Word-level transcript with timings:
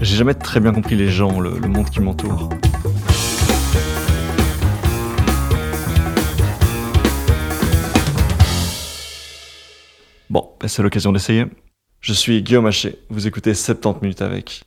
J'ai 0.00 0.16
jamais 0.16 0.34
très 0.34 0.60
bien 0.60 0.72
compris 0.72 0.96
les 0.96 1.08
gens, 1.08 1.40
le, 1.40 1.50
monde 1.60 1.88
qui 1.88 2.00
m'entoure. 2.00 2.50
Bon, 10.28 10.50
ben, 10.60 10.68
c'est 10.68 10.82
l'occasion 10.82 11.12
d'essayer. 11.12 11.46
Je 12.00 12.12
suis 12.12 12.42
Guillaume 12.42 12.66
Haché, 12.66 12.98
vous 13.08 13.26
écoutez 13.26 13.54
70 13.54 14.02
minutes 14.02 14.22
avec. 14.22 14.64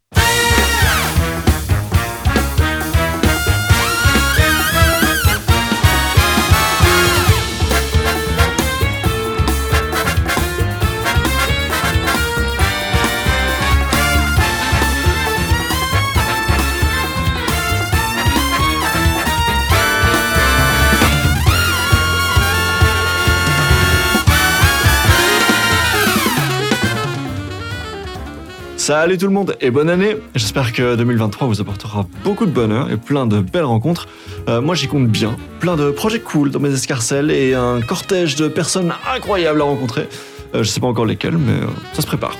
Salut 28.87 29.17
tout 29.17 29.27
le 29.27 29.33
monde 29.33 29.57
et 29.59 29.69
bonne 29.69 29.89
année 29.89 30.15
J'espère 30.33 30.71
que 30.71 30.95
2023 30.95 31.45
vous 31.45 31.59
apportera 31.59 32.07
beaucoup 32.23 32.45
de 32.45 32.51
bonheur 32.51 32.89
et 32.89 32.95
plein 32.95 33.27
de 33.27 33.41
belles 33.41 33.65
rencontres. 33.65 34.07
Euh, 34.47 34.61
moi 34.61 34.75
j'y 34.75 34.87
compte 34.87 35.09
bien, 35.09 35.35
plein 35.59 35.75
de 35.75 35.91
projets 35.91 36.21
cool 36.21 36.51
dans 36.51 36.61
mes 36.61 36.71
escarcelles 36.71 37.29
et 37.29 37.53
un 37.53 37.81
cortège 37.81 38.37
de 38.37 38.47
personnes 38.47 38.93
incroyables 39.13 39.59
à 39.59 39.65
rencontrer. 39.65 40.07
Euh, 40.55 40.63
je 40.63 40.69
sais 40.69 40.79
pas 40.79 40.87
encore 40.87 41.05
lesquelles 41.05 41.37
mais 41.37 41.51
euh, 41.51 41.67
ça 41.91 42.01
se 42.01 42.07
prépare. 42.07 42.37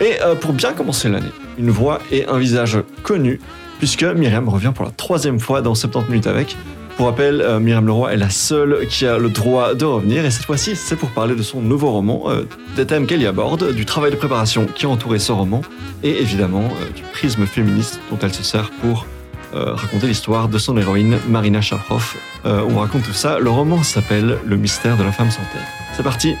Et 0.00 0.22
euh, 0.22 0.36
pour 0.36 0.52
bien 0.52 0.74
commencer 0.74 1.08
l'année, 1.08 1.32
une 1.58 1.70
voix 1.70 1.98
et 2.12 2.24
un 2.24 2.38
visage 2.38 2.78
connus 3.02 3.40
puisque 3.78 4.04
Myriam 4.04 4.48
revient 4.48 4.70
pour 4.72 4.84
la 4.84 4.92
troisième 4.92 5.40
fois 5.40 5.60
dans 5.60 5.74
70 5.74 6.08
minutes 6.08 6.28
avec. 6.28 6.56
Pour 6.96 7.06
rappel, 7.06 7.40
euh, 7.40 7.58
Myriam 7.60 7.86
Leroy 7.86 8.12
est 8.12 8.16
la 8.16 8.30
seule 8.30 8.86
qui 8.88 9.06
a 9.06 9.18
le 9.18 9.30
droit 9.30 9.74
de 9.74 9.84
revenir 9.84 10.24
et 10.24 10.30
cette 10.30 10.44
fois-ci, 10.44 10.76
c'est 10.76 10.96
pour 10.96 11.10
parler 11.10 11.34
de 11.34 11.42
son 11.42 11.60
nouveau 11.60 11.90
roman, 11.90 12.24
euh, 12.26 12.42
des 12.76 12.86
thèmes 12.86 13.06
qu'elle 13.06 13.22
y 13.22 13.26
aborde, 13.26 13.72
du 13.72 13.86
travail 13.86 14.10
de 14.10 14.16
préparation 14.16 14.66
qui 14.66 14.86
a 14.86 14.88
entouré 14.88 15.18
ce 15.18 15.32
roman 15.32 15.62
et 16.02 16.20
évidemment 16.20 16.64
euh, 16.64 16.90
du 16.94 17.02
prisme 17.12 17.46
féministe 17.46 18.00
dont 18.10 18.18
elle 18.22 18.34
se 18.34 18.42
sert 18.42 18.70
pour 18.82 19.06
euh, 19.52 19.74
raconter 19.74 20.06
l'histoire 20.06 20.48
de 20.48 20.58
son 20.58 20.76
héroïne 20.76 21.18
Marina 21.28 21.60
Chaproff. 21.60 22.16
Euh, 22.46 22.62
on 22.70 22.78
raconte 22.78 23.02
tout 23.02 23.12
ça. 23.12 23.40
Le 23.40 23.50
roman 23.50 23.82
s'appelle 23.82 24.38
Le 24.46 24.56
mystère 24.56 24.96
de 24.96 25.02
la 25.02 25.10
femme 25.10 25.30
sans 25.30 25.40
tête. 25.40 25.66
C'est 25.96 26.04
parti 26.04 26.36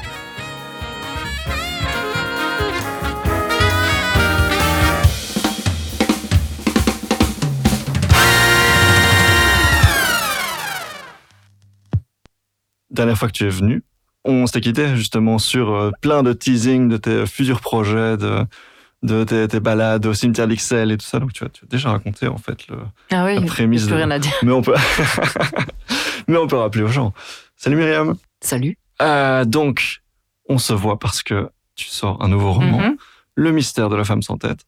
Dernière 13.00 13.16
fois 13.16 13.28
que 13.28 13.32
tu 13.32 13.44
es 13.46 13.48
venu, 13.48 13.82
on 14.26 14.44
s'était 14.46 14.60
quitté 14.60 14.94
justement 14.94 15.38
sur 15.38 15.72
euh, 15.74 15.90
plein 16.02 16.22
de 16.22 16.34
teasing 16.34 16.90
de 16.90 16.98
tes 16.98 17.24
futurs 17.24 17.62
projets, 17.62 18.18
de, 18.18 18.44
de 19.02 19.24
tes, 19.24 19.48
tes 19.48 19.58
balades 19.58 20.04
au 20.04 20.12
cimetière 20.12 20.46
d'Ixelles 20.46 20.92
et 20.92 20.98
tout 20.98 21.06
ça. 21.06 21.18
Donc 21.18 21.32
tu 21.32 21.42
as, 21.42 21.48
tu 21.48 21.64
as 21.64 21.66
déjà 21.66 21.88
raconté 21.92 22.28
en 22.28 22.36
fait 22.36 22.68
le, 22.68 22.76
Ah 23.10 23.24
oui, 23.24 23.36
la 23.36 23.46
prémisse. 23.46 23.84
plus 23.84 23.92
de- 23.92 23.96
rien 23.96 24.10
à 24.10 24.18
dire. 24.18 24.34
Mais 24.42 24.52
on 24.52 24.60
peut, 24.60 24.74
mais 26.28 26.36
on 26.36 26.46
peut 26.46 26.56
rappeler 26.56 26.82
aux 26.84 26.88
gens. 26.88 27.14
Salut 27.56 27.76
Myriam. 27.76 28.16
Salut. 28.42 28.76
Euh, 29.00 29.46
donc, 29.46 30.02
on 30.46 30.58
se 30.58 30.74
voit 30.74 30.98
parce 30.98 31.22
que 31.22 31.48
tu 31.74 31.86
sors 31.86 32.22
un 32.22 32.28
nouveau 32.28 32.52
roman, 32.52 32.80
Mhm. 32.80 32.96
Le 33.36 33.50
mystère 33.52 33.88
de 33.88 33.96
la 33.96 34.04
femme 34.04 34.20
sans 34.20 34.36
tête. 34.36 34.60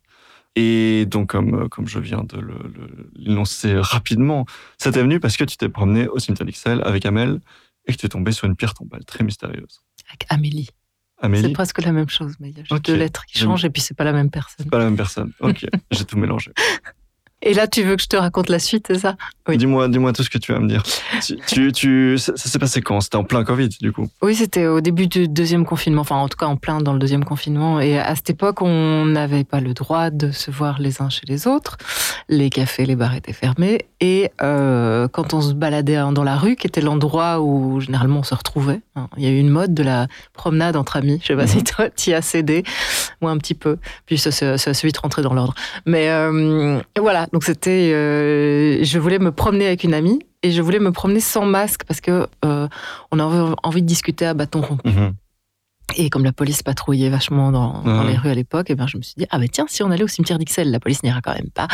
Et 0.57 1.05
donc, 1.05 1.29
comme, 1.33 1.65
euh, 1.65 1.69
comme 1.69 1.87
je 1.87 1.99
viens 1.99 2.23
de 2.25 2.39
l'énoncer 3.15 3.75
rapidement, 3.79 4.47
ça 4.79 4.91
t'est 4.91 5.03
venu 5.03 5.21
parce 5.21 5.37
que 5.37 5.45
tu 5.45 5.59
t'es 5.59 5.69
promené 5.69 6.09
au 6.09 6.19
cimetière 6.19 6.47
d'Ixelles 6.47 6.81
avec 6.87 7.05
Amel 7.05 7.41
et 7.87 7.93
que 7.93 7.99
tu 7.99 8.07
es 8.07 8.09
tombé 8.09 8.33
sur 8.33 8.47
une 8.47 8.57
pierre 8.57 8.75
tombale 8.75 9.05
très 9.05 9.25
mystérieuse. 9.25 9.83
Avec 10.09 10.27
Amélie. 10.29 10.71
C'est 11.19 11.27
Amélie, 11.27 11.53
presque 11.53 11.81
la 11.83 11.93
même 11.93 12.09
chose, 12.09 12.35
mais 12.41 12.51
il 12.51 12.57
y 12.57 12.61
a 12.61 12.65
juste 12.65 12.85
deux 12.85 12.97
lettres 12.97 13.25
qui 13.27 13.39
changent 13.39 13.65
et 13.65 13.71
puis 13.71 13.81
c'est 13.81 13.95
pas 13.95 14.05
la 14.05 14.13
même 14.13 14.31
personne. 14.31 14.67
pas 14.67 14.79
la 14.79 14.87
même 14.87 14.97
personne. 14.97 15.33
Ok, 15.41 15.65
j'ai 15.93 16.05
tout 16.05 16.19
mélangé. 16.19 16.53
Et 17.45 17.55
là, 17.55 17.67
tu 17.67 17.83
veux 17.83 17.97
que 17.97 18.03
je 18.03 18.07
te 18.09 18.17
raconte 18.17 18.49
la 18.49 18.59
suite, 18.61 18.87
c'est 18.89 18.99
ça? 19.01 19.17
Oui. 19.49 19.57
Dis-moi, 19.57 19.89
dis-moi 19.89 20.13
tout 20.13 20.23
ce 20.23 20.31
que 20.31 20.39
tu 20.39 20.53
vas 20.53 20.61
me 20.61 20.69
dire. 20.69 20.83
Tu, 21.25 21.37
tu, 21.49 21.73
tu- 21.73 22.17
ça, 22.19 22.33
ça 22.37 22.49
s'est 22.49 22.61
passé 22.61 22.81
quand? 22.81 23.01
C'était 23.01 23.17
en 23.17 23.25
plein 23.25 23.43
Covid, 23.43 23.69
du 23.81 23.91
coup. 23.93 24.07
Oui, 24.23 24.37
c'était 24.37 24.67
au 24.67 24.81
début 24.81 25.09
du 25.09 25.27
deuxième 25.27 25.65
confinement, 25.65 26.03
enfin 26.03 26.15
en 26.17 26.29
tout 26.29 26.37
cas 26.39 26.47
en 26.47 26.55
plein 26.57 26.81
dans 26.81 26.93
le 26.93 27.01
deuxième 27.01 27.25
confinement. 27.25 27.81
Et 27.81 27.99
à 27.99 28.15
cette 28.15 28.31
époque, 28.31 28.63
on 28.63 29.07
n'avait 29.07 29.43
pas 29.43 29.61
le 29.61 29.75
droit 29.75 30.11
de 30.11 30.31
se 30.31 30.53
voir 30.53 30.79
les 30.81 31.03
uns 31.03 31.09
chez 31.11 31.23
les 31.27 31.49
autres. 31.49 31.77
Les 32.29 32.49
cafés, 32.51 32.87
les 32.87 32.95
bars 32.95 33.15
étaient 33.17 33.33
fermés. 33.33 33.87
Et 34.01 34.31
euh, 34.41 35.09
quand 35.09 35.35
on 35.35 35.41
se 35.41 35.53
baladait 35.53 35.97
dans 36.13 36.23
la 36.25 36.37
rue, 36.37 36.55
qui 36.55 36.69
était 36.69 36.81
l'endroit 36.81 37.41
où 37.41 37.81
généralement 37.81 38.21
on 38.21 38.25
se 38.25 38.35
retrouvait, 38.37 38.81
hein, 38.95 39.09
il 39.17 39.25
y 39.25 39.27
a 39.27 39.31
eu 39.31 39.39
une 39.39 39.51
mode 39.51 39.75
de 39.75 39.83
la 39.83 40.07
promenade 40.33 40.77
entre 40.77 40.97
amis. 40.97 41.19
Je 41.23 41.29
sais 41.29 41.37
pas 41.37 41.43
Mhm. 41.43 41.49
si 41.49 41.65
toi 41.65 41.91
t'y 41.91 42.15
as 42.15 42.23
cédé, 42.23 42.63
moi 43.21 43.33
un 43.33 43.39
petit 43.39 43.55
peu. 43.55 43.79
Puis 44.07 44.19
ça, 44.19 44.31
ça, 44.31 44.57
ça 44.59 44.71
a 44.71 44.73
vite 44.87 44.99
rentré 44.99 45.23
dans 45.23 45.35
l'ordre. 45.35 45.55
Mais 45.87 46.09
euh, 46.11 46.81
voilà, 46.99 47.27
donc 47.33 47.45
c'était, 47.45 47.93
euh, 47.95 48.83
je 48.83 48.99
voulais 48.99 49.19
me 49.19 49.33
promener 49.33 49.67
avec 49.67 49.85
une 49.85 49.95
amie 49.95 50.21
et 50.43 50.51
je 50.51 50.61
voulais 50.61 50.79
me 50.79 50.93
promener 50.93 51.21
sans 51.21 51.47
masque 51.47 51.85
parce 51.87 52.01
que 52.01 52.27
euh, 52.45 52.69
on 53.11 53.19
avait 53.19 53.55
envie 53.63 53.83
de 53.83 53.87
discuter 53.87 54.27
à 54.27 54.35
bâton 54.35 54.61
rompu. 54.61 54.89
Et 55.97 56.09
comme 56.09 56.25
la 56.25 56.33
police 56.33 56.63
patrouillait 56.63 57.11
vachement 57.11 57.53
dans, 57.53 57.83
dans 57.83 58.05
Ouais. 58.05 58.13
les 58.13 58.17
rues 58.17 58.31
à 58.31 58.35
l'époque, 58.35 58.71
et 58.71 58.75
ben 58.75 58.87
je 58.87 58.97
me 58.97 59.03
suis 59.03 59.15
dit 59.19 59.27
ah 59.31 59.39
ben 59.39 59.47
tiens 59.47 59.67
si 59.69 59.83
on 59.83 59.91
allait 59.91 60.05
au 60.05 60.09
cimetière 60.09 60.39
d'Ixelles, 60.39 60.71
la 60.71 60.81
police 60.81 61.03
n'ira 61.03 61.21
quand 61.21 61.35
même 61.35 61.51
pas 61.53 61.69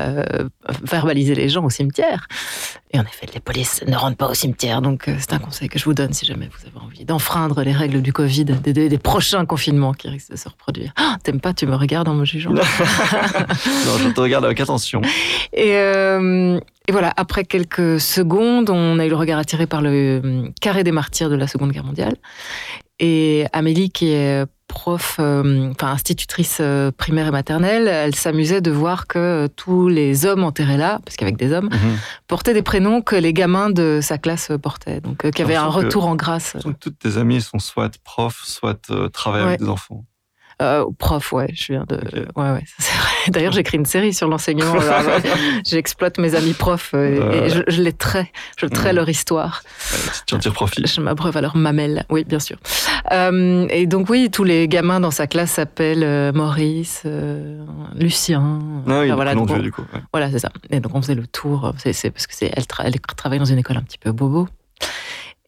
euh, 0.00 0.24
verbaliser 0.82 1.36
les 1.36 1.48
gens 1.48 1.62
au 1.64 1.70
cimetière. 1.70 2.26
Et 2.92 2.98
en 2.98 3.02
effet, 3.04 3.26
les 3.32 3.38
polices 3.40 3.82
ne 3.86 3.94
rentrent 3.96 4.16
pas 4.16 4.28
au 4.28 4.34
cimetière, 4.34 4.82
donc 4.82 5.06
euh, 5.06 5.14
c'est 5.20 5.32
un 5.32 5.38
conseil 5.38 5.68
que 5.68 5.78
je 5.78 5.84
vous 5.84 5.94
donne 5.94 6.12
si 6.12 6.26
jamais 6.26 6.48
vous 6.50 6.66
avez 6.66 6.84
envie 6.84 7.04
d'enfreindre 7.04 7.62
les 7.62 7.72
règles 7.72 8.02
du 8.02 8.12
Covid, 8.12 8.44
des, 8.46 8.72
des- 8.72 8.88
des 8.88 8.98
prochains 8.98 9.46
confinements 9.46 9.92
qui 9.94 10.08
risquent 10.08 10.32
de 10.32 10.36
se 10.36 10.48
reproduire. 10.48 10.92
Ah, 10.96 11.16
T'aimes 11.22 11.40
pas, 11.40 11.54
tu 11.54 11.66
me 11.66 11.76
regardes 11.76 12.08
en 12.08 12.14
me 12.14 12.24
jugeant. 12.24 12.50
non, 12.54 12.62
je 13.98 14.08
te 14.12 14.20
regarde 14.20 14.44
avec 14.44 14.60
attention. 14.60 15.00
Et, 15.52 15.76
euh, 15.76 16.58
et 16.88 16.92
voilà, 16.92 17.12
après 17.16 17.44
quelques 17.44 18.00
secondes, 18.00 18.70
on 18.70 18.98
a 18.98 19.06
eu 19.06 19.08
le 19.10 19.16
regard 19.16 19.38
attiré 19.38 19.66
par 19.66 19.82
le 19.82 19.90
euh, 20.24 20.48
carré 20.60 20.84
des 20.84 20.92
martyrs 20.92 21.30
de 21.30 21.36
la 21.36 21.46
Seconde 21.46 21.72
Guerre 21.72 21.84
mondiale. 21.84 22.16
Et 22.98 23.46
Amélie, 23.52 23.90
qui 23.90 24.10
est 24.12 24.44
prof, 24.68 25.16
euh, 25.20 25.70
enfin 25.72 25.88
institutrice 25.88 26.58
euh, 26.60 26.90
primaire 26.90 27.26
et 27.26 27.30
maternelle, 27.30 27.88
elle 27.88 28.14
s'amusait 28.14 28.60
de 28.62 28.70
voir 28.70 29.06
que 29.06 29.18
euh, 29.18 29.48
tous 29.54 29.88
les 29.88 30.24
hommes 30.24 30.44
enterrés 30.44 30.76
là, 30.78 30.98
parce 31.04 31.16
qu'avec 31.16 31.36
des 31.36 31.52
hommes, 31.52 31.68
Mhm. 31.70 31.98
portaient 32.26 32.54
des 32.54 32.62
prénoms 32.62 33.02
que 33.02 33.16
les 33.16 33.32
gamins 33.34 33.68
de 33.70 33.98
sa 34.00 34.16
classe 34.18 34.50
portaient. 34.62 35.00
Donc, 35.00 35.24
euh, 35.24 35.30
qu'il 35.30 35.40
y 35.40 35.42
avait 35.44 35.56
un 35.56 35.66
retour 35.66 36.06
en 36.06 36.14
grâce. 36.16 36.56
Donc, 36.64 36.78
toutes 36.80 36.98
tes 36.98 37.18
amies 37.18 37.40
sont 37.42 37.58
soit 37.58 37.98
profs, 38.02 38.42
soit 38.44 38.88
euh, 38.90 39.08
travaillent 39.08 39.42
avec 39.42 39.60
des 39.60 39.68
enfants. 39.68 40.04
Euh, 40.62 40.84
prof, 40.98 41.32
ouais, 41.32 41.48
je 41.52 41.72
viens 41.72 41.84
de. 41.88 41.96
Ouais, 42.36 42.52
ouais, 42.52 42.64
c'est 42.78 42.92
vrai. 42.96 43.08
D'ailleurs, 43.28 43.52
j'écris 43.52 43.76
une 43.78 43.84
série 43.86 44.14
sur 44.14 44.28
l'enseignement. 44.28 44.72
Ouais, 44.82 45.22
J'exploite 45.66 46.18
mes 46.18 46.34
amis 46.34 46.52
profs 46.54 46.92
euh, 46.94 47.46
et, 47.46 47.50
je, 47.50 47.62
je 47.68 47.82
les 47.82 47.92
trais. 47.92 48.30
Je 48.56 48.66
trais 48.66 48.90
Mhm. 48.90 48.96
leur 48.96 49.08
histoire. 49.08 49.62
Euh, 49.92 49.96
tu 50.26 50.34
en 50.34 50.38
tires 50.38 50.52
profit. 50.52 50.82
Je 50.86 51.00
m'abreuve 51.00 51.36
à 51.36 51.40
leur 51.40 51.56
mamelle. 51.56 52.04
Oui, 52.10 52.24
bien 52.24 52.38
sûr. 52.38 52.56
Euh, 53.10 53.66
et 53.70 53.86
donc, 53.86 54.08
oui, 54.08 54.30
tous 54.30 54.44
les 54.44 54.68
gamins 54.68 55.00
dans 55.00 55.10
sa 55.10 55.26
classe 55.26 55.52
s'appellent 55.52 56.04
euh, 56.04 56.32
Maurice, 56.32 57.02
euh, 57.06 57.64
Lucien. 57.94 58.60
Ah 58.86 59.00
oui, 59.00 59.06
Enfin, 59.06 59.14
voilà, 59.16 59.34
donc, 59.34 59.50
on- 59.50 59.58
du 59.58 59.72
coup. 59.72 59.82
ouais. 59.92 60.00
voilà, 60.12 60.30
c'est 60.30 60.38
ça. 60.38 60.50
Et 60.70 60.80
donc, 60.80 60.94
on 60.94 61.02
faisait 61.02 61.14
le 61.16 61.26
tour. 61.26 61.72
C'est, 61.78 62.10
parce 62.10 62.26
que 62.26 62.34
elle, 62.44 62.64
tra- 62.64 62.82
elle 62.84 62.98
travaille 63.16 63.38
dans 63.38 63.44
une 63.44 63.58
école 63.58 63.76
un 63.76 63.82
petit 63.82 63.98
peu 63.98 64.12
bobo. 64.12 64.48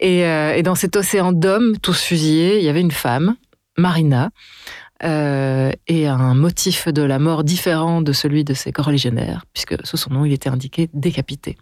Et, 0.01 0.25
euh, 0.27 0.55
et 0.55 0.63
dans 0.63 0.75
cet 0.75 0.97
océan 0.97 1.33
d'hommes, 1.33 1.77
tous 1.81 2.01
fusillés, 2.03 2.59
il 2.59 2.65
y 2.65 2.69
avait 2.69 2.81
une 2.81 2.91
femme, 2.91 3.37
Marina, 3.79 4.31
euh, 5.05 5.71
et 5.87 6.07
un 6.07 6.35
motif 6.35 6.89
de 6.89 7.03
la 7.03 7.19
mort 7.19 7.45
différent 7.45 8.01
de 8.01 8.13
celui 8.13 8.45
de 8.45 8.55
ses 8.55 8.73
coreligionnaires, 8.73 9.45
puisque 9.53 9.87
sous 9.87 9.97
son 9.97 10.11
nom, 10.11 10.25
il 10.25 10.33
était 10.33 10.49
indiqué 10.49 10.89
décapité. 10.95 11.57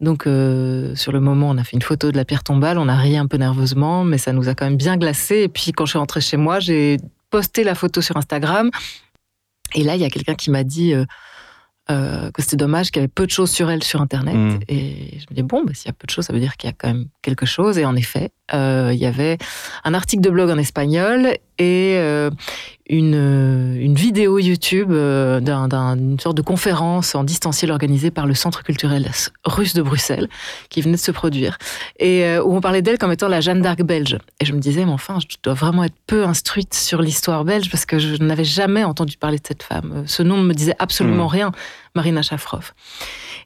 Donc, 0.00 0.26
euh, 0.26 0.94
sur 0.94 1.10
le 1.10 1.20
moment, 1.20 1.50
on 1.50 1.58
a 1.58 1.64
fait 1.64 1.74
une 1.74 1.82
photo 1.82 2.12
de 2.12 2.16
la 2.16 2.24
pierre 2.24 2.44
tombale, 2.44 2.78
on 2.78 2.88
a 2.88 2.96
ri 2.96 3.16
un 3.16 3.26
peu 3.26 3.36
nerveusement, 3.36 4.04
mais 4.04 4.18
ça 4.18 4.32
nous 4.32 4.48
a 4.48 4.54
quand 4.54 4.64
même 4.64 4.76
bien 4.76 4.96
glacé. 4.96 5.42
Et 5.42 5.48
puis, 5.48 5.72
quand 5.72 5.86
je 5.86 5.90
suis 5.90 5.98
rentrée 5.98 6.20
chez 6.20 6.36
moi, 6.36 6.60
j'ai 6.60 6.98
posté 7.30 7.64
la 7.64 7.74
photo 7.74 8.00
sur 8.00 8.16
Instagram. 8.16 8.70
Et 9.74 9.82
là, 9.82 9.96
il 9.96 10.00
y 10.00 10.04
a 10.04 10.10
quelqu'un 10.10 10.34
qui 10.34 10.50
m'a 10.50 10.62
dit 10.62 10.94
euh, 10.94 11.04
euh, 11.90 12.30
que 12.30 12.42
c'était 12.42 12.56
dommage 12.56 12.90
qu'il 12.90 13.00
y 13.00 13.02
avait 13.02 13.08
peu 13.08 13.26
de 13.26 13.30
choses 13.30 13.50
sur 13.50 13.70
elle 13.70 13.82
sur 13.82 14.00
Internet. 14.00 14.36
Mm. 14.36 14.60
Et 14.68 15.18
je 15.18 15.26
me 15.30 15.34
dis, 15.34 15.42
bon, 15.42 15.64
bah, 15.64 15.72
s'il 15.74 15.86
y 15.86 15.90
a 15.90 15.94
peu 15.94 16.06
de 16.06 16.12
choses, 16.12 16.26
ça 16.26 16.32
veut 16.32 16.40
dire 16.40 16.56
qu'il 16.56 16.68
y 16.68 16.72
a 16.72 16.76
quand 16.78 16.88
même 16.88 17.06
quelque 17.22 17.44
chose. 17.44 17.76
Et 17.76 17.84
en 17.84 17.96
effet, 17.96 18.30
il 18.52 18.98
y 18.98 19.06
avait 19.06 19.36
un 19.82 19.94
article 19.94 20.22
de 20.22 20.30
blog 20.30 20.48
en 20.50 20.58
espagnol 20.58 21.32
et 21.58 21.96
euh, 21.98 22.30
une, 22.88 23.76
une 23.78 23.94
vidéo 23.94 24.38
YouTube 24.38 24.90
euh, 24.90 25.40
d'une 25.40 26.18
sorte 26.20 26.36
de 26.36 26.42
conférence 26.42 27.14
en 27.14 27.24
distanciel 27.24 27.70
organisée 27.70 28.10
par 28.10 28.26
le 28.26 28.34
Centre 28.34 28.62
culturel 28.62 29.10
russe 29.44 29.74
de 29.74 29.82
Bruxelles, 29.82 30.28
qui 30.70 30.80
venait 30.80 30.96
de 30.96 31.00
se 31.00 31.10
produire, 31.10 31.58
et 31.98 32.24
euh, 32.24 32.42
où 32.42 32.56
on 32.56 32.60
parlait 32.60 32.82
d'elle 32.82 32.98
comme 32.98 33.12
étant 33.12 33.28
la 33.28 33.40
Jeanne 33.40 33.60
d'Arc 33.60 33.82
belge. 33.82 34.18
Et 34.40 34.44
je 34.44 34.52
me 34.52 34.58
disais, 34.58 34.84
mais 34.84 34.92
enfin, 34.92 35.18
je 35.20 35.36
dois 35.42 35.54
vraiment 35.54 35.84
être 35.84 35.96
peu 36.06 36.24
instruite 36.24 36.74
sur 36.74 37.02
l'histoire 37.02 37.44
belge 37.44 37.70
parce 37.70 37.84
que 37.84 37.98
je 37.98 38.22
n'avais 38.22 38.44
jamais 38.44 38.84
entendu 38.84 39.16
parler 39.16 39.38
de 39.38 39.46
cette 39.46 39.62
femme. 39.62 40.04
Ce 40.06 40.22
nom 40.22 40.38
ne 40.38 40.44
me 40.44 40.54
disait 40.54 40.76
absolument 40.78 41.26
mmh. 41.26 41.32
rien, 41.32 41.52
Marina 41.94 42.22
Shafrov. 42.22 42.72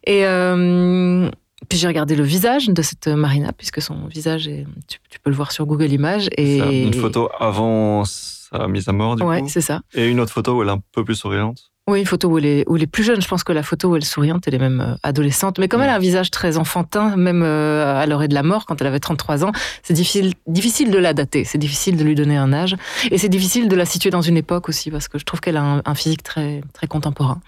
Et 0.05 0.25
euh, 0.27 1.31
puis 1.69 1.79
j'ai 1.79 1.87
regardé 1.87 2.17
le 2.17 2.25
visage 2.25 2.69
de 2.69 2.83
cette 2.83 3.09
Marina, 3.09 3.53
puisque 3.53 3.81
son 3.81 4.07
visage, 4.07 4.49
est, 4.49 4.67
tu, 4.89 4.99
peux 5.21 5.31
le 5.31 5.37
voir 5.37 5.53
sur 5.53 5.67
Google 5.67 5.93
Images. 5.93 6.29
Et... 6.37 6.83
Une 6.83 6.95
photo 6.95 7.29
avant 7.39 8.05
sa 8.05 8.69
mise 8.69 8.89
à 8.89 8.93
mort, 8.93 9.17
du 9.17 9.23
ouais, 9.23 9.43
c'est 9.49 9.61
ça. 9.61 9.81
Et 9.95 10.09
une 10.09 10.21
autre 10.21 10.33
photo 10.33 10.59
où 10.59 10.63
elle 10.63 10.69
est 10.69 10.73
un 10.73 10.83
peu 10.93 11.05
plus 11.05 11.15
souriante. 11.15 11.72
Oui, 11.91 11.99
une 11.99 12.07
photo 12.07 12.29
où 12.29 12.39
elle, 12.39 12.47
est, 12.47 12.65
où 12.69 12.77
elle 12.77 12.85
est 12.85 12.87
plus 12.87 13.03
jeune. 13.03 13.21
Je 13.21 13.27
pense 13.27 13.43
que 13.43 13.53
la 13.53 13.65
photo 13.65 13.89
où 13.89 13.97
elle 13.97 14.03
est 14.03 14.07
souriante, 14.07 14.47
elle 14.47 14.55
est 14.55 14.61
même 14.61 14.81
euh, 14.81 14.95
adolescente. 15.03 15.59
Mais 15.59 15.67
comme 15.67 15.83
elle 15.83 15.89
a 15.89 15.97
un 15.97 15.99
visage 15.99 16.31
très 16.31 16.57
enfantin, 16.57 17.17
même 17.17 17.43
euh, 17.43 18.01
à 18.01 18.07
l'orée 18.07 18.29
de 18.29 18.35
la 18.35 18.45
mort, 18.45 18.67
quand 18.67 18.81
elle 18.81 18.87
avait 18.87 19.01
33 19.01 19.45
ans, 19.45 19.51
c'est 19.83 19.93
difficile, 19.93 20.33
difficile 20.47 20.93
de 20.93 20.99
la 20.99 21.13
dater. 21.13 21.43
C'est 21.43 21.59
difficile 21.59 21.97
de 21.97 22.05
lui 22.05 22.15
donner 22.15 22.37
un 22.37 22.53
âge. 22.53 22.77
Et 23.11 23.19
c'est 23.19 23.29
difficile 23.29 23.69
de 23.69 23.75
la 23.75 23.85
situer 23.85 24.11
dans 24.11 24.21
une 24.21 24.37
époque 24.37 24.69
aussi, 24.69 24.93
parce 24.93 25.09
que 25.09 25.19
je 25.19 25.25
trouve 25.25 25.41
qu'elle 25.41 25.57
a 25.57 25.83
un, 25.85 25.95
physique 25.97 26.23
très, 26.23 26.63
très 26.73 26.87
contemporain. 26.87 27.41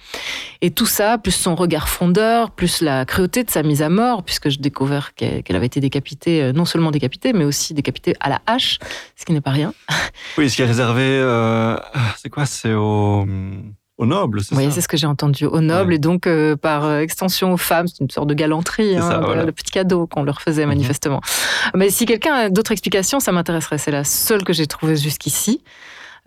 Et 0.63 0.73
tout 0.73 0.87
ça, 0.87 1.17
plus 1.17 1.31
son 1.31 1.55
regard 1.55 1.89
fondeur, 1.89 2.51
plus 2.51 2.81
la 2.81 3.05
cruauté 3.05 3.45
de 3.45 3.51
sa 3.51 3.63
mise 3.63 3.83
à 3.83 3.89
mort, 3.89 4.25
puisque 4.25 4.49
je 4.49 4.59
découvert 4.59 5.15
qu'elle 5.15 5.45
avait 5.51 5.67
été 5.67 5.79
décapitée, 5.79 6.43
euh, 6.43 6.53
non 6.53 6.65
seulement 6.65 6.91
décapitée, 6.91 7.33
mais 7.33 7.45
aussi 7.45 7.73
décapitée 7.73 8.17
à 8.19 8.31
la 8.31 8.43
hache, 8.47 8.81
ce 9.15 9.25
qui 9.25 9.33
n'est 9.33 9.41
pas 9.41 9.53
rien. 9.53 9.73
Oui, 10.39 10.51
ce 10.51 10.57
qui 10.57 10.63
est 10.63 10.67
réservé, 10.67 11.23
c'est 12.17 12.31
quoi? 12.31 12.47
C'est 12.47 12.73
au 12.73 13.25
au 13.97 14.07
noble, 14.07 14.43
c'est 14.43 14.57
oui, 14.57 14.71
c'est 14.73 14.81
ce 14.81 14.89
que 14.89 14.97
j'ai 14.97 15.07
entendu, 15.07 15.47
au 15.47 15.61
noble, 15.61 15.95
et 15.95 15.99
donc 15.99 16.27
euh, 16.27 16.57
par 16.57 16.85
euh, 16.85 17.01
extension 17.01 17.53
aux 17.53 17.57
femmes, 17.57 17.87
c'est 17.87 18.01
une 18.01 18.11
sorte 18.11 18.27
de 18.29 18.35
galanterie, 18.35 18.97
hein, 18.97 19.45
le 19.45 19.53
petit 19.53 19.71
cadeau 19.71 20.09
qu'on 20.09 20.25
leur 20.25 20.43
faisait 20.43 20.63
mhm. 20.63 20.71
manifestement. 20.71 21.21
Mais 21.75 21.91
si 21.91 22.05
quelqu'un 22.05 22.35
a 22.35 22.49
d'autres 22.49 22.73
explications, 22.73 23.21
ça 23.21 23.31
m'intéresserait. 23.31 23.79
C'est 23.79 23.93
la 23.93 24.05
seule 24.05 24.43
que 24.43 24.53
j'ai 24.53 24.67
trouvée 24.67 24.97
jusqu'ici. 24.97 25.63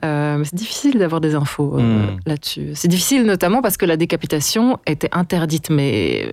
Euh, 0.05 0.37
mais 0.37 0.45
c'est 0.45 0.55
difficile 0.55 0.99
d'avoir 0.99 1.21
des 1.21 1.33
infos 1.33 1.79
hmm. 1.79 2.19
là-dessus. 2.27 2.69
C'est 2.75 2.87
difficile 2.87 3.23
notamment 3.23 3.63
parce 3.63 3.77
que 3.77 3.85
la 3.85 3.97
décapitation 3.97 4.77
était 4.85 5.09
interdite, 5.11 5.71
mais 5.71 6.31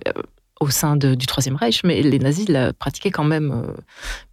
au 0.61 0.69
sein 0.69 0.95
du 0.95 1.25
Troisième 1.25 1.55
Reich, 1.55 1.81
mais 1.83 2.01
les 2.01 2.19
nazis 2.19 2.47
la 2.47 2.73
pratiquaient 2.73 3.11
quand 3.11 3.23
même, 3.23 3.73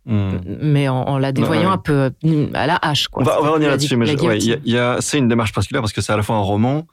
hmm. 0.06 0.38
mais 0.60 0.88
en, 0.88 1.18
la 1.18 1.32
dévoyant 1.32 1.72
un 1.72 1.78
peu 1.78 2.10
à 2.54 2.66
la 2.66 2.76
hache. 2.76 3.08
Quoi. 3.08 3.22
On 3.22 3.26
va, 3.26 3.36
revenir 3.36 3.68
là-dessus, 3.70 3.96
mais 3.96 4.06
c'est 5.00 5.18
une 5.18 5.28
démarche 5.28 5.52
particulière 5.52 5.82
parce 5.82 5.92
que 5.92 6.00
c'est 6.00 6.12
à 6.12 6.16
la 6.16 6.22
fois 6.22 6.36
un 6.36 6.42
roman 6.42 6.86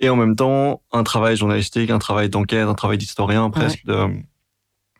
et 0.00 0.08
en 0.08 0.16
même 0.16 0.36
temps 0.36 0.82
un 0.92 1.04
travail 1.04 1.36
journalistique, 1.36 1.90
un 1.90 1.98
travail 1.98 2.28
d'enquête, 2.28 2.66
un 2.66 2.74
travail 2.74 2.98
d'historien 2.98 3.50
presque, 3.50 3.84
de 3.84 4.08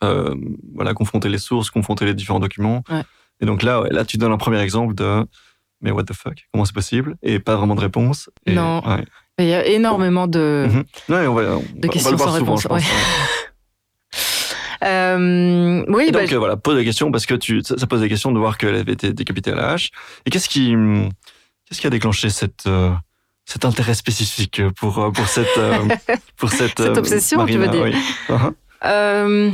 euh, 0.03 0.35
voilà, 0.75 0.95
confronter 0.95 1.29
les 1.29 1.39
sources, 1.39 1.71
confronter 1.71 2.05
les 2.05 2.15
différents 2.15 2.41
documents. 2.41 2.83
Et 3.41 3.47
donc 3.47 3.63
là, 3.63 3.83
là, 3.91 4.05
tu 4.05 4.19
donnes 4.19 4.33
un 4.33 4.39
premier 4.39 4.61
exemple 4.61 4.95
de 4.95 5.27
mais 5.81 5.91
what 5.91 6.05
the 6.05 6.15
fuck, 6.15 6.47
comment 6.53 6.65
c'est 6.65 6.75
possible? 6.75 7.17
Et 7.23 7.39
pas 7.39 7.57
vraiment 7.57 7.75
de 7.75 7.81
réponse. 7.81 8.31
non. 8.47 8.83
Il 9.39 9.47
y 9.47 9.53
a 9.53 9.67
énormément 9.67 10.29
de, 10.29 10.69
mm-hmm. 10.69 11.27
on 11.27 11.35
va, 11.35 11.43
de 11.75 11.89
questions 11.89 12.17
sans 12.17 12.31
réponse. 12.31 12.63
Je 12.63 12.69
pense, 12.69 12.85
euh, 14.85 15.85
oui, 15.89 16.11
donc 16.11 16.31
bah, 16.31 16.39
voilà, 16.39 16.57
pose 16.57 16.77
des 16.77 16.85
questions 16.85 17.11
parce 17.11 17.27
que 17.27 17.35
tu, 17.35 17.63
ça, 17.63 17.87
pose 17.87 18.01
des 18.01 18.09
questions 18.09 18.33
de 18.33 18.39
voir 18.39 18.59
qu'elle 18.59 18.75
avait 18.75 18.93
été 18.93 19.13
décapitée 19.13 19.53
à 19.53 19.55
la 19.55 19.71
hache. 19.73 19.91
Et 20.27 20.31
qu'est-ce 20.31 20.49
qui, 20.49 20.75
qu'est-ce 21.67 21.81
qui 21.81 21.87
a 21.87 21.91
déclenché 21.91 22.29
cette 22.31 22.67
euh, 22.67 22.91
cet 23.47 23.65
intérêt 23.65 23.95
spécifique 23.95 24.63
pour 24.77 24.99
euh, 24.99 25.11
pour 25.11 25.27
cette 25.29 25.61
pour 26.37 26.51
cette, 26.51 26.79
cette 26.79 26.99
obsession, 26.99 27.47
tu 27.47 27.59
veux 27.59 27.69
dire 27.69 27.87
uh-huh. 28.29 29.53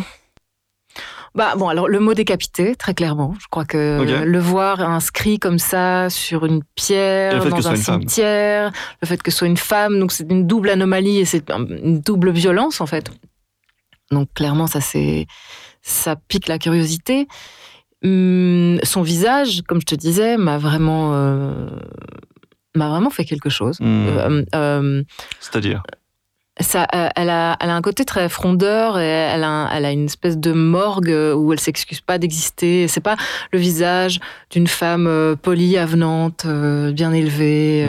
Bah 1.36 1.54
bon, 1.56 1.68
alors 1.68 1.88
le 1.88 2.00
mot 2.00 2.12
décapité, 2.12 2.74
très 2.74 2.92
clairement. 2.92 3.36
Je 3.40 3.46
crois 3.48 3.64
que 3.64 4.02
le 4.24 4.38
voir 4.40 4.80
inscrit 4.80 5.38
comme 5.38 5.60
ça 5.60 6.10
sur 6.10 6.44
une 6.44 6.62
pierre 6.74 7.44
dans 7.44 7.68
un 7.68 7.76
cimetière, 7.76 8.72
le 9.00 9.06
fait 9.06 9.22
que 9.22 9.30
ce 9.30 9.38
soit 9.38 9.46
une 9.46 9.56
femme, 9.56 10.00
donc 10.00 10.10
c'est 10.10 10.28
une 10.28 10.48
double 10.48 10.70
anomalie 10.70 11.20
et 11.20 11.24
c'est 11.24 11.48
une 11.50 12.00
double 12.00 12.32
violence 12.32 12.80
en 12.80 12.86
fait. 12.86 13.12
Donc 14.10 14.28
clairement, 14.34 14.66
ça 14.66 14.80
c'est 14.80 15.26
ça 15.82 16.16
pique 16.16 16.48
la 16.48 16.58
curiosité. 16.58 17.28
Hum, 18.02 18.78
son 18.82 19.02
visage, 19.02 19.62
comme 19.68 19.80
je 19.80 19.86
te 19.86 19.94
disais, 19.94 20.36
m'a 20.36 20.58
vraiment 20.58 21.12
euh, 21.14 21.68
m'a 22.74 22.88
vraiment 22.88 23.10
fait 23.10 23.24
quelque 23.24 23.50
chose. 23.50 23.78
Hmm. 23.80 24.06
Euh, 24.08 24.44
euh, 24.54 25.02
C'est-à-dire? 25.40 25.82
ça, 26.58 26.86
elle, 26.92 27.30
a, 27.30 27.56
elle 27.58 27.70
a 27.70 27.74
un 27.74 27.80
côté 27.80 28.04
très 28.04 28.28
frondeur 28.28 28.98
et 28.98 29.06
elle 29.06 29.44
a, 29.44 29.70
elle 29.72 29.86
a 29.86 29.92
une 29.92 30.04
espèce 30.04 30.36
de 30.36 30.52
morgue 30.52 31.14
où 31.34 31.54
elle 31.54 31.60
s'excuse 31.60 32.02
pas 32.02 32.18
d'exister. 32.18 32.86
C'est 32.86 33.00
pas 33.00 33.16
le 33.50 33.58
visage 33.58 34.20
d'une 34.50 34.66
femme 34.66 35.36
polie, 35.40 35.78
avenante, 35.78 36.46
bien 36.46 37.12
élevée, 37.12 37.88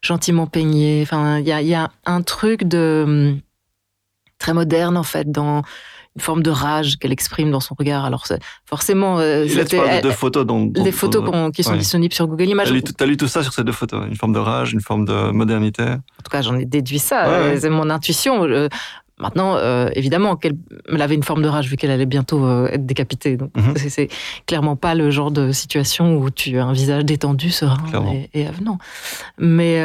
gentiment 0.00 0.46
peignée. 0.46 1.00
Enfin, 1.02 1.40
il 1.40 1.46
y 1.46 1.52
a, 1.52 1.60
y 1.60 1.74
a, 1.74 1.90
un 2.04 2.22
truc 2.22 2.62
de 2.62 3.02
hum, 3.04 3.40
très 4.44 4.52
moderne 4.52 4.98
en 4.98 5.02
fait 5.02 5.30
dans 5.30 5.62
une 6.16 6.20
forme 6.20 6.42
de 6.42 6.50
rage 6.50 6.98
qu'elle 6.98 7.12
exprime 7.12 7.50
dans 7.50 7.60
son 7.60 7.74
regard. 7.74 8.04
Alors 8.04 8.26
forcément, 8.66 9.18
euh, 9.18 9.46
deux 10.02 10.10
photos 10.10 10.44
dont, 10.44 10.66
des 10.66 10.92
photos 10.92 11.50
qui 11.54 11.64
sont 11.64 11.76
disponibles 11.76 12.12
sur 12.12 12.28
Google 12.28 12.50
Images. 12.50 12.70
Tu 12.70 13.02
as, 13.02 13.06
lu 13.06 13.16
tout 13.16 13.26
ça 13.26 13.42
sur 13.42 13.54
ces 13.54 13.64
deux 13.64 13.72
photos, 13.72 14.04
une 14.06 14.16
forme 14.16 14.34
de 14.34 14.38
rage, 14.38 14.74
une 14.74 14.82
forme 14.82 15.06
de 15.06 15.30
modernité. 15.30 15.82
En 15.82 16.22
tout 16.22 16.30
cas, 16.30 16.42
j'en 16.42 16.56
ai 16.56 16.66
déduit 16.66 16.98
ça. 16.98 17.26
Euh, 17.26 17.56
c'est 17.58 17.70
mon 17.70 17.88
intuition. 17.88 18.46
Maintenant, 19.16 19.56
euh, 19.56 19.88
évidemment, 19.94 20.36
qu'elle 20.36 20.56
avait 21.00 21.14
une 21.14 21.22
forme 21.22 21.42
de 21.42 21.48
rage 21.48 21.68
vu 21.68 21.76
qu'elle 21.76 21.92
allait 21.92 22.04
bientôt 22.04 22.44
euh, 22.44 22.68
être 22.70 22.84
décapitée. 22.84 23.36
Donc, 23.36 23.50
mhm. 23.56 23.74
c'est 23.76 24.08
clairement 24.46 24.76
pas 24.76 24.94
le 24.94 25.10
genre 25.10 25.30
de 25.30 25.52
situation 25.52 26.16
où 26.16 26.30
tu 26.30 26.58
as 26.58 26.64
un 26.64 26.72
visage 26.72 27.04
détendu, 27.04 27.50
serein 27.50 27.78
et, 28.34 28.46
avenant. 28.46 28.78
Mais 29.38 29.80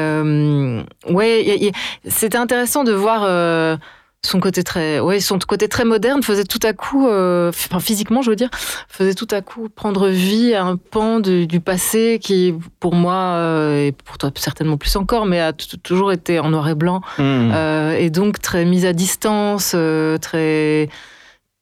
ouais, 1.10 1.72
c'était 2.06 2.38
intéressant 2.38 2.84
de 2.84 2.92
voir 2.92 3.80
son 4.26 4.40
côté 4.40 4.64
très, 4.64 5.00
ouais, 5.00 5.20
son 5.22 5.40
côté 5.40 5.70
très 5.70 5.86
moderne 5.86 6.22
faisait 6.24 6.44
tout 6.44 6.60
à 6.64 6.74
coup, 6.74 7.08
euh, 7.08 7.50
enfin 7.50 7.80
physiquement, 7.80 8.22
je 8.22 8.30
veux 8.30 8.36
dire, 8.36 8.50
faisait 8.90 9.14
tout 9.14 9.28
à 9.32 9.42
coup 9.42 9.70
prendre 9.70 10.10
vie 10.10 10.54
à 10.54 10.66
un 10.66 10.76
pan 10.76 11.20
du 11.20 11.60
passé 11.62 12.20
qui, 12.22 12.54
pour 12.80 12.96
moi, 12.96 13.14
euh, 13.14 13.88
et 13.88 13.92
pour 13.94 14.18
toi 14.18 14.30
certainement 14.36 14.78
plus 14.78 14.96
encore, 14.98 15.26
mais 15.26 15.40
a 15.40 15.54
toujours 15.54 16.12
été 16.12 16.40
en 16.40 16.50
noir 16.50 16.68
et 16.68 16.76
blanc, 16.76 17.02
mmh. 17.18 17.22
euh, 17.22 17.98
et 17.98 18.10
donc 18.10 18.40
très 18.40 18.66
mise 18.66 18.86
à 18.86 18.94
distance, 18.94 19.76
très 20.22 20.90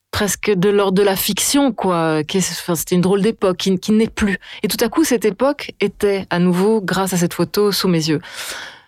presque 0.09 0.51
de 0.51 0.69
l'ordre 0.69 0.97
de 0.97 1.03
la 1.03 1.15
fiction, 1.15 1.71
quoi. 1.71 2.21
C'était 2.27 2.95
une 2.95 3.01
drôle 3.01 3.21
d'époque 3.21 3.57
qui, 3.57 3.77
qui 3.77 3.91
n'est 3.91 4.07
plus. 4.07 4.39
Et 4.63 4.67
tout 4.67 4.83
à 4.83 4.89
coup, 4.89 5.03
cette 5.03 5.25
époque 5.25 5.73
était 5.79 6.25
à 6.31 6.39
nouveau, 6.39 6.81
grâce 6.81 7.13
à 7.13 7.17
cette 7.17 7.35
photo, 7.35 7.71
sous 7.71 7.87
mes 7.87 8.09
yeux. 8.09 8.21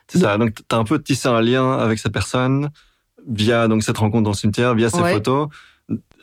C'est 0.07 0.19
ça. 0.19 0.39
Donc, 0.39 0.55
tu 0.55 0.75
as 0.75 0.79
un 0.79 0.85
peu 0.85 0.99
tissé 0.99 1.27
un 1.27 1.41
lien 1.41 1.77
avec 1.77 1.99
cette 1.99 2.13
personne 2.13 2.69
via 3.29 3.67
donc 3.67 3.83
cette 3.83 3.97
rencontre 3.97 4.23
dans 4.23 4.31
le 4.31 4.35
cimetière, 4.35 4.75
via 4.75 4.89
ces 4.89 5.01
photos, 5.01 5.49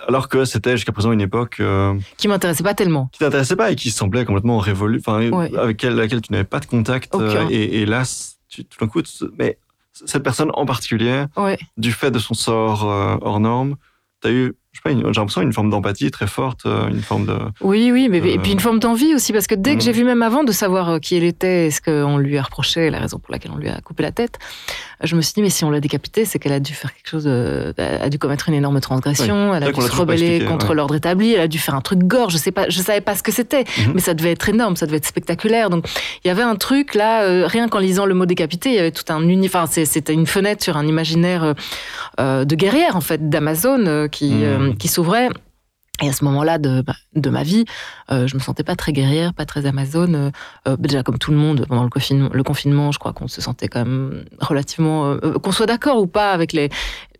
alors 0.06 0.28
que 0.28 0.44
c'était 0.44 0.72
jusqu'à 0.72 0.92
présent 0.92 1.12
une 1.12 1.20
époque 1.20 1.56
euh, 1.60 1.98
qui 2.16 2.28
m'intéressait 2.28 2.62
pas 2.62 2.74
tellement, 2.74 3.08
qui 3.12 3.20
t'intéressait 3.20 3.56
pas 3.56 3.70
et 3.70 3.76
qui 3.76 3.90
semblait 3.90 4.24
complètement 4.24 4.58
révolue, 4.58 4.98
enfin 4.98 5.30
avec 5.56 5.82
laquelle 5.82 6.20
tu 6.20 6.32
n'avais 6.32 6.44
pas 6.44 6.60
de 6.60 6.66
contact. 6.66 7.14
Euh, 7.14 7.48
et, 7.48 7.86
là, 7.86 8.02
tu, 8.48 8.64
tout 8.64 8.84
d'un 8.84 8.88
coup, 8.88 9.02
mais 9.38 9.58
cette 9.92 10.22
personne 10.22 10.50
en 10.54 10.66
particulier, 10.66 11.24
du 11.76 11.92
fait 11.92 12.10
de 12.10 12.18
son 12.18 12.34
sort 12.34 12.88
euh, 12.90 13.16
hors 13.20 13.40
norme, 13.40 13.76
tu 14.20 14.28
as 14.28 14.30
eu 14.32 14.54
j'ai 14.84 14.94
l'impression 14.94 15.42
une 15.42 15.52
forme 15.52 15.70
d'empathie 15.70 16.10
très 16.10 16.26
forte, 16.26 16.66
euh, 16.66 16.88
une 16.88 17.02
forme 17.02 17.26
de. 17.26 17.36
Oui, 17.60 17.90
oui, 17.92 18.08
mais 18.10 18.18
et 18.18 18.38
puis 18.38 18.52
une 18.52 18.60
forme 18.60 18.78
d'envie 18.78 19.14
aussi, 19.14 19.32
parce 19.32 19.46
que 19.46 19.54
dès 19.54 19.72
que 19.72 19.78
mm. 19.78 19.80
j'ai 19.80 19.92
vu 19.92 20.04
même 20.04 20.22
avant 20.22 20.44
de 20.44 20.52
savoir 20.52 20.88
euh, 20.88 20.98
qui 20.98 21.16
elle 21.16 21.24
était, 21.24 21.70
ce 21.70 21.80
qu'on 21.80 22.18
lui 22.18 22.38
a 22.38 22.42
reproché, 22.42 22.90
la 22.90 22.98
raison 22.98 23.18
pour 23.18 23.32
laquelle 23.32 23.52
on 23.54 23.58
lui 23.58 23.68
a 23.68 23.80
coupé 23.80 24.02
la 24.02 24.12
tête, 24.12 24.38
je 25.02 25.14
me 25.14 25.20
suis 25.20 25.34
dit, 25.34 25.42
mais 25.42 25.50
si 25.50 25.64
on 25.64 25.70
l'a 25.70 25.80
décapité, 25.80 26.24
c'est 26.24 26.38
qu'elle 26.38 26.52
a 26.52 26.60
dû 26.60 26.72
faire 26.72 26.94
quelque 26.94 27.08
chose, 27.08 27.24
euh, 27.26 27.72
a 27.78 28.08
dû 28.08 28.18
commettre 28.18 28.48
une 28.48 28.54
énorme 28.54 28.80
transgression, 28.80 29.54
elle 29.54 29.64
a 29.64 29.72
dû 29.72 29.80
se 29.80 29.92
rebeller 29.92 30.44
contre 30.44 30.74
l'ordre 30.74 30.94
établi, 30.94 31.34
elle 31.34 31.40
a 31.40 31.48
dû 31.48 31.58
faire 31.58 31.74
un 31.74 31.80
truc 31.80 32.00
gore, 32.00 32.30
je 32.30 32.38
sais 32.38 32.52
pas, 32.52 32.68
je 32.68 32.80
savais 32.80 33.00
pas 33.00 33.14
ce 33.14 33.22
que 33.22 33.32
c'était, 33.32 33.62
mm-hmm. 33.62 33.92
mais 33.94 34.00
ça 34.00 34.14
devait 34.14 34.32
être 34.32 34.48
énorme, 34.48 34.76
ça 34.76 34.86
devait 34.86 34.98
être 34.98 35.06
spectaculaire. 35.06 35.70
Donc 35.70 35.86
il 36.24 36.28
y 36.28 36.30
avait 36.30 36.42
un 36.42 36.56
truc 36.56 36.94
là, 36.94 37.46
rien 37.46 37.68
qu'en 37.68 37.78
lisant 37.78 38.06
le 38.06 38.14
mot 38.14 38.26
décapité, 38.26 38.70
il 38.70 38.74
y 38.74 38.78
avait 38.78 38.92
tout 38.92 39.04
un 39.12 39.26
enfin, 39.44 39.66
c'était 39.66 40.12
une 40.12 40.26
fenêtre 40.26 40.62
sur 40.62 40.76
un 40.76 40.86
imaginaire 40.86 41.54
de 42.18 42.54
guerrière 42.54 42.96
en 42.96 43.00
fait 43.00 43.28
d'Amazon 43.28 44.08
qui, 44.10 44.44
mm. 44.70 44.76
qui 44.76 44.88
s'ouvrait. 44.88 45.28
Et 46.02 46.08
à 46.10 46.12
ce 46.12 46.24
moment-là 46.24 46.58
de, 46.58 46.84
de 47.14 47.30
ma 47.30 47.42
vie, 47.42 47.64
euh, 48.12 48.26
je 48.26 48.34
me 48.34 48.40
sentais 48.40 48.62
pas 48.62 48.76
très 48.76 48.92
guerrière, 48.92 49.32
pas 49.32 49.46
très 49.46 49.64
amazone. 49.64 50.14
Euh, 50.14 50.30
euh, 50.68 50.76
déjà 50.76 51.02
comme 51.02 51.16
tout 51.16 51.30
le 51.30 51.38
monde 51.38 51.64
pendant 51.66 51.84
le 51.84 51.88
confinement, 51.88 52.28
le 52.30 52.42
confinement 52.42 52.92
je 52.92 52.98
crois 52.98 53.14
qu'on 53.14 53.28
se 53.28 53.40
sentait 53.40 53.68
quand 53.68 53.78
même 53.78 54.26
relativement, 54.38 55.16
qu'on 55.42 55.52
soit 55.52 55.64
d'accord 55.64 55.98
ou 55.98 56.06
pas 56.06 56.32
avec 56.32 56.52
les 56.52 56.68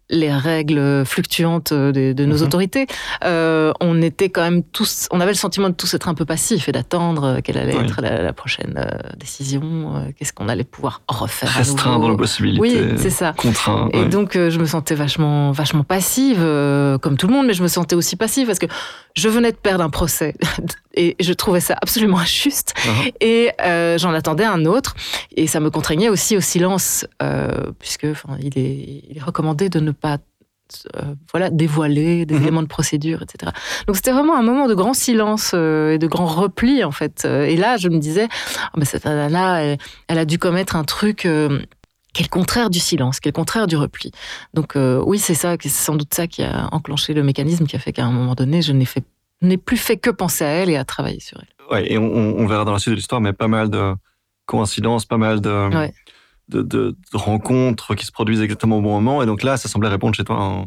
les 0.09 0.33
règles 0.33 1.05
fluctuantes 1.05 1.73
de, 1.73 2.13
de 2.13 2.25
nos 2.25 2.37
Mhm. 2.39 2.43
autorités, 2.45 2.87
euh, 3.25 3.73
on 3.81 4.01
était 4.03 4.29
quand 4.29 4.43
même 4.43 4.63
tous, 4.63 5.09
on 5.11 5.21
avait 5.21 5.33
le 5.33 5.37
sentiment 5.37 5.69
de 5.69 5.75
tous 5.75 5.93
être 5.95 6.09
un 6.09 6.15
peu 6.15 6.25
passifs 6.25 6.69
et 6.69 6.73
d'attendre 6.73 7.25
euh, 7.25 7.41
quelle 7.43 7.59
allait 7.59 7.77
Oui. 7.77 7.85
être 7.85 8.01
la, 8.01 8.23
la 8.23 8.33
prochaine 8.33 8.75
euh, 8.79 9.11
décision, 9.19 10.13
qu'est-ce 10.17 10.33
qu'on 10.33 10.49
allait 10.49 10.63
pouvoir 10.65 11.03
refaire. 11.09 11.49
Restreindre 11.51 12.09
les 12.11 12.17
possibilités. 12.17 12.61
Oui, 12.61 12.95
c'est 12.99 13.11
ça. 13.11 13.33
Contraint. 13.37 13.89
Et 13.93 14.01
ouais. 14.01 14.09
donc, 14.09 14.35
je 14.35 14.59
me 14.59 14.67
sentais 14.67 14.95
vachement, 14.95 15.51
vachement 15.53 15.83
passive, 15.85 16.39
comme 17.03 17.17
tout 17.17 17.27
le 17.27 17.33
monde, 17.33 17.47
mais 17.47 17.55
je 17.55 17.63
me 17.63 17.69
sentais 17.69 17.97
aussi 17.97 18.15
passive 18.17 18.47
parce 18.47 18.59
que 18.59 18.67
je 19.17 19.29
venais 19.29 19.51
de 19.53 19.57
perdre 19.57 19.83
un 19.83 19.91
procès 19.91 20.35
et 20.95 21.17
je 21.21 21.33
trouvais 21.33 21.61
ça 21.61 21.75
absolument 21.83 22.19
injuste. 22.19 22.75
Uh-huh. 22.77 23.13
Et 23.21 23.51
euh, 23.63 23.99
j'en 23.99 24.13
attendais 24.15 24.45
un 24.45 24.65
autre. 24.67 24.95
Et 25.37 25.47
ça 25.47 25.59
me 25.61 25.71
contraignait 25.71 26.09
aussi 26.09 26.37
au 26.37 26.41
silence, 26.41 27.07
euh, 27.23 27.73
puisque 27.79 28.05
enfin, 28.05 28.37
il, 28.41 28.59
est, 28.59 29.05
il 29.11 29.17
est 29.19 29.23
recommandé 29.23 29.69
de 29.69 29.81
ne 29.81 29.91
pas 29.91 30.19
euh, 30.97 31.15
voilà, 31.33 31.49
dévoiler 31.49 32.27
des 32.27 32.35
Mhm. 32.35 32.43
éléments 32.43 32.63
de 32.63 32.67
procédure, 32.67 33.23
etc. 33.23 33.53
Donc 33.87 33.95
c'était 33.95 34.11
vraiment 34.11 34.37
un 34.37 34.43
moment 34.43 34.67
de 34.67 34.75
grand 34.75 34.95
silence 34.95 35.53
euh, 35.55 35.93
et 35.93 35.99
de 35.99 36.09
grand 36.09 36.27
repli, 36.27 36.83
en 36.83 36.91
fait. 36.91 37.23
Euh, 37.25 37.45
Et 37.45 37.57
là, 37.57 37.77
je 37.77 37.89
me 37.89 37.99
disais, 37.99 38.27
Ah, 38.61 38.71
mais 38.77 38.85
cette 38.85 39.05
nana, 39.05 39.63
elle, 39.63 39.79
elle 40.09 40.19
a 40.19 40.25
dû 40.25 40.39
commettre 40.39 40.75
un 40.77 40.85
truc... 40.85 41.27
le 42.23 42.29
contraire 42.29 42.71
du 42.71 42.79
silence, 42.79 43.19
le 43.25 43.33
contraire 43.33 43.67
du 43.67 43.77
repli. 43.77 44.11
Donc 44.55 44.77
euh, 44.77 45.03
oui, 45.07 45.19
c'est 45.19 45.35
ça, 45.35 45.57
c'est 45.61 45.69
sans 45.69 45.95
doute 45.97 46.15
ça 46.15 46.27
qui 46.27 46.43
a 46.43 46.69
enclenché 46.73 47.15
le 47.15 47.23
mécanisme 47.23 47.67
qui 47.67 47.77
a 47.77 47.79
fait 47.79 47.93
qu'à 47.93 48.05
un 48.05 48.13
moment 48.13 48.35
donné, 48.35 48.63
je 48.63 48.73
n'ai 48.73 48.85
fait, 48.85 49.05
n'ai 49.43 49.57
plus 49.59 49.77
fait 49.77 49.97
que 49.97 50.11
penser 50.11 50.45
à 50.45 50.49
elle 50.49 50.71
et 50.71 50.77
à 50.77 50.85
travailler 50.85 51.21
sur 51.21 51.39
elle. 51.41 51.49
Ouais, 51.71 51.93
et 51.93 51.99
on, 51.99 52.47
verra 52.47 52.65
dans 52.65 52.73
la 52.73 52.79
suite 52.79 52.93
de 52.93 52.97
l'histoire, 52.97 53.21
mais 53.21 53.33
pas 53.33 53.49
mal 53.49 53.71
de 53.71 53.95
coïncidences, 54.47 55.05
pas 55.05 55.17
mal 55.19 55.41
de, 55.41 55.69
Ouais. 55.77 55.93
de, 56.49 56.63
de- 56.63 56.97
de 57.13 57.17
rencontres 57.19 57.95
qui 57.95 58.07
se 58.07 58.13
produisent 58.13 58.41
exactement 58.41 58.79
au 58.79 58.83
bon 58.83 58.93
moment. 58.93 59.23
Et 59.23 59.27
donc 59.27 59.43
là, 59.43 59.57
ça 59.57 59.69
semblait 59.69 59.89
répondre 59.89 60.15
chez 60.15 60.25
toi 60.25 60.37
à 60.37 60.43
un- 60.43 60.65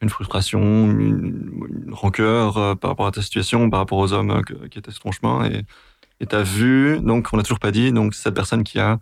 une 0.00 0.08
frustration, 0.08 0.60
une, 0.60 1.50
une 1.86 1.92
rancœur 1.92 2.56
euh, 2.56 2.74
par 2.76 2.90
rapport 2.90 3.06
à 3.06 3.10
ta 3.10 3.20
situation, 3.20 3.68
par 3.68 3.80
rapport 3.80 3.98
aux 3.98 4.12
hommes 4.12 4.30
euh, 4.30 4.42
que- 4.42 4.66
qui 4.68 4.78
étaient 4.78 4.90
sur 4.92 5.00
ton 5.02 5.12
chemin. 5.12 5.44
Et 5.50 5.62
et 6.20 6.26
t'as 6.26 6.42
vu, 6.42 6.98
donc 7.00 7.28
on 7.32 7.36
n'a 7.36 7.44
toujours 7.44 7.60
pas 7.60 7.70
dit, 7.70 7.92
donc 7.92 8.12
cette 8.12 8.34
personne 8.34 8.64
qui 8.64 8.80
a 8.80 8.98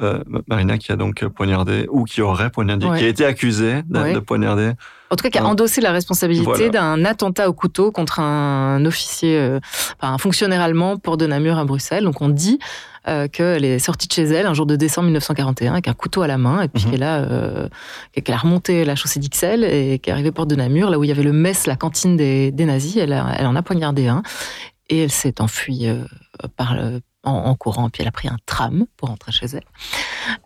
euh, 0.00 0.22
Marina 0.48 0.78
qui 0.78 0.90
a 0.92 0.96
donc 0.96 1.24
poignardé 1.28 1.86
ou 1.90 2.04
qui 2.04 2.22
aurait 2.22 2.50
poignardé, 2.50 2.86
Ouais. 2.86 2.98
qui 2.98 3.04
a 3.04 3.08
été 3.08 3.24
accusée 3.26 3.82
de, 3.88 3.98
Ouais. 4.00 4.12
de 4.14 4.18
poignarder. 4.20 4.72
En 5.10 5.16
tout 5.16 5.22
cas, 5.24 5.28
qui 5.30 5.38
a 5.38 5.42
Ah. 5.44 5.48
endossé 5.48 5.80
la 5.82 5.92
responsabilité 5.92 6.44
Voilà. 6.46 6.68
d'un 6.70 7.04
attentat 7.04 7.48
au 7.48 7.52
couteau 7.52 7.92
contre 7.92 8.18
un 8.20 8.84
officier, 8.86 9.36
euh, 9.38 9.60
enfin, 10.00 10.14
un 10.14 10.18
fonctionnaire 10.18 10.62
allemand 10.62 10.96
pour 10.96 11.18
de 11.18 11.26
Namur 11.26 11.58
à 11.58 11.64
Bruxelles. 11.66 12.04
Donc 12.04 12.22
on 12.22 12.28
dit 12.30 12.58
euh, 13.08 13.26
qu'elle 13.26 13.64
est 13.64 13.80
sortie 13.80 14.06
de 14.06 14.12
chez 14.12 14.22
elle 14.22 14.46
un 14.46 14.54
jour 14.54 14.64
de 14.64 14.76
décembre 14.76 15.06
1941 15.06 15.72
avec 15.72 15.88
un 15.88 15.92
couteau 15.92 16.22
à 16.22 16.28
la 16.28 16.38
main 16.38 16.62
et 16.62 16.68
puis 16.68 16.84
Mhm. 16.84 16.90
qu'elle 16.92 17.02
a, 17.02 17.16
euh, 17.18 17.68
remonté 18.40 18.84
la 18.84 18.94
chaussée 18.94 19.18
d'Ixelles 19.18 19.64
et 19.64 19.98
qu'elle 19.98 20.12
est 20.12 20.14
arrivée 20.14 20.30
porte 20.30 20.48
de 20.48 20.54
Namur, 20.54 20.88
là 20.88 21.00
où 21.00 21.04
il 21.04 21.08
y 21.08 21.10
avait 21.10 21.24
le 21.24 21.32
mess, 21.32 21.66
la 21.66 21.74
cantine 21.74 22.16
des, 22.16 22.52
des 22.52 22.64
nazis. 22.64 22.96
Elle, 22.98 23.12
a- 23.12 23.34
elle 23.36 23.46
en 23.46 23.56
a 23.56 23.62
poignardé 23.62 24.06
un 24.06 24.22
et 24.88 25.02
elle 25.02 25.10
s'est 25.10 25.40
enfuie 25.40 25.88
euh, 25.88 26.04
par 26.56 26.76
le- 26.76 27.00
en, 27.24 27.54
courant. 27.54 27.88
Puis 27.90 28.02
elle 28.02 28.08
a 28.08 28.12
pris 28.12 28.28
un 28.28 28.36
tram 28.46 28.86
pour 28.96 29.08
rentrer 29.08 29.32
chez 29.32 29.46
elle, 29.46 29.64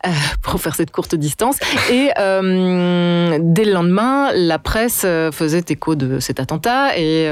euh, 0.06 0.10
pour 0.42 0.60
faire 0.60 0.74
cette 0.74 0.90
courte 0.90 1.14
distance. 1.14 1.56
Et 1.90 2.10
euh, 2.18 3.38
dès 3.40 3.64
le 3.64 3.72
lendemain, 3.72 4.32
la 4.32 4.58
presse 4.58 5.02
euh, 5.04 5.32
faisait 5.32 5.64
écho 5.68 5.94
de 5.94 6.18
cet 6.20 6.40
attentat 6.40 6.96
et 6.96 7.28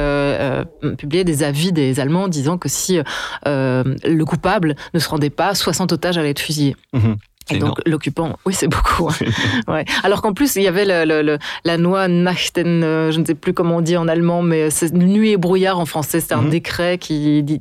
publiait 0.99 1.25
des 1.25 1.43
avis 1.43 1.73
des 1.73 2.01
Allemands 2.01 2.29
disant 2.29 2.59
que 2.59 2.69
si 2.69 2.99
le 3.45 4.23
coupable 4.25 4.77
ne 4.93 4.99
se 4.99 5.09
rendait 5.09 5.31
pas, 5.31 5.55
60 5.55 5.93
otages 5.93 6.19
allaient 6.19 6.31
être 6.31 6.41
fusillés. 6.41 6.77
Mhm. 6.93 7.17
Et 7.51 7.59
donc 7.59 7.79
l'occupant, 7.87 8.37
oui 8.47 8.55
c'est 8.55 8.69
beaucoup. 8.69 9.09
hein. 9.09 9.15
Ouais. 9.69 9.85
Alors 10.03 10.23
qu'en 10.23 10.33
plus 10.33 10.57
il 10.57 10.63
y 10.63 10.67
avait 10.69 10.85
le, 10.85 11.05
le- 11.05 11.23
le- 11.23 11.39
la 11.65 11.77
loi 11.77 12.09
Nachten, 12.09 12.83
euh, 12.83 13.11
je 13.13 13.21
ne 13.21 13.25
sais 13.27 13.35
plus 13.35 13.53
comment 13.53 13.77
on 13.77 13.81
dit 13.83 13.97
en 13.97 14.09
allemand, 14.09 14.41
mais 14.43 14.71
c'est 14.71 14.93
nuit 14.95 15.31
et 15.33 15.37
brouillard 15.37 15.79
en 15.79 15.85
français. 15.87 16.21
C'est 16.21 16.33
un 16.33 16.43
Mhm. 16.43 16.51
décret 16.51 16.99
qui 16.99 17.43
dit, 17.43 17.61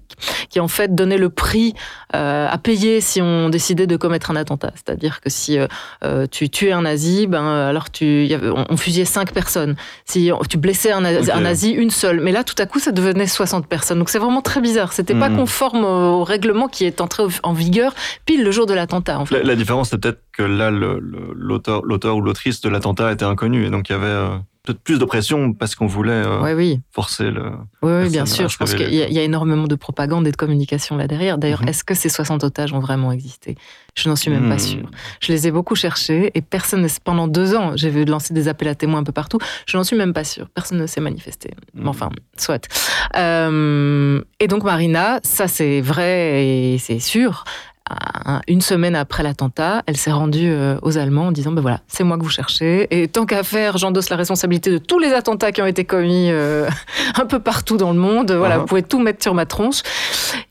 qui 0.50 0.60
en 0.60 0.68
fait 0.68 0.96
donnait 0.96 1.18
le 1.18 1.30
prix 1.30 1.74
euh, 2.16 2.48
à 2.50 2.58
payer 2.58 3.02
si 3.02 3.22
on 3.22 3.50
décidait 3.50 3.88
de 3.88 3.98
commettre 3.98 4.32
un 4.32 4.36
attentat. 4.36 4.72
C'est-à-dire 4.76 5.20
que 5.20 5.30
si 5.30 5.58
euh, 5.58 5.68
euh, 6.04 6.28
tu 6.30 6.50
tuais 6.50 6.72
un 6.72 6.84
nazi, 6.84 7.28
ben 7.28 7.44
alors 7.46 7.90
tu, 7.92 8.06
il 8.24 8.28
y 8.28 8.34
avait- 8.36 8.50
on, 8.50 8.66
on 8.70 8.78
fusillait 8.78 9.04
cinq 9.06 9.32
personnes. 9.34 9.76
Si 10.06 10.32
on- 10.34 10.44
tu 10.44 10.58
blessais 10.58 10.92
un, 10.92 11.02
nazi- 11.02 11.30
Ok. 11.30 11.36
un 11.36 11.42
nazi, 11.42 11.72
une 11.72 11.90
seule. 11.90 12.22
Mais 12.22 12.32
là 12.32 12.44
tout 12.44 12.56
à 12.60 12.66
coup 12.66 12.80
ça 12.80 12.92
devenait 12.92 13.28
60 13.28 13.68
personnes. 13.68 14.00
Donc 14.00 14.10
c'est 14.10 14.20
vraiment 14.20 14.42
très 14.42 14.62
bizarre. 14.62 14.94
C'était 14.94 15.16
pas 15.16 15.30
Mhm. 15.30 15.38
conforme 15.38 15.84
au 15.84 16.24
règlement 16.24 16.68
qui 16.68 16.86
est 16.86 17.02
entré 17.02 17.24
en 17.44 17.54
vigueur 17.54 17.94
pile 18.26 18.44
le 18.44 18.52
jour 18.52 18.66
de 18.66 18.74
l'attentat. 18.74 19.20
En 19.20 19.26
fait. 19.26 19.40
La, 19.40 19.44
la 19.44 19.56
différence, 19.56 19.73
c'est 19.84 19.98
peut-être 19.98 20.22
que 20.32 20.44
là, 20.44 20.70
l'auteur 20.72 21.82
l'auteur 21.84 22.16
ou 22.18 22.22
l'autrice 22.22 22.62
de 22.62 22.70
l'attentat 22.70 23.12
était 23.12 23.26
inconnu. 23.26 23.66
Et 23.66 23.70
donc, 23.70 23.90
il 23.90 23.94
y 23.94 23.96
avait 23.96 24.06
euh, 24.06 24.38
peut-être 24.64 24.80
plus 24.82 24.98
de 25.00 25.06
pression 25.06 25.52
parce 25.54 25.76
qu'on 25.76 25.88
voulait 25.88 26.12
euh, 26.12 26.42
Ouais, 26.42 26.54
oui. 26.54 26.80
forcer 26.92 27.32
le. 27.32 27.52
Oui, 27.82 27.92
oui, 28.04 28.10
bien 28.10 28.26
sûr. 28.26 28.48
Je 28.50 28.58
pense 28.58 28.74
qu'il 28.74 28.94
y, 28.94 29.02
a- 29.02 29.08
il 29.08 29.14
y 29.14 29.20
a 29.20 29.24
énormément 29.24 29.68
de 29.68 29.76
propagande 29.76 30.26
et 30.28 30.32
de 30.32 30.38
communication 30.38 30.96
là 30.98 31.08
derrière. 31.08 31.38
D'ailleurs, 31.38 31.62
Mhm. 31.64 31.70
est-ce 31.70 31.84
que 31.84 31.94
ces 31.94 32.10
60 32.10 32.44
otages 32.44 32.72
ont 32.74 32.80
vraiment 32.80 33.12
existé? 33.12 33.56
Je 33.96 34.08
n'en 34.10 34.16
suis 34.16 34.32
même 34.32 34.48
pas 34.50 34.56
Hmm. 34.56 34.60
sûre. 34.60 34.90
Je 35.22 35.32
les 35.32 35.48
ai 35.48 35.52
beaucoup 35.52 35.76
cherchés 35.76 36.32
et 36.34 36.42
personne, 36.42 36.88
pendant 37.04 37.28
deux 37.28 37.56
ans, 37.56 37.74
j'ai 37.76 37.90
vu 37.92 38.06
lancer 38.06 38.34
des 38.34 38.48
appels 38.48 38.68
à 38.70 38.76
témoins 38.76 39.00
un 39.02 39.04
peu 39.04 39.12
partout. 39.12 39.38
Je 39.68 39.78
n'en 39.78 39.84
suis 39.84 39.96
même 39.98 40.14
pas 40.14 40.24
sûre. 40.24 40.48
Personne 40.56 40.80
ne 40.80 40.88
s'est 40.88 41.02
manifesté. 41.02 41.52
Mais 41.76 41.88
Enfin, 41.88 42.10
soit. 42.38 42.68
Euh, 43.16 44.22
et 44.40 44.48
donc 44.48 44.64
Marina, 44.64 45.20
ça 45.24 45.48
c'est 45.48 45.82
vrai 45.82 46.46
et 46.46 46.78
c'est 46.80 47.00
sûr. 47.00 47.44
Un- 47.90 48.42
Une 48.48 48.62
semaine 48.62 48.96
après 48.96 49.24
l'attentat, 49.24 49.84
elle 49.88 49.98
s'est 49.98 50.12
rendue 50.12 50.50
euh, 50.50 50.78
aux 50.84 50.98
Allemands 50.98 51.28
en 51.28 51.32
disant 51.34 51.52
ben 51.52 51.62
voilà, 51.62 51.82
c'est 51.88 52.06
moi 52.06 52.18
que 52.18 52.24
vous 52.24 52.30
cherchez. 52.30 52.88
Et 52.92 53.10
tant 53.10 53.26
qu'à 53.26 53.44
faire, 53.44 53.78
j'endosse 53.78 54.10
la 54.10 54.16
responsabilité 54.16 54.72
de 54.72 54.78
tous 54.78 55.00
les 55.00 55.12
attentats 55.12 55.52
qui 55.52 55.62
ont 55.62 55.66
été 55.66 55.84
commis 55.84 56.30
euh, 56.32 56.70
un 57.20 57.26
peu 57.26 57.40
partout 57.40 57.76
dans 57.76 57.92
le 57.92 58.00
monde. 58.00 58.32
Voilà, 58.32 58.56
Uh-huh. 58.56 58.60
vous 58.62 58.66
pouvez 58.68 58.84
tout 58.84 59.00
mettre 59.00 59.22
sur 59.22 59.34
ma 59.34 59.46
tronche. 59.46 59.82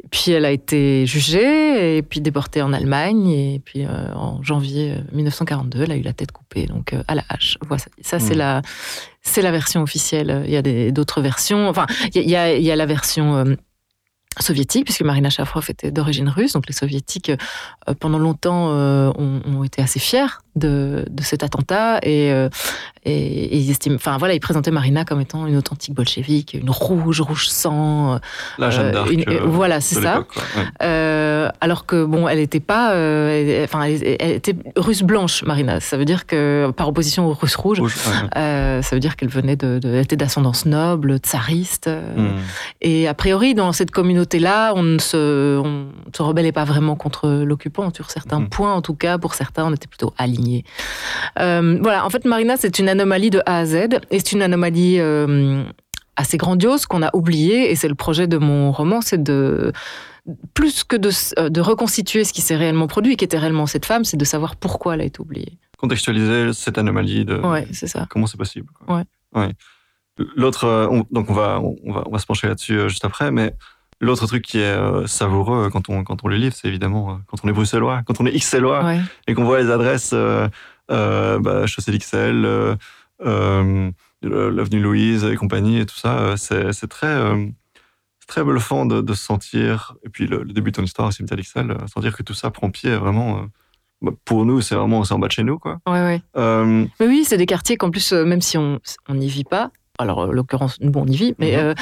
Et 0.04 0.08
puis 0.10 0.32
elle 0.32 0.44
a 0.44 0.50
été 0.50 1.06
jugée 1.06 1.96
et 1.96 2.02
puis 2.02 2.20
déportée 2.20 2.60
en 2.60 2.72
Allemagne. 2.74 3.30
Et 3.30 3.62
puis 3.64 3.86
euh, 3.86 4.12
en 4.14 4.42
janvier 4.42 4.92
euh, 4.92 5.00
1942, 5.12 5.84
elle 5.84 5.92
a 5.92 5.96
eu 5.96 6.02
la 6.02 6.12
tête 6.12 6.32
coupée, 6.32 6.66
donc 6.66 6.92
euh, 6.92 7.02
à 7.08 7.14
la 7.14 7.22
hache. 7.30 7.56
Voilà, 7.66 7.82
ça 8.02 8.18
c'est 8.18 8.34
Mm. 8.34 8.38
la 8.38 8.62
c'est 9.22 9.40
la 9.42 9.52
version 9.52 9.82
officielle. 9.82 10.42
Il 10.46 10.50
y 10.52 10.56
a 10.56 10.90
d'autres 10.90 11.22
versions. 11.22 11.68
Enfin, 11.68 11.86
il 12.14 12.16
y 12.16 12.18
a- 12.18 12.22
il 12.24 12.30
y, 12.30 12.36
a, 12.36 12.54
il 12.56 12.62
y 12.64 12.70
a 12.72 12.76
la 12.76 12.86
version 12.86 13.56
euh, 14.38 14.42
soviétique, 14.42 14.84
puisque 14.84 15.02
Marina 15.02 15.30
Shafrov 15.30 15.70
était 15.70 15.90
d'origine 15.90 16.28
russe. 16.28 16.52
Donc 16.52 16.66
les 16.66 16.74
soviétiques, 16.74 17.30
euh, 17.30 17.94
pendant 17.98 18.18
longtemps, 18.18 18.70
euh, 18.70 19.10
ont, 19.16 19.40
ont 19.46 19.64
été 19.64 19.82
assez 19.82 19.98
fiers 20.00 20.40
de, 20.56 21.04
de 21.10 21.22
cet 21.22 21.42
attentat 21.42 21.98
et, 22.02 22.32
euh, 22.32 22.48
et, 23.04 23.12
et 23.12 23.56
ils 23.56 23.71
estiment, 23.71 23.97
enfin 23.97 24.16
voilà, 24.18 24.35
ils 24.35 24.40
présentaient 24.40 24.71
Marina 24.71 25.04
comme 25.04 25.21
étant 25.21 25.47
une 25.47 25.56
authentique 25.56 25.94
bolchevique, 25.94 26.54
une 26.54 26.71
rouge, 26.71 27.21
rouge 27.21 27.49
sang. 27.49 28.18
La 28.59 28.71
Jeanne 28.71 28.87
euh, 28.87 28.92
d'Arc. 28.92 29.11
euh, 29.28 29.40
voilà, 29.44 29.80
c'est 29.80 30.00
ça. 30.00 30.18
Ouais. 30.21 30.62
Euh, 30.82 31.49
alors 31.61 31.85
que 31.87 32.04
bon, 32.04 32.28
elle 32.28 32.38
n'était 32.38 32.61
pas, 32.61 32.92
euh, 32.94 33.64
enfin, 33.64 33.82
elle, 33.85 34.16
elle 34.21 34.30
était 34.32 34.54
russe 34.76 35.02
blanche, 35.02 35.42
Marina. 35.44 35.80
Ça 35.80 35.97
veut 35.97 36.04
dire 36.04 36.26
que 36.26 36.71
par 36.76 36.88
opposition 36.88 37.26
aux 37.26 37.35
russes 37.35 37.56
rouges, 37.56 37.80
Rouge, 37.80 37.97
ouais, 38.06 38.12
ouais. 38.12 38.28
euh, 38.38 38.82
ça 38.82 38.94
veut 38.97 39.00
dire 39.00 39.16
qu'elle 39.16 39.28
venait 39.30 39.56
de, 39.56 39.78
de 39.78 39.88
elle 39.88 40.00
était 40.04 40.16
d'ascendance 40.16 40.66
noble, 40.66 41.16
tsariste. 41.18 41.88
euh, 41.88 42.00
Hmm. 42.12 42.38
et 42.82 43.09
a 43.09 43.14
priori, 43.14 43.54
dans 43.54 43.73
cette 43.73 43.90
communauté-là, 43.90 44.73
on 44.76 44.82
ne 44.82 44.99
se, 44.99 45.59
on 45.59 45.87
se 46.14 46.23
rebellait 46.23 46.52
pas 46.52 46.64
vraiment 46.64 46.94
contre 46.94 47.28
l'occupant, 47.28 47.90
sur 47.94 48.11
certains 48.11 48.40
Mhm. 48.40 48.49
points 48.49 48.75
en 48.75 48.82
tout 48.82 48.94
cas. 48.94 49.18
Pour 49.18 49.35
certains, 49.35 49.64
on 49.64 49.73
était 49.73 49.87
plutôt 49.87 50.12
alignés. 50.18 50.64
Euh, 51.38 51.78
voilà, 51.80 52.04
en 52.04 52.11
fait, 52.11 52.25
Marina, 52.25 52.56
c'est 52.56 52.78
une 52.78 52.88
anomalie 52.92 53.30
de 53.30 53.40
A 53.46 53.58
à 53.58 53.66
Z. 53.66 53.75
Et 54.11 54.18
c'est 54.20 54.32
une 54.32 54.42
anomalie 54.42 55.00
euh, 55.00 55.64
assez 56.16 56.37
grandiose 56.37 56.87
qu'on 56.87 57.02
a 57.02 57.11
oubliée. 57.14 57.70
Et 57.72 57.75
c'est 57.76 57.88
le 57.88 57.94
projet 57.96 58.26
de 58.28 58.38
mon 58.38 58.70
roman, 58.70 59.00
c'est 59.00 59.22
de 59.22 59.72
plus 60.54 60.84
que 60.84 60.94
de, 60.96 61.11
euh, 61.40 61.49
de 61.49 61.61
reconstituer 61.61 62.22
ce 62.25 62.32
qui 62.32 62.42
s'est 62.42 62.54
réellement 62.56 62.87
produit, 62.87 63.16
qui 63.16 63.25
était 63.25 63.38
réellement 63.38 63.66
cette 63.66 63.84
femme, 63.87 64.04
c'est 64.04 64.16
de 64.16 64.25
savoir 64.25 64.54
pourquoi 64.54 64.94
elle 64.94 65.00
a 65.00 65.04
été 65.04 65.20
oubliée. 65.20 65.58
Contextualiser 65.78 66.52
cette 66.52 66.78
anomalie 66.78 67.25
de. 67.25 67.38
Ouais, 67.40 67.66
c'est 67.72 67.88
ça. 67.88 68.06
Comment 68.08 68.28
c'est 68.28 68.37
possible 68.38 68.68
quoi. 68.72 68.99
Ouais. 68.99 69.04
Ouais. 69.34 69.52
L'autre, 70.37 70.64
euh, 70.64 70.87
on- 70.90 71.04
donc 71.11 71.28
on 71.28 71.32
va, 71.34 71.61
on 71.61 71.92
va, 71.92 72.04
on 72.06 72.11
va 72.12 72.18
se 72.18 72.26
pencher 72.26 72.46
là-dessus 72.46 72.88
juste 72.88 73.04
après, 73.04 73.32
mais 73.32 73.54
l'autre 74.00 74.26
truc 74.26 74.44
qui 74.44 74.58
est 74.61 74.76
savoureux 75.06 75.70
quand 75.72 75.88
on, 75.88 76.04
quand 76.04 76.22
on 76.25 76.28
les 76.28 76.38
livre, 76.38 76.54
c'est 76.54 76.68
évidemment 76.68 77.18
quand 77.28 77.38
on 77.42 77.49
est 77.49 77.52
bruxellois, 77.52 78.02
quand 78.06 78.20
on 78.20 78.26
est 78.26 78.32
xellois 78.38 78.84
Ouais. 78.84 79.00
et 79.26 79.34
qu'on 79.34 79.44
voit 79.44 79.61
les 79.61 79.70
adresses 79.70 80.11
euh, 80.12 80.49
euh, 80.92 81.38
bah, 81.38 81.66
Chaussée 81.66 81.90
d'Ixelles, 81.90 82.44
euh, 82.44 82.76
euh, 83.25 83.90
l'avenue 84.22 84.80
Louise 84.80 85.25
et 85.25 85.37
compagnie 85.37 85.80
et 85.80 85.87
tout 85.87 85.96
ça, 85.96 86.37
c'est 86.37 86.88
très, 86.88 87.16
très 88.28 88.44
bluffant 88.44 88.87
de, 88.87 89.00
de 89.00 89.14
se 89.14 89.25
sentir, 89.25 89.94
et 90.04 90.08
puis 90.08 90.26
le, 90.26 90.42
le 90.42 90.52
début 90.52 90.70
de 90.70 90.76
ton 90.76 90.82
histoire, 90.84 91.12
Cimetière 91.12 91.37
d'Ixelles, 91.37 91.76
sentir 91.92 92.16
que 92.16 92.22
tout 92.22 92.34
ça 92.34 92.50
prend 92.50 92.70
pied 92.70 92.94
vraiment. 92.94 93.46
bah, 94.00 94.12
pour 94.25 94.44
nous, 94.44 94.61
c'est 94.61 94.75
vraiment 94.75 95.02
c'est 95.04 95.14
en 95.14 95.18
bas 95.18 95.28
de 95.28 95.32
chez 95.32 95.44
nous, 95.44 95.58
quoi. 95.58 95.78
Ouais, 95.87 96.02
ouais. 96.02 96.22
Euh, 96.37 96.87
Mais 97.00 97.06
oui, 97.06 97.25
c'est 97.25 97.37
des 97.37 97.46
quartiers 97.46 97.76
qu'en 97.76 97.90
plus, 97.90 98.12
même 98.12 98.40
si 98.40 98.58
on 98.58 98.80
on 99.08 99.14
n'y 99.14 99.28
vit 99.28 99.44
pas, 99.44 99.70
alors 99.99 100.18
en 100.18 100.26
l'occurrence, 100.26 100.78
bon, 100.80 101.02
on 101.02 101.06
y 101.06 101.16
vit, 101.16 101.34
mais 101.38 101.52
Mhm. 101.52 101.58
euh, 101.58 101.75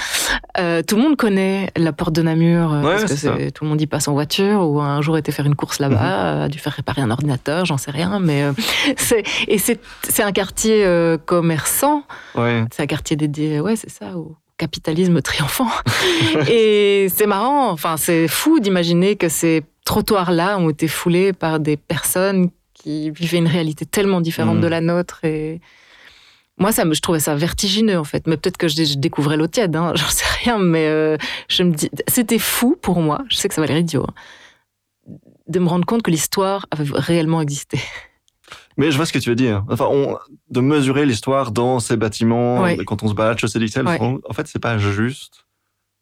euh, 0.59 0.83
tout 0.83 0.97
le 0.97 1.03
monde 1.03 1.17
connaît 1.17 1.71
la 1.77 1.93
porte 1.93 2.13
de 2.13 2.23
Namur, 2.23 2.73
euh, 2.73 2.83
Ouais, 2.83 2.97
parce 2.97 3.05
que 3.05 3.15
ça. 3.17 3.37
tout 3.55 3.65
le 3.65 3.71
monde 3.71 3.81
y 3.81 3.87
passe 3.87 4.09
en 4.09 4.13
voiture, 4.13 4.69
ou 4.69 4.81
un 4.81 5.01
jour 5.01 5.17
était 5.17 5.33
faire 5.33 5.47
une 5.47 5.55
course 5.55 5.79
là-bas, 5.79 6.35
Mhm. 6.37 6.43
a 6.43 6.49
dû 6.49 6.59
faire 6.59 6.73
réparer 6.73 7.03
un 7.03 7.11
ordinateur, 7.11 7.65
j'en 7.67 7.79
sais 7.79 7.91
rien, 7.93 8.19
mais 8.19 8.45
c'est 8.97 9.23
et 9.49 9.59
c'est 9.59 10.23
un 10.23 10.33
quartier 10.33 10.85
commerçant, 11.25 12.03
Ouais. 12.35 12.65
c'est 12.73 12.83
un 12.83 12.87
quartier 12.87 13.17
dédié, 13.17 13.61
ouais, 13.61 13.77
c'est 13.77 13.91
ça, 13.91 14.17
au 14.17 14.37
capitalisme 14.59 15.23
triomphant. 15.23 15.71
et 16.51 17.07
c'est 17.15 17.27
marrant, 17.27 17.71
enfin, 17.71 17.97
c'est 17.97 18.27
fou 18.29 18.59
d'imaginer 18.61 19.17
que 19.17 19.29
ces 19.29 19.63
trottoirs-là 19.85 20.59
ont 20.59 20.69
été 20.69 20.89
foulés 20.89 21.33
par 21.33 21.61
des 21.61 21.77
personnes 21.77 22.51
qui 22.75 23.11
vivaient 23.11 23.39
une 23.39 23.47
réalité 23.47 23.87
tellement 23.87 24.21
différente 24.21 24.57
Mm. 24.59 24.61
de 24.63 24.67
la 24.67 24.81
nôtre. 24.81 25.21
Et 25.25 25.61
moi, 26.61 26.71
ça 26.73 26.85
me, 26.85 26.95
je 26.95 27.01
trouvais 27.01 27.19
ça 27.21 27.35
vertigineux, 27.35 27.99
en 27.99 28.05
fait. 28.05 28.27
Mais 28.29 28.37
peut-être 28.37 28.57
que 28.59 28.69
je, 28.69 28.85
je 28.85 28.99
découvrais 28.99 29.37
l'eau 29.37 29.47
tiède, 29.49 29.75
hein, 29.75 29.93
j'en 29.97 30.09
sais 30.09 30.25
rien. 30.45 30.59
Mais 30.59 30.87
euh, 30.87 31.17
je 31.49 31.63
me 31.65 31.73
dis, 31.73 31.91
c'était 32.07 32.39
fou 32.39 32.77
pour 32.81 33.01
moi. 33.01 33.23
Je 33.31 33.37
sais 33.37 33.49
que 33.49 33.55
ça 33.55 33.61
va 33.61 33.67
l'air 33.67 33.79
idiot. 33.79 34.05
hein, 34.09 34.15
de 35.49 35.59
me 35.59 35.67
rendre 35.69 35.85
compte 35.85 36.03
que 36.03 36.11
l'histoire 36.13 36.67
avait 36.71 36.85
réellement 36.93 37.41
existé. 37.41 37.81
Mais 38.77 38.91
je 38.93 38.97
vois 38.97 39.05
ce 39.07 39.13
que 39.13 39.19
tu 39.19 39.29
veux 39.31 39.35
dire. 39.37 39.65
Enfin, 39.69 39.87
on, 39.91 40.17
de 40.51 40.61
mesurer 40.61 41.05
l'histoire 41.07 41.51
dans 41.51 41.81
ces 41.81 41.97
bâtiments, 41.97 42.61
Ouais. 42.63 42.77
quand 42.85 43.03
on 43.03 43.09
se 43.09 43.15
balade 43.15 43.39
chez 43.39 43.49
Célixel, 43.49 43.85
Ouais. 43.87 43.99
en 44.01 44.33
fait, 44.33 44.47
c'est 44.47 44.61
pas 44.61 44.79
juste. 44.79 45.45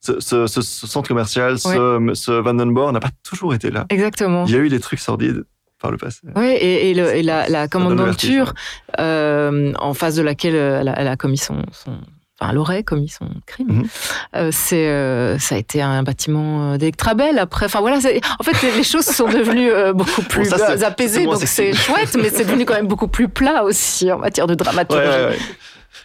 Ce, 0.00 0.20
ce- 0.20 0.46
ce- 0.46 0.60
ce 0.60 0.86
centre 0.86 1.08
commercial, 1.08 1.58
ce, 1.58 2.10
ce 2.14 2.30
Vandenborg 2.30 2.92
n'a 2.92 3.00
pas 3.00 3.10
toujours 3.24 3.54
été 3.54 3.70
là. 3.70 3.86
Exactement. 3.88 4.44
Il 4.46 4.52
y 4.52 4.56
a 4.56 4.58
eu 4.58 4.68
des 4.68 4.80
trucs 4.80 5.00
sordides 5.00 5.44
par 5.80 5.90
le 5.90 5.96
passé. 5.96 6.20
Oui, 6.36 6.46
et, 6.46 6.90
et, 6.90 6.94
le- 6.94 7.14
et 7.14 7.22
la, 7.22 7.48
la 7.48 7.68
commandanture, 7.68 8.52
euh, 8.98 9.72
en 9.78 9.94
face 9.94 10.14
de 10.16 10.22
laquelle 10.22 10.54
euh, 10.56 10.80
elle 10.80 10.88
a, 10.88 10.94
elle 10.98 11.08
a 11.08 11.16
commis 11.16 11.38
son, 11.38 11.62
son- 11.72 11.98
enfin, 12.40 12.50
elle 12.52 12.58
aurait 12.58 12.82
commis 12.84 13.08
son 13.08 13.28
crime, 13.46 13.68
Mhm. 13.68 13.88
euh, 14.36 14.48
c'est, 14.52 14.88
euh, 14.88 15.38
ça 15.38 15.54
a 15.54 15.58
été 15.58 15.80
un 15.82 16.02
bâtiment 16.02 16.76
d'Electrabel. 16.76 17.38
Après, 17.38 17.66
enfin 17.66 17.80
voilà, 17.80 17.96
en 17.98 18.42
fait, 18.44 18.62
les- 18.66 18.76
les 18.76 18.82
choses 18.84 19.04
sont 19.06 19.28
devenues 19.28 19.70
euh, 19.70 19.92
beaucoup 19.92 20.22
plus 20.22 20.46
ça, 20.48 20.72
apaisées, 20.86 21.24
donc 21.24 21.38
c'est 21.44 21.72
chouette, 21.74 22.16
mais 22.20 22.30
c'est 22.30 22.44
devenu 22.44 22.64
quand 22.64 22.74
même 22.74 22.86
beaucoup 22.88 23.08
plus 23.08 23.28
plat 23.28 23.64
aussi 23.64 24.10
en 24.12 24.18
matière 24.18 24.46
de 24.46 24.54
dramaturgie. 24.54 25.06
ouais, 25.08 25.24
ouais. 25.30 25.38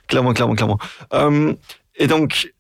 Clairement, 0.07 0.33
clairement, 0.33 0.55
clairement. 0.55 0.79
Et 1.95 2.07
donc, 2.07 2.51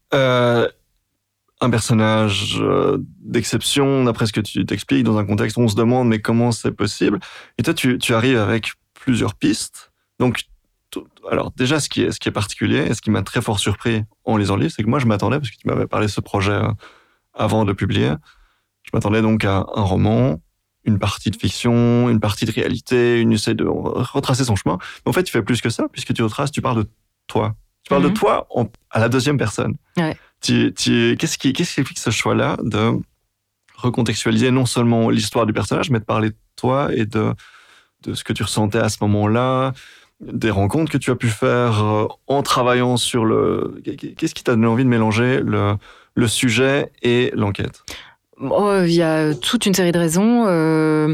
un 1.61 1.69
personnage 1.69 2.57
euh, 2.59 2.97
d'exception, 3.21 4.03
d'après 4.03 4.25
ce 4.27 4.33
que 4.33 4.41
tu 4.41 4.65
t'expliques, 4.65 5.03
dans 5.03 5.17
un 5.17 5.25
contexte 5.25 5.57
où 5.57 5.61
on 5.61 5.67
se 5.67 5.75
demande 5.75 6.07
mais 6.09 6.19
comment 6.19 6.51
c'est 6.51 6.71
possible? 6.71 7.19
Et 7.57 7.63
toi, 7.63 7.73
tu, 7.73 7.97
tu 7.97 8.13
arrives 8.13 8.37
avec 8.37 8.73
plusieurs 8.93 9.35
pistes. 9.35 9.91
Donc, 10.19 10.41
tout- 10.89 11.07
alors 11.31 11.51
déjà, 11.51 11.79
ce 11.79 11.89
qui 11.89 12.01
est, 12.01 12.11
ce 12.11 12.19
qui 12.19 12.29
est 12.29 12.33
particulier 12.33 12.79
et 12.89 12.93
ce 12.93 13.01
qui 13.01 13.11
m'a 13.11 13.21
très 13.23 13.41
fort 13.41 13.59
surpris 13.59 14.03
en 14.25 14.37
lisant 14.37 14.55
le 14.55 14.63
livre, 14.63 14.73
c'est 14.75 14.83
que 14.83 14.89
moi, 14.89 14.99
je 14.99 15.05
m'attendais, 15.05 15.37
parce 15.39 15.49
que 15.51 15.55
tu 15.57 15.67
m'avais 15.67 15.87
parlé 15.87 16.07
de 16.07 16.11
ce 16.11 16.21
projet 16.21 16.51
euh, 16.51 16.67
avant 17.33 17.63
de 17.63 17.69
le 17.69 17.75
publier, 17.75 18.11
je 18.83 18.89
m'attendais 18.93 19.21
donc 19.21 19.45
à 19.45 19.65
un 19.75 19.81
roman, 19.81 20.41
une 20.85 20.99
partie 20.99 21.31
de 21.31 21.37
fiction, 21.37 22.09
une 22.09 22.19
partie 22.19 22.43
de 22.45 22.51
réalité, 22.51 23.21
une 23.21 23.31
essaie 23.31 23.55
de 23.55 23.65
retracer 23.65 24.43
son 24.43 24.55
chemin. 24.57 24.77
Mais 25.05 25.09
en 25.09 25.13
fait, 25.13 25.23
tu 25.23 25.31
fais 25.31 25.41
plus 25.41 25.61
que 25.61 25.69
ça, 25.69 25.87
puisque 25.91 26.13
tu 26.13 26.21
retraces, 26.23 26.51
tu 26.51 26.61
parles 26.61 26.83
de 26.83 26.89
toi. 27.27 27.55
Tu 27.83 27.89
parles 27.89 28.03
Mhm. 28.03 28.09
de 28.09 28.13
toi 28.13 28.47
en- 28.53 28.67
à 28.91 28.99
la 28.99 29.07
deuxième 29.09 29.37
personne. 29.37 29.75
Ouais. 29.97 30.15
Qu'est-ce, 30.43 31.37
qui, 31.37 31.49
explique 31.49 31.99
ce 31.99 32.09
choix-là 32.09 32.57
de 32.61 32.99
recontextualiser 33.75 34.51
non 34.51 34.65
seulement 34.65 35.09
l'histoire 35.09 35.45
du 35.45 35.53
personnage, 35.53 35.89
mais 35.89 35.99
de 35.99 36.05
parler 36.05 36.29
de 36.29 36.35
toi 36.55 36.89
et 36.93 37.05
de, 37.05 37.33
de 38.03 38.13
ce 38.13 38.23
que 38.23 38.33
tu 38.33 38.43
ressentais 38.43 38.77
à 38.77 38.89
ce 38.89 38.97
moment-là, 39.01 39.73
des 40.21 40.49
rencontres 40.49 40.91
que 40.91 40.97
tu 40.97 41.11
as 41.11 41.15
pu 41.15 41.27
faire 41.27 41.83
euh, 41.83 42.07
en 42.27 42.43
travaillant 42.43 42.97
sur 42.97 43.25
le... 43.25 43.81
Qu'est-ce 44.17 44.35
qui 44.35 44.43
t'a 44.43 44.53
donné 44.53 44.67
envie 44.67 44.83
de 44.83 44.89
mélanger 44.89 45.39
le, 45.41 45.75
le 46.15 46.27
sujet 46.27 46.91
et 47.01 47.31
l'enquête? 47.35 47.83
Oh, 48.39 48.79
il 48.85 48.93
y 48.93 49.01
a 49.01 49.33
toute 49.33 49.65
une 49.65 49.73
série 49.73 49.91
de 49.91 49.99
raisons, 49.99 50.45
euh, 50.47 51.13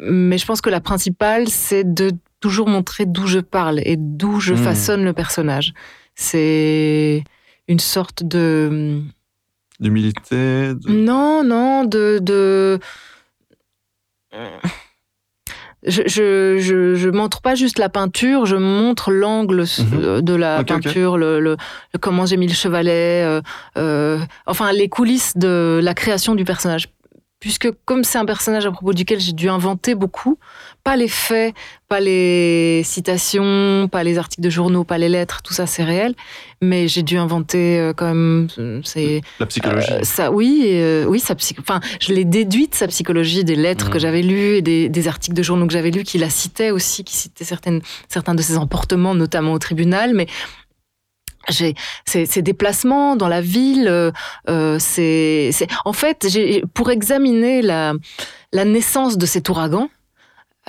mais 0.00 0.38
je 0.38 0.46
pense 0.46 0.60
que 0.60 0.70
la 0.70 0.80
principale, 0.80 1.48
c'est 1.48 1.94
de 1.94 2.12
toujours 2.40 2.68
montrer 2.68 3.06
d'où 3.06 3.26
je 3.26 3.38
parle 3.38 3.80
et 3.84 3.96
d'où 3.96 4.40
je 4.40 4.54
Hmm. 4.54 4.58
façonne 4.58 5.04
le 5.04 5.12
personnage. 5.12 5.72
C'est 6.14 7.24
une 7.70 7.78
sorte 7.78 8.22
de 8.24 9.00
D'humilité 9.78 10.74
de... 10.74 10.88
non, 10.90 11.42
non, 11.44 11.84
de 11.84 12.18
de 12.20 12.78
je, 15.86 16.02
je, 16.06 16.58
je, 16.58 16.94
je 16.94 17.08
montre 17.08 17.40
pas 17.40 17.54
juste 17.54 17.78
la 17.78 17.88
peinture, 17.88 18.44
je 18.44 18.56
montre 18.56 19.10
l'angle 19.10 19.64
Mhm. 19.78 20.20
de 20.20 20.34
la 20.34 20.62
peinture, 20.64 21.16
Le, 21.16 21.40
le- 21.40 21.56
le- 21.94 21.98
comment 21.98 22.26
j'ai 22.26 22.36
mis 22.36 22.46
le 22.48 22.52
chevalet, 22.52 23.24
euh, 23.24 23.40
euh, 23.78 24.18
enfin 24.46 24.72
les 24.72 24.88
coulisses 24.90 25.36
de 25.38 25.80
la 25.82 25.94
création 25.94 26.34
du 26.34 26.44
personnage. 26.44 26.88
Puisque 27.40 27.70
comme 27.86 28.04
c'est 28.04 28.18
un 28.18 28.26
personnage 28.26 28.66
à 28.66 28.70
propos 28.70 28.92
duquel 28.92 29.18
j'ai 29.18 29.32
dû 29.32 29.48
inventer 29.48 29.94
beaucoup, 29.94 30.38
pas 30.84 30.94
les 30.96 31.08
faits, 31.08 31.54
pas 31.88 31.98
les 31.98 32.82
citations, 32.84 33.88
pas 33.90 34.04
les 34.04 34.18
articles 34.18 34.42
de 34.42 34.50
journaux, 34.50 34.84
pas 34.84 34.98
les 34.98 35.08
lettres, 35.08 35.40
tout 35.42 35.54
ça 35.54 35.66
c'est 35.66 35.82
réel, 35.82 36.14
mais 36.60 36.86
j'ai 36.86 37.02
dû 37.02 37.16
inventer 37.16 37.78
euh, 37.78 37.94
quand 37.94 38.08
même, 38.08 38.48
euh, 38.58 38.82
c'est 38.84 39.22
La 39.38 39.46
psychologie. 39.46 39.90
euh, 39.90 40.02
ça, 40.02 40.30
oui, 40.30 40.64
euh, 40.66 41.06
oui, 41.06 41.18
sa 41.18 41.34
psy- 41.34 41.56
enfin, 41.58 41.80
je 41.98 42.12
l'ai 42.12 42.26
déduit 42.26 42.68
de 42.68 42.74
sa 42.74 42.86
psychologie, 42.88 43.42
des 43.42 43.56
lettres 43.56 43.86
Mhm. 43.86 43.92
que 43.92 43.98
j'avais 43.98 44.22
lues 44.22 44.56
et 44.56 44.62
des, 44.62 44.90
des 44.90 45.08
articles 45.08 45.34
de 45.34 45.42
journaux 45.42 45.66
que 45.66 45.72
j'avais 45.72 45.90
lus 45.90 46.04
qui 46.04 46.18
la 46.18 46.28
citaient 46.28 46.70
aussi, 46.70 47.04
qui 47.04 47.16
citaient 47.16 47.44
certaines, 47.44 47.80
certains 48.10 48.34
de 48.34 48.42
ses 48.42 48.58
emportements, 48.58 49.14
notamment 49.14 49.54
au 49.54 49.58
tribunal, 49.58 50.12
mais 50.14 50.26
j'ai 51.48 51.74
ces, 52.04 52.42
déplacements 52.42 53.16
dans 53.16 53.28
la 53.28 53.40
ville, 53.40 53.88
euh, 53.88 54.10
euh, 54.48 54.76
c'est, 54.78 55.50
en 55.84 55.92
fait, 55.92 56.26
pour 56.74 56.90
examiner 56.90 57.62
la, 57.62 57.94
la 58.52 58.64
naissance 58.64 59.16
de 59.18 59.26
cet 59.26 59.48
ouragan. 59.48 59.88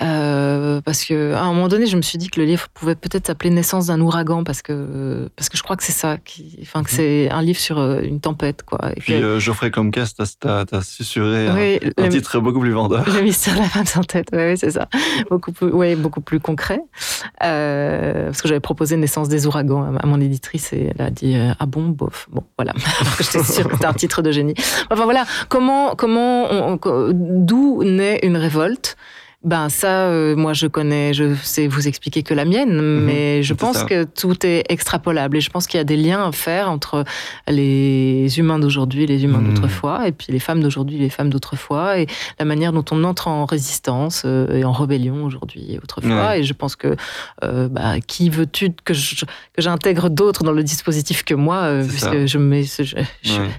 Euh, 0.01 0.79
parce 0.81 1.03
que 1.03 1.33
à 1.33 1.41
un 1.41 1.53
moment 1.53 1.67
donné, 1.67 1.85
je 1.85 1.97
me 1.97 2.01
suis 2.01 2.17
dit 2.17 2.29
que 2.29 2.39
le 2.39 2.45
livre 2.45 2.67
pouvait 2.73 2.95
peut-être 2.95 3.27
s'appeler 3.27 3.49
Naissance 3.49 3.87
d'un 3.87 3.99
ouragan 3.99 4.43
parce 4.45 4.61
que 4.61 5.29
parce 5.35 5.49
que 5.49 5.57
je 5.57 5.63
crois 5.63 5.75
que 5.75 5.83
c'est 5.83 5.91
ça, 5.91 6.17
qui, 6.17 6.57
enfin 6.61 6.81
que 6.81 6.89
Mhm. 6.91 6.95
c'est 6.95 7.29
un 7.29 7.41
livre 7.41 7.59
sur 7.59 7.77
euh, 7.77 7.99
une 8.01 8.21
tempête 8.21 8.63
quoi. 8.63 8.79
Et 8.95 8.99
Puis 9.01 9.13
que- 9.13 9.19
euh, 9.21 9.39
Geoffrey 9.39 9.69
Comcast, 9.69 10.21
t'as, 10.39 10.63
t'as 10.65 10.81
susurré 10.81 11.47
un- 11.49 11.55
oui, 11.55 11.79
un, 11.97 12.03
le, 12.03 12.09
titre 12.09 12.39
beaucoup 12.39 12.61
plus 12.61 12.71
vendeur. 12.71 13.03
le 13.13 13.21
mystère 13.21 13.55
de 13.55 13.59
la 13.59 13.65
femme 13.65 13.85
sans 13.85 14.03
tête, 14.03 14.29
oui, 14.31 14.39
oui, 14.51 14.57
c'est 14.57 14.71
ça. 14.71 14.87
Beaucoup 15.29 15.51
plus, 15.51 15.67
ouais, 15.67 15.95
beaucoup 15.97 16.21
plus 16.21 16.39
concret. 16.39 16.79
Euh, 17.43 18.25
parce 18.27 18.41
que 18.41 18.47
j'avais 18.47 18.59
proposé 18.61 18.95
Naissance 18.95 19.27
des 19.27 19.45
ouragans 19.45 19.95
à, 19.97 20.05
mon 20.07 20.21
éditrice 20.21 20.71
et 20.73 20.91
elle 20.97 21.05
a 21.05 21.09
dit 21.09 21.35
Ah 21.59 21.65
bon, 21.65 21.89
bof. 21.89 22.27
Bon, 22.31 22.43
voilà. 22.57 22.73
Alors 23.01 23.15
que 23.17 23.23
j'étais 23.23 23.43
sûre 23.43 23.67
que 23.67 23.73
c'était 23.73 23.85
un 23.85 23.93
titre 23.93 24.21
de 24.21 24.31
génie. 24.31 24.53
Enfin 24.89 25.03
voilà, 25.03 25.25
comment, 25.49 25.95
comment 25.95 26.77
d'où 27.11 27.83
naît 27.83 28.19
une 28.23 28.37
révolte? 28.37 28.95
Ben 29.43 29.69
ça, 29.69 30.07
euh, 30.09 30.35
moi 30.35 30.53
je 30.53 30.67
connais, 30.67 31.13
je 31.15 31.33
sais 31.35 31.67
vous 31.67 31.87
expliquer 31.87 32.21
que 32.21 32.33
la 32.35 32.45
mienne, 32.45 32.79
mais 33.01 33.41
je 33.41 33.53
pense 33.55 33.77
ça. 33.77 33.85
que 33.85 34.03
tout 34.03 34.45
est 34.45 34.63
extrapolable 34.69 35.37
et 35.37 35.41
je 35.41 35.49
pense 35.49 35.65
qu'il 35.65 35.79
y 35.79 35.81
a 35.81 35.83
des 35.83 35.97
liens 35.97 36.27
à 36.27 36.31
faire 36.31 36.69
entre 36.69 37.03
les 37.47 38.37
humains 38.37 38.59
d'aujourd'hui 38.59 39.03
et 39.03 39.07
les 39.07 39.23
humains 39.23 39.39
Mhm. 39.39 39.53
d'autrefois, 39.55 40.07
et 40.07 40.11
puis 40.11 40.27
les 40.31 40.39
femmes 40.39 40.61
d'aujourd'hui 40.61 40.97
et 40.97 40.99
les 40.99 41.09
femmes 41.09 41.29
d'autrefois, 41.31 41.97
et 41.99 42.05
la 42.39 42.45
manière 42.45 42.71
dont 42.71 42.85
on 42.91 43.03
entre 43.03 43.27
en 43.29 43.45
résistance 43.45 44.23
euh, 44.25 44.53
et 44.57 44.63
en 44.63 44.71
rébellion 44.73 45.25
aujourd'hui 45.25 45.73
et 45.73 45.77
autrefois. 45.79 46.27
Ouais. 46.29 46.39
Et 46.41 46.43
je 46.43 46.53
pense 46.53 46.75
que 46.75 46.95
euh, 47.43 47.67
bah, 47.67 47.99
qui 47.99 48.29
veux-tu 48.29 48.71
que 48.83 48.93
j'intègre 49.57 50.09
d'autres 50.09 50.43
dans 50.43 50.51
le 50.53 50.63
dispositif 50.63 51.23
que 51.23 51.33
moi, 51.33 51.79
puisque 51.87 51.99
ça. 51.99 52.25
je 52.27 52.37
mets, 52.37 52.63
je, 52.63 52.83
je, 52.83 53.39
Ouais. 53.41 53.49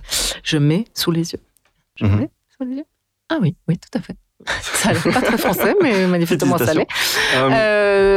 je 0.45 0.59
mets 0.59 0.85
sous 0.95 1.11
les 1.11 1.33
yeux. 1.33 1.41
Je 1.97 2.07
Mhm. 2.07 2.17
mets 2.21 2.31
sous 2.57 2.65
les 2.69 2.77
yeux. 2.77 2.85
Ah 3.29 3.39
oui, 3.41 3.57
oui, 3.69 3.79
tout 3.79 3.99
à 3.99 4.01
fait. 4.01 4.15
Ça 4.63 4.93
n'est 4.93 5.13
pas 5.15 5.21
très 5.21 5.39
français, 5.39 5.75
mais 5.83 6.07
manifestement 6.07 6.59
ça 6.59 6.75
l'est. 6.75 6.87
Euh, 7.37 7.49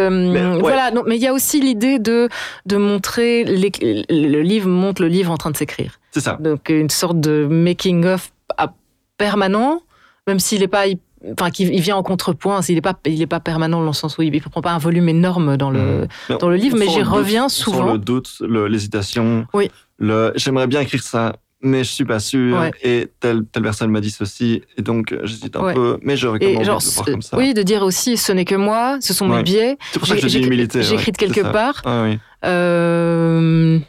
Euh, 0.09 0.53
ouais. 0.55 0.59
Voilà, 0.59 0.91
non, 0.91 1.03
mais 1.05 1.15
il 1.17 1.21
y 1.21 1.27
a 1.27 1.33
aussi 1.33 1.59
l'idée 1.61 1.99
de, 1.99 2.29
de 2.65 2.77
montrer, 2.77 3.43
les- 3.43 3.71
le 4.09 4.41
livre 4.41 4.67
montre 4.69 5.01
le 5.01 5.07
livre 5.07 5.31
en 5.31 5.38
train 5.38 5.51
de 5.51 5.57
s'écrire. 5.57 5.99
c'est 6.11 6.21
ça. 6.21 6.38
Donc 6.39 6.69
une 6.69 6.89
sorte 6.89 7.19
de 7.19 7.45
making-of 7.49 8.31
à- 8.57 8.73
permanent, 9.17 9.81
même 10.27 10.39
s'il 10.39 10.61
n'est 10.61 10.67
pas... 10.67 10.85
Enfin, 11.39 11.49
qu'il 11.49 11.73
il 11.73 11.81
vient 11.81 11.95
en 11.95 12.03
contrepoint, 12.03 12.61
il 12.69 12.75
n'est 12.75 12.81
pas, 12.81 12.93
il 13.05 13.19
est 13.19 13.25
pas 13.27 13.39
permanent 13.39 13.79
dans 13.79 13.88
le 13.88 13.93
sens 13.93 14.17
où 14.19 14.21
il 14.21 14.31
ne 14.31 14.39
prend 14.39 14.61
pas 14.61 14.71
un 14.73 14.77
volume 14.77 15.09
énorme 15.09 15.57
dans 15.57 15.71
le, 15.71 16.07
Mais 16.29 16.38
dans 16.38 16.49
le 16.49 16.55
livre, 16.55 16.75
on 16.75 16.79
mais 16.79 16.88
j'y 16.88 16.99
doute, 16.99 17.07
reviens 17.07 17.49
souvent. 17.49 17.93
le 17.93 17.97
doute, 17.97 18.29
l'hésitation. 18.47 19.47
Oui. 19.53 19.71
Le, 19.97 20.33
j'aimerais 20.35 20.67
bien 20.67 20.81
écrire 20.81 21.01
ça, 21.01 21.35
mais 21.65 21.84
je 21.84 21.91
suis 21.91 22.06
pas 22.06 22.19
sûr. 22.19 22.58
Ouais. 22.58 22.71
Et 22.84 23.08
telle, 23.19 23.45
telle 23.51 23.63
personne 23.63 23.91
m'a 23.91 23.99
dit 24.01 24.12
ceci, 24.12 24.62
et 24.78 24.82
donc 24.82 25.12
euh, 25.12 25.21
j'hésite 25.25 25.56
un 25.58 25.63
Ouais. 25.63 25.73
peu, 25.73 25.97
mais 26.01 26.13
Et 26.13 26.17
même 26.23 26.30
envie 26.58 26.63
genre, 26.65 26.80
de 26.80 26.86
le 26.86 26.91
voir 26.91 27.06
comme 27.06 27.21
ça. 27.21 27.38
oui, 27.38 27.54
de 27.54 27.62
dire 27.63 27.82
aussi, 27.84 28.15
ce 28.17 28.32
n'est 28.32 28.45
que 28.45 28.56
moi, 28.56 28.97
ce 29.01 29.13
sont 29.13 29.30
Ouais. 29.30 29.38
mes 29.38 29.43
biais. 29.43 29.78
C'est 29.91 29.99
pour 29.99 30.08
ça 30.08 30.15
que 30.15 30.21
je 30.21 30.28
dis 30.28 30.39
humilité. 30.39 30.80
De 30.80 31.17
quelque 31.17 31.41
part. 31.51 31.82
Ah 31.86 32.04
oui. 32.04 32.17
Euh, 32.45 33.80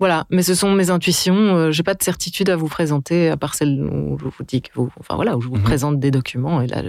voilà, 0.00 0.26
mais 0.30 0.42
ce 0.42 0.54
sont 0.54 0.72
mes 0.72 0.90
intuitions. 0.90 1.56
Euh, 1.56 1.70
J'ai 1.70 1.82
pas 1.84 1.94
de 1.94 2.02
certitude 2.02 2.50
à 2.50 2.56
vous 2.56 2.68
présenter, 2.68 3.28
à 3.30 3.36
part 3.36 3.54
celle 3.54 3.80
où 3.82 4.18
je 4.18 4.24
vous 4.24 4.44
dis 4.46 4.60
que 4.60 4.70
vous, 4.74 4.90
enfin 4.98 5.14
voilà, 5.14 5.36
où 5.36 5.40
je 5.40 5.48
vous 5.48 5.56
Mhm. 5.56 5.62
présente 5.62 6.00
des 6.00 6.10
documents 6.10 6.60
et 6.60 6.66
là, 6.66 6.82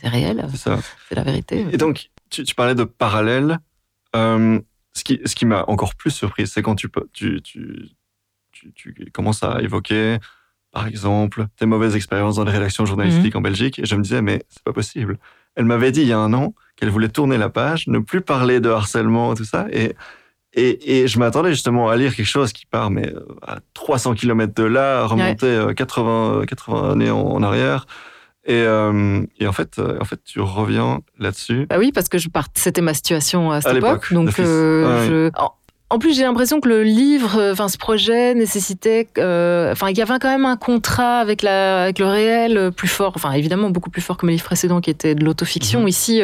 c'est- 0.00 0.08
réel, 0.08 0.46
C'est 0.54 1.14
la 1.14 1.22
vérité. 1.22 1.66
Et 1.72 1.76
donc, 1.76 2.10
tu, 2.30 2.42
tu 2.44 2.54
parlais 2.54 2.74
de 2.74 2.84
parallèle. 2.84 3.58
Euh, 4.16 4.58
ce 4.92 5.04
qui, 5.04 5.20
ce 5.24 5.36
qui 5.36 5.46
m'a 5.46 5.64
encore 5.68 5.94
plus 5.94 6.10
surpris, 6.10 6.48
c'est 6.48 6.62
quand 6.62 6.74
tu, 6.74 6.88
tu, 7.12 7.40
tu, 7.42 7.86
tu, 8.74 8.94
tu 8.94 9.10
commences 9.12 9.42
à 9.42 9.60
évoquer, 9.62 10.18
par 10.72 10.86
exemple, 10.86 11.46
tes 11.56 11.66
mauvaises 11.66 11.96
expériences 11.96 12.36
dans 12.36 12.44
les 12.44 12.52
rédactions 12.52 12.86
journalistiques 12.86 13.34
en 13.36 13.40
Belgique. 13.40 13.78
Et 13.78 13.86
je 13.86 13.96
me 13.96 14.02
disais, 14.02 14.22
mais 14.22 14.42
c'est 14.48 14.62
pas 14.62 14.72
possible. 14.72 15.18
Elle 15.56 15.64
m'avait 15.64 15.92
dit 15.92 16.02
il 16.02 16.08
y 16.08 16.12
a 16.12 16.18
un 16.18 16.32
an 16.32 16.54
qu'elle 16.76 16.90
voulait 16.90 17.08
tourner 17.08 17.38
la 17.38 17.48
page, 17.48 17.86
ne 17.88 17.98
plus 17.98 18.20
parler 18.20 18.60
de 18.60 18.70
harcèlement, 18.70 19.34
tout 19.34 19.44
ça. 19.44 19.66
Et, 19.72 19.94
et, 20.54 21.02
et 21.02 21.08
je 21.08 21.18
m'attendais 21.18 21.50
justement 21.50 21.90
à 21.90 21.96
lire 21.96 22.14
quelque 22.14 22.26
chose 22.26 22.52
qui 22.52 22.66
part 22.66 22.90
mais 22.90 23.08
euh, 23.08 23.24
à 23.46 23.58
300 23.74 24.14
km 24.14 24.54
de 24.54 24.64
là, 24.64 25.04
remonter 25.06 25.66
80, 25.76 26.44
80 26.46 26.92
années 26.92 27.10
en, 27.10 27.42
arrière. 27.42 27.86
Et, 28.46 28.54
euh, 28.54 29.22
et, 29.38 29.46
en 29.46 29.52
fait, 29.52 29.78
euh, 29.78 29.98
en 30.00 30.04
fait, 30.04 30.18
tu 30.24 30.40
reviens 30.40 31.00
là-dessus. 31.18 31.66
Bah 31.68 31.76
oui, 31.78 31.92
parce 31.92 32.08
que 32.08 32.16
je 32.16 32.28
part... 32.30 32.48
c'était 32.54 32.80
ma 32.80 32.94
situation 32.94 33.50
à 33.50 33.60
cette 33.60 33.76
époque. 33.76 34.12
Donc, 34.12 34.30
je... 34.34 35.30
En 35.90 35.98
plus, 35.98 36.16
j'ai 36.16 36.22
l'impression 36.22 36.60
que 36.60 36.68
le 36.68 36.84
livre, 36.84 37.50
enfin 37.52 37.68
ce 37.68 37.76
projet 37.76 38.34
nécessitait, 38.34 39.08
enfin 39.16 39.88
il 39.90 39.98
y 39.98 40.02
avait 40.02 40.18
quand 40.20 40.30
même 40.30 40.46
un 40.46 40.56
contrat 40.56 41.18
avec 41.18 41.42
la, 41.42 41.82
avec 41.82 41.98
le 41.98 42.06
réel 42.06 42.70
plus 42.70 42.88
fort, 42.88 43.12
enfin 43.16 43.32
évidemment 43.32 43.70
beaucoup 43.70 43.90
plus 43.90 44.00
fort 44.00 44.16
que 44.16 44.24
mes 44.24 44.32
livres 44.32 44.44
précédents 44.44 44.80
qui 44.80 44.90
étaient 44.90 45.16
de 45.16 45.24
l'autofiction. 45.24 45.80
Mhm. 45.80 45.88
Ici, 45.88 46.22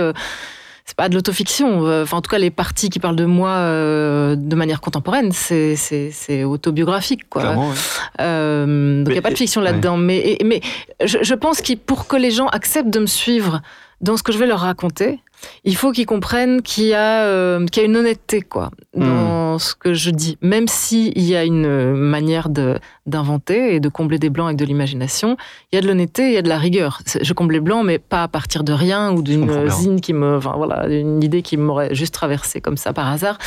c'est 0.87 0.96
pas 0.96 1.09
de 1.09 1.14
l'autofiction. 1.14 1.85
Euh, 1.85 2.05
enfin, 2.05 2.18
en 2.18 2.22
tout 2.22 2.31
cas, 2.31 2.38
les 2.38 2.50
parties 2.50 2.90
qui 2.90 3.00
parlent 3.00 3.16
de 3.16 3.24
moi 3.24 3.50
euh, 3.50 4.37
de 4.37 4.55
manière 4.55 4.81
contemporaine, 4.81 5.33
c'est 5.33 6.44
autobiographique, 6.44 7.29
quoi. 7.29 7.72
Euh, 8.20 9.02
donc 9.02 9.09
il 9.09 9.12
n'y 9.12 9.18
a 9.18 9.22
pas 9.22 9.33
de 9.33 9.37
fiction 9.37 9.61
là-dedans. 9.61 9.96
Mais, 9.96 10.38
mais 10.44 10.61
je, 11.05 11.18
je 11.22 11.35
pense 11.35 11.61
que 11.61 11.74
pour 11.74 12.07
que 12.07 12.14
les 12.16 12.31
gens 12.31 12.46
acceptent 12.46 12.90
de 12.90 13.00
me 13.00 13.07
suivre 13.07 13.62
dans 14.00 14.16
ce 14.16 14.22
que 14.22 14.32
je 14.32 14.38
vais 14.38 14.46
leur 14.46 14.61
raconter, 14.61 15.20
il 15.64 15.76
faut 15.76 15.92
qu'ils 15.92 16.06
comprennent 16.06 16.62
qu'il 16.62 16.85
y, 16.85 16.94
a, 16.94 17.24
euh, 17.24 17.64
y 17.74 17.80
a 17.80 17.82
une 17.82 17.96
honnêteté 17.96 18.42
quoi, 18.42 18.70
dans 18.94 19.54
hmm. 19.54 19.59
ce 19.59 19.74
que 19.74 19.94
je 19.94 20.11
dis. 20.11 20.38
Même 20.42 20.68
s'il 20.68 21.18
y 21.18 21.37
a 21.37 21.44
une 21.44 21.92
manière 21.92 22.48
d'inventer 22.48 23.74
et 23.74 23.80
de 23.80 23.88
combler 23.88 24.18
des 24.18 24.30
blancs 24.30 24.46
avec 24.46 24.59
de 24.59 24.64
l'imagination, 24.64 25.37
il 25.72 25.76
y 25.76 25.78
a 25.78 25.82
de 25.82 25.87
l'honnêteté, 25.87 26.28
il 26.28 26.32
y 26.35 26.38
a 26.38 26.42
de 26.42 26.48
la 26.48 26.59
rigueur. 26.59 27.00
Je 27.20 27.32
comble 27.32 27.54
les 27.54 27.61
blancs, 27.61 27.85
mais 27.85 27.98
pas 27.98 28.22
à 28.22 28.28
partir 28.28 28.64
de 28.64 28.72
rien 28.72 29.12
ou 29.12 29.22
d'une 29.22 29.70
zine 29.70 30.00
qui 30.00 30.12
me. 30.12 30.37
Enfin, 30.37 30.54
voilà, 30.56 30.88
une 30.88 31.22
idée 31.22 31.42
qui 31.42 31.56
m'aurait 31.56 31.94
juste 31.94 32.14
traversé 32.14 32.61
comme 32.61 32.76
ça 32.76 32.92
par 32.92 33.09
hasard. 33.09 33.38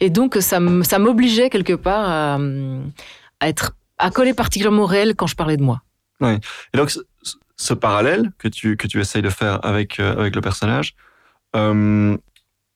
Et 0.00 0.10
donc, 0.10 0.36
ça 0.40 0.60
m'obligeait 0.60 1.50
quelque 1.50 1.74
part 1.74 2.08
à, 2.08 2.38
à, 3.40 3.48
être, 3.48 3.72
à 3.98 4.10
coller 4.10 4.34
particulièrement 4.34 4.82
au 4.82 4.86
réel 4.86 5.14
quand 5.16 5.26
je 5.26 5.36
parlais 5.36 5.56
de 5.56 5.62
moi. 5.62 5.82
Oui. 6.20 6.38
Et 6.72 6.76
donc, 6.76 6.92
ce 7.62 7.74
parallèle 7.74 8.32
que 8.38 8.48
tu, 8.48 8.76
que 8.76 8.88
tu 8.88 9.00
essayes 9.00 9.22
de 9.22 9.30
faire 9.30 9.64
avec, 9.64 10.00
euh, 10.00 10.18
avec 10.18 10.34
le 10.34 10.40
personnage, 10.40 10.96
euh, 11.54 12.16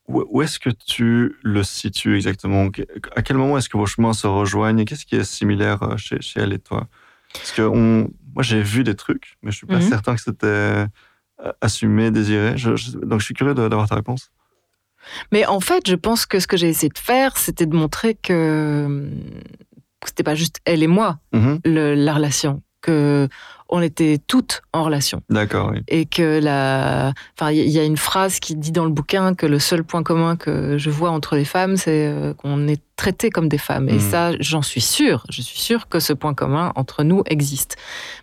où 0.07 0.41
est-ce 0.43 0.61
que 0.61 0.71
tu 0.71 1.35
le 1.43 1.65
situes 1.65 2.15
exactement? 2.15 2.71
À 3.17 3.23
quel 3.23 3.37
moment 3.37 3.59
est-ce 3.59 3.69
que 3.69 3.77
vos 3.77 3.87
chemins 3.87 4.13
se 4.13 4.29
rejoignent 4.29 4.85
Qu'est-ce 4.85 5.05
qui 5.05 5.17
est 5.17 5.25
similaire 5.25 5.83
euh, 5.83 5.97
chez, 5.97 6.21
chez, 6.21 6.39
elle 6.41 6.53
et 6.53 6.61
toi? 6.61 6.87
Parce 7.33 7.51
que 7.51 7.63
on, 7.63 8.09
moi, 8.33 8.43
j'ai 8.43 8.63
vu 8.63 8.85
des 8.85 8.95
trucs, 8.95 9.37
mais 9.43 9.51
je 9.51 9.57
suis 9.57 9.67
pas 9.67 9.81
mhm. 9.81 9.89
certain 9.89 10.15
que 10.15 10.23
c'était 10.23 10.87
assumé, 11.61 12.13
désiré. 12.13 12.53
donc, 13.03 13.19
je 13.19 13.25
suis 13.25 13.35
curieux 13.35 13.55
d'avoir 13.55 13.89
ta 13.89 13.97
réponse. 13.97 14.31
Mais 15.33 15.45
en 15.47 15.61
fait, 15.61 15.89
je 15.89 15.97
pense 15.97 16.27
que 16.27 16.39
ce 16.39 16.47
que 16.47 16.57
j'ai 16.57 16.69
essayé 16.69 16.89
de 16.89 16.99
faire, 16.99 17.37
c'était 17.37 17.67
de 17.67 17.75
montrer 17.75 18.15
que, 18.15 19.11
que 20.01 20.09
c'était 20.09 20.23
pas 20.23 20.37
juste 20.37 20.61
elle 20.65 20.85
et 20.85 20.87
moi, 20.87 21.19
mhm. 21.33 21.61
la 21.65 22.15
relation, 22.15 22.63
que 22.81 23.29
on 23.69 23.83
était 23.83 24.19
toutes 24.27 24.63
en 24.73 24.85
relation. 24.85 25.23
D'accord. 25.31 25.71
Oui. 25.73 25.83
Et 25.89 26.07
que 26.07 26.41
la, 26.41 27.13
enfin, 27.39 27.51
il 27.51 27.69
y 27.69 27.79
a 27.79 27.85
une 27.85 27.97
phrase 27.97 28.39
qui 28.39 28.55
dit 28.55 28.73
dans 28.73 28.85
le 28.85 28.91
bouquin 28.91 29.35
que 29.35 29.47
le 29.47 29.59
seul 29.59 29.85
point 29.85 30.03
commun 30.03 30.37
que 30.37 30.79
je 30.79 30.91
vois 30.91 31.11
entre 31.11 31.37
les 31.37 31.45
femmes, 31.45 31.77
c'est 31.77 32.07
euh, 32.07 32.35
qu'on 32.35 32.69
est 32.69 32.81
traité 32.97 33.31
comme 33.31 33.49
des 33.49 33.59
femmes. 33.59 33.89
Et 33.89 33.97
hmm. 33.97 34.01
ça, 34.01 34.33
j'en 34.41 34.63
suis 34.63 34.81
sûre. 34.81 35.25
Je 35.31 35.43
suis 35.43 35.59
sûre 35.59 35.89
que 35.89 36.01
ce 36.01 36.13
point 36.13 36.35
commun 36.35 36.73
entre 36.77 37.03
nous 37.03 37.23
existe. 37.27 37.77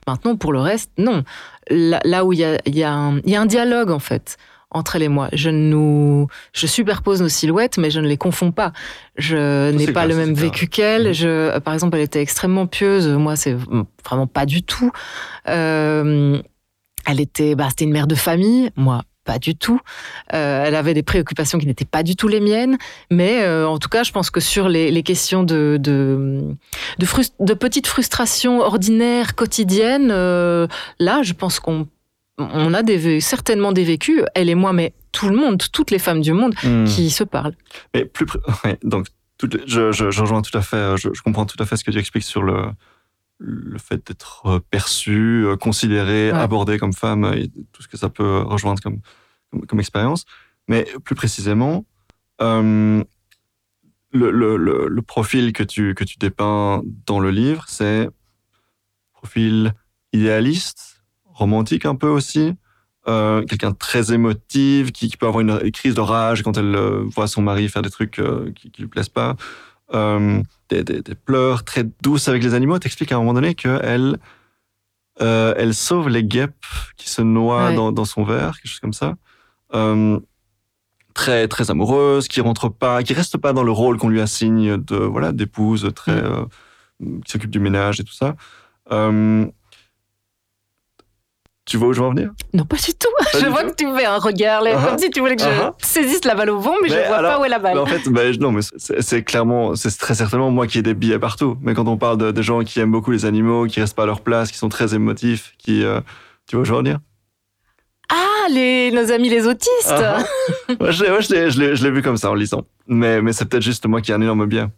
Maintenant, 0.07 0.35
pour 0.35 0.53
le 0.53 0.59
reste, 0.59 0.91
non. 0.97 1.23
Là, 1.69 2.25
où 2.25 2.33
il 2.33 2.39
y 2.39 2.83
a 2.83 2.91
un 2.93 3.45
dialogue 3.45 3.91
en 3.91 3.99
fait 3.99 4.37
entre 4.73 4.95
elle 4.95 5.03
et 5.03 5.07
moi. 5.07 5.29
Je 5.33 5.49
nous, 5.49 6.27
je 6.53 6.67
superpose 6.67 7.21
nos 7.21 7.29
silhouettes, 7.29 7.77
mais 7.77 7.91
je 7.91 7.99
ne 7.99 8.07
les 8.07 8.17
confonds 8.17 8.51
pas. 8.51 8.73
Je 9.17 9.71
n'ai 9.71 9.91
pas 9.91 10.05
le 10.05 10.15
même 10.15 10.33
vécu 10.33 10.67
qu'elle. 10.67 11.13
Je, 11.13 11.57
par 11.59 11.73
exemple, 11.73 11.97
elle 11.97 12.03
était 12.03 12.21
extrêmement 12.21 12.67
pieuse. 12.67 13.07
Moi, 13.07 13.35
c'est 13.35 13.55
vraiment 14.05 14.27
pas 14.27 14.45
du 14.45 14.63
tout. 14.63 14.91
Euh, 15.47 16.41
elle 17.05 17.19
était, 17.19 17.55
bah, 17.55 17.67
c'était 17.69 17.85
une 17.85 17.91
mère 17.91 18.07
de 18.07 18.15
famille. 18.15 18.69
Moi, 18.75 19.01
pas 19.23 19.39
du 19.39 19.55
tout. 19.55 19.79
Euh, 20.33 20.63
elle 20.65 20.75
avait 20.75 20.93
des 20.93 21.03
préoccupations 21.03 21.57
qui 21.57 21.65
n'étaient 21.65 21.85
pas 21.85 22.03
du 22.03 22.15
tout 22.15 22.27
les 22.27 22.39
miennes, 22.39 22.77
mais 23.09 23.41
euh, 23.43 23.67
en 23.67 23.77
tout 23.79 23.89
cas, 23.89 24.03
je 24.03 24.11
pense 24.11 24.29
que 24.29 24.39
sur 24.39 24.69
les, 24.69 24.91
les 24.91 25.03
questions 25.03 25.43
de 25.43 25.77
de, 25.79 26.55
de, 26.99 27.05
de, 27.39 27.53
petites 27.53 27.87
frustrations 27.87 28.59
ordinaires 28.59 29.35
quotidiennes, 29.35 30.11
euh, 30.11 30.67
là, 30.99 31.21
je 31.23 31.33
pense 31.33 31.59
qu'on 31.59 31.87
on 32.37 32.73
a 32.73 32.83
des, 32.83 33.19
certainement 33.19 33.71
des 33.71 33.83
vécus, 33.83 34.23
elle 34.33 34.49
et 34.49 34.55
moi, 34.55 34.73
mais 34.73 34.93
tout 35.11 35.29
le 35.29 35.35
monde, 35.35 35.61
toutes 35.71 35.91
les 35.91 35.99
femmes 35.99 36.21
du 36.21 36.33
monde 36.33 36.55
hmm. 36.63 36.85
qui 36.85 37.09
se 37.11 37.23
parlent. 37.23 37.55
Mais 37.93 38.05
plus, 38.05 38.25
donc 38.83 39.07
je, 39.65 39.91
je, 39.91 40.21
rejoins 40.21 40.41
tout 40.41 40.57
à 40.57 40.61
fait, 40.61 40.95
je, 40.97 41.21
comprends 41.21 41.45
tout 41.45 41.61
à 41.61 41.65
fait 41.65 41.77
ce 41.77 41.83
que 41.83 41.91
tu 41.91 41.99
expliques 41.99 42.23
sur 42.23 42.43
le, 42.43 42.71
le 43.39 43.77
fait 43.77 44.05
d'être 44.07 44.59
perçu, 44.69 45.45
considéré, 45.59 46.31
abordé 46.31 46.77
comme 46.77 46.93
femme 46.93 47.25
et 47.35 47.49
tout 47.71 47.81
ce 47.81 47.87
que 47.87 47.97
ça 47.97 48.09
peut 48.09 48.39
rejoindre 48.39 48.81
comme, 48.81 48.99
comme, 49.67 49.79
expérience. 49.79 50.25
Mais 50.67 50.87
plus 51.03 51.15
précisément, 51.15 51.85
euh, 52.41 53.03
le, 54.11 54.31
le, 54.31 54.87
le, 54.87 55.01
profil 55.01 55.53
que 55.53 55.63
tu, 55.63 55.93
que 55.93 56.03
tu 56.03 56.17
dépeins 56.17 56.81
dans 57.05 57.19
le 57.19 57.31
livre, 57.31 57.65
c'est 57.67 58.09
profil 59.13 59.73
idéaliste, 60.13 60.92
romantique 61.33 61.85
un 61.85 61.95
peu 61.95 62.07
aussi. 62.07 62.55
Euh, 63.09 63.43
quelqu'un 63.43 63.73
très 63.73 64.13
émotive, 64.13 64.93
qui, 64.93 65.09
peut 65.17 65.27
avoir 65.27 65.41
une, 65.41 65.71
crise 65.71 65.93
de 65.93 65.99
rage 65.99 66.41
quand 66.41 66.57
elle 66.57 66.73
euh, 66.73 67.03
voit 67.05 67.27
son 67.27 67.41
mari 67.41 67.67
faire 67.67 67.81
des 67.81 67.89
trucs 67.89 68.17
euh, 68.19 68.53
qui, 68.55 68.71
qui 68.71 68.81
lui 68.81 68.87
plaisent 68.87 69.09
pas. 69.09 69.35
Des, 69.91 70.83
des, 70.83 71.15
pleurs 71.15 71.65
très 71.65 71.83
douces 72.01 72.27
avec 72.27 72.43
les 72.43 72.53
animaux. 72.55 72.79
T'expliques 72.79 73.11
à 73.11 73.15
un 73.15 73.19
moment 73.19 73.33
donné 73.33 73.53
qu'elle 73.53 74.17
elle 75.19 75.73
sauve 75.75 76.09
les 76.09 76.23
guêpes 76.23 76.65
qui 76.97 77.09
se 77.09 77.21
noient 77.21 77.73
dans, 77.73 77.91
dans, 77.91 78.05
son 78.05 78.23
verre, 78.23 78.55
quelque 78.55 78.71
chose 78.71 78.79
comme 78.79 78.93
ça. 78.93 79.15
très 81.13 81.47
très 81.47 81.69
amoureuse, 81.69 82.27
qui 82.27 82.41
rentre 82.41 82.69
pas, 82.69 83.03
qui 83.03 83.13
reste 83.13 83.37
pas 83.37 83.53
dans 83.53 83.63
le 83.63 83.71
rôle 83.71 83.97
qu'on 83.97 84.09
lui 84.09 84.21
assigne 84.21 84.77
de 84.77 84.95
voilà 84.95 85.31
d'épouse 85.31 85.91
très 85.93 86.23
mm. 86.99 87.21
qui 87.25 87.31
s'occupe 87.31 87.51
du 87.51 87.59
ménage 87.59 87.99
et 87.99 88.03
tout 88.03 88.13
ça. 88.13 88.35
Tu 91.65 91.77
vois 91.77 91.87
où 91.87 91.93
je 91.93 91.99
veux 92.01 92.05
en 92.05 92.09
venir? 92.09 92.31
Non, 92.53 92.65
pas 92.65 92.75
du 92.75 92.93
tout. 92.93 93.07
je 93.39 93.45
vois 93.47 93.63
que 93.63 93.73
tu 93.73 93.85
fais 93.95 94.05
un 94.05 94.17
regard, 94.17 94.63
uh-huh. 94.63 94.85
comme 94.85 94.97
si 94.97 95.09
tu 95.09 95.21
voulais 95.21 95.37
que 95.37 95.43
je 95.43 95.47
uh-huh. 95.47 95.71
saisisse 95.81 96.25
la 96.25 96.35
balle 96.35 96.49
au 96.49 96.59
vent, 96.59 96.75
mais, 96.81 96.89
je 96.89 96.95
je 96.95 97.07
vois 97.07 97.21
pas 97.21 97.39
où 97.39 97.45
est 97.45 97.49
la 97.49 97.59
balle. 97.59 97.77
en 97.77 97.85
fait, 97.85 98.05
non, 98.39 98.51
mais 98.51 98.61
c'est 98.77 99.23
clairement, 99.23 99.75
c'est 99.75 99.97
très 99.97 100.15
certainement 100.15 100.51
moi 100.51 100.67
qui 100.67 100.79
ai 100.79 100.81
des 100.81 100.93
billets 100.93 101.19
partout. 101.19 101.57
Mais 101.61 101.73
quand 101.73 101.87
on 101.87 101.97
parle 101.97 102.17
de, 102.17 102.41
gens 102.41 102.63
qui 102.63 102.81
aiment 102.81 102.91
beaucoup 102.91 103.11
les 103.11 103.25
animaux, 103.25 103.65
qui 103.67 103.79
restent 103.79 103.95
pas 103.95 104.03
à 104.03 104.07
leur 104.07 104.19
place, 104.19 104.51
qui 104.51 104.57
sont 104.57 104.67
très 104.67 104.93
émotifs, 104.93 105.53
qui, 105.57 105.83
euh, 105.83 106.01
tu 106.47 106.57
vois 106.57 106.63
où 106.63 106.65
je 106.65 106.71
veux 106.71 106.77
en 106.77 106.81
venir? 106.81 106.99
Ah, 108.09 108.49
les, 108.51 108.91
nos 108.91 109.09
amis 109.11 109.29
les 109.29 109.47
autistes 109.47 109.71
uh-huh. 110.69 111.21
je 111.21 111.83
l'ai 111.83 111.91
vu 111.91 112.01
comme 112.01 112.17
ça 112.17 112.29
en 112.29 112.33
lisant. 112.33 112.65
Mais, 112.87 113.21
mais 113.21 113.31
c'est 113.31 113.45
peut-être 113.45 113.63
juste 113.63 113.85
moi 113.87 114.01
qui 114.01 114.11
ai 114.11 114.15
un 114.15 114.21
énorme 114.21 114.45
bien. 114.47 114.69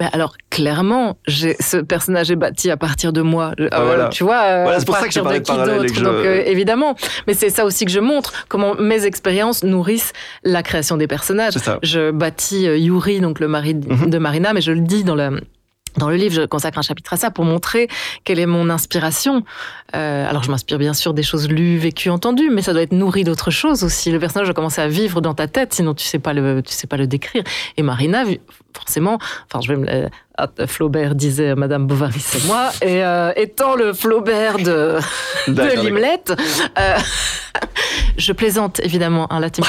Ben 0.00 0.08
alors 0.14 0.34
clairement, 0.48 1.18
ce 1.28 1.76
personnage 1.76 2.30
est 2.30 2.36
bâti 2.36 2.70
à 2.70 2.78
partir 2.78 3.12
de 3.12 3.20
moi. 3.20 3.52
Ah, 3.70 3.80
euh, 3.82 4.08
tu 4.08 4.24
vois, 4.24 4.42
euh, 4.44 4.74
c'est 4.78 4.86
pour 4.86 4.96
ça 4.96 5.06
que 5.06 5.12
je 5.12 5.20
parlais 5.20 5.40
de 5.40 5.44
parallèle. 5.44 5.92
Donc 5.92 6.06
euh, 6.06 6.42
évidemment, 6.46 6.96
mais 7.26 7.34
c'est 7.34 7.50
ça 7.50 7.66
aussi 7.66 7.84
que 7.84 7.90
je 7.90 8.00
montre 8.00 8.46
comment 8.48 8.74
mes 8.76 9.04
expériences 9.04 9.62
nourrissent 9.62 10.14
la 10.42 10.62
création 10.62 10.96
des 10.96 11.06
personnages. 11.06 11.54
Je 11.82 12.12
bâtis 12.12 12.64
Yuri, 12.64 13.20
donc 13.20 13.40
le 13.40 13.48
mari 13.48 13.74
mhm. 13.74 14.08
de 14.08 14.16
Marina, 14.18 14.54
mais 14.54 14.62
je 14.62 14.72
le 14.72 14.80
dis 14.80 15.04
dans 15.04 15.14
la 15.14 15.32
dans 15.96 16.08
le 16.08 16.16
livre, 16.16 16.34
je 16.34 16.42
consacre 16.42 16.78
un 16.78 16.82
chapitre 16.82 17.12
à 17.12 17.16
ça 17.16 17.30
pour 17.30 17.44
montrer 17.44 17.88
quelle 18.24 18.38
est 18.38 18.46
mon 18.46 18.70
inspiration. 18.70 19.42
Euh, 19.94 20.28
alors, 20.28 20.42
je 20.42 20.50
m'inspire 20.50 20.78
bien 20.78 20.94
sûr 20.94 21.14
des 21.14 21.22
choses 21.22 21.48
lues, 21.48 21.78
vécues, 21.78 22.10
entendues, 22.10 22.50
mais 22.50 22.62
ça 22.62 22.72
doit 22.72 22.82
être 22.82 22.92
nourri 22.92 23.24
d'autres 23.24 23.50
choses 23.50 23.82
aussi. 23.82 24.10
Le 24.10 24.18
personnage 24.18 24.46
doit 24.46 24.54
commencer 24.54 24.80
à 24.80 24.88
vivre 24.88 25.20
dans 25.20 25.34
ta 25.34 25.48
tête, 25.48 25.74
sinon 25.74 25.94
tu 25.94 26.04
sais 26.04 26.18
pas 26.18 26.32
le, 26.32 26.62
tu 26.62 26.72
sais 26.72 26.86
pas 26.86 26.96
le 26.96 27.06
décrire. 27.06 27.42
Et 27.76 27.82
Marina, 27.82 28.24
forcément, 28.74 29.18
enfin, 29.46 29.60
je 29.60 29.68
vais 29.72 29.76
me, 29.76 30.08
Flaubert 30.66 31.14
disait 31.14 31.54
Madame 31.54 31.86
Bovary, 31.86 32.20
c'est 32.20 32.46
moi, 32.46 32.70
et 32.82 33.04
euh, 33.04 33.32
étant 33.36 33.74
le 33.74 33.92
Flaubert 33.92 34.58
de, 34.58 34.98
de 35.48 35.82
Limlette, 35.82 36.32
euh, 36.78 36.96
je 38.16 38.32
plaisante 38.32 38.80
évidemment, 38.80 39.30
un 39.32 39.40
latin 39.40 39.62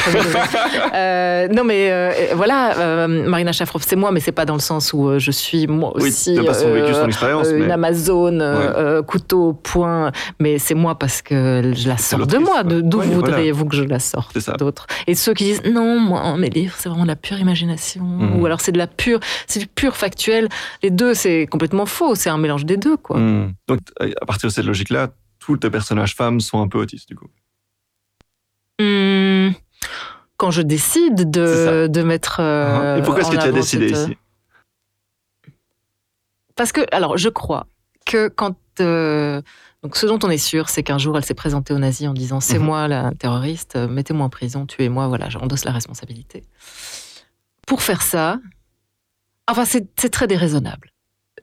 euh, 0.94 1.48
non, 1.50 1.64
mais 1.64 2.32
voilà, 2.36 3.08
Marina 3.08 3.52
Chafrov, 3.52 3.84
c'est 3.86 3.96
moi, 3.96 4.12
mais 4.12 4.20
c'est 4.20 4.32
pas 4.32 4.46
dans 4.46 4.54
le 4.54 4.60
sens 4.60 4.94
où 4.94 5.18
je 5.18 5.32
suis 5.32 5.68
moi 5.68 5.96
aussi 5.96 6.36
une 6.36 7.72
Amazone, 7.72 9.04
couteau, 9.08 9.54
point, 9.54 10.12
mais 10.40 10.58
c'est 10.60 10.76
moi 10.76 10.98
parce 10.98 11.22
que 11.22 11.74
je 11.76 11.88
la 11.88 11.98
sors 11.98 12.28
de 12.28 12.38
moi. 12.38 12.64
D'où 12.64 13.02
voudriez-vous 13.02 13.66
que 13.66 13.76
je 13.76 13.84
la 13.84 14.00
sorte 14.00 14.38
d'autres 14.58 14.88
Et 15.08 15.16
ceux 15.16 15.34
qui 15.34 15.46
disent 15.46 15.64
non, 15.66 16.00
moi, 16.00 16.36
mes 16.38 16.50
livres, 16.50 16.76
c'est 16.78 16.90
vraiment 16.90 17.04
de 17.04 17.10
la 17.10 17.16
pure 17.16 17.40
imagination, 17.40 18.04
mhm. 18.04 18.42
ou 18.42 18.46
alors 18.46 18.62
c'est 18.62 18.72
de 18.72 18.78
la 18.78 18.88
pure, 18.96 19.20
c'est 19.48 19.66
pur 19.66 19.96
factuel 19.96 20.50
les 20.84 20.92
deux, 20.92 21.14
c'est 21.14 21.48
complètement 21.48 21.86
faux. 21.86 22.16
C'est 22.16 22.30
un 22.30 22.38
mélange 22.38 22.66
des 22.66 22.78
deux, 22.78 22.98
quoi. 22.98 23.20
Hmm. 23.20 23.54
Donc, 23.68 23.80
à 24.00 24.26
partir 24.26 24.50
de 24.50 24.54
cette 24.54 24.66
logique-là, 24.66 25.10
tous 25.40 25.58
tes 25.58 25.70
personnages 25.70 26.16
femmes 26.16 26.40
sont 26.40 26.62
un 26.62 26.68
peu 26.68 26.80
autistes, 26.80 27.08
du 27.08 27.16
coup. 27.16 27.28
Hmm. 28.80 29.52
Quand 30.38 30.52
je 30.52 30.62
décide 30.62 31.30
de, 31.30 31.88
de 31.88 32.02
mettre. 32.02 32.38
Euh, 32.40 32.98
Et 32.98 33.04
pourquoi 33.04 33.22
est-ce 33.22 33.32
que 33.32 33.38
tu 33.38 33.42
as 33.42 33.52
décidé 33.52 33.92
ici? 33.92 34.18
Parce 36.56 36.72
que, 36.72 36.82
alors, 36.92 37.18
je 37.18 37.30
crois 37.30 37.68
que 38.06 38.28
quand. 38.28 38.56
Euh, 38.80 39.42
donc, 39.84 39.96
ce 39.98 40.06
dont 40.06 40.20
on 40.24 40.30
est 40.30 40.38
sûr, 40.38 40.70
c'est 40.70 40.84
qu'un 40.84 40.98
jour, 40.98 41.18
elle 41.18 41.26
s'est 41.26 41.34
présentée 41.34 41.74
aux 41.74 41.80
nazis 41.80 42.08
en 42.08 42.14
disant 42.14 42.40
C'est 42.40 42.60
mhm. 42.60 42.66
moi 42.66 42.88
la 42.88 43.12
terroriste, 43.18 43.76
mettez-moi 43.76 44.26
en 44.26 44.30
prison, 44.30 44.66
tuez-moi, 44.66 45.08
voilà, 45.08 45.30
j'endosse 45.30 45.66
la 45.66 45.72
responsabilité. 45.72 46.44
Pour 47.68 47.82
faire 47.82 48.02
ça, 48.02 48.40
Enfin, 49.48 49.66
c'est 49.66 50.10
très 50.10 50.28
déraisonnable. 50.28 50.92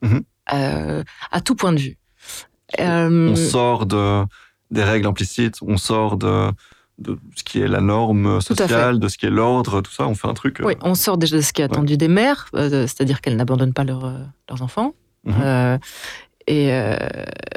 Mhm. 0.02 0.22
Euh, 0.52 1.02
à 1.30 1.40
tout 1.40 1.54
point 1.54 1.72
de 1.72 1.78
vue. 1.78 1.98
on 2.78 2.82
euh, 2.82 3.34
sort 3.34 3.86
de, 3.86 4.24
des 4.70 4.82
règles 4.82 5.06
implicites, 5.06 5.56
on 5.62 5.76
sort 5.76 6.16
de, 6.16 6.50
de 6.98 7.18
ce 7.36 7.44
qui 7.44 7.60
est 7.60 7.68
la 7.68 7.80
norme 7.80 8.40
sociale, 8.40 8.98
de 8.98 9.08
ce 9.08 9.18
qui 9.18 9.26
est 9.26 9.30
l'ordre, 9.30 9.80
tout 9.82 9.92
ça, 9.92 10.06
on 10.06 10.14
fait 10.14 10.28
un 10.28 10.34
truc. 10.34 10.60
Oui, 10.64 10.74
on 10.80 10.94
sort 10.94 11.18
déjà 11.18 11.36
de 11.36 11.42
ce 11.42 11.52
qui 11.52 11.60
est 11.60 11.64
attendu 11.64 11.96
des 11.96 12.08
mères, 12.08 12.48
euh, 12.54 12.86
c'est-à-dire 12.86 13.20
qu'elles 13.20 13.36
n'abandonnent 13.36 13.74
pas 13.74 13.84
leurs 13.84 14.30
enfants. 14.60 14.94
Mhm. 15.24 15.78
Et 16.48 16.72
euh, 16.72 16.96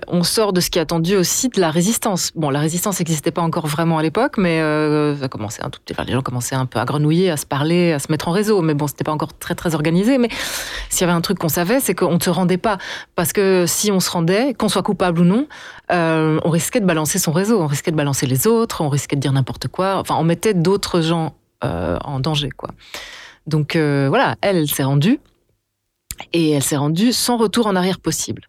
on 0.09 0.21
sort 0.23 0.51
de 0.51 0.59
ce 0.59 0.69
qui 0.69 0.77
est 0.77 0.81
attendu 0.81 1.15
aussi 1.15 1.47
de 1.47 1.61
la 1.61 1.71
résistance. 1.71 2.33
Bon, 2.35 2.49
la 2.49 2.59
résistance 2.59 2.99
n'existait 2.99 3.31
pas 3.31 3.41
encore 3.41 3.65
vraiment 3.65 3.97
à 3.97 4.03
l'époque, 4.03 4.37
mais 4.37 4.59
euh, 4.59 5.17
ça 5.17 5.29
commençait 5.29 5.63
un 5.63 5.69
tout 5.69 5.79
petit, 5.79 5.95
les 6.05 6.11
gens 6.11 6.21
commençaient 6.21 6.55
un 6.55 6.65
peu 6.65 6.77
à 6.77 6.83
grenouiller, 6.83 7.31
à 7.31 7.37
se 7.37 7.45
parler, 7.45 7.93
à 7.93 7.99
se 7.99 8.11
mettre 8.11 8.27
en 8.27 8.31
réseau. 8.31 8.61
Mais 8.61 8.73
bon, 8.73 8.87
c'était 8.87 9.05
pas 9.05 9.13
encore 9.13 9.33
très 9.37 9.55
très 9.55 9.75
organisé. 9.75 10.17
Mais 10.17 10.27
s'il 10.89 11.01
y 11.01 11.03
avait 11.05 11.13
un 11.13 11.21
truc 11.21 11.39
qu'on 11.39 11.47
savait, 11.47 11.79
c'est 11.79 11.95
qu'on 11.95 12.15
ne 12.15 12.19
se 12.19 12.29
rendait 12.29 12.57
pas, 12.57 12.79
parce 13.15 13.31
que 13.31 13.63
si 13.65 13.93
on 13.93 14.01
se 14.01 14.11
rendait, 14.11 14.53
qu'on 14.55 14.67
soit 14.67 14.83
coupable 14.83 15.21
ou 15.21 15.23
non, 15.23 15.47
euh, 15.93 16.41
on 16.43 16.49
risquait 16.49 16.81
de 16.81 16.85
balancer 16.85 17.17
son 17.17 17.31
réseau, 17.31 17.61
on 17.61 17.67
risquait 17.67 17.91
de 17.91 17.95
balancer 17.97 18.27
les 18.27 18.45
autres, 18.45 18.81
on 18.81 18.89
risquait 18.89 19.15
de 19.15 19.21
dire 19.21 19.31
n'importe 19.31 19.69
quoi. 19.69 19.99
Enfin, 19.99 20.15
on 20.19 20.25
mettait 20.25 20.53
d'autres 20.53 20.99
gens 20.99 21.33
en 21.61 22.19
danger, 22.19 22.49
quoi. 22.49 22.71
Donc 23.47 23.77
voilà, 23.77 24.35
elle 24.41 24.67
s'est 24.67 24.83
rendue. 24.83 25.21
Et 26.33 26.51
elle 26.51 26.63
s'est 26.63 26.77
rendue 26.77 27.13
sans 27.13 27.37
retour 27.37 27.67
en 27.67 27.75
arrière 27.75 27.99
possible. 27.99 28.43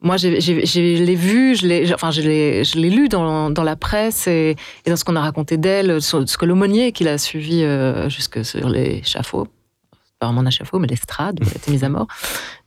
Moi, 0.00 0.18
je 0.18 0.28
l'ai 0.28 1.14
vu, 1.14 1.56
je 1.56 1.66
l'ai, 1.66 1.94
enfin, 1.94 2.10
je 2.10 2.20
l'ai 2.20 2.90
lu 2.90 3.08
dans, 3.08 3.48
dans, 3.50 3.62
la 3.62 3.74
presse 3.74 4.26
et, 4.26 4.54
dans 4.86 4.96
ce 4.96 5.04
qu'on 5.04 5.16
a 5.16 5.20
raconté 5.20 5.56
d'elle, 5.56 6.02
ce 6.02 6.36
que 6.36 6.44
l'aumônier 6.44 6.92
qui 6.92 7.04
l'a 7.04 7.16
suivi 7.16 7.62
euh, 7.62 8.08
jusque 8.10 8.44
sur 8.44 8.68
l'échafaud, 8.68 9.48
pas 10.18 10.26
vraiment 10.26 10.42
un 10.42 10.46
échafaud, 10.46 10.78
mais 10.78 10.88
l'estrade, 10.88 11.40
où 11.40 11.44
elle 11.44 11.52
a 11.52 11.56
été 11.56 11.70
mise 11.70 11.84
à 11.84 11.88
mort, 11.88 12.06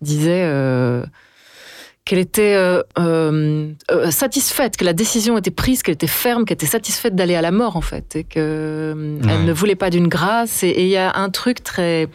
disait 0.01 0.45
euh, 0.45 1.05
qu'elle 2.05 2.17
était 2.17 2.55
euh, 2.55 3.71
satisfaite, 4.09 4.75
que 4.75 4.85
la 4.85 4.93
décision 4.93 5.37
était 5.37 5.51
prise, 5.51 5.83
qu'elle 5.83 5.93
était 5.93 6.07
ferme, 6.07 6.43
qu'elle 6.43 6.55
était 6.55 6.65
satisfaite 6.65 7.13
d'aller 7.13 7.35
à 7.35 7.41
la 7.43 7.51
mort, 7.51 7.75
en 7.75 7.81
fait, 7.81 8.15
et 8.15 8.23
qu'elle 8.23 8.43
elle 9.29 9.45
ne 9.45 9.53
voulait 9.53 9.75
pas 9.75 9.91
d'une 9.91 10.07
grâce. 10.07 10.63
Et 10.63 10.81
il 10.81 10.89
y 10.89 10.97
a 10.97 11.15
un 11.15 11.29
truc 11.29 11.63
très, 11.63 12.07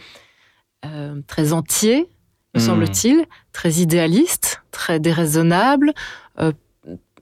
très 1.27 1.53
entier 1.53 2.09
me 2.53 2.59
hmm. 2.59 2.63
semble-t-il, 2.63 3.25
très 3.51 3.71
idéaliste, 3.73 4.63
très 4.71 4.99
déraisonnable 4.99 5.93
euh, 6.39 6.51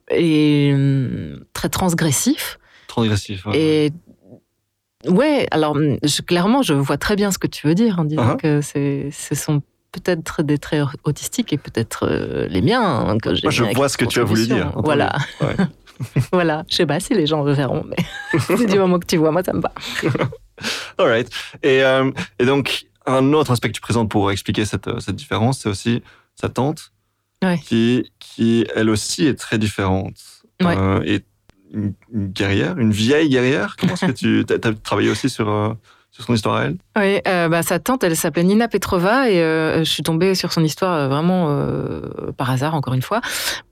et 0.09 0.71
hum, 0.73 1.43
très 1.53 1.69
transgressif. 1.69 2.59
Transgressif. 2.87 3.45
Ouais. 3.45 3.57
Et 3.59 5.09
ouais, 5.09 5.47
alors 5.51 5.77
clairement, 6.27 6.61
je 6.61 6.73
vois 6.73 6.97
très 6.97 7.15
bien 7.15 7.31
ce 7.31 7.37
que 7.37 7.47
tu 7.47 7.67
veux 7.67 7.75
dire 7.75 7.99
en 7.99 8.03
disant 8.03 8.35
uh-huh. 8.35 8.37
que 8.37 9.11
ce 9.11 9.35
sont 9.35 9.61
peut-être 9.91 10.43
des 10.43 10.57
traits 10.57 10.83
autistiques 11.03 11.53
et 11.53 11.57
peut-être 11.57 12.07
euh, 12.09 12.47
les 12.47 12.61
miens. 12.61 12.81
Hein, 12.81 13.17
que 13.17 13.29
Moi, 13.29 13.51
je 13.51 13.63
vois 13.75 13.89
ce 13.89 13.97
que 13.97 14.05
tu 14.05 14.19
as 14.19 14.23
voulu 14.23 14.47
dire. 14.47 14.71
Voilà. 14.75 15.15
voilà. 16.31 16.63
Je 16.69 16.75
sais 16.75 16.85
pas 16.85 16.99
si 16.99 17.13
les 17.13 17.27
gens 17.27 17.43
le 17.43 17.53
verront, 17.53 17.85
mais 17.85 18.65
du 18.65 18.79
moment 18.79 18.99
que 18.99 19.05
tu 19.05 19.17
vois, 19.17 19.31
moi, 19.31 19.43
ça 19.43 19.53
me 19.53 19.61
va. 19.61 19.71
All 20.97 21.07
right. 21.07 21.29
Et, 21.63 21.83
euh, 21.83 22.11
et 22.39 22.45
donc, 22.45 22.85
un 23.13 23.33
autre 23.33 23.51
aspect 23.51 23.69
que 23.69 23.73
tu 23.73 23.81
présentes 23.81 24.09
pour 24.09 24.31
expliquer 24.31 24.65
cette, 24.65 24.87
euh, 24.87 24.99
cette 24.99 25.15
différence, 25.15 25.59
c'est 25.59 25.69
aussi 25.69 26.01
sa 26.35 26.49
tante, 26.49 26.91
qui, 27.63 28.11
qui 28.19 28.65
elle 28.75 28.89
aussi 28.89 29.25
est 29.25 29.35
très 29.35 29.57
différente. 29.57 30.15
Euh, 30.63 31.01
et 31.03 31.23
une, 31.73 31.93
guerrière, 32.13 32.77
une 32.77 32.91
vieille 32.91 33.29
guerrière? 33.29 33.75
Comment 33.79 33.93
est-ce 33.93 34.05
que 34.05 34.11
tu 34.11 34.45
as, 34.53 34.73
travaillé 34.73 35.09
aussi 35.09 35.27
sur, 35.27 35.49
euh, 35.49 35.73
sur 36.11 36.23
son 36.23 36.35
histoire 36.35 36.55
à 36.55 36.65
elle? 36.65 36.77
Oui, 36.95 37.19
bah, 37.25 37.63
sa 37.63 37.79
tante, 37.79 38.03
elle 38.03 38.15
s'appelait 38.15 38.43
Nina 38.43 38.67
Petrova 38.67 39.29
et 39.29 39.37
je 39.37 39.89
suis 39.89 40.03
tombée 40.03 40.35
sur 40.35 40.53
son 40.53 40.63
histoire 40.63 41.09
vraiment 41.09 41.47
par 42.37 42.51
hasard, 42.51 42.75
encore 42.75 42.93
une 42.93 43.01
fois, 43.01 43.21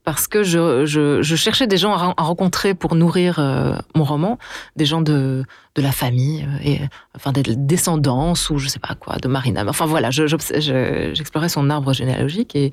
parce 0.10 0.28
que 0.28 0.42
je, 0.42 0.88
je, 0.88 1.36
cherchais 1.36 1.68
des 1.68 1.78
gens 1.78 1.94
à, 1.94 2.16
rencontrer 2.18 2.74
pour 2.74 2.96
nourrir 2.96 3.38
euh, 3.38 3.74
mon 3.94 4.04
roman, 4.04 4.40
des 4.76 4.86
gens 4.86 5.02
de, 5.02 5.44
de 5.76 5.82
la 5.84 5.92
famille, 5.92 6.48
euh, 6.50 6.68
et, 6.68 6.80
enfin 7.16 7.32
des 7.32 7.44
descendances 7.44 8.50
ou 8.50 8.58
je 8.58 8.68
sais 8.70 8.80
pas 8.80 8.96
quoi, 8.96 9.18
de 9.18 9.28
Marina. 9.28 9.64
Enfin 9.68 9.86
voilà, 9.86 10.10
j'explorais 10.10 11.50
son 11.50 11.70
arbre 11.70 11.94
généalogique 11.94 12.56
et 12.56 12.72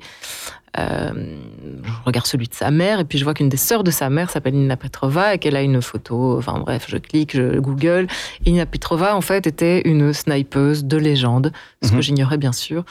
euh, 0.79 1.37
je 1.83 1.91
regarde 2.05 2.25
celui 2.25 2.47
de 2.47 2.53
sa 2.53 2.71
mère 2.71 2.99
et 2.99 3.05
puis 3.05 3.17
je 3.17 3.23
vois 3.23 3.33
qu'une 3.33 3.49
des 3.49 3.57
sœurs 3.57 3.83
de 3.83 3.89
sa 3.89 4.09
mère 4.09 4.29
s'appelle 4.29 4.53
Nina 4.53 4.75
Petrova 4.75 5.33
et 5.33 5.37
qu'elle 5.37 5.55
a 5.55 5.61
une 5.61 5.81
photo. 5.81 6.37
Enfin 6.37 6.59
bref, 6.59 6.85
je 6.87 6.97
clique, 6.97 7.35
je 7.35 7.59
Google. 7.59 8.07
Et 8.45 8.51
Nina 8.51 8.65
Petrova 8.65 9.15
en 9.15 9.21
fait 9.21 9.45
était 9.45 9.81
une 9.87 10.11
snipeuse 10.11 10.85
de 10.85 10.97
légende, 10.97 11.51
ce 11.83 11.91
que 11.91 11.95
mhm. 11.95 12.01
j'ignorais 12.01 12.37
bien 12.37 12.51
sûr, 12.51 12.83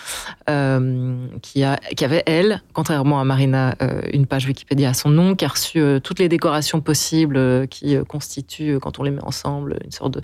qui, 0.46 1.64
a, 1.64 1.76
qui 1.96 2.04
avait 2.04 2.22
elle, 2.26 2.62
contrairement 2.72 3.20
à 3.20 3.24
Marina, 3.24 3.74
une 4.12 4.26
page 4.36 4.46
Wikipédia 4.46 4.90
à 4.90 4.94
son 4.94 5.08
nom, 5.08 5.34
qui 5.34 5.46
a 5.46 5.48
reçu 5.48 5.80
euh, 5.80 5.98
toutes 5.98 6.18
les 6.18 6.28
décorations 6.28 6.82
possibles 6.82 7.38
euh, 7.38 7.66
qui 7.66 7.96
euh, 7.96 8.04
constituent, 8.04 8.78
quand 8.80 8.98
on 8.98 9.02
les 9.02 9.10
met 9.10 9.24
ensemble, 9.24 9.78
une 9.82 9.92
sorte 9.92 10.18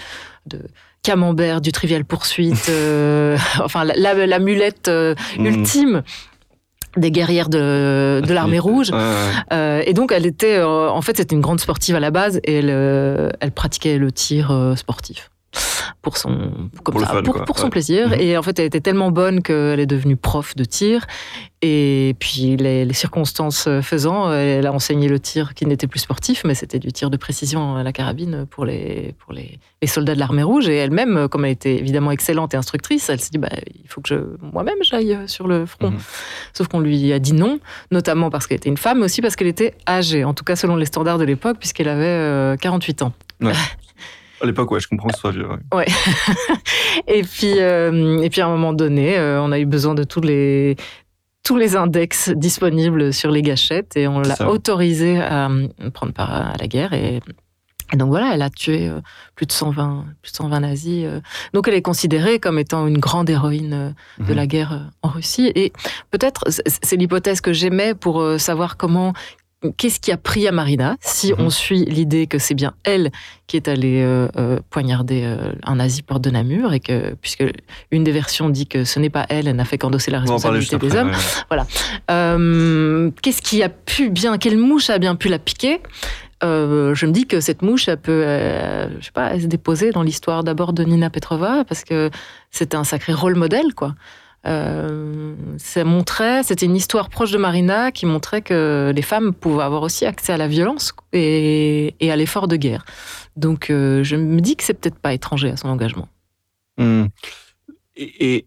de, 0.46 0.58
camembert 1.02 1.62
du 1.62 1.72
Trivial 1.72 2.04
Poursuite, 2.04 2.70
enfin 3.64 3.84
la, 3.84 4.38
mulette 4.38 4.88
mm. 4.88 5.46
ultime 5.46 6.02
des 6.98 7.10
guerrières 7.10 7.48
de, 7.48 8.20
de 8.22 8.34
l'armée 8.34 8.58
rouge. 8.58 8.90
et 9.50 9.92
donc, 9.94 10.12
elle 10.12 10.26
était, 10.26 10.62
en 10.62 11.00
fait, 11.00 11.16
c'était 11.16 11.34
une 11.34 11.40
grande 11.40 11.58
sportive 11.58 11.96
à 11.96 12.00
la 12.00 12.10
base 12.10 12.38
et 12.44 12.56
elle, 12.56 13.32
elle 13.40 13.52
pratiquait 13.52 13.96
le 13.96 14.12
tir 14.12 14.74
sportif 14.76 15.31
pour 16.00 16.16
son, 16.16 16.52
comme 16.82 17.04
pour, 17.24 17.44
pour, 17.44 17.58
son 17.58 17.70
plaisir. 17.70 18.08
Mhm. 18.08 18.20
Et 18.20 18.36
en 18.36 18.42
fait, 18.42 18.58
elle 18.58 18.66
était 18.66 18.80
tellement 18.80 19.10
bonne 19.10 19.42
qu'elle 19.42 19.80
est 19.80 19.86
devenue 19.86 20.16
prof 20.16 20.56
de 20.56 20.64
tir. 20.64 21.06
Et 21.64 22.16
puis, 22.18 22.56
les, 22.56 22.92
circonstances 22.92 23.68
faisant, 23.82 24.32
elle 24.32 24.66
a 24.66 24.72
enseigné 24.72 25.08
le 25.08 25.20
tir 25.20 25.54
qui 25.54 25.64
n'était 25.64 25.86
plus 25.86 26.00
sportif, 26.00 26.42
mais 26.44 26.54
c'était 26.54 26.80
du 26.80 26.90
tir 26.90 27.08
de 27.08 27.16
précision 27.16 27.76
à 27.76 27.84
la 27.84 27.92
carabine 27.92 28.46
pour 28.50 28.64
les, 28.64 29.14
pour 29.18 29.32
les, 29.32 29.60
les 29.80 29.88
soldats 29.88 30.14
de 30.14 30.18
l'armée 30.18 30.42
rouge. 30.42 30.68
Et 30.68 30.76
elle-même, 30.76 31.28
comme 31.28 31.44
elle 31.44 31.52
était 31.52 31.76
évidemment 31.76 32.10
excellente 32.10 32.52
et 32.54 32.56
instructrice, 32.56 33.08
elle 33.10 33.20
s'est 33.20 33.30
dit, 33.30 33.38
bah, 33.38 33.50
il 33.66 33.88
faut 33.88 34.00
que 34.00 34.08
je, 34.08 34.16
moi-même 34.52 34.78
j'aille 34.82 35.16
sur 35.26 35.46
le 35.46 35.66
front. 35.66 35.90
Mhm. 35.90 35.98
Sauf 36.52 36.66
qu'on 36.66 36.80
lui 36.80 37.12
a 37.12 37.20
dit 37.20 37.32
non, 37.32 37.60
notamment 37.92 38.30
parce 38.30 38.46
qu'elle 38.46 38.56
était 38.56 38.68
une 38.68 38.76
femme, 38.76 38.98
mais 38.98 39.04
aussi 39.04 39.22
parce 39.22 39.36
qu'elle 39.36 39.46
était 39.46 39.74
âgée, 39.88 40.24
en 40.24 40.34
tout 40.34 40.44
cas 40.44 40.56
selon 40.56 40.74
les 40.74 40.86
standards 40.86 41.18
de 41.18 41.24
l'époque, 41.24 41.58
puisqu'elle 41.58 41.88
avait 41.88 42.56
48 42.58 43.02
euh, 43.02 43.04
ans. 43.04 43.12
À 44.42 44.46
l'époque, 44.46 44.72
ouais, 44.72 44.80
je 44.80 44.88
comprends 44.88 45.08
que 45.08 45.14
ce 45.14 45.20
soit 45.20 45.30
vieux. 45.30 45.46
Ouais. 45.72 45.86
et, 47.06 47.22
puis, 47.22 47.60
euh, 47.60 48.20
et 48.20 48.28
puis, 48.28 48.40
à 48.40 48.46
un 48.46 48.50
moment 48.50 48.72
donné, 48.72 49.16
euh, 49.16 49.40
on 49.40 49.52
a 49.52 49.58
eu 49.60 49.66
besoin 49.66 49.94
de 49.94 50.02
tous 50.02 50.20
les, 50.20 50.74
tous 51.44 51.56
les 51.56 51.76
index 51.76 52.30
disponibles 52.30 53.12
sur 53.12 53.30
les 53.30 53.42
gâchettes 53.42 53.96
et 53.96 54.08
on 54.08 54.20
l'a 54.20 54.50
autorisé 54.50 55.20
à 55.20 55.48
prendre 55.94 56.12
part 56.12 56.32
à 56.32 56.54
la 56.58 56.66
guerre. 56.66 56.92
Et, 56.92 57.20
donc 57.94 58.08
voilà, 58.08 58.34
elle 58.34 58.42
a 58.42 58.50
tué 58.50 58.88
euh, 58.88 59.00
plus 59.36 59.46
de 59.46 59.52
120, 59.52 60.06
plus 60.22 60.32
de 60.32 60.36
120 60.36 60.60
nazis. 60.60 61.06
Donc 61.52 61.68
elle 61.68 61.74
est 61.74 61.82
considérée 61.82 62.40
comme 62.40 62.58
étant 62.58 62.88
une 62.88 62.98
grande 62.98 63.30
héroïne 63.30 63.94
de 64.18 64.24
mhm. 64.24 64.34
la 64.34 64.46
guerre 64.48 64.90
en 65.02 65.08
Russie. 65.08 65.52
Et 65.54 65.72
peut-être, 66.10 66.46
c'est 66.48 66.96
l'hypothèse 66.96 67.40
que 67.40 67.52
j'aimais 67.52 67.94
pour 67.94 68.40
savoir 68.40 68.76
comment 68.76 69.12
qu'est-ce 69.76 70.00
qui 70.00 70.10
a 70.12 70.16
pris 70.16 70.46
à 70.48 70.52
Marina 70.52 70.96
si 71.00 71.32
Mhm. 71.32 71.40
on 71.40 71.50
suit 71.50 71.84
l'idée 71.84 72.26
que 72.26 72.38
c'est 72.38 72.54
bien 72.54 72.74
elle 72.84 73.10
qui 73.46 73.56
est 73.56 73.68
allée 73.68 74.02
euh, 74.02 74.28
euh, 74.36 74.58
poignarder 74.70 75.22
euh, 75.24 75.52
un 75.64 75.76
nazi 75.76 76.02
porte 76.02 76.22
de 76.22 76.30
Namur 76.30 76.72
et 76.72 76.80
que 76.80 77.14
puisque 77.20 77.44
une 77.90 78.02
des 78.04 78.12
versions 78.12 78.48
dit 78.48 78.66
que 78.66 78.84
ce 78.84 78.98
n'est 78.98 79.10
pas 79.10 79.26
elle, 79.28 79.46
elle 79.48 79.56
n'a 79.56 79.64
fait 79.64 79.78
qu'endosser 79.78 80.10
la 80.10 80.20
responsabilité 80.20 80.76
juste 80.78 80.80
des 80.82 80.96
après, 80.96 81.00
hommes. 81.00 81.12
ouais. 81.50 81.58
Euh, 82.10 83.10
Qu'est-ce 83.22 83.42
qui 83.42 83.62
a 83.62 83.68
pu 83.68 84.10
bien, 84.10 84.38
quelle 84.38 84.58
mouche 84.58 84.90
a 84.90 84.98
bien 84.98 85.14
pu 85.16 85.28
la 85.28 85.38
piquer? 85.38 85.80
Euh, 86.44 86.94
Je 86.94 87.06
me 87.06 87.12
dis 87.12 87.26
que 87.26 87.40
cette 87.40 87.62
mouche, 87.62 87.88
elle 87.88 87.98
peut, 87.98 88.24
euh, 88.26 88.88
je 89.00 89.04
sais 89.06 89.12
pas, 89.12 89.30
elle 89.32 89.42
se 89.42 89.46
déposer 89.46 89.90
dans 89.92 90.02
l'histoire 90.02 90.42
d'abord 90.44 90.72
de 90.72 90.82
Nina 90.82 91.08
Petrova 91.10 91.64
parce 91.64 91.84
que 91.84 92.10
c'était 92.50 92.76
un 92.76 92.84
sacré 92.84 93.12
rôle 93.12 93.36
modèle, 93.36 93.74
quoi. 93.76 93.94
Euh, 94.44 95.34
ça 95.58 95.84
montrait, 95.84 96.42
c'était 96.42 96.66
une 96.66 96.74
histoire 96.74 97.08
proche 97.10 97.30
de 97.30 97.38
Marina 97.38 97.92
qui 97.92 98.06
montrait 98.06 98.42
que 98.42 98.92
les 98.94 99.02
femmes 99.02 99.32
pouvaient 99.32 99.62
avoir 99.62 99.82
aussi 99.82 100.04
accès 100.04 100.32
à 100.32 100.36
la 100.36 100.48
violence 100.48 100.92
et, 101.12 101.94
et 102.00 102.10
à 102.10 102.16
l'effort 102.16 102.48
de 102.48 102.56
guerre. 102.56 102.84
Donc 103.36 103.70
euh, 103.70 104.02
je 104.02 104.16
me 104.16 104.40
dis 104.40 104.56
que 104.56 104.64
c'est 104.64 104.74
peut-être 104.74 104.98
pas 104.98 105.12
étranger 105.12 105.50
à 105.50 105.56
son 105.56 105.68
engagement. 105.68 106.08
Hmm. 106.76 107.04
Et, 107.96 108.36
et 108.36 108.46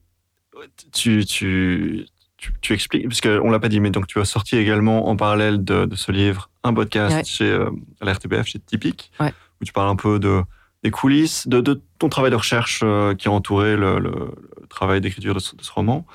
tu, 0.91 1.25
tu, 1.25 2.05
tu, 2.37 2.51
tu 2.61 2.73
expliques, 2.73 3.07
parce 3.07 3.21
qu'on 3.21 3.49
l'a 3.49 3.59
pas 3.59 3.69
dit, 3.69 3.79
mais 3.79 3.91
donc 3.91 4.07
tu 4.07 4.19
as 4.19 4.25
sorti 4.25 4.57
également 4.57 5.07
en 5.07 5.15
parallèle 5.15 5.63
de, 5.63 5.85
de 5.85 5.95
ce 5.95 6.11
livre 6.11 6.49
un 6.63 6.73
podcast 6.73 7.15
Ouais. 7.15 7.23
chez 7.23 7.49
euh, 7.49 7.69
à 8.01 8.05
la 8.05 8.13
RTBF, 8.13 8.47
chez 8.47 8.59
Typique, 8.59 9.11
Ouais. 9.19 9.31
où 9.61 9.65
tu 9.65 9.71
parles 9.71 9.89
un 9.89 9.95
peu 9.95 10.19
de, 10.19 10.41
des 10.85 10.91
coulisses, 10.91 11.47
de, 11.47 11.59
de 11.61 11.81
ton 11.99 12.09
travail 12.09 12.29
de 12.29 12.35
recherche 12.35 12.81
euh, 12.83 13.15
qui 13.15 13.27
a 13.27 13.31
entouré 13.31 13.75
le, 13.75 13.97
le- 13.97 14.31
le 14.61 14.67
travail 14.67 15.01
d'écriture 15.01 15.33
de, 15.33 15.39
ce- 15.39 15.55
de 15.55 15.63
ce 15.63 15.71
roman. 15.71 16.05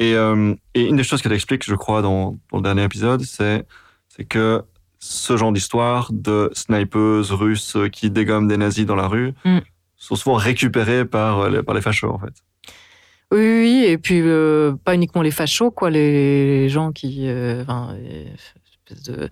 Et, 0.00 0.14
euh, 0.14 0.54
et 0.74 0.82
une 0.90 0.96
des 0.96 1.04
choses 1.04 1.22
que 1.22 1.28
tu 1.28 1.34
expliques, 1.34 1.64
je 1.64 1.76
crois, 1.76 2.02
dans, 2.02 2.36
dans 2.50 2.58
le 2.58 2.62
dernier 2.62 2.82
épisode, 2.84 3.22
c'est 3.22 3.64
que 4.28 4.62
ce 4.98 5.36
genre 5.36 5.52
d'histoire 5.52 6.08
de 6.12 6.50
snipeuses 6.54 7.30
russes 7.32 7.76
qui 7.92 8.10
dégomment 8.10 8.48
des 8.48 8.56
nazis 8.56 8.84
dans 8.84 8.96
la 8.96 9.06
rue 9.08 9.32
Mm. 9.44 9.58
sont 9.96 10.16
souvent 10.16 10.34
récupérées 10.36 11.04
par, 11.04 11.38
euh, 11.40 11.50
les- 11.50 11.62
par 11.62 11.74
les 11.76 11.80
fachos, 11.80 12.10
en 12.10 12.18
fait. 12.18 12.34
Oui, 13.32 13.38
oui, 13.62 13.84
et 13.86 13.96
puis 13.96 14.20
euh, 14.22 14.74
pas 14.84 14.94
uniquement 14.96 15.22
les 15.22 15.30
fachos, 15.30 15.70
quoi, 15.70 15.88
les 15.90 16.68
gens 16.68 16.90
qui, 16.90 17.28
euh, 17.28 17.62
enfin, 17.62 17.94
espèce 18.88 19.04
de 19.04 19.28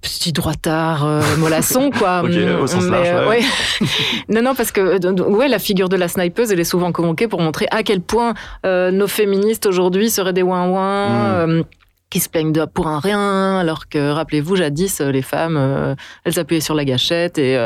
petits 0.00 0.32
droitards 0.32 1.04
euh, 1.04 1.22
mollassons, 1.38 1.90
quoi. 1.90 2.22
Ok, 2.24 2.30
au 2.62 2.66
sens 2.66 2.84
large, 2.84 3.08
euh, 3.08 3.28
ouais. 3.28 3.40
non, 4.28 4.42
non, 4.42 4.54
parce 4.54 4.72
que 4.72 4.80
euh, 4.80 5.28
ouais, 5.28 5.48
la 5.48 5.58
figure 5.58 5.88
de 5.88 5.96
la 5.96 6.08
snipeuse, 6.08 6.52
elle 6.52 6.60
est 6.60 6.64
souvent 6.64 6.92
convoquée 6.92 7.28
pour 7.28 7.40
montrer 7.40 7.66
à 7.70 7.82
quel 7.82 8.00
point 8.00 8.34
euh, 8.64 8.90
nos 8.90 9.06
féministes 9.06 9.66
aujourd'hui 9.66 10.10
seraient 10.10 10.32
des 10.32 10.42
ouin-ouin. 10.42 11.08
Mm. 11.08 11.50
euh, 11.50 11.62
qui 12.10 12.20
se 12.20 12.28
plaignent 12.28 12.52
de 12.52 12.64
pour 12.64 12.86
un 12.86 13.00
rien, 13.00 13.58
alors 13.58 13.88
que 13.88 14.12
rappelez-vous, 14.12 14.54
jadis, 14.54 15.00
les 15.00 15.22
femmes, 15.22 15.96
elles 16.24 16.38
appuyaient 16.38 16.60
sur 16.60 16.76
la 16.76 16.84
gâchette 16.84 17.38
et, 17.38 17.58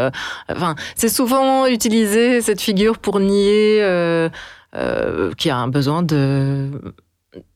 enfin, 0.48 0.74
c'est 0.94 1.10
souvent 1.10 1.66
utilisé 1.66 2.40
cette 2.40 2.62
figure 2.62 2.96
pour 2.96 3.20
nier 3.20 3.84
qu'il 4.72 5.48
y 5.48 5.50
a 5.50 5.56
un 5.56 5.68
besoin 5.68 6.02
de 6.02 6.70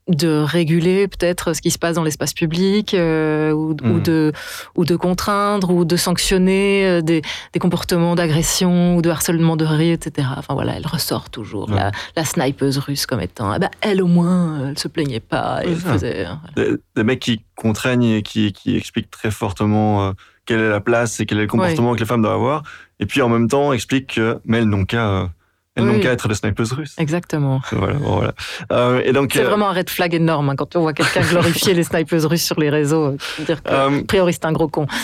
de 0.08 0.42
réguler 0.42 1.06
peut-être 1.06 1.52
ce 1.54 1.60
qui 1.62 1.70
se 1.70 1.78
passe 1.78 1.94
dans 1.94 2.02
l'espace 2.02 2.34
public 2.34 2.92
euh, 2.92 3.52
ou, 3.52 3.70
ou 3.70 3.86
Mhm. 3.86 4.02
de 4.02 4.32
ou 4.74 4.84
de 4.84 4.96
contraindre 4.96 5.70
ou 5.70 5.84
de 5.84 5.96
sanctionner 5.96 6.84
euh, 6.86 7.00
des, 7.02 7.22
des 7.52 7.58
comportements 7.60 8.14
d'agression 8.16 8.96
ou 8.96 9.02
de 9.02 9.10
harcèlement 9.10 9.56
de 9.56 9.64
rue, 9.64 9.92
etc. 9.92 10.26
Enfin 10.36 10.54
voilà, 10.54 10.74
elle 10.76 10.86
ressort 10.86 11.30
toujours 11.30 11.68
Ouais. 11.70 11.76
la, 11.76 11.90
la 12.16 12.24
snipeuse 12.24 12.78
russe 12.78 13.06
comme 13.06 13.20
étant 13.20 13.56
bah, 13.60 13.70
elle 13.80 14.02
au 14.02 14.08
moins 14.08 14.70
elle 14.70 14.78
se 14.78 14.88
plaignait 14.88 15.20
pas 15.20 15.60
elle 15.62 15.76
faisait 15.76 16.26
Des, 16.56 16.72
des 16.96 17.04
mecs 17.04 17.20
qui 17.20 17.44
contraignent 17.54 18.02
et 18.02 18.22
qui, 18.22 18.52
qui 18.52 18.76
expliquent 18.76 19.10
très 19.10 19.30
fortement 19.30 20.08
euh, 20.08 20.12
quelle 20.46 20.58
est 20.60 20.68
la 20.68 20.80
place 20.80 21.20
et 21.20 21.26
quel 21.26 21.38
est 21.38 21.42
le 21.42 21.46
comportement 21.46 21.94
que 21.94 22.00
les 22.00 22.06
femmes 22.06 22.22
doivent 22.22 22.34
avoir. 22.34 22.64
Et 22.98 23.06
puis 23.06 23.22
en 23.22 23.28
même 23.28 23.46
temps 23.48 23.72
expliquent 23.72 24.14
que, 24.14 24.40
mais 24.44 24.58
elles 24.58 24.64
n'ont 24.68 24.84
qu'à 24.84 25.08
euh, 25.08 25.26
elles 25.74 25.84
Oui. 25.84 25.92
n'ont 25.94 26.00
qu'à 26.00 26.12
être 26.12 26.28
des 26.28 26.34
snipeuses 26.34 26.72
russes. 26.72 26.94
exactement. 26.98 27.60
Voilà. 27.72 28.32
Euh, 28.72 29.00
et 29.04 29.12
donc, 29.12 29.32
C'est 29.32 29.40
euh, 29.40 29.48
vraiment 29.48 29.68
un 29.70 29.72
red 29.72 29.88
flag 29.88 30.14
énorme 30.14 30.50
hein, 30.50 30.56
quand 30.56 30.76
on 30.76 30.80
voit 30.82 30.92
quelqu'un 30.92 31.22
glorifier 31.22 31.72
les 31.74 31.82
snipeuses 31.84 32.26
russes 32.26 32.44
sur 32.44 32.60
les 32.60 32.68
réseaux. 32.70 33.06
euh, 33.06 33.16
dire 33.46 33.62
que, 33.62 33.70
a 33.70 33.88
priori, 34.06 34.32
c'est 34.34 34.44
un 34.44 34.52
gros 34.52 34.68
con. 34.68 34.86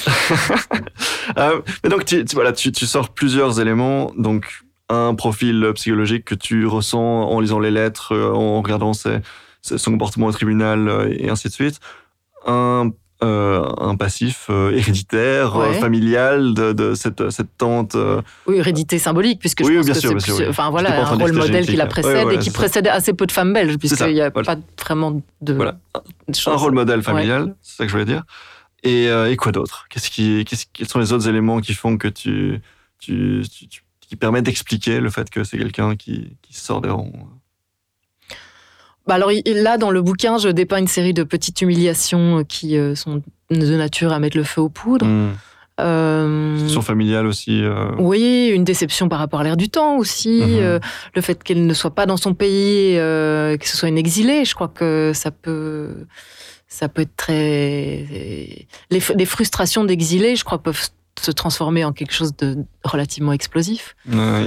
Euh, 1.37 1.61
mais 1.85 1.91
donc, 1.91 2.05
tu, 2.07 2.25
tu- 2.25 2.35
voilà, 2.35 2.53
tu, 2.53 2.73
tu 2.73 2.87
sors 2.87 3.11
plusieurs 3.11 3.61
éléments. 3.61 4.11
Donc, 4.17 4.63
un 4.89 5.15
profil 5.15 5.73
psychologique 5.75 6.25
que 6.25 6.35
tu 6.35 6.67
ressens 6.67 6.99
en 7.29 7.39
lisant 7.41 7.59
les 7.61 7.71
lettres, 7.71 8.17
en 8.17 8.63
regardant 8.63 8.95
ses- 8.95 9.19
ses- 9.61 9.77
son 9.79 9.91
comportement 9.93 10.27
au 10.27 10.33
tribunal 10.33 11.15
et 11.19 11.29
ainsi 11.29 11.49
de 11.49 11.53
suite. 11.53 11.81
Un, 12.47 12.91
euh, 13.23 13.67
un 13.79 13.97
passif 13.97 14.47
euh, 14.49 14.71
héréditaire, 14.73 15.57
euh, 15.57 15.73
familial 15.73 16.55
de, 16.55 16.73
de 16.73 16.95
cette, 16.95 17.31
cette 17.31 17.57
tante. 17.59 17.97
Oui, 18.47 18.57
hérédité 18.59 18.99
symbolique, 18.99 19.41
puisque 19.41 19.61
Oui, 19.65 19.73
je 19.73 19.77
pense 19.79 19.85
bien 19.87 19.95
que 19.95 20.01
sûr, 20.01 20.09
c'est 20.11 20.15
bien 20.17 20.25
sûr, 20.25 20.37
oui. 20.45 20.51
Enfin 20.51 20.71
voilà, 20.71 21.01
un 21.01 21.15
rôle 21.17 21.33
modèle 21.33 21.67
qui 21.67 21.77
la 21.77 21.87
précède 21.87 22.15
ouais, 22.15 22.25
ouais, 22.25 22.35
et 22.37 22.39
qui 22.39 22.51
ça. 22.51 22.59
précède 22.59 22.87
assez 22.87 23.13
peu 23.15 23.27
de 23.27 23.33
femmes 23.33 23.53
belges, 23.53 23.77
puisqu'il 23.79 24.15
n'y 24.15 24.21
a 24.21 24.31
voilà. 24.31 24.57
pas 24.57 24.63
vraiment 24.85 25.21
de, 25.41 25.53
Voilà. 25.53 25.79
un 26.47 26.57
rôle 26.57 26.73
modèle 26.73 27.03
familial, 27.03 27.55
c'est 27.63 27.77
ça 27.79 27.85
que 27.85 27.89
je 27.89 27.93
voulais 27.95 28.05
dire. 28.05 28.23
Et, 28.85 29.07
et 29.07 29.37
quoi 29.37 29.51
d'autre? 29.53 29.87
Qu'est-ce 29.91 30.11
qui, 30.11 30.45
qu'est-ce- 30.45 30.67
Quels 30.73 30.89
sont 30.89 31.01
les 31.01 31.13
autres 31.13 31.29
éléments 31.29 31.61
qui 31.61 31.75
font 31.75 31.97
que 31.99 32.07
tu, 32.09 32.61
tu, 33.01 33.43
tu- 33.53 33.67
tu- 33.69 33.83
qui 34.01 34.17
permettent 34.17 34.45
d'expliquer 34.45 35.01
le 35.01 35.11
fait 35.11 35.29
que 35.29 35.43
c'est 35.45 35.59
quelqu'un 35.59 35.97
qui, 35.97 36.37
qui 36.41 36.55
sort 36.55 36.81
des 36.81 36.89
rangs 36.89 37.13
Bah 39.09 39.15
alors 39.15 39.31
là, 39.47 39.79
dans 39.79 39.91
le 39.91 40.03
bouquin, 40.03 40.37
je 40.39 40.49
dépeins 40.51 40.79
une 40.79 40.87
série 40.87 41.15
de 41.15 41.23
petites 41.25 41.61
humiliations 41.63 42.45
qui 42.47 42.77
euh, 42.77 42.95
sont 42.95 43.23
de 43.51 43.77
nature 43.77 44.13
à 44.13 44.19
mettre 44.19 44.37
le 44.37 44.45
feu 44.45 44.61
aux 44.61 44.69
poudres. 44.69 45.07
Mmh. 45.07 45.31
Euh, 45.81 46.57
Situation 46.59 46.83
familiale 46.83 47.27
aussi. 47.27 47.63
euh, 47.63 47.91
Oui, 47.99 48.51
une 48.53 48.65
déception 48.65 49.09
par 49.09 49.19
rapport 49.21 49.41
à 49.41 49.45
l'air 49.45 49.57
du 49.57 49.69
temps 49.71 49.97
aussi, 49.97 50.43
Mhm. 50.43 50.59
euh, 50.61 50.79
le 51.15 51.23
fait 51.23 51.43
qu'elle 51.43 51.65
ne 51.67 51.73
soit 51.75 51.95
pas 51.95 52.05
dans 52.05 52.17
son 52.17 52.35
pays, 52.35 52.99
euh, 52.99 53.57
que 53.57 53.67
ce 53.69 53.77
soit 53.77 53.89
une 53.89 53.97
exilée, 53.97 54.45
je 54.45 54.55
crois 54.55 54.69
que 54.69 55.13
ça 55.15 55.31
peut, 55.31 55.91
ça 56.67 56.89
peut 56.89 57.03
être 57.03 57.17
très. 57.17 58.05
Les, 58.91 59.01
les 59.17 59.25
frustrations 59.25 59.85
d'exilés, 59.85 60.35
je 60.37 60.45
crois, 60.45 60.59
peuvent 60.59 60.89
se 61.19 61.31
transformer 61.31 61.85
en 61.85 61.93
quelque 61.93 62.13
chose 62.13 62.37
de 62.37 62.57
relativement 62.85 63.33
explosif. 63.33 63.97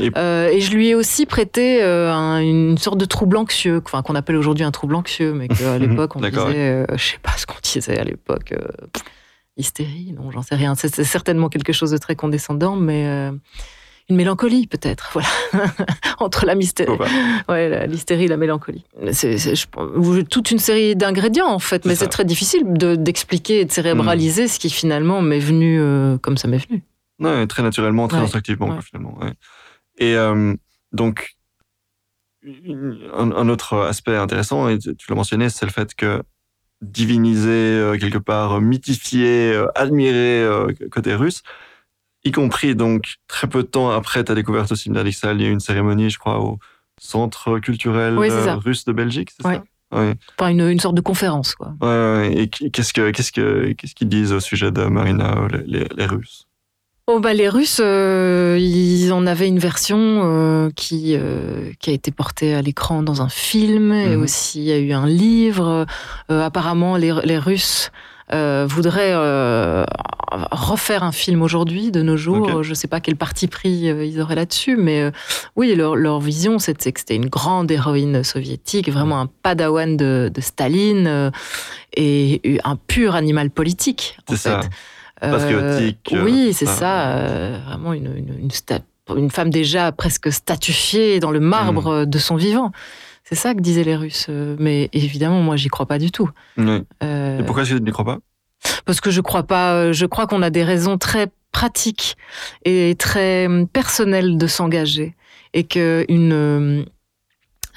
et 0.04 0.12
Euh, 0.18 0.50
et 0.50 0.62
je 0.62 0.72
lui 0.74 0.88
ai 0.90 0.96
aussi 0.96 1.26
prêté 1.26 1.82
euh, 1.84 2.12
un- 2.12 2.40
une 2.42 2.78
sorte 2.78 2.98
de 2.98 3.06
trouble 3.06 3.38
anxieux, 3.38 3.82
enfin 3.86 4.02
qu'on 4.02 4.16
appelle 4.16 4.36
aujourd'hui 4.38 4.64
un 4.64 4.72
trouble 4.72 4.96
anxieux, 4.96 5.34
mais 5.34 5.48
qu'à 5.48 5.78
l'époque 5.80 6.16
on 6.16 6.22
disait, 6.30 6.40
euh, 6.70 6.86
je 6.98 7.04
sais 7.04 7.20
pas 7.22 7.34
ce 7.38 7.46
qu'on 7.46 7.60
disait 7.62 8.00
à 8.00 8.04
l'époque, 8.04 8.54
hystérie, 9.58 10.14
non, 10.18 10.32
j'en 10.32 10.42
sais 10.42 10.56
rien. 10.56 10.76
C'est 10.76 11.04
certainement 11.04 11.50
quelque 11.50 11.74
chose 11.74 11.92
de 11.92 11.98
très 11.98 12.16
condescendant, 12.16 12.76
mais 12.76 13.30
une 14.10 14.16
mélancolie 14.18 14.68
peut-être, 14.68 15.10
voilà, 15.14 15.28
entre 16.20 16.46
la 16.46 16.56
mystérie, 16.56 16.92
ouais, 17.50 17.88
l'hystérie 17.88 18.26
et 18.26 18.28
la 18.28 18.38
mélancolie. 18.38 18.84
C'est 19.14 19.38
c'est- 19.38 19.56
je 19.56 19.68
pense, 19.70 19.90
toute 20.30 20.52
une 20.52 20.60
série 20.60 20.96
d'ingrédients 20.96 21.48
en 21.50 21.60
fait, 21.60 21.86
mais 21.86 21.92
C'est 21.96 22.00
ça. 22.00 22.06
c'est 22.06 22.10
très 22.12 22.26
difficile 22.26 22.64
de- 22.74 22.96
d'expliquer 22.96 23.62
et 23.62 23.66
de 23.66 23.72
cérébraliser 23.72 24.48
ce 24.48 24.60
qui 24.60 24.70
finalement 24.70 25.22
m'est 25.22 25.40
venu 25.40 25.80
euh, 25.80 26.18
comme 26.18 26.38
ça 26.38 26.48
m'est 26.48 26.66
venu. 26.68 26.84
Ouais, 27.20 27.46
très 27.48 27.64
naturellement, 27.64 28.08
très 28.08 28.18
Ouais, 28.18 28.24
instinctivement, 28.26 28.70
ouais. 28.70 28.82
finalement. 28.82 29.18
Et 30.00 30.16
euh, 30.16 30.56
donc, 30.92 31.36
un, 32.44 33.32
un 33.32 33.50
autre 33.50 33.78
aspect 33.78 34.16
intéressant, 34.16 34.68
et 34.68 34.80
tu 34.80 34.94
l'as 35.10 35.16
mentionné, 35.16 35.50
c'est 35.50 35.66
le 35.66 35.72
fait 35.72 35.94
que 35.94 36.24
diviniser, 36.82 37.50
euh, 37.52 37.98
quelque 38.00 38.18
part, 38.18 38.60
mythifier, 38.62 39.64
admirer 39.76 40.48
côté 40.92 41.14
russe, 41.14 41.44
y 42.24 42.32
compris 42.32 42.76
donc 42.76 43.16
très 43.28 43.48
peu 43.48 43.64
de 43.64 43.68
temps 43.68 43.90
après 43.90 44.24
ta 44.24 44.36
découverte 44.36 44.72
au 44.72 44.76
séminaire 44.76 45.04
d'Ixelles, 45.04 45.38
il 45.40 45.44
y 45.44 45.46
a 45.46 45.50
eu 45.50 45.54
une 45.54 45.60
cérémonie, 45.60 46.10
je 46.10 46.20
crois, 46.20 46.40
au 46.40 46.60
Centre 47.00 47.58
culturel 47.60 48.18
Oui, 48.18 48.30
euh, 48.30 48.56
russe 48.58 48.86
de 48.86 48.92
Belgique, 48.92 49.30
c'est 49.36 49.44
ça? 49.44 49.64
Ouais. 49.94 50.14
Enfin, 50.40 50.52
une, 50.52 50.62
une 50.70 50.80
sorte 50.80 50.96
de 50.96 51.02
conférence, 51.02 51.56
quoi. 51.56 51.74
Ouais, 51.82 51.88
ouais, 51.88 52.34
et 52.38 52.48
qu'est-ce 52.48 52.94
que 52.94 53.12
qu'est-ce 53.12 53.32
que 53.32 53.74
qu'ils 53.74 54.08
disent 54.08 54.32
au 54.32 54.40
sujet 54.40 54.72
de 54.72 54.84
Marina, 54.86 55.36
euh, 55.52 55.64
les, 55.66 56.06
Russes? 56.06 56.48
Oh 57.08 57.20
bah 57.20 57.34
les 57.34 57.50
Russes, 57.50 57.82
euh, 57.84 58.56
ils 58.58 59.12
en 59.12 59.26
avaient 59.28 59.50
une 59.50 59.60
version 59.60 59.98
euh, 60.24 60.70
qui 60.76 61.16
euh, 61.18 61.72
qui 61.80 61.90
a 61.90 61.94
été 61.94 62.12
portée 62.12 62.54
à 62.54 62.62
l'écran 62.62 63.04
dans 63.04 63.22
un 63.22 63.28
film 63.28 63.92
et 63.92 64.16
Mhm. 64.16 64.22
aussi 64.22 64.60
il 64.60 64.66
y 64.66 64.72
a 64.72 64.78
eu 64.78 64.94
un 64.94 65.08
livre. 65.08 65.86
Apparemment, 66.30 66.96
les, 66.96 67.14
les 67.26 67.38
Russes 67.40 67.92
euh, 68.34 68.66
voudraient 68.70 69.14
euh, 69.14 69.84
refaire 70.52 71.04
un 71.04 71.12
film 71.12 71.42
aujourd'hui, 71.42 71.92
de 71.92 72.02
nos 72.02 72.18
jours. 72.18 72.64
Je 72.64 72.70
ne 72.70 72.74
sais 72.76 72.88
pas 72.88 73.00
quel 73.00 73.16
parti 73.16 73.48
pris 73.48 73.90
euh, 73.90 74.06
ils 74.06 74.20
auraient 74.22 74.36
là-dessus, 74.36 74.78
mais 74.78 75.02
euh, 75.02 75.12
oui, 75.56 75.76
leur, 75.76 75.96
leur 75.96 76.20
vision, 76.20 76.58
c'était 76.60 76.92
que 76.92 77.00
c'était 77.00 77.16
une 77.16 77.28
grande 77.30 77.70
héroïne 77.72 78.24
soviétique, 78.24 78.90
vraiment 78.90 79.20
un 79.20 79.28
padawan 79.44 79.98
de, 79.98 80.32
de 80.34 80.42
Staline 80.42 81.32
et 81.98 82.60
un 82.64 82.76
pur 82.76 83.16
animal 83.16 83.50
politique. 83.50 84.18
en 84.28 84.32
C'est 84.36 84.38
ça. 84.50 84.62
fait. 84.62 84.70
Patriotique, 85.20 86.16
oui, 86.24 86.52
c'est 86.54 86.66
ça. 86.66 86.74
ça. 86.74 87.60
vraiment 87.68 87.94
une, 87.94 88.08
une, 88.18 88.40
une, 88.40 88.48
sta- 88.50 88.82
une 89.16 89.30
femme 89.30 89.52
déjà 89.52 89.92
presque 89.92 90.32
statifiée 90.32 91.20
dans 91.20 91.30
le 91.30 91.40
marbre 91.40 92.02
Mm. 92.02 92.06
de 92.06 92.18
son 92.18 92.36
vivant. 92.38 92.72
C'est 93.32 93.38
ça 93.38 93.54
que 93.56 93.62
disaient 93.62 93.86
les 93.86 93.96
Russes. 93.96 94.28
euh, 94.30 94.56
Mais 94.60 94.90
évidemment, 94.92 95.42
moi, 95.42 95.56
j'y 95.56 95.70
crois 95.70 95.86
pas 95.86 96.00
du 96.00 96.12
tout. 96.12 96.30
Ouais. 96.58 96.84
Euh, 97.02 97.40
Et 97.40 97.44
pourquoi 97.44 97.64
est-ce 97.64 97.72
que 97.72 97.78
tu 97.78 97.84
n'y 97.84 97.92
crois 97.92 98.06
pas? 98.06 98.20
parce 98.86 99.02
que 99.02 99.10
je 99.10 99.22
crois 99.22 99.44
pas. 99.44 99.92
Je 99.92 100.06
crois 100.06 100.28
qu'on 100.28 100.42
a 100.42 100.50
des 100.50 100.64
raisons 100.64 100.98
très 100.98 101.32
pratiques 101.52 102.16
et 102.66 102.96
très 102.98 103.48
hum, 103.48 103.68
personnelles 103.68 104.38
de 104.38 104.48
s'engager, 104.48 105.16
et 105.54 105.64
que 105.64 106.06
une 106.10 106.86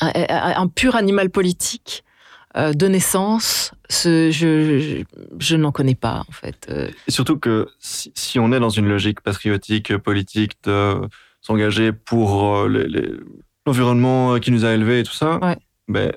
un, 0.00 0.68
pur 0.68 0.96
animal 0.96 1.30
politique 1.30 2.04
euh, 2.56 2.72
de 2.72 2.86
naissance, 2.86 3.72
ce, 3.88 4.30
je, 4.30 5.02
je, 5.38 5.56
n'en 5.56 5.72
connais 5.72 5.94
pas 5.94 6.24
en 6.28 6.32
fait. 6.32 6.66
Euh. 6.70 6.88
Et 7.06 7.10
surtout 7.10 7.38
que 7.38 7.68
si, 7.78 8.38
on 8.38 8.52
est 8.52 8.60
dans 8.60 8.70
une 8.70 8.88
logique 8.88 9.20
patriotique, 9.20 9.96
politique, 9.98 10.52
de 10.64 11.00
s'engager 11.40 11.92
pour 11.92 12.56
euh, 12.56 12.68
l'environnement 13.66 14.38
qui 14.38 14.50
nous 14.50 14.64
a 14.64 14.72
élevés 14.72 15.00
et 15.00 15.02
tout 15.02 15.12
ça, 15.12 15.40
ben, 15.88 16.12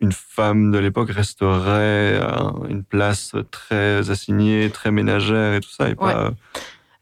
une 0.00 0.12
femme 0.12 0.72
de 0.72 0.78
l'époque 0.78 1.10
resterait 1.10 2.18
à 2.18 2.52
une 2.68 2.84
place 2.84 3.32
très 3.50 4.10
assignée, 4.10 4.70
très 4.70 4.90
ménagère 4.90 5.54
et 5.54 5.60
tout 5.60 5.70
ça. 5.70 5.88
Et 5.88 5.94
pas, 5.94 6.32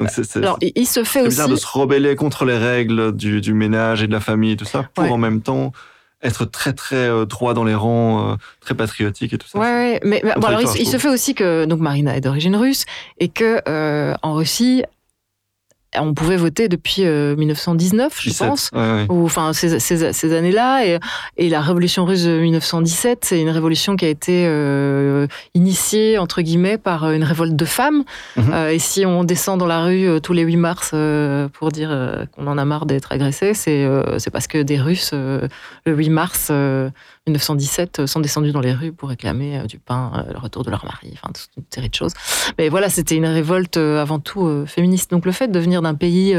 donc 0.00 0.10
c'est, 0.10 0.36
Alors, 0.36 0.58
il 0.60 0.86
se 0.86 1.04
fait 1.04 1.20
aussi. 1.20 1.48
de 1.48 1.56
se 1.56 1.66
rebeller 1.66 2.16
contre 2.16 2.44
les 2.44 2.56
règles 2.56 3.14
du, 3.14 3.40
du, 3.40 3.54
ménage 3.54 4.02
et 4.02 4.06
de 4.06 4.12
la 4.12 4.20
famille 4.20 4.52
et 4.52 4.56
tout 4.56 4.64
ça, 4.64 4.88
pour 4.94 5.10
en 5.10 5.18
même 5.18 5.40
temps 5.40 5.72
être 6.22 6.46
très 6.46 6.72
très 6.72 6.96
euh, 6.96 7.26
droit 7.26 7.54
dans 7.54 7.64
les 7.64 7.74
rangs, 7.74 8.32
euh, 8.32 8.36
très 8.60 8.74
patriotique 8.74 9.32
et 9.32 9.38
tout 9.38 9.46
ça. 9.46 9.58
Ouais, 9.58 10.00
mais, 10.04 10.22
bon, 10.22 10.46
alors 10.46 10.62
il, 10.62 10.86
se 10.86 10.96
fait 10.96 11.08
aussi 11.08 11.34
que 11.34 11.66
donc 11.66 11.80
Marina 11.80 12.16
est 12.16 12.22
d'origine 12.22 12.56
russe 12.56 12.86
et 13.18 13.28
que 13.28 13.60
euh, 13.68 14.14
en 14.22 14.34
Russie 14.34 14.84
on 16.00 16.14
pouvait 16.14 16.36
voter 16.36 16.68
depuis 16.68 17.02
1919, 17.02 18.06
euh, 18.06 18.10
je 18.16 18.36
pense, 18.36 18.70
ou 19.08 19.24
enfin 19.24 19.52
ces, 19.52 19.78
ces, 19.80 20.12
ces 20.12 20.36
années-là. 20.36 20.86
Et, 20.86 20.98
et, 21.36 21.48
la 21.48 21.60
révolution 21.60 22.04
russe 22.04 22.24
de 22.24 22.38
1917, 22.38 23.24
c'est 23.24 23.40
une 23.40 23.50
révolution 23.50 23.96
qui 23.96 24.04
a 24.04 24.08
été 24.08 24.44
euh, 24.46 25.26
initiée 25.54 26.18
entre 26.18 26.42
guillemets 26.42 26.78
par 26.78 27.10
une 27.10 27.24
révolte 27.24 27.56
de 27.56 27.64
femmes. 27.64 28.04
Mhm. 28.36 28.52
euh, 28.52 28.70
et 28.70 28.78
si 28.78 29.06
on 29.06 29.24
descend 29.24 29.58
dans 29.58 29.66
la 29.66 29.84
rue 29.84 30.06
euh, 30.06 30.20
tous 30.20 30.32
les 30.32 30.42
8 30.42 30.56
mars 30.56 30.90
euh, 30.94 31.48
pour 31.48 31.70
dire 31.70 31.90
qu'on 32.32 32.46
en 32.46 32.58
a 32.58 32.64
marre 32.64 32.86
d'être 32.86 33.12
agressé, 33.12 33.54
c'est 33.54 33.86
c'est 34.18 34.30
parce 34.30 34.46
que 34.46 34.62
des 34.62 34.80
Russes 34.80 35.12
le 35.12 35.48
8 35.86 36.10
mars 36.10 36.52
1917 37.26 38.00
euh, 38.00 38.06
sont 38.06 38.20
descendus 38.20 38.52
dans 38.52 38.60
les 38.60 38.72
rues 38.72 38.92
pour 38.92 39.08
réclamer 39.08 39.58
euh, 39.58 39.64
du 39.64 39.78
pain, 39.78 40.12
euh, 40.14 40.32
le 40.32 40.38
retour 40.38 40.62
de 40.62 40.70
leur 40.70 40.84
mari, 40.84 41.10
enfin 41.14 41.32
toute 41.32 41.48
une 41.56 41.64
série 41.70 41.88
de 41.88 41.94
choses. 41.94 42.12
Mais 42.58 42.68
voilà, 42.68 42.90
c'était 42.90 43.16
une 43.16 43.26
révolte 43.26 43.76
avant 43.76 44.18
tout 44.18 44.64
féministe. 44.66 45.10
Donc 45.10 45.24
le 45.24 45.32
fait 45.32 45.48
de 45.48 45.58
venir 45.58 45.82
d'un 45.82 45.94
pays 45.94 46.36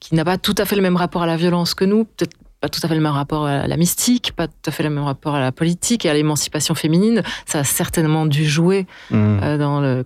qui 0.00 0.14
n'a 0.14 0.24
pas 0.24 0.38
tout 0.38 0.54
à 0.58 0.64
fait 0.64 0.76
le 0.76 0.82
même 0.82 0.96
rapport 0.96 1.22
à 1.22 1.26
la 1.26 1.36
violence 1.36 1.74
que 1.74 1.84
nous, 1.84 2.04
peut-être 2.04 2.36
pas 2.60 2.68
tout 2.68 2.80
à 2.82 2.88
fait 2.88 2.94
le 2.94 3.00
même 3.00 3.12
rapport 3.12 3.46
à 3.46 3.66
la 3.66 3.76
mystique, 3.76 4.32
pas 4.36 4.46
tout 4.46 4.54
à 4.66 4.70
fait 4.70 4.84
le 4.84 4.90
même 4.90 5.02
rapport 5.02 5.34
à 5.34 5.40
la 5.40 5.50
politique 5.52 6.04
et 6.04 6.10
à 6.10 6.14
l'émancipation 6.14 6.74
féminine. 6.74 7.22
Ça 7.44 7.60
a 7.60 7.64
certainement 7.64 8.24
dû 8.24 8.46
jouer 8.46 8.86
mmh. 9.10 9.56
dans, 9.58 9.80
le, 9.80 10.04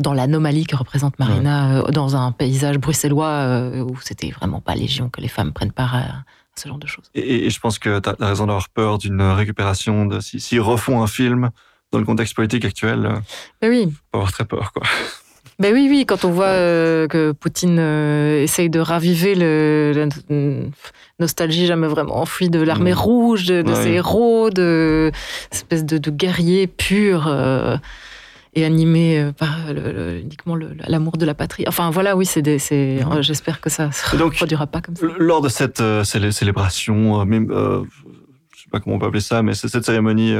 dans 0.00 0.14
l'anomalie 0.14 0.66
que 0.66 0.76
représente 0.76 1.18
Marina 1.18 1.82
dans 1.92 2.16
un 2.16 2.32
paysage 2.32 2.78
bruxellois 2.78 3.70
où 3.86 3.96
c'était 4.00 4.30
vraiment 4.30 4.60
pas 4.60 4.74
légion 4.74 5.10
que 5.10 5.20
les 5.20 5.28
femmes 5.28 5.52
prennent 5.52 5.72
part 5.72 5.94
à, 5.94 6.04
ce 6.56 6.68
genre 6.68 6.78
de 6.78 6.86
choses. 6.86 7.10
Et, 7.14 7.50
je 7.50 7.60
pense 7.60 7.78
que 7.78 7.98
tu 7.98 8.08
as 8.08 8.26
raison 8.26 8.46
d'avoir 8.46 8.68
peur 8.68 8.98
d'une 8.98 9.22
récupération, 9.22 10.06
de, 10.06 10.20
s'ils 10.20 10.40
si, 10.40 10.58
refont 10.58 11.02
un 11.02 11.06
film 11.06 11.50
dans 11.92 11.98
le 11.98 12.04
contexte 12.04 12.34
politique 12.34 12.64
actuel, 12.64 13.06
euh, 13.06 13.18
ben 13.60 13.70
oui. 13.70 13.92
faut 14.12 14.18
avoir 14.18 14.32
très 14.32 14.44
peur. 14.44 14.72
Quoi. 14.72 14.82
Ben 15.58 15.74
oui, 15.74 15.88
oui, 15.90 16.06
quand 16.06 16.24
on 16.24 16.30
voit 16.30 16.46
euh, 16.46 17.06
que 17.06 17.32
Poutine 17.32 17.78
euh, 17.78 18.42
essaye 18.42 18.70
de 18.70 18.80
raviver 18.80 19.34
le, 19.34 19.92
la 19.94 20.06
nostalgie 21.18 21.66
jamais 21.66 21.86
vraiment 21.86 22.16
enfuie 22.16 22.48
de 22.48 22.60
l'armée 22.60 22.92
mmh. 22.92 22.98
rouge, 22.98 23.44
de, 23.44 23.60
de 23.60 23.74
ses 23.74 23.90
héros, 23.90 24.48
de 24.48 25.12
espèce 25.50 25.84
de, 25.84 25.98
de 25.98 26.10
guerriers 26.10 26.66
purs 26.66 27.28
et 28.54 28.64
animé 28.64 29.18
euh, 29.18 29.32
par 29.32 29.70
uniquement 29.70 30.56
l'amour 30.56 31.16
de 31.16 31.24
la 31.24 31.34
patrie. 31.34 31.64
Enfin 31.68 31.90
voilà, 31.90 32.16
oui, 32.16 32.26
c'est 32.26 32.42
mhm. 32.42 33.22
j'espère 33.22 33.60
que 33.60 33.70
ça 33.70 33.88
ne 33.88 33.92
se 33.92 34.16
reproduira 34.16 34.66
pas 34.66 34.80
comme 34.80 34.96
ça. 34.96 35.06
Lors 35.18 35.40
de 35.40 35.48
cette 35.48 35.80
euh, 35.80 36.04
célébration, 36.04 37.20
euh, 37.20 37.24
même, 37.24 37.48
je 37.50 38.62
sais 38.62 38.70
pas 38.70 38.80
comment 38.80 38.96
on 38.96 38.98
peut 38.98 39.06
appeler 39.06 39.20
ça, 39.20 39.42
mais 39.42 39.54
cette 39.54 39.84
cérémonie, 39.84 40.34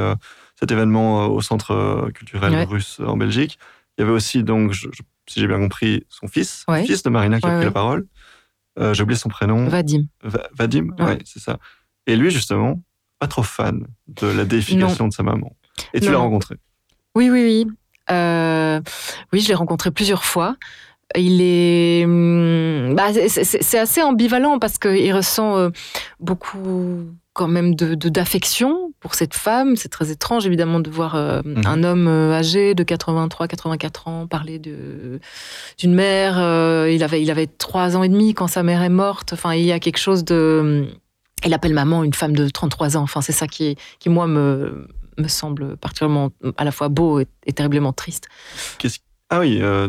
cet 0.58 0.70
événement 0.70 1.26
au 1.26 1.40
centre 1.40 2.11
culturel 2.14 2.66
russe 2.68 3.00
en 3.04 3.16
Belgique, 3.16 3.58
il 3.96 4.02
y 4.02 4.04
avait 4.04 4.12
aussi 4.12 4.42
donc, 4.42 4.74
si 4.74 5.40
j'ai 5.40 5.46
bien 5.46 5.58
compris, 5.58 6.04
son 6.08 6.26
fils, 6.26 6.64
le 6.68 6.82
fils 6.82 7.02
de 7.02 7.11
Marina 7.11 7.40
qui 7.40 7.46
a 7.46 7.56
pris 7.56 7.64
la 7.64 7.70
parole. 7.70 8.06
j'ai 8.92 9.02
oublié 9.02 9.18
son 9.18 9.28
prénom. 9.28 9.68
Vadim. 9.68 10.06
Vadim, 10.22 10.94
ouais, 10.98 11.18
c'est 11.24 11.40
ça. 11.40 11.58
Et 12.06 12.16
lui 12.16 12.30
justement, 12.30 12.82
pas 13.18 13.28
trop 13.28 13.42
fan 13.42 13.86
de 14.08 14.26
la 14.26 14.44
définition 14.44 15.06
de 15.06 15.12
sa 15.12 15.22
maman. 15.22 15.56
Et 15.94 16.00
tu 16.00 16.11
l'as 16.11 16.18
rencontré. 16.18 16.56
Oui, 17.14 17.28
oui, 17.30 17.42
oui. 17.42 17.66
Euh, 18.11 18.80
oui, 19.32 19.40
je 19.40 19.48
l'ai 19.48 19.54
rencontré 19.54 19.90
plusieurs 19.90 20.24
fois. 20.24 20.56
Il 21.16 21.40
est, 21.42 22.04
hum, 22.04 22.94
bah, 22.94 23.08
c'est 23.28 23.78
assez 23.78 24.00
ambivalent 24.00 24.61
parce 24.61 24.78
qu'il 24.78 25.12
ressent 25.12 25.56
euh, 25.56 25.70
beaucoup 26.20 27.06
quand 27.32 27.48
même 27.48 27.74
de 27.74 27.94
d'affection 27.94 28.92
pour 29.00 29.14
cette 29.14 29.34
femme. 29.34 29.74
C'est 29.74 29.88
très 29.88 30.12
étrange 30.12 30.46
évidemment 30.46 30.78
de 30.78 30.88
voir 30.88 31.16
euh, 31.16 31.42
mhm. 31.44 31.62
un 31.66 31.82
homme 31.82 32.08
âgé 32.08 32.74
de 32.74 32.84
83, 32.84 33.48
84 33.48 34.08
ans 34.08 34.26
parler 34.28 34.61
de 34.61 35.18
d'une 35.78 35.94
mère. 35.94 36.36
il 36.88 37.02
avait 37.02 37.22
il 37.22 37.30
avait 37.30 37.48
trois 37.48 37.96
ans 37.96 38.04
et 38.04 38.08
demi 38.08 38.34
quand 38.34 38.46
sa 38.46 38.62
mère 38.62 38.82
est 38.82 38.88
morte. 38.88 39.32
Enfin, 39.32 39.54
il 39.54 39.64
y 39.64 39.72
a 39.72 39.80
quelque 39.80 39.98
chose 39.98 40.24
de 40.24 40.58
hum, 40.61 40.86
il 41.44 41.54
appelle 41.54 41.74
maman 41.74 42.04
une 42.04 42.14
femme 42.14 42.36
de 42.36 42.48
33 42.48 42.96
ans. 42.96 43.02
Enfin, 43.02 43.20
c'est 43.20 43.32
ça 43.32 43.46
qui, 43.46 43.76
qui 43.98 44.08
moi 44.08 44.26
me 44.26 44.86
me 45.20 45.28
semble 45.28 45.76
particulièrement 45.76 46.30
à 46.56 46.64
la 46.64 46.72
fois 46.72 46.88
beau 46.88 47.20
et, 47.20 47.52
terriblement 47.52 47.92
triste. 47.92 48.28
ah 49.28 49.40
oui, 49.40 49.58
euh, 49.60 49.88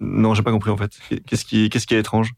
non, 0.00 0.34
j'ai 0.34 0.42
pas 0.42 0.52
compris 0.52 0.70
en 0.70 0.76
fait. 0.76 0.92
Qu'est-ce 1.26 1.44
qui, 1.44 1.70
qu'est-ce 1.70 1.86
qui 1.86 1.94
est 1.94 2.00
étrange? 2.00 2.32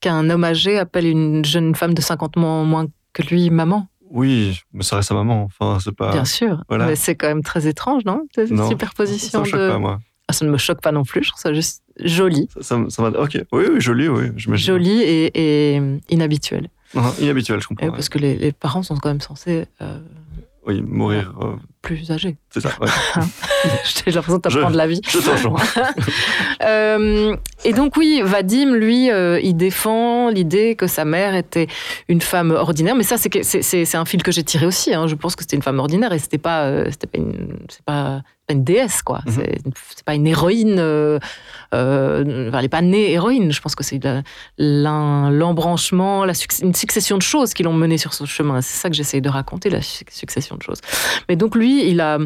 Qu'un 0.00 0.30
homme 0.30 0.44
âgé 0.44 0.78
appelle 0.78 1.06
une 1.06 1.44
jeune 1.44 1.74
femme 1.74 1.94
de 1.94 2.00
50 2.00 2.38
ans 2.38 2.64
moins 2.64 2.86
que 3.12 3.22
lui 3.22 3.50
maman. 3.50 3.88
Oui, 4.10 4.58
mais 4.72 4.82
ça 4.82 4.96
reste 4.96 5.08
sa 5.08 5.14
maman. 5.14 5.44
Enfin, 5.44 5.78
c'est 5.82 5.94
pas. 5.94 6.10
Bien 6.12 6.24
sûr. 6.24 6.64
Mais 6.70 6.96
c'est 6.96 7.14
quand 7.14 7.28
même 7.28 7.42
très 7.42 7.66
étrange, 7.66 8.04
non? 8.04 8.26
Cette 8.34 8.48
superposition. 8.48 9.30
Ça, 9.30 9.38
me 9.40 9.44
choque 9.44 9.70
pas, 9.70 9.78
moi. 9.78 10.00
Ah, 10.26 10.32
ça 10.32 10.44
ne 10.44 10.50
me 10.50 10.58
choque 10.58 10.80
pas 10.80 10.92
non 10.92 11.04
plus. 11.04 11.22
Je 11.22 11.30
trouve 11.30 11.40
ça 11.40 11.52
juste 11.52 11.82
joli. 11.98 12.48
Ça, 12.60 12.76
ok. 12.76 13.44
Oui, 13.52 13.64
oui, 13.72 13.80
joli, 13.80 14.08
oui. 14.08 14.30
Joli 14.36 15.02
et, 15.02 15.74
et 15.74 15.82
inhabituel. 16.08 16.70
inhabituel, 17.20 17.60
je 17.60 17.68
comprends. 17.68 17.90
Parce 17.90 18.08
que 18.08 18.18
les, 18.18 18.52
parents 18.52 18.82
sont 18.82 18.96
quand 18.96 19.10
même 19.10 19.20
censés 19.20 19.66
euh, 19.80 19.98
oui, 20.70 20.82
mourir. 20.82 21.34
Euh, 21.40 21.56
plus 21.82 22.10
âgé. 22.10 22.36
C'est 22.50 22.60
ça, 22.60 22.70
ouais. 22.80 22.88
J'ai 24.04 24.10
l'impression 24.10 24.36
de 24.36 24.42
t'apprendre 24.42 24.76
la 24.76 24.86
vie. 24.86 25.00
Je 25.08 25.18
t'en 25.18 25.56
euh, 26.62 27.36
Et 27.64 27.72
donc, 27.72 27.96
oui, 27.96 28.20
Vadim, 28.22 28.74
lui, 28.74 29.10
euh, 29.10 29.40
il 29.40 29.54
défend 29.54 30.28
l'idée 30.28 30.74
que 30.74 30.86
sa 30.86 31.04
mère 31.04 31.34
était 31.34 31.68
une 32.08 32.20
femme 32.20 32.50
ordinaire. 32.50 32.94
Mais 32.94 33.02
ça, 33.02 33.16
c'est 33.18 33.94
un 33.94 34.04
fil 34.04 34.22
que 34.22 34.30
j'ai 34.30 34.44
tiré 34.44 34.66
aussi. 34.66 34.92
Hein. 34.94 35.06
Je 35.06 35.14
pense 35.14 35.36
que 35.36 35.42
c'était 35.42 35.56
une 35.56 35.62
femme 35.62 35.78
ordinaire 35.78 36.12
et 36.12 36.18
c'était 36.18 36.38
pas, 36.38 36.64
euh, 36.64 36.86
c'était 36.90 37.06
pas, 37.06 37.18
une, 37.18 37.58
pas, 37.86 38.22
pas 38.50 38.56
une 38.56 38.64
déesse, 38.64 39.02
quoi. 39.02 39.20
Mhm. 39.26 39.72
C'est 39.94 40.04
pas 40.04 40.14
une 40.14 40.26
héroïne. 40.26 40.78
Euh, 40.78 41.18
euh, 41.72 42.50
elle 42.52 42.60
n'est 42.60 42.68
pas 42.68 42.82
née 42.82 43.12
héroïne. 43.12 43.52
Je 43.52 43.60
pense 43.60 43.74
que 43.74 43.84
c'est 43.84 44.00
l'embranchement, 44.58 46.24
la 46.24 46.32
une 46.62 46.74
succession 46.74 47.16
de 47.16 47.22
choses 47.22 47.54
qui 47.54 47.62
l'ont 47.62 47.72
menée 47.72 47.98
sur 47.98 48.12
ce 48.12 48.24
chemin. 48.24 48.60
C'est 48.60 48.76
ça 48.76 48.90
que 48.90 48.96
j'essaye 48.96 49.20
de 49.20 49.28
raconter, 49.28 49.70
la 49.70 49.82
succession 49.82 50.56
de 50.56 50.62
choses. 50.62 50.80
Mais 51.28 51.36
donc, 51.36 51.54
lui, 51.54 51.88
il 51.88 52.00
a. 52.00 52.18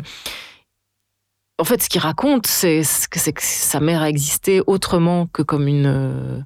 En 1.59 1.65
fait, 1.65 1.83
ce 1.83 1.89
qu'il 1.89 2.01
raconte, 2.01 2.47
c'est 2.47 2.83
que, 3.11 3.31
que 3.31 3.43
sa 3.43 3.81
mère 3.81 4.03
a 4.03 4.09
existé 4.09 4.61
autrement 4.67 5.27
que 5.27 5.43
comme 5.43 5.69
une, 5.69 6.45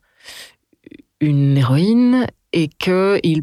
une 1.20 1.56
héroïne 1.56 2.26
et 2.52 2.68
qu'il 2.68 3.42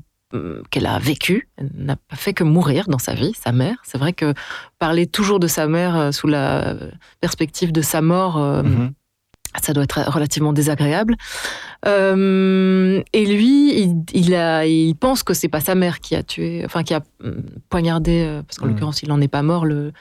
qu'elle 0.69 0.85
a 0.85 0.99
vécu, 0.99 1.49
n'a 1.75 1.95
pas 1.95 2.15
fait 2.15 2.33
que 2.33 2.43
mourir 2.43 2.87
dans 2.87 2.97
sa 2.97 3.13
vie, 3.13 3.33
sa 3.33 3.51
mère. 3.51 3.77
C'est 3.83 3.97
vrai 3.97 4.13
que 4.13 4.33
parler 4.79 5.07
toujours 5.07 5.39
de 5.39 5.47
sa 5.47 5.67
mère 5.67 5.95
euh, 5.95 6.11
sous 6.11 6.27
la 6.27 6.75
perspective 7.21 7.71
de 7.71 7.81
sa 7.81 8.01
mort, 8.01 8.37
euh, 8.37 8.63
mm-hmm 8.63 8.91
ça 9.61 9.73
doit 9.73 9.83
être 9.83 9.99
relativement 10.11 10.53
désagréable. 10.53 11.15
Euh, 11.87 13.01
et 13.13 13.25
lui, 13.25 13.79
il, 13.79 13.95
il, 14.13 14.35
a, 14.35 14.65
il 14.65 14.95
pense 14.95 15.23
que 15.23 15.33
c'est 15.33 15.49
pas 15.49 15.59
sa 15.59 15.75
mère 15.75 15.99
qui 15.99 16.15
a 16.15 16.23
tué, 16.23 16.63
enfin 16.65 16.83
qui 16.83 16.93
a 16.93 17.01
hum, 17.23 17.43
poignardé, 17.69 18.25
euh, 18.25 18.41
parce 18.41 18.57
qu'en 18.57 18.65
mm. 18.65 18.69
l'occurrence 18.69 19.03
il 19.03 19.09
n'en 19.09 19.21
est 19.21 19.27
pas 19.27 19.43
mort, 19.43 19.65
le, 19.65 19.91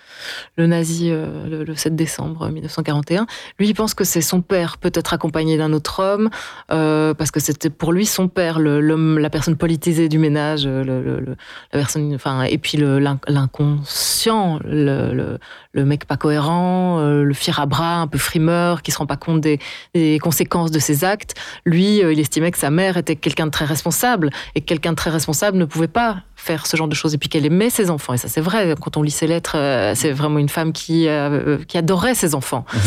le 0.56 0.66
nazi 0.66 1.10
euh, 1.10 1.64
le, 1.64 1.74
7 1.74 1.94
décembre 1.94 2.48
1941. 2.48 3.26
Lui, 3.58 3.68
il 3.68 3.74
pense 3.74 3.92
que 3.94 4.04
c'est 4.04 4.22
son 4.22 4.40
père, 4.40 4.78
peut-être 4.78 5.12
accompagné 5.12 5.58
d'un 5.58 5.72
autre 5.72 6.02
homme, 6.02 6.30
euh, 6.72 7.12
parce 7.12 7.30
que 7.30 7.40
c'était 7.40 7.70
pour 7.70 7.92
lui 7.92 8.06
son 8.06 8.28
père, 8.28 8.60
l'homme, 8.60 9.18
la 9.18 9.30
personne 9.30 9.56
politisée 9.56 10.08
du 10.08 10.18
ménage, 10.18 10.66
le, 10.66 11.36
la 11.72 11.78
personne, 11.78 12.14
enfin, 12.14 12.44
et 12.44 12.58
puis 12.58 12.78
l'inconscient, 12.78 14.58
le, 14.64 15.38
le, 15.72 15.84
mec 15.84 16.06
pas 16.06 16.16
cohérent, 16.16 17.00
le 17.00 17.34
fier 17.34 17.58
à 17.60 17.66
bras, 17.66 18.00
un 18.00 18.06
peu 18.06 18.18
frimeur, 18.18 18.82
qui 18.82 18.90
se 18.90 18.98
rend 18.98 19.06
pas 19.06 19.16
compte 19.16 19.40
des, 19.44 19.58
des 19.94 20.18
conséquences 20.18 20.70
de 20.72 20.78
ses 20.80 21.04
actes. 21.04 21.34
Lui, 21.64 22.02
euh, 22.02 22.12
il 22.12 22.18
estimait 22.18 22.50
que 22.50 22.58
sa 22.58 22.70
mère 22.70 22.96
était 22.96 23.14
quelqu'un 23.16 23.46
de 23.46 23.50
très 23.52 23.64
responsable 23.64 24.30
et 24.56 24.60
que 24.60 24.66
quelqu'un 24.66 24.90
de 24.90 24.96
très 24.96 25.10
responsable 25.10 25.56
ne 25.56 25.64
pouvait 25.64 25.86
pas 25.88 26.22
faire 26.34 26.66
ce 26.66 26.76
genre 26.76 26.88
de 26.88 26.94
choses 26.94 27.14
et 27.14 27.18
puis 27.18 27.28
qu'elle 27.28 27.46
aimait 27.46 27.70
ses 27.70 27.88
enfants. 27.90 28.12
Et 28.14 28.18
ça, 28.18 28.28
c'est 28.28 28.40
vrai. 28.40 28.74
Quand 28.80 28.96
on 28.96 29.02
lit 29.02 29.10
ses 29.10 29.26
lettres, 29.28 29.56
euh, 29.56 29.94
c'est 29.94 30.10
vraiment 30.10 30.38
une 30.40 30.48
femme 30.48 30.72
qui, 30.72 31.06
euh, 31.08 31.58
qui 31.68 31.78
adorait 31.78 32.14
ses 32.16 32.34
enfants 32.34 32.64
Mhm. 32.74 32.80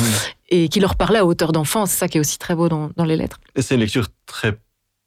et 0.49 0.69
qui 0.69 0.79
leur 0.79 0.95
parlait 0.95 1.19
à 1.19 1.25
hauteur 1.25 1.51
d'enfant. 1.53 1.85
C'est 1.85 1.97
ça 1.97 2.07
qui 2.07 2.17
est 2.17 2.21
aussi 2.21 2.37
très 2.37 2.55
beau 2.55 2.67
dans, 2.69 2.91
dans 2.97 3.05
les 3.05 3.15
lettres. 3.15 3.39
Et 3.55 3.61
c'est 3.61 3.75
une 3.75 3.81
lecture 3.81 4.07
très 4.25 4.57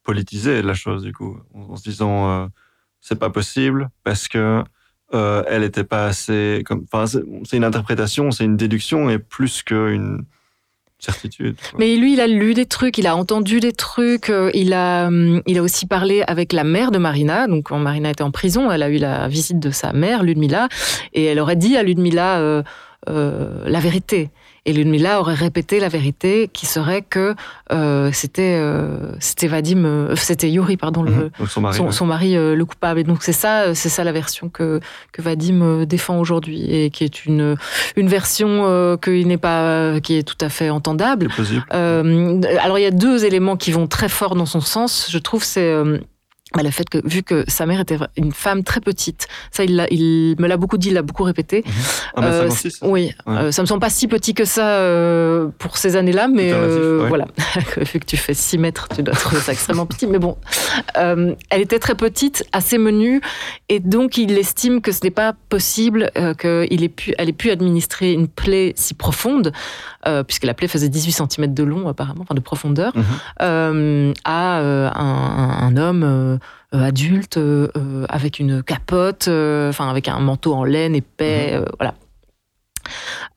politisée 0.03 0.61
de 0.63 0.67
la 0.67 0.73
chose, 0.73 1.03
du 1.03 1.13
coup, 1.13 1.37
en, 1.53 1.75
se 1.75 1.83
disant 1.83 2.29
euh, 2.29 2.47
c'est 3.01 3.19
pas 3.19 3.29
possible 3.29 3.89
parce 4.03 4.27
que 4.27 4.63
euh, 5.13 5.43
elle 5.47 5.63
était 5.63 5.83
pas 5.83 6.05
assez. 6.05 6.63
Enfin, 6.91 7.05
c'est 7.43 7.57
une 7.57 7.63
interprétation, 7.63 8.31
c'est 8.31 8.45
une 8.45 8.57
déduction 8.57 9.09
et 9.09 9.19
plus 9.19 9.61
qu'une 9.61 10.23
Mais 11.77 11.95
lui, 11.95 12.13
il 12.13 12.21
a 12.21 12.27
lu 12.27 12.53
des 12.53 12.65
trucs, 12.65 12.97
il 12.97 13.07
a 13.07 13.15
entendu 13.15 13.59
des 13.59 13.71
trucs, 13.71 14.29
euh, 14.29 14.51
il 14.53 14.73
a, 14.73 15.07
hum, 15.07 15.41
il 15.47 15.57
a 15.57 15.61
aussi 15.63 15.87
parlé 15.87 16.23
avec 16.27 16.53
la 16.53 16.63
mère 16.63 16.91
de 16.91 16.97
Marina. 16.97 17.47
Donc, 17.47 17.65
quand 17.65 17.79
Marina 17.79 18.09
était 18.09 18.23
en 18.23 18.31
prison, 18.31 18.71
elle 18.71 18.83
a 18.83 18.89
eu 18.89 18.97
la 18.97 19.27
visite 19.27 19.59
de 19.59 19.71
sa 19.71 19.93
mère, 19.93 20.23
Ludmila, 20.23 20.69
et 21.13 21.25
elle 21.25 21.39
aurait 21.39 21.55
dit 21.55 21.75
à 21.75 21.83
Ludmila 21.83 22.39
euh, 22.39 22.63
euh, 23.09 23.63
la 23.65 23.79
vérité. 23.79 24.29
Et 24.67 24.73
Ludmila 24.73 25.19
aurait 25.19 25.33
répété 25.33 25.79
la 25.79 25.89
vérité, 25.89 26.47
qui 26.53 26.67
serait 26.67 27.01
que 27.01 27.33
euh, 27.71 28.11
c'était 28.13 28.59
euh, 28.59 29.11
c'était 29.19 29.47
Vadim, 29.47 29.85
euh, 29.85 30.15
c'était 30.15 30.51
Yuri, 30.51 30.77
pardon, 30.77 31.01
le, 31.01 31.31
Mhm. 31.39 31.47
Son 31.47 31.61
mari. 31.61 31.77
son, 31.77 31.85
ouais. 31.85 31.91
son 31.91 32.05
mari 32.05 32.35
le 32.35 32.63
coupable. 32.63 32.99
Et 32.99 33.03
donc 33.03 33.23
c'est 33.23 33.33
ça, 33.33 33.73
c'est 33.73 33.89
ça 33.89 34.03
la 34.03 34.11
version 34.11 34.49
que 34.49 34.79
que 35.13 35.21
Vadim 35.23 35.85
défend 35.85 36.19
aujourd'hui 36.19 36.63
et 36.71 36.91
qui 36.91 37.03
est 37.03 37.25
une 37.25 37.55
une 37.95 38.07
version 38.07 38.97
qui 39.01 39.25
n'est 39.25 39.37
pas 39.37 39.99
qui 39.99 40.15
est 40.17 40.23
tout 40.23 40.37
à 40.45 40.49
fait 40.49 40.69
entendable. 40.69 41.29
Alors 41.71 42.77
il 42.77 42.83
y 42.83 42.85
a 42.85 42.91
deux 42.91 43.25
éléments 43.25 43.57
qui 43.57 43.71
vont 43.71 43.87
très 43.87 44.09
fort 44.09 44.35
dans 44.35 44.45
son 44.45 44.61
sens, 44.61 45.07
je 45.09 45.17
trouve, 45.17 45.43
c'est 45.43 45.73
bah, 46.55 46.63
le 46.63 46.71
fait 46.71 46.89
que 46.89 46.99
vu 47.07 47.23
que 47.23 47.43
sa 47.47 47.65
mère 47.65 47.79
était 47.79 47.97
une 48.17 48.31
femme 48.33 48.63
très 48.63 48.81
petite, 48.81 49.27
ça 49.51 49.63
il, 49.63 50.35
me 50.39 50.47
l'a 50.47 50.57
beaucoup 50.57 50.77
dit, 50.77 50.89
il 50.89 50.93
l'a 50.93 51.01
beaucoup 51.01 51.23
répété. 51.23 51.63
1m56 52.17 52.21
Euh, 52.23 52.49
c'est- 52.49 52.85
oui, 52.85 53.13
Ouais. 53.25 53.33
euh, 53.37 53.51
ça 53.51 53.61
me 53.61 53.67
semble 53.67 53.79
pas 53.81 53.89
si 53.89 54.07
petit 54.07 54.33
que 54.33 54.45
ça 54.45 54.67
euh, 54.79 55.47
pour 55.59 55.77
ces 55.77 55.95
années-là, 55.95 56.27
mais 56.27 56.51
euh, 56.51 57.03
ouais. 57.03 57.07
voilà, 57.09 57.25
vu 57.77 57.99
que 57.99 58.05
tu 58.05 58.17
fais 58.17 58.33
6 58.33 58.57
mètres, 58.57 58.87
tu 58.93 59.01
dois 59.03 59.13
trouver 59.15 59.39
ça 59.41 59.51
extrêmement 59.53 59.85
petit. 59.85 60.07
Mais 60.07 60.19
bon, 60.19 60.37
euh, 60.97 61.33
elle 61.49 61.61
était 61.61 61.79
très 61.79 61.95
petite, 61.95 62.43
assez 62.51 62.77
menue, 62.77 63.21
et 63.69 63.79
donc 63.79 64.17
il 64.17 64.37
estime 64.37 64.81
que 64.81 64.91
ce 64.91 64.99
n'est 65.03 65.11
pas 65.11 65.33
possible 65.49 66.11
euh, 66.17 66.33
qu'elle 66.33 66.83
ait 66.83 66.89
pu, 66.89 67.13
elle 67.17 67.29
ait 67.29 67.33
pu 67.33 67.49
administrer 67.51 68.11
une 68.13 68.27
plaie 68.27 68.73
si 68.75 68.93
profonde, 68.93 69.51
euh, 70.07 70.23
puisque 70.23 70.45
la 70.45 70.53
plaie 70.53 70.67
faisait 70.67 70.89
18 70.89 71.11
cm 71.29 71.53
de 71.53 71.63
long 71.63 71.87
apparemment, 71.87 72.21
enfin 72.23 72.35
de 72.35 72.39
profondeur, 72.39 72.91
Mhm. 72.95 73.03
euh, 73.41 74.13
à 74.23 74.59
euh, 74.59 74.89
un, 74.93 75.77
homme 75.77 76.39
adulte 76.73 77.39
avec 78.09 78.39
une 78.39 78.63
capote, 78.63 79.27
enfin 79.27 79.89
avec 79.89 80.07
un 80.07 80.19
manteau 80.19 80.53
en 80.53 80.63
laine 80.63 80.95
épais, 80.95 81.51
euh, 81.53 81.65
voilà. 81.79 81.93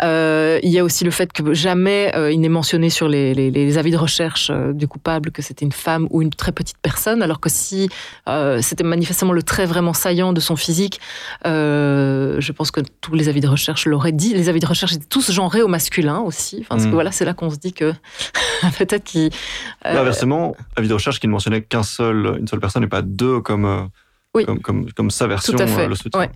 Euh, 0.02 0.58
il 0.62 0.70
y 0.70 0.78
a 0.78 0.84
aussi 0.84 1.04
le 1.04 1.10
fait 1.10 1.32
que 1.32 1.54
jamais 1.54 2.12
euh, 2.16 2.30
il 2.32 2.40
n'est 2.40 2.48
mentionné 2.48 2.90
sur 2.90 3.08
les, 3.08 3.34
les- 3.34 3.50
les 3.50 3.78
avis 3.78 3.90
de 3.90 3.96
recherche 3.96 4.50
euh, 4.50 4.72
du 4.72 4.88
coupable 4.88 5.30
que 5.30 5.42
c'était 5.42 5.64
une 5.64 5.72
femme 5.72 6.06
ou 6.10 6.22
une 6.22 6.30
très 6.30 6.52
petite 6.52 6.76
personne, 6.82 7.22
alors 7.22 7.40
que 7.40 7.48
si 7.48 7.88
c'était 8.60 8.84
manifestement 8.84 9.32
le 9.32 9.42
trait 9.42 9.66
vraiment 9.66 9.92
saillant 9.92 10.32
de 10.32 10.40
son 10.40 10.56
physique, 10.56 11.00
je 11.44 12.52
pense 12.52 12.70
que 12.70 12.80
tous 13.00 13.14
les 13.14 13.28
avis 13.28 13.40
de 13.40 13.48
recherche 13.48 13.86
l'auraient 13.86 14.12
dit. 14.12 14.34
Les 14.34 14.48
avis 14.48 14.60
de 14.60 14.66
recherche 14.66 14.92
étaient 14.94 15.06
tous 15.08 15.30
genrés 15.32 15.62
au 15.62 15.68
masculin 15.68 16.18
aussi. 16.20 16.58
Enfin, 16.60 16.66
parce 16.70 16.84
que 16.84 16.88
Mm. 16.88 16.92
voilà, 16.94 17.12
c'est 17.12 17.24
là 17.24 17.34
qu'on 17.34 17.50
se 17.50 17.56
dit 17.56 17.72
que 17.72 17.92
peut-être 18.78 19.04
qu'il. 19.04 19.30
Là, 19.84 20.00
Inversement, 20.00 20.56
avis 20.76 20.88
de 20.88 20.94
recherche 20.94 21.20
qui 21.20 21.26
ne 21.26 21.32
mentionnait 21.32 21.62
qu'un 21.62 21.82
seul, 21.82 22.36
une 22.40 22.48
seule 22.48 22.60
personne 22.60 22.82
et 22.84 22.88
pas 22.88 23.02
deux 23.02 23.40
comme, 23.40 23.88
Oui. 24.34 24.44
comme, 24.44 24.60
comme, 24.60 24.90
comme 24.92 25.10
sa 25.10 25.26
version 25.28 25.52
Tout 25.54 25.62
à 25.62 25.66
fait, 25.66 25.82
euh, 25.84 25.88
le 25.88 25.94
soutient. 25.94 26.18
ouais. 26.20 26.30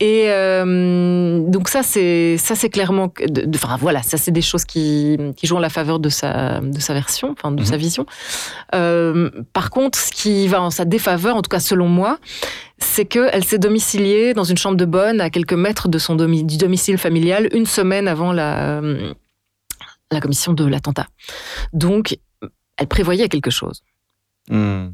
Et 0.00 0.30
euh, 0.30 1.40
donc 1.46 1.68
ça 1.68 1.82
c'est 1.82 2.38
ça 2.38 2.54
c'est 2.54 2.70
clairement 2.70 3.12
enfin 3.54 3.76
voilà 3.76 4.02
ça 4.02 4.16
c'est 4.16 4.30
des 4.30 4.40
choses 4.40 4.64
qui, 4.64 5.18
qui 5.36 5.46
jouent 5.46 5.56
en 5.56 5.60
la 5.60 5.68
faveur 5.68 6.00
de 6.00 6.08
sa 6.08 6.60
de 6.60 6.80
sa 6.80 6.94
version 6.94 7.32
enfin 7.32 7.50
de 7.52 7.60
Mhm. 7.60 7.66
sa 7.66 7.76
vision. 7.76 8.06
Euh, 8.74 9.30
par 9.52 9.68
contre 9.68 9.98
ce 9.98 10.10
qui 10.12 10.48
va 10.48 10.62
en 10.62 10.70
sa 10.70 10.86
défaveur 10.86 11.36
en 11.36 11.42
tout 11.42 11.50
cas 11.50 11.60
selon 11.60 11.88
moi 11.88 12.18
c'est 12.78 13.04
que 13.04 13.28
elle 13.32 13.44
s'est 13.44 13.58
domiciliée 13.58 14.32
dans 14.32 14.44
une 14.44 14.56
chambre 14.56 14.78
de 14.78 14.86
bonne 14.86 15.20
à 15.20 15.28
quelques 15.28 15.52
mètres 15.52 15.88
de 15.88 15.98
son 15.98 16.14
domi- 16.16 16.44
du 16.44 16.56
domicile 16.56 16.96
familial 16.96 17.48
une 17.52 17.66
semaine 17.66 18.08
avant 18.08 18.32
la 18.32 18.80
la 20.10 20.20
commission 20.20 20.54
de 20.54 20.64
l'attentat. 20.64 21.06
Donc 21.74 22.16
elle 22.78 22.86
prévoyait 22.86 23.28
quelque 23.28 23.50
chose. 23.50 23.82
Hmm. 24.48 24.88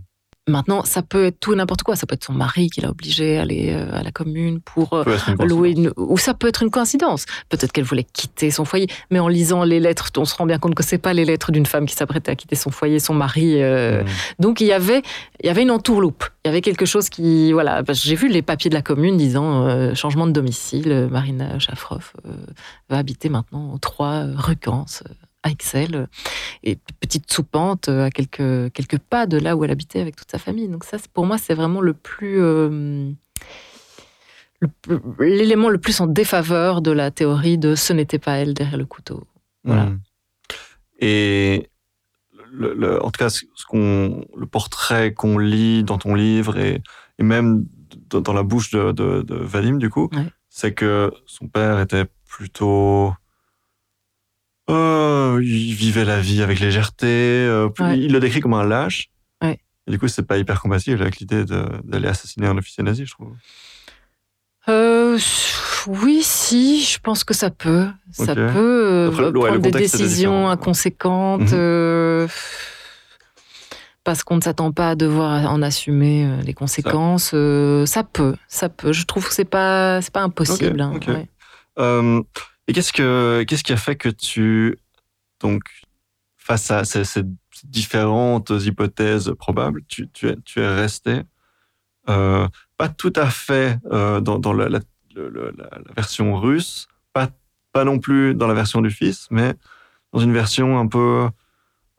Maintenant, 0.48 0.84
ça 0.84 1.02
peut 1.02 1.26
être 1.26 1.38
tout 1.38 1.52
et 1.52 1.56
n'importe 1.56 1.84
quoi. 1.84 1.94
Ça 1.94 2.06
peut 2.06 2.14
être 2.14 2.24
son 2.24 2.32
mari 2.32 2.68
qui 2.68 2.80
l'a 2.80 2.90
obligée 2.90 3.38
à 3.38 3.42
aller 3.42 3.72
euh, 3.72 3.96
à 3.96 4.02
la 4.02 4.10
commune 4.10 4.60
pour 4.60 4.92
euh, 4.92 5.04
une 5.28 5.46
louer 5.46 5.70
une... 5.70 5.92
Ou 5.96 6.18
ça 6.18 6.34
peut 6.34 6.48
être 6.48 6.64
une 6.64 6.70
coïncidence. 6.70 7.26
Peut-être 7.48 7.70
qu'elle 7.70 7.84
voulait 7.84 8.02
quitter 8.04 8.50
son 8.50 8.64
foyer. 8.64 8.88
Mais 9.10 9.20
en 9.20 9.28
lisant 9.28 9.62
les 9.62 9.78
lettres, 9.78 10.10
on 10.16 10.24
se 10.24 10.34
rend 10.34 10.44
bien 10.46 10.58
compte 10.58 10.74
que 10.74 10.82
c'est 10.82 10.98
pas 10.98 11.12
les 11.12 11.24
lettres 11.24 11.52
d'une 11.52 11.66
femme 11.66 11.86
qui 11.86 11.94
s'apprêtait 11.94 12.32
à 12.32 12.34
quitter 12.34 12.56
son 12.56 12.70
foyer, 12.70 12.98
son 12.98 13.14
mari. 13.14 13.62
euh. 13.62 14.02
Hmm. 14.02 14.06
Donc 14.40 14.60
il 14.60 14.66
y 14.66 14.72
avait, 14.72 15.02
il 15.40 15.46
y 15.46 15.48
avait 15.48 15.62
une 15.62 15.70
entourloupe. 15.70 16.24
Il 16.44 16.48
y 16.48 16.50
avait 16.50 16.60
quelque 16.60 16.86
chose 16.86 17.08
qui, 17.08 17.52
voilà, 17.52 17.84
j'ai 17.92 18.16
vu 18.16 18.28
les 18.28 18.42
papiers 18.42 18.68
de 18.68 18.74
la 18.74 18.82
commune 18.82 19.16
disant 19.16 19.64
euh, 19.64 19.94
changement 19.94 20.26
de 20.26 20.32
domicile. 20.32 21.08
Marina 21.08 21.60
Chafroff 21.60 22.14
euh, 22.26 22.32
va 22.90 22.98
habiter 22.98 23.28
maintenant 23.28 23.72
au 23.72 23.78
3 23.78 24.24
rue 24.34 24.56
Cans, 24.56 24.86
euh, 25.06 25.12
à 25.42 25.50
Excel, 25.50 25.94
euh, 25.94 26.06
et 26.62 26.78
petite 27.00 27.30
soupente 27.32 27.88
euh, 27.88 28.06
à 28.06 28.10
quelques 28.10 28.72
quelques 28.72 28.98
pas 28.98 29.26
de 29.26 29.38
là 29.38 29.56
où 29.56 29.64
elle 29.64 29.70
habitait 29.72 30.00
avec 30.00 30.16
toute 30.16 30.30
sa 30.30 30.38
famille. 30.38 30.68
Donc 30.68 30.84
ça, 30.84 30.98
pour 31.12 31.26
moi, 31.26 31.38
c'est 31.38 31.54
vraiment 31.54 31.80
le 31.80 31.94
plus 31.94 32.40
euh, 32.40 33.10
l'élément 35.18 35.68
le 35.68 35.78
plus 35.78 36.00
en 36.00 36.06
défaveur 36.06 36.82
de 36.82 36.92
la 36.92 37.10
théorie 37.10 37.58
de 37.58 37.74
ce 37.74 37.92
n'était 37.92 38.18
pas 38.20 38.34
elle 38.36 38.54
derrière 38.54 38.78
le 38.78 38.86
couteau. 38.86 39.24
Voilà. 39.64 39.86
Hmm. 39.86 40.00
Et 41.00 41.68
le, 42.52 42.74
le- 42.74 43.04
en 43.04 43.10
tout 43.10 43.18
cas, 43.18 43.30
ce 43.30 43.44
le 43.74 44.46
portrait 44.46 45.14
qu'on 45.14 45.38
lit 45.38 45.82
dans 45.82 45.98
ton 45.98 46.14
livre 46.14 46.58
et, 46.58 46.80
et 47.18 47.22
même 47.22 47.66
dans, 48.10 48.20
dans 48.20 48.32
la 48.32 48.42
bouche 48.44 48.70
de, 48.70 48.92
de, 48.92 49.22
de 49.22 49.34
Vadim, 49.34 49.78
du 49.78 49.90
coup, 49.90 50.08
Ouais. 50.12 50.26
c'est 50.48 50.74
que 50.74 51.12
son 51.26 51.48
père 51.48 51.80
était 51.80 52.04
plutôt. 52.28 53.12
Euh, 54.70 55.40
il 55.42 55.74
vivait 55.74 56.04
la 56.04 56.20
vie 56.20 56.42
avec 56.42 56.60
légèreté. 56.60 57.06
euh, 57.06 57.68
Ouais. 57.80 57.98
Il 57.98 58.12
le 58.12 58.20
décrit 58.20 58.40
comme 58.40 58.54
un 58.54 58.64
lâche. 58.64 59.08
Ouais. 59.42 59.58
Et 59.86 59.90
du 59.90 59.98
coup, 59.98 60.08
c'est 60.08 60.22
pas 60.22 60.38
hyper 60.38 60.60
compatible 60.60 61.02
avec 61.02 61.18
l'idée 61.18 61.44
d'aller 61.44 62.08
assassiner 62.08 62.46
un 62.46 62.56
officier 62.56 62.84
nazi, 62.84 63.04
je 63.06 63.12
trouve. 63.12 63.32
Euh, 64.68 65.18
oui, 65.88 66.20
si, 66.22 66.82
je 66.84 66.98
pense 67.00 67.24
que 67.24 67.34
ça 67.34 67.50
peut. 67.50 67.88
Ça 68.12 68.34
peut 68.36 68.40
euh, 68.56 69.08
Après, 69.08 69.22
ouais, 69.24 69.30
le 69.32 69.38
prendre 69.40 69.58
des 69.58 69.70
décisions 69.72 70.48
inconséquentes. 70.48 71.50
Mhm. 71.52 72.28
parce 74.04 74.22
qu'on 74.24 74.36
ne 74.36 74.40
s'attend 74.40 74.72
pas 74.72 74.90
à 74.90 74.94
devoir 74.94 75.50
en 75.52 75.62
assumer 75.62 76.28
les 76.44 76.54
conséquences. 76.54 77.32
euh, 77.34 77.86
Ça, 77.86 78.04
peut, 78.04 78.36
ça 78.48 78.68
peut. 78.68 78.92
Je 78.92 79.04
trouve 79.04 79.26
que 79.28 79.34
c'est 79.34 79.44
pas, 79.44 80.00
c'est 80.02 80.12
pas 80.12 80.22
impossible. 80.22 80.80
hein, 80.80 80.92
ouais. 81.08 81.28
Euh, 81.78 82.20
et 82.68 82.72
qu'est-ce 82.72 82.92
que 82.92 83.44
qu'est-ce 83.46 83.64
qui 83.64 83.72
a 83.72 83.76
fait 83.76 83.96
que 83.96 84.08
tu 84.08 84.78
donc 85.40 85.62
face 86.36 86.70
à 86.70 86.84
ces, 86.84 87.04
ces 87.04 87.22
différentes 87.64 88.50
hypothèses 88.50 89.32
probables, 89.38 89.82
tu, 89.88 90.08
tu 90.10 90.28
es 90.28 90.36
tu 90.44 90.60
es 90.60 90.68
resté 90.74 91.22
euh, 92.08 92.48
pas 92.76 92.88
tout 92.88 93.12
à 93.14 93.26
fait 93.30 93.78
euh, 93.92 94.20
dans, 94.20 94.38
dans 94.38 94.52
la, 94.52 94.68
la, 94.68 94.80
version 95.94 96.36
russe, 96.36 96.88
pas 97.12 97.28
pas 97.72 97.84
non 97.84 97.98
plus 97.98 98.34
dans 98.34 98.46
la 98.46 98.54
version 98.54 98.80
du 98.80 98.90
fils, 98.90 99.28
mais 99.30 99.54
dans 100.12 100.18
une 100.20 100.32
version 100.32 100.78
un 100.78 100.86
peu 100.88 101.28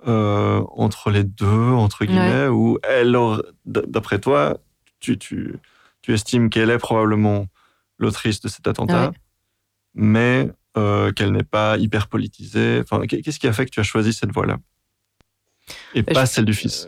euh, 0.07 0.61
entre 0.76 1.09
les 1.09 1.24
deux 1.24 1.47
entre 1.47 2.05
guillemets 2.05 2.47
où 2.47 2.78
elle 2.84 3.18
d'après 3.66 4.20
toi 4.20 4.57
tu, 4.99 5.18
tu 5.18 5.57
tu 6.01 6.14
estimes 6.14 6.49
qu'elle 6.49 6.70
est 6.70 6.78
probablement 6.78 7.47
l'autrice 7.97 8.41
de 8.41 8.49
cet 8.49 8.68
attentat 8.68 9.11
Ouais. 9.11 9.18
Mais 9.93 10.49
euh, 10.77 11.11
qu'elle 11.11 11.31
n'est 11.31 11.43
pas 11.43 11.77
hyper 11.77 12.07
politisée. 12.07 12.81
Enfin, 12.81 13.05
qu'est- 13.05 13.21
qu'est-ce 13.21 13.39
qui 13.39 13.47
a 13.47 13.53
fait 13.53 13.65
que 13.65 13.71
tu 13.71 13.79
as 13.79 13.83
choisi 13.83 14.11
cette 14.13 14.31
voie-là? 14.31 14.57
Et 15.93 16.01
Bah, 16.01 16.13
pas 16.13 16.25
je- 16.25 16.31
celle 16.31 16.45
du 16.45 16.53
fils 16.53 16.87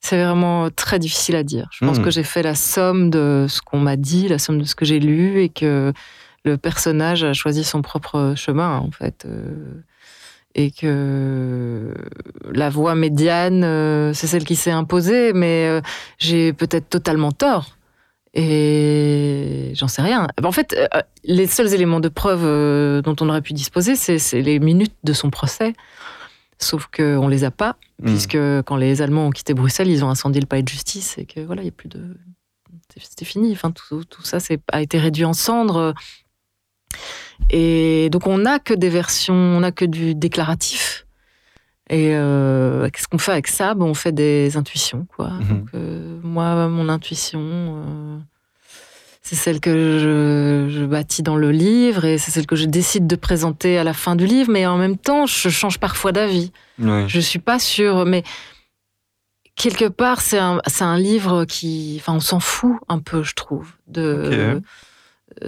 C'est 0.00 0.22
vraiment 0.22 0.70
très 0.70 0.98
difficile 0.98 1.34
à 1.36 1.42
dire. 1.42 1.68
Je 1.72 1.84
pense 1.84 1.98
Mhm. 1.98 2.04
que 2.04 2.10
j'ai 2.10 2.22
fait 2.22 2.42
la 2.42 2.54
somme 2.54 3.10
de 3.10 3.46
ce 3.48 3.60
qu'on 3.60 3.80
m'a 3.80 3.96
dit, 3.96 4.28
la 4.28 4.38
somme 4.38 4.58
de 4.60 4.64
ce 4.64 4.74
que 4.76 4.84
j'ai 4.84 5.00
lu, 5.00 5.40
et 5.42 5.48
que 5.48 5.92
le 6.44 6.56
personnage 6.56 7.24
a 7.24 7.32
choisi 7.32 7.64
son 7.64 7.82
propre 7.82 8.34
chemin, 8.36 8.78
en 8.78 8.90
fait. 8.90 9.24
euh, 9.26 9.82
et 10.58 10.70
que 10.70 11.92
la 12.50 12.70
voie 12.70 12.94
médiane, 12.94 13.62
euh, 13.62 14.14
c'est 14.14 14.26
celle 14.26 14.44
qui 14.44 14.56
s'est 14.56 14.70
imposée, 14.70 15.34
mais 15.34 15.66
euh, 15.68 15.82
j'ai 16.18 16.54
peut-être 16.54 16.88
totalement 16.88 17.30
tort. 17.32 17.76
Et 18.38 19.72
j'en 19.74 19.88
sais 19.88 20.02
rien. 20.02 20.28
En 20.44 20.52
fait, 20.52 20.74
euh, 20.74 21.00
les 21.24 21.46
seuls 21.46 21.72
éléments 21.72 22.00
de 22.00 22.08
preuve 22.08 22.42
euh, 22.44 23.00
dont 23.00 23.16
on 23.20 23.28
aurait 23.30 23.40
pu 23.40 23.54
disposer, 23.54 23.96
c'est 23.96 24.42
les 24.42 24.58
minutes 24.58 24.94
de 25.04 25.12
son 25.14 25.30
procès. 25.30 25.72
Sauf 26.58 26.86
qu'on 26.94 27.28
les 27.28 27.44
a 27.44 27.50
pas, 27.50 27.76
Hmm. 27.98 28.06
puisque 28.06 28.38
quand 28.66 28.76
les 28.76 29.00
Allemands 29.00 29.28
ont 29.28 29.30
quitté 29.30 29.54
Bruxelles, 29.54 29.88
ils 29.88 30.04
ont 30.04 30.10
incendié 30.10 30.40
le 30.40 30.46
palais 30.46 30.62
de 30.62 30.68
justice 30.68 31.16
et 31.16 31.24
que 31.24 31.40
voilà, 31.40 31.62
il 31.62 31.64
y 31.64 31.68
a 31.68 31.72
plus 31.72 31.88
de. 31.88 32.16
C'était 32.98 33.24
fini. 33.24 33.52
Enfin, 33.52 33.72
tout, 33.72 34.04
tout 34.04 34.22
ça 34.22 34.38
a 34.72 34.82
été 34.82 34.98
réduit 34.98 35.24
en 35.24 35.32
cendres. 35.32 35.94
Et 37.50 38.08
donc, 38.10 38.26
on 38.26 38.38
n'a 38.38 38.58
que 38.58 38.74
des 38.74 38.88
versions, 38.88 39.34
on 39.34 39.60
n'a 39.60 39.72
que 39.72 39.84
du 39.84 40.14
déclaratif. 40.14 41.05
Et 41.88 42.10
euh, 42.14 42.88
qu'est-ce 42.90 43.06
qu'on 43.06 43.18
fait 43.18 43.32
avec 43.32 43.46
ça? 43.46 43.74
Ben, 43.74 43.84
On 43.84 43.94
fait 43.94 44.12
des 44.12 44.56
intuitions, 44.56 45.06
quoi. 45.16 45.30
Mhm. 45.30 45.48
Donc, 45.48 45.68
euh, 45.74 46.18
moi, 46.22 46.68
mon 46.68 46.88
intuition, 46.88 47.40
euh, 47.40 48.18
c'est 49.22 49.36
celle 49.36 49.60
que 49.60 49.98
je, 49.98 50.72
je 50.72 50.84
bâtis 50.84 51.22
dans 51.22 51.36
le 51.36 51.52
livre 51.52 52.04
et 52.04 52.18
c'est 52.18 52.32
celle 52.32 52.46
que 52.46 52.56
je 52.56 52.66
décide 52.66 53.06
de 53.06 53.16
présenter 53.16 53.78
à 53.78 53.84
la 53.84 53.92
fin 53.92 54.16
du 54.16 54.26
livre. 54.26 54.50
Mais 54.50 54.66
en 54.66 54.78
même 54.78 54.96
temps, 54.96 55.26
je 55.26 55.48
change 55.48 55.78
parfois 55.78 56.10
d'avis. 56.10 56.50
Ouais. 56.80 57.04
Je 57.06 57.20
suis 57.20 57.38
pas 57.38 57.60
sûre, 57.60 58.04
mais 58.04 58.24
quelque 59.54 59.86
part, 59.86 60.20
c'est 60.20 60.38
un, 60.38 60.98
livre 60.98 61.44
qui. 61.44 61.98
Enfin, 62.00 62.14
on 62.14 62.20
s'en 62.20 62.40
fout 62.40 62.76
un 62.88 62.98
peu, 62.98 63.22
je 63.22 63.34
trouve, 63.34 63.72
de 63.86 64.60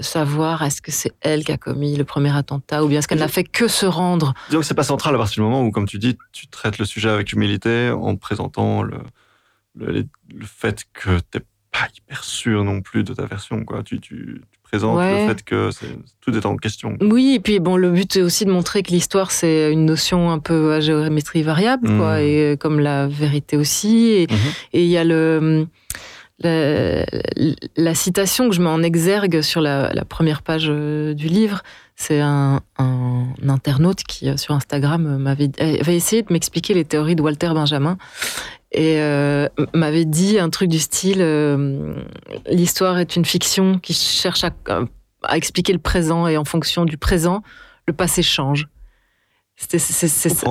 savoir 0.00 0.62
est-ce 0.62 0.80
que 0.82 0.90
c'est 0.92 1.12
elle 1.20 1.44
qui 1.44 1.52
a 1.52 1.56
commis 1.56 1.96
le 1.96 2.04
premier 2.04 2.36
attentat 2.36 2.84
ou 2.84 2.88
bien 2.88 2.98
est-ce 2.98 3.08
qu'elle 3.08 3.18
n'a 3.18 3.28
fait 3.28 3.44
que 3.44 3.68
se 3.68 3.86
rendre. 3.86 4.34
Disons 4.48 4.60
que 4.60 4.66
c'est 4.66 4.74
pas 4.74 4.82
central 4.82 5.14
à 5.14 5.18
partir 5.18 5.36
du 5.36 5.40
moment 5.48 5.62
où, 5.64 5.70
comme 5.70 5.86
tu 5.86 5.98
dis, 5.98 6.16
tu 6.32 6.46
traites 6.48 6.78
le 6.78 6.84
sujet 6.84 7.08
avec 7.08 7.32
humilité 7.32 7.90
en 7.90 8.16
présentant 8.16 8.82
le, 8.82 8.98
le, 9.78 10.04
le 10.34 10.46
fait 10.46 10.84
que 10.92 11.18
t'es 11.30 11.40
pas 11.70 11.86
hyper 11.96 12.24
sûr 12.24 12.64
non 12.64 12.80
plus 12.80 13.04
de 13.04 13.12
ta 13.14 13.26
version. 13.26 13.64
Quoi. 13.64 13.82
Tu, 13.82 14.00
tu, 14.00 14.42
tu 14.50 14.58
présentes 14.62 14.96
Ouais. 14.98 15.22
le 15.26 15.28
fait 15.34 15.42
que 15.44 15.70
tout 16.20 16.36
est 16.36 16.44
en 16.46 16.56
question. 16.56 16.96
Oui, 17.00 17.34
et 17.36 17.40
puis 17.40 17.58
bon, 17.58 17.76
le 17.76 17.90
but 17.90 18.16
est 18.16 18.22
aussi 18.22 18.44
de 18.44 18.50
montrer 18.50 18.82
que 18.82 18.90
l'histoire, 18.90 19.30
c'est 19.30 19.72
une 19.72 19.84
notion 19.86 20.30
un 20.30 20.38
peu 20.38 20.72
à 20.74 20.80
géométrie 20.80 21.42
variable, 21.42 21.86
quoi, 21.96 22.18
Mhm. 22.18 22.22
et 22.26 22.56
comme 22.58 22.80
la 22.80 23.06
vérité 23.06 23.56
aussi. 23.56 24.08
Et 24.08 24.22
et 24.72 24.82
il 24.84 24.88
y 24.90 24.96
a 24.98 25.04
le. 25.04 25.66
La, 26.40 27.94
citation 27.94 28.48
que 28.48 28.54
je 28.54 28.62
mets 28.62 28.68
en 28.68 28.82
exergue 28.82 29.40
sur 29.42 29.60
la, 29.60 30.04
première 30.08 30.42
page 30.42 30.66
euh, 30.68 31.14
du 31.14 31.26
livre, 31.26 31.62
c'est 31.96 32.20
un, 32.20 32.62
internaute 33.46 34.04
qui, 34.04 34.28
euh, 34.28 34.36
sur 34.36 34.54
Instagram, 34.54 35.26
euh, 35.26 35.30
avait 35.30 35.96
essayé 35.96 36.22
de 36.22 36.32
m'expliquer 36.32 36.74
les 36.74 36.84
théories 36.84 37.16
de 37.16 37.22
Walter 37.22 37.50
Benjamin 37.54 37.98
et 38.70 39.00
m'avait 39.72 40.04
dit 40.04 40.38
un 40.38 40.50
truc 40.50 40.68
du 40.68 40.78
style 40.78 41.24
l'histoire 42.46 42.98
est 42.98 43.16
une 43.16 43.24
fiction 43.24 43.78
qui 43.78 43.94
cherche 43.94 44.44
à, 44.44 44.50
à 45.22 45.36
expliquer 45.38 45.72
le 45.72 45.78
présent 45.78 46.26
et 46.26 46.36
en 46.36 46.44
fonction 46.44 46.84
du 46.84 46.98
présent, 46.98 47.42
le 47.86 47.94
passé 47.94 48.22
change. 48.22 48.68
C'est 49.56 49.78
c'est- 49.78 50.44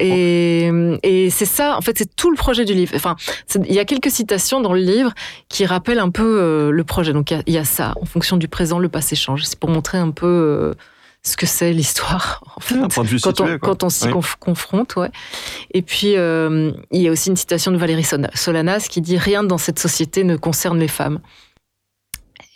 Et, 0.00 0.70
et 1.02 1.30
c'est 1.30 1.44
ça, 1.46 1.76
en 1.76 1.80
fait, 1.80 1.96
c'est 1.98 2.14
tout 2.16 2.30
le 2.30 2.36
projet 2.36 2.64
du 2.64 2.74
livre. 2.74 2.92
Enfin, 2.96 3.16
il 3.66 3.72
y 3.74 3.78
a 3.78 3.84
quelques 3.84 4.10
citations 4.10 4.60
dans 4.60 4.72
le 4.72 4.80
livre 4.80 5.12
qui 5.48 5.64
rappellent 5.66 5.98
un 6.00 6.10
peu 6.10 6.40
euh, 6.40 6.70
le 6.70 6.84
projet. 6.84 7.12
Donc, 7.12 7.30
il 7.30 7.34
y 7.36 7.40
a- 7.40 7.42
il 7.46 7.54
y, 7.54 7.58
a 7.58 7.64
ça. 7.64 7.94
En 8.00 8.04
fonction 8.06 8.36
du 8.36 8.48
présent, 8.48 8.78
le 8.78 8.88
passé 8.88 9.16
change. 9.16 9.44
C'est 9.44 9.58
pour 9.58 9.70
montrer 9.70 9.98
un 9.98 10.10
peu 10.10 10.26
euh, 10.26 10.74
ce 11.22 11.36
que 11.36 11.46
c'est 11.46 11.72
l'histoire, 11.72 12.42
en 12.56 12.60
fait. 12.60 12.76
Un 12.76 12.88
point 12.88 13.04
de 13.04 13.08
vue 13.08 13.20
Quand 13.20 13.36
situé, 13.36 13.54
on, 13.54 13.58
quand 13.58 13.82
on 13.84 13.88
s'y 13.90 14.06
Oui. 14.06 14.12
conf- 14.12 14.36
confronte, 14.38 14.96
ouais. 14.96 15.10
Et 15.74 15.82
puis, 15.82 16.16
euh, 16.16 16.72
il 16.90 17.02
y 17.02 17.08
a 17.08 17.10
aussi 17.10 17.28
une 17.28 17.36
citation 17.36 17.70
de 17.72 17.76
Valérie 17.76 18.06
Solanas 18.34 18.86
qui 18.88 19.00
dit 19.00 19.18
Rien 19.18 19.44
dans 19.44 19.58
cette 19.58 19.78
société 19.78 20.24
ne 20.24 20.36
concerne 20.36 20.78
les 20.78 20.88
femmes. 20.88 21.20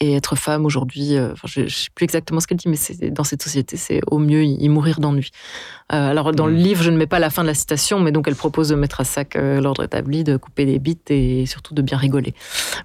Et 0.01 0.15
être 0.17 0.35
femme 0.35 0.67
aujourd'hui, 0.67 1.17
euh, 1.17 1.31
enfin, 1.33 1.47
je 1.47 1.61
ne 1.61 1.69
sais 1.69 1.87
plus 1.95 2.03
exactement 2.03 2.41
ce 2.41 2.49
qu'elle 2.49 2.59
dit, 2.59 2.69
mais 2.69 2.75
c'est 2.77 3.11
dans 3.13 3.23
cette 3.23 3.43
société, 3.43 3.77
c'est 3.77 4.01
au 4.09 4.19
mieux 4.19 4.43
y, 4.45 4.55
y 4.65 4.69
mourir 4.69 4.99
d'ennui. 4.99 5.31
Euh, 5.93 6.11
alors, 6.11 6.33
dans 6.33 6.47
le 6.49 6.55
Mm. 6.55 6.57
livre, 6.57 6.83
je 6.83 6.91
ne 6.91 6.97
mets 6.97 7.07
pas 7.07 7.21
la 7.21 7.31
fin 7.31 7.43
de 7.43 7.47
la 7.47 7.55
citation, 7.55 8.01
mais 8.01 8.11
donc 8.11 8.27
elle 8.27 8.35
propose 8.35 8.71
de 8.71 8.75
mettre 8.75 9.01
à 9.01 9.05
sac 9.05 9.37
euh, 9.37 9.61
l'ordre 9.61 9.85
établi, 9.85 10.25
de 10.25 10.37
couper 10.37 10.65
des 10.67 10.81
bites 10.81 11.13
et 11.13 11.47
surtout 11.47 11.75
de 11.75 11.81
bien 11.83 11.97
rigoler. 11.97 12.35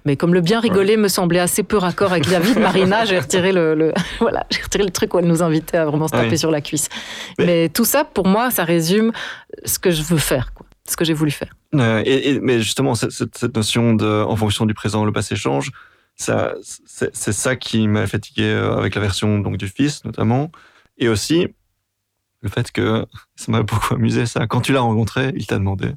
Mais 0.04 0.14
comme 0.16 0.34
le 0.34 0.40
bien 0.40 0.60
rigoler 0.60 0.96
me 0.96 1.08
semblait 1.08 1.40
assez 1.40 1.64
peu 1.64 1.78
raccord 1.78 2.12
avec 2.12 2.30
la 2.30 2.38
vie 2.38 2.54
de 2.54 2.60
Marina, 2.60 3.04
j'ai 3.04 3.18
retiré 3.18 3.50
le, 3.50 3.74
le- 3.74 3.92
voilà, 4.20 4.46
j'ai 4.50 4.62
retiré 4.62 4.84
le 4.84 4.90
truc 4.90 5.12
où 5.12 5.18
elle 5.18 5.26
nous 5.26 5.42
invitait 5.42 5.78
à 5.78 5.86
vraiment 5.86 6.06
se 6.06 6.12
taper 6.12 6.30
Oui. 6.30 6.38
sur 6.38 6.52
la 6.52 6.60
cuisse. 6.60 6.88
Mais- 7.38 7.46
Mais... 7.46 7.68
tout 7.70 7.84
ça, 7.84 8.04
pour 8.04 8.28
moi, 8.28 8.52
ça 8.52 8.62
résume 8.62 9.10
ce 9.64 9.80
que 9.80 9.90
je 9.90 10.02
veux 10.04 10.16
faire, 10.18 10.54
quoi. 10.54 10.64
ce 10.88 10.96
que 10.96 11.04
j'ai 11.04 11.14
voulu 11.14 11.32
faire. 11.32 11.50
Euh, 11.74 12.02
et, 12.06 12.30
et- 12.30 12.40
mais 12.40 12.60
justement, 12.60 12.94
cette, 12.94 13.10
cette- 13.10 13.36
cette 13.36 13.56
notion 13.56 13.94
de, 13.94 14.22
en 14.24 14.36
fonction 14.36 14.64
du 14.64 14.74
présent, 14.74 15.04
le 15.04 15.12
passé 15.12 15.34
change, 15.34 15.72
ça, 16.20 16.54
c'est, 16.62 17.14
c'est 17.14 17.32
ça 17.32 17.56
qui 17.56 17.88
m'a 17.88 18.06
fatigué 18.06 18.44
euh, 18.44 18.76
avec 18.76 18.94
la 18.94 19.00
version 19.00 19.38
donc 19.38 19.56
du 19.56 19.68
fils 19.68 20.04
notamment, 20.04 20.50
et 20.98 21.08
aussi 21.08 21.48
le 22.42 22.48
fait 22.48 22.70
que 22.72 23.06
ça 23.36 23.50
m'a 23.52 23.62
beaucoup 23.62 23.94
amusé 23.94 24.26
ça. 24.26 24.46
Quand 24.46 24.60
tu 24.60 24.72
l'as 24.72 24.80
rencontré, 24.80 25.32
il 25.36 25.46
t'a 25.46 25.56
demandé 25.58 25.92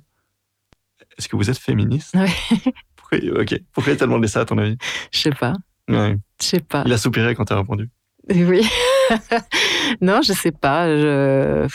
Est-ce 1.18 1.28
que 1.28 1.36
vous 1.36 1.50
êtes 1.50 1.58
féministe? 1.58 2.16
Ouais. 2.16 2.32
Pourquoi, 2.96 3.18
ok. 3.42 3.60
Pourquoi 3.72 3.94
il 3.94 3.98
t'a 3.98 4.06
demandé 4.06 4.28
ça 4.28 4.42
à 4.42 4.46
ton 4.46 4.58
avis? 4.58 4.78
Je 5.12 5.20
sais 5.20 5.32
pas, 5.32 5.54
Ouais. 5.90 6.18
je 6.42 6.46
sais 6.46 6.60
pas. 6.62 6.84
Il 6.86 6.94
a 6.94 6.98
soupiré 6.98 7.36
quand 7.36 7.46
t'as 7.46 7.58
répondu. 7.58 7.90
Oui. 8.30 8.66
non, 10.02 10.22
je 10.22 10.32
sais 10.32 10.52
pas. 10.54 10.88
Je... 10.88 11.68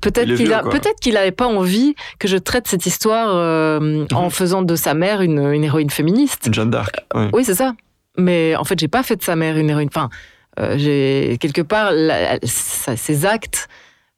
Peut-être 0.00 0.26
qu'il 0.26 0.46
vieux, 0.46 0.54
a, 0.54 0.60
quoi. 0.62 0.70
peut-être 0.70 1.00
qu'il 1.00 1.16
avait 1.16 1.30
pas 1.32 1.46
envie 1.46 1.94
que 2.18 2.28
je 2.28 2.36
traite 2.36 2.66
cette 2.68 2.86
histoire 2.86 3.28
euh, 3.36 4.06
en 4.12 4.30
faisant 4.30 4.62
de 4.62 4.76
sa 4.76 4.94
mère 4.94 5.20
une, 5.22 5.52
une 5.52 5.64
héroïne 5.64 5.90
féministe. 5.90 6.44
Une 6.46 6.54
Jeanne 6.54 6.70
d'Arc. 6.70 6.96
ouais. 7.14 7.28
Oui, 7.32 7.44
c'est 7.44 7.54
ça. 7.54 7.74
Mais 8.18 8.54
en 8.56 8.64
fait, 8.64 8.78
j'ai 8.78 8.88
pas 8.88 9.02
fait 9.02 9.16
de 9.16 9.22
sa 9.22 9.36
mère 9.36 9.56
une 9.56 9.70
héroïne. 9.70 9.88
Enfin, 9.88 10.10
euh, 10.58 10.76
j'ai 10.78 11.38
quelque 11.40 11.62
part 11.62 11.92
la- 11.92 12.38
sa- 12.44 12.96
ses 12.96 13.24
actes, 13.24 13.68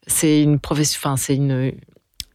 c'est 0.07 0.43
une 0.43 0.59
profession. 0.59 0.99
Enfin, 1.03 1.17
c'est 1.17 1.37
une, 1.37 1.73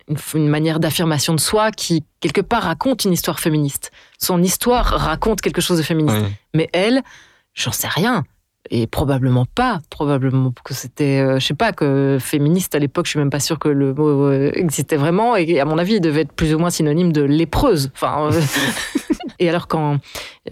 une, 0.07 0.17
une 0.35 0.47
manière 0.47 0.79
d'affirmation 0.79 1.33
de 1.35 1.39
soi 1.39 1.71
qui 1.71 2.03
quelque 2.21 2.41
part 2.41 2.63
raconte 2.63 3.03
une 3.05 3.13
histoire 3.13 3.39
féministe. 3.39 3.91
Son 4.17 4.41
histoire 4.41 4.85
raconte 4.85 5.41
quelque 5.41 5.61
chose 5.61 5.77
de 5.77 5.83
féministe. 5.83 6.17
Mais 6.53 6.69
elle, 6.73 7.01
j'en 7.55 7.71
sais 7.73 7.87
rien. 7.89 8.23
Et 8.71 8.87
probablement 8.87 9.45
pas. 9.45 9.81
Probablement 9.89 10.53
que 10.63 10.73
c'était, 10.73 11.19
euh, 11.19 11.39
je 11.39 11.45
sais 11.45 11.53
pas, 11.53 11.71
que 11.71 12.17
féministe 12.19 12.75
à 12.75 12.79
l'époque, 12.79 13.05
je 13.05 13.11
suis 13.11 13.19
même 13.19 13.29
pas 13.29 13.39
sûre 13.39 13.57
que 13.57 13.69
le 13.69 13.93
mot 13.93 14.27
euh, 14.27 14.51
existait 14.53 14.97
vraiment. 14.97 15.35
Et 15.35 15.59
à 15.59 15.65
mon 15.65 15.77
avis, 15.77 15.95
il 15.95 16.01
devait 16.01 16.21
être 16.21 16.33
plus 16.33 16.53
ou 16.53 16.59
moins 16.59 16.69
synonyme 16.69 17.11
de 17.11 17.21
lépreuse. 17.21 17.89
Enfin, 17.95 18.29
euh, 18.31 18.41
et 19.39 19.49
alors 19.49 19.67
quand, 19.67 19.97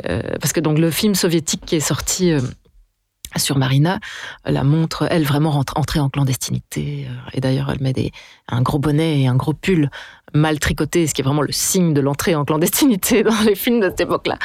euh, 0.09 0.21
parce 0.39 0.53
que 0.53 0.59
donc 0.59 0.79
le 0.79 0.89
film 0.89 1.15
soviétique 1.15 1.61
qui 1.65 1.75
est 1.75 1.81
sorti. 1.81 2.33
Euh, 3.36 3.39
sur 3.39 3.57
Marina, 3.57 3.99
la 4.45 4.63
montre, 4.63 5.07
elle, 5.09 5.23
vraiment 5.23 5.51
rentre, 5.51 5.73
entrée 5.78 5.99
en 5.99 6.09
clandestinité. 6.09 7.07
euh, 7.09 7.13
Et 7.34 7.41
d'ailleurs, 7.41 7.69
elle 7.71 7.82
met 7.82 7.93
des, 7.93 8.11
un 8.49 8.61
gros 8.61 8.80
bonnet 8.80 9.21
et 9.21 9.28
un 9.28 9.36
gros 9.36 9.53
pull 9.53 9.89
mal 10.34 10.59
tricoté, 10.59 11.07
ce 11.07 11.13
qui 11.13 11.21
est 11.21 11.23
vraiment 11.23 11.41
le 11.41 11.51
signe 11.53 11.93
de 11.93 12.01
l'entrée 12.01 12.36
en 12.36 12.43
clandestinité 12.45 13.23
dans 13.30 13.39
les 13.45 13.55
films 13.55 13.80
de 13.80 13.86
cette 13.89 14.01
époque-là. 14.01 14.38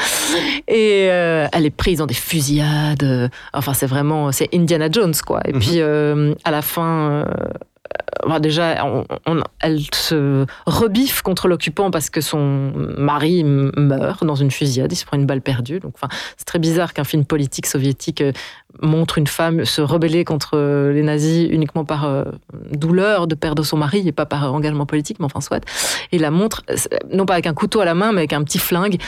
Et 0.69 1.09
euh, 1.11 1.47
elle 1.53 1.67
est 1.67 1.71
prise 1.71 1.99
dans 1.99 2.07
des 2.07 2.15
fusillades. 2.15 3.03
euh, 3.03 3.29
Enfin, 3.53 3.75
c'est 3.75 3.87
vraiment, 3.89 4.31
c'est 4.33 4.49
Indiana 4.55 4.89
Jones, 4.91 5.15
quoi. 5.27 5.41
Et 5.47 5.53
Mhm. 5.53 5.59
puis, 5.61 5.81
euh, 5.81 6.35
à 6.45 6.51
la 6.51 6.63
fin, 6.63 7.27
euh, 7.89 8.29
bah, 8.29 8.41
déjà, 8.41 8.85
elle 9.61 9.81
se 9.93 10.47
rebiffe 10.67 11.23
contre 11.23 11.49
l'occupant 11.49 11.91
parce 11.91 12.11
que 12.11 12.21
son 12.21 12.73
mari 12.97 13.45
meurt 13.45 14.25
dans 14.25 14.35
une 14.35 14.51
fusillade, 14.51 14.93
il 14.93 14.97
se 14.97 15.05
prend 15.05 15.17
une 15.17 15.27
balle 15.27 15.41
perdue. 15.41 15.81
Donc, 15.81 15.93
enfin, 15.95 16.09
c'est 16.37 16.45
très 16.45 16.59
bizarre 16.59 16.95
qu'un 16.95 17.05
film 17.05 17.25
politique 17.25 17.67
soviétique 17.67 18.21
euh, 18.21 18.33
montre 18.81 19.19
une 19.19 19.27
femme 19.27 19.65
se 19.65 19.81
rebeller 19.83 20.25
contre 20.25 20.53
euh, 20.55 20.93
les 20.93 21.03
nazis 21.03 21.49
uniquement 21.51 21.85
par 21.85 22.25
douleur 22.73 23.27
de 23.27 23.35
perdre 23.35 23.63
son 23.63 23.77
mari 23.77 24.07
et 24.07 24.13
pas 24.13 24.27
par 24.27 24.53
engagement 24.53 24.87
politique, 24.87 25.19
mais 25.19 25.27
enfin, 25.27 25.41
soit. 25.41 25.65
Et 26.13 26.19
la 26.19 26.31
montre, 26.31 26.63
non 27.13 27.27
pas 27.27 27.35
avec 27.35 27.47
un 27.47 27.55
couteau 27.55 27.81
à 27.81 27.85
la 27.85 27.95
main, 27.95 28.13
mais 28.13 28.19
avec 28.19 28.33
un 28.33 28.43
petit 28.45 28.59
flingue. 28.59 28.99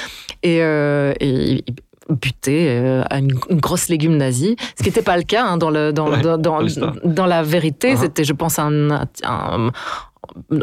Buté 2.08 2.68
euh, 2.68 3.02
à 3.10 3.18
une, 3.18 3.32
une 3.50 3.60
grosse 3.60 3.88
légume 3.88 4.16
nazie, 4.16 4.56
ce 4.76 4.82
qui 4.82 4.88
n'était 4.90 5.02
pas 5.02 5.16
le 5.16 5.22
cas 5.22 5.44
hein, 5.44 5.56
dans, 5.56 5.70
le, 5.70 5.92
dans, 5.92 6.10
Ouais, 6.10 6.20
dans, 6.22 6.36
dans 6.38 6.56
dans, 6.56 6.58
l'histoire. 6.60 6.94
dans 7.04 7.26
la 7.26 7.42
vérité. 7.42 7.94
Uh-huh. 7.94 8.00
C'était, 8.00 8.24
je 8.24 8.32
pense, 8.32 8.58
un, 8.58 8.90
un, 8.90 9.02
un 9.24 9.70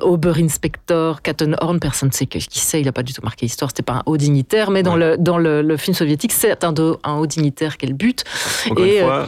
Oberinspector 0.02 1.22
Kattenhorn, 1.22 1.80
personne 1.80 2.10
ne 2.10 2.14
sait 2.14 2.26
qui 2.26 2.40
c'est, 2.60 2.80
il 2.82 2.86
n'a 2.86 2.92
pas 2.92 3.04
du 3.04 3.14
tout 3.14 3.22
marqué 3.24 3.46
l'histoire, 3.46 3.70
c'était 3.72 3.84
pas 3.84 3.94
un 3.94 4.04
haut 4.06 4.18
dignitaire, 4.18 4.72
mais 4.72 4.84
dans, 4.84 4.94
Ouais. 4.96 5.12
le, 5.12 5.18
dans 5.18 5.38
le, 5.38 5.62
le 5.62 5.78
film 5.78 5.96
soviétique, 5.96 6.32
c'est 6.34 6.64
un, 6.64 6.74
un 7.04 7.14
haut 7.16 7.26
dignitaire 7.28 7.78
qu'elle 7.78 7.94
bute. 7.94 8.24
Encore 8.70 8.84
Et, 8.86 8.98
une 9.00 9.06
fois, 9.06 9.28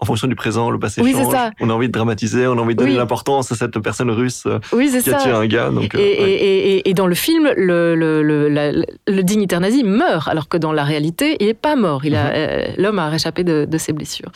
en 0.00 0.06
fonction 0.06 0.26
du 0.26 0.34
présent, 0.34 0.70
le 0.70 0.78
passé 0.78 1.00
Oui, 1.00 1.12
change. 1.12 1.32
ça. 1.32 1.50
On 1.60 1.70
a 1.70 1.72
envie 1.72 1.86
de 1.86 1.92
dramatiser, 1.92 2.46
on 2.48 2.52
a 2.58 2.60
envie 2.60 2.74
de 2.74 2.78
donner 2.80 2.90
Oui. 2.92 2.96
l'importance 2.96 3.52
à 3.52 3.54
cette 3.54 3.78
personne 3.78 4.10
russe 4.10 4.42
euh, 4.46 4.58
Oui, 4.72 4.90
qui 4.90 5.10
a 5.10 5.18
tué 5.18 5.30
un 5.30 5.46
gars. 5.46 5.70
Donc, 5.70 5.94
Et, 5.94 5.98
euh, 5.98 6.00
ouais. 6.24 6.30
et- 6.30 6.76
et- 6.78 6.90
et 6.90 6.94
dans 6.94 7.06
le 7.06 7.14
film, 7.14 7.48
le, 7.56 7.94
le, 7.94 8.22
le, 8.22 8.48
la- 8.48 8.72
le 8.72 9.22
dignitaire 9.22 9.60
nazi 9.60 9.84
meurt, 9.84 10.26
alors 10.28 10.48
que 10.48 10.56
dans 10.56 10.72
la 10.72 10.82
réalité, 10.82 11.36
il 11.38 11.46
n'est 11.46 11.54
pas 11.54 11.76
mort. 11.76 12.04
Il 12.04 12.16
a, 12.16 12.24
Mhm. 12.24 12.32
euh, 12.34 12.64
L'homme 12.76 12.98
a 12.98 13.08
réchappé 13.08 13.44
de, 13.44 13.66
de 13.70 13.78
ses 13.78 13.92
blessures. 13.92 14.32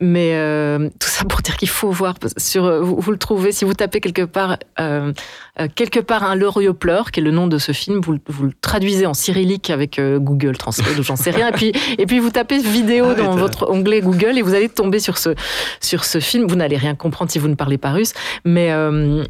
Mais 0.00 0.32
euh, 0.34 0.88
tout 1.00 1.08
ça 1.08 1.24
pour 1.24 1.40
dire 1.42 1.56
qu'il 1.56 1.68
faut 1.68 1.90
voir 1.90 2.14
sur. 2.36 2.82
Vous, 2.84 2.96
vous 3.00 3.10
le 3.12 3.18
trouvez 3.18 3.52
si 3.52 3.64
vous 3.64 3.74
tapez 3.74 4.00
quelque 4.00 4.22
part, 4.22 4.56
euh, 4.80 5.12
quelque 5.76 6.00
part 6.00 6.24
un 6.24 6.34
Loriot 6.34 6.74
pleure, 6.74 7.10
qui 7.12 7.20
est 7.20 7.22
le 7.22 7.30
nom 7.30 7.46
de 7.46 7.58
ce 7.58 7.72
film. 7.72 8.00
Vous, 8.04 8.12
le- 8.12 8.20
vous 8.28 8.44
le 8.46 8.52
traduisez 8.60 9.06
en 9.06 9.14
cyrillique 9.14 9.70
avec 9.70 10.00
Google 10.00 10.56
Translate 10.56 11.00
j'en 11.02 11.16
sais 11.16 11.30
rien. 11.30 11.48
Et 11.48 11.52
puis, 11.52 11.72
et 11.98 12.06
puis 12.06 12.18
vous 12.18 12.30
tapez 12.30 12.58
vidéo 12.58 13.06
Ah 13.10 13.14
dans 13.14 13.36
votre 13.36 13.70
onglet 13.70 14.00
Google 14.00 14.36
et 14.38 14.42
vous 14.42 14.54
allez 14.54 14.68
tomber 14.68 14.87
sur 14.98 15.18
ce 15.18 15.34
sur 15.80 16.04
ce 16.04 16.20
film. 16.20 16.46
Vous 16.48 16.56
n'allez 16.56 16.78
rien 16.78 16.94
comprendre 16.94 17.30
si 17.30 17.38
vous 17.38 17.48
ne 17.48 17.54
parlez 17.54 17.76
pas 17.78 17.90
russe, 17.92 18.14
mais 18.44 18.72
euh, 18.72 19.24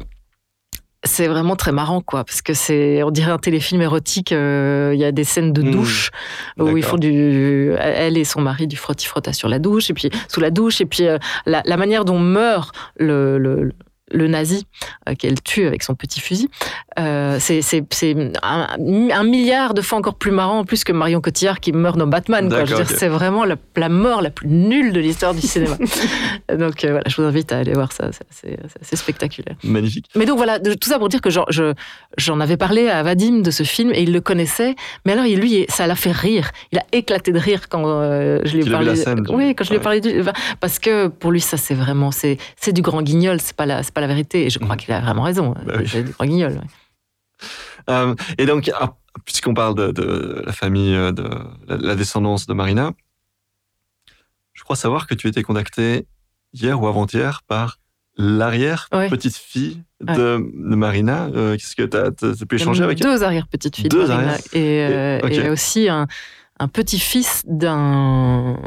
c'est 1.05 1.27
vraiment 1.27 1.55
très 1.55 1.71
marrant, 1.71 2.01
quoi, 2.01 2.25
parce 2.25 2.41
que 2.41 2.53
c'est, 2.53 3.03
on 3.03 3.11
dirait 3.11 3.31
un 3.31 3.37
téléfilm 3.37 3.81
érotique. 3.81 4.31
euh, 4.33 4.91
Il 4.93 4.99
y 4.99 5.05
a 5.05 5.11
des 5.13 5.23
scènes 5.23 5.53
de 5.53 5.61
Mmh. 5.61 5.71
douche 5.71 6.11
où 6.57 6.75
ils 6.77 6.83
font 6.83 6.97
du, 6.97 7.71
elle 7.79 8.17
et 8.17 8.25
son 8.25 8.41
mari 8.41 8.67
du 8.67 8.75
frotti 8.75 9.05
frotta 9.05 9.31
sur 9.31 9.47
la 9.47 9.59
douche, 9.59 9.89
et 9.89 9.93
puis 9.93 10.09
sous 10.27 10.41
la 10.41 10.51
douche, 10.51 10.81
et 10.81 10.85
puis 10.85 11.07
euh, 11.07 11.17
la, 11.45 11.61
la 11.65 11.77
manière 11.77 12.03
dont 12.03 12.19
meurt 12.19 12.75
le, 12.97 13.37
le, 13.37 13.71
le 14.11 14.27
nazi 14.27 14.65
qu'elle 15.19 15.41
tue 15.41 15.67
avec 15.67 15.83
son 15.83 15.95
petit 15.95 16.19
fusil, 16.19 16.49
euh, 16.99 17.37
c'est 17.39 17.61
un, 18.43 18.67
un 19.11 19.23
milliard 19.23 19.73
de 19.73 19.81
fois 19.81 19.97
encore 19.97 20.15
plus 20.15 20.31
marrant 20.31 20.59
en 20.59 20.65
plus 20.65 20.83
que 20.83 20.91
Marion 20.91 21.21
Cotillard 21.21 21.59
qui 21.59 21.71
meurt 21.71 21.97
dans 21.97 22.07
Batman. 22.07 22.49
C'est 22.85 23.07
vraiment 23.07 23.45
la, 23.45 23.55
la 23.75 23.89
mort 23.89 24.21
la 24.21 24.29
plus 24.29 24.47
nulle 24.47 24.91
de 24.93 24.99
l'histoire 24.99 25.33
du 25.33 25.41
cinéma. 25.41 25.77
donc 26.57 26.83
euh, 26.83 26.91
voilà, 26.91 27.03
je 27.07 27.15
vous 27.21 27.27
invite 27.27 27.51
à 27.51 27.59
aller 27.59 27.73
voir 27.73 27.91
ça, 27.91 28.09
c'est 28.29 28.57
assez- 28.81 28.95
spectaculaire. 28.95 29.55
Magnifique. 29.63 30.05
Mais 30.15 30.25
donc 30.25 30.37
voilà, 30.37 30.59
tout 30.59 30.89
ça 30.89 30.99
pour 30.99 31.09
dire 31.09 31.21
que 31.21 31.29
j'en 31.29 31.45
je, 31.49 31.73
avais 32.39 32.57
parlé 32.57 32.89
à 32.89 33.01
Vadim 33.03 33.41
de 33.41 33.51
ce 33.51 33.63
film 33.63 33.91
et 33.93 34.01
il 34.03 34.11
le 34.13 34.21
connaissait. 34.21 34.75
Mais 35.05 35.13
alors, 35.13 35.25
lui, 35.25 35.65
ça 35.69 35.87
l'a 35.87 35.95
fait 35.95 36.11
rire. 36.11 36.51
Il 36.71 36.79
a 36.79 36.83
éclaté 36.91 37.31
de 37.31 37.39
rire 37.39 37.69
quand 37.69 37.83
euh, 37.85 38.39
je 38.45 38.57
lui 38.57 38.67
ai 38.67 38.69
parlé. 38.69 38.95
scène 38.95 39.25
oui, 39.29 39.55
quand 39.55 39.63
je 39.63 39.69
lui 39.69 39.77
ai 39.77 39.79
parlé 39.79 40.01
du. 40.01 40.19
enfin, 40.21 40.33
Parce 40.59 40.79
que 40.79 41.07
pour 41.07 41.31
lui, 41.31 41.41
ça, 41.41 41.57
c'est 41.57 41.73
vraiment. 41.75 42.11
C'est, 42.11 42.37
du 42.73 42.81
grand 42.81 43.01
guignol, 43.01 43.39
c'est 43.41 43.55
pas 43.55 43.65
la, 43.65 43.81
pas 43.93 44.01
la 44.01 44.07
vérité. 44.07 44.45
Et 44.45 44.49
je 44.49 44.59
crois 44.59 44.75
Mhm. 44.75 44.81
qu'il 44.81 44.93
a 44.93 44.99
vraiment 44.99 45.23
raison. 45.23 45.55
Bah 45.65 45.73
oui. 45.79 45.85
C'est 45.87 46.03
du 46.03 46.11
grand 46.11 46.25
guignol. 46.25 46.51
ouais. 46.53 46.67
Euh, 47.89 48.15
et 48.37 48.45
donc, 48.45 48.69
ah, 48.79 48.95
puisqu'on 49.25 49.53
parle 49.53 49.75
de, 49.75 49.91
de 49.91 50.43
la 50.45 50.51
famille, 50.53 50.93
euh, 50.95 51.11
de 51.11 51.23
la, 51.67 51.77
la 51.77 51.95
descendance 51.95 52.45
de 52.47 52.53
Marina, 52.53 52.91
je 54.53 54.63
crois 54.63 54.75
savoir 54.75 55.07
que 55.07 55.13
tu 55.15 55.27
étais 55.27 55.41
contacté 55.43 56.05
hier 56.53 56.81
ou 56.81 56.87
avant-hier 56.87 57.41
par 57.47 57.79
l'arrière 58.17 58.87
Ouais. 58.91 59.07
petite 59.09 59.37
fille 59.37 59.81
de, 60.01 60.13
de 60.37 60.75
Marina. 60.75 61.25
Euh, 61.33 61.55
Qu'est-ce 61.55 61.75
que 61.75 61.83
tu 61.83 61.95
as, 61.97 62.45
pu 62.45 62.55
échanger 62.55 62.83
avec 62.83 62.99
elle 62.99 63.07
Deux 63.07 63.23
arrière-petites-filles. 63.23 63.85
de 63.85 63.89
Deux 63.89 64.07
Marina. 64.07 64.31
arrière- 64.33 64.45
Et, 64.53 64.87
euh, 64.93 65.19
Et- 65.29 65.49
aussi 65.49 65.87
un, 65.87 66.07
un 66.59 66.67
petit-fils 66.67 67.43
d'un, 67.47 68.57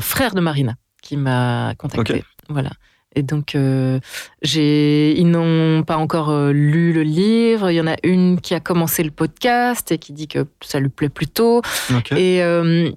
frère 0.00 0.34
de 0.34 0.40
Marina 0.40 0.74
qui 1.02 1.16
m'a 1.16 1.74
contacté. 1.78 2.14
Ok. 2.20 2.24
Voilà. 2.48 2.70
Et 3.14 3.22
donc, 3.22 3.54
euh, 3.54 4.00
j'ai, 4.42 5.18
ils 5.18 5.28
n'ont 5.30 5.82
pas 5.82 5.96
encore 5.96 6.30
euh, 6.30 6.52
lu 6.52 6.92
le 6.92 7.02
livre. 7.02 7.70
Il 7.70 7.74
y 7.74 7.80
en 7.80 7.86
a 7.86 7.96
une 8.02 8.40
qui 8.40 8.54
a 8.54 8.60
commencé 8.60 9.02
le 9.02 9.10
podcast 9.10 9.92
et 9.92 9.98
qui 9.98 10.12
dit 10.12 10.28
que 10.28 10.46
ça 10.62 10.80
lui 10.80 10.88
plaît 10.88 11.08
plutôt. 11.08 11.60
Et 12.16 12.42
euh, 12.42 12.90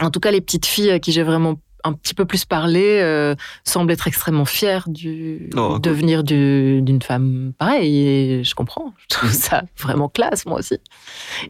en 0.00 0.10
tout 0.10 0.20
cas, 0.20 0.30
les 0.30 0.40
petites 0.40 0.66
filles 0.66 0.90
à 0.90 0.98
qui 0.98 1.12
j'ai 1.12 1.22
vraiment 1.22 1.56
un 1.84 1.92
petit 1.92 2.14
peu 2.14 2.24
plus 2.24 2.44
parlé 2.44 3.32
semblent 3.62 3.92
être 3.92 4.08
extrêmement 4.08 4.44
fières 4.44 4.88
du 4.88 5.50
Oh, 5.56 5.74
cool. 5.74 5.80
devenir 5.80 6.24
du- 6.24 6.80
d'une 6.82 7.00
femme 7.00 7.52
pareille. 7.56 7.98
Et 8.08 8.44
je 8.44 8.54
comprends. 8.56 8.92
Je 8.98 9.06
trouve 9.16 9.30
ça 9.30 9.62
vraiment 9.78 10.08
classe, 10.08 10.46
moi 10.46 10.58
aussi. 10.58 10.78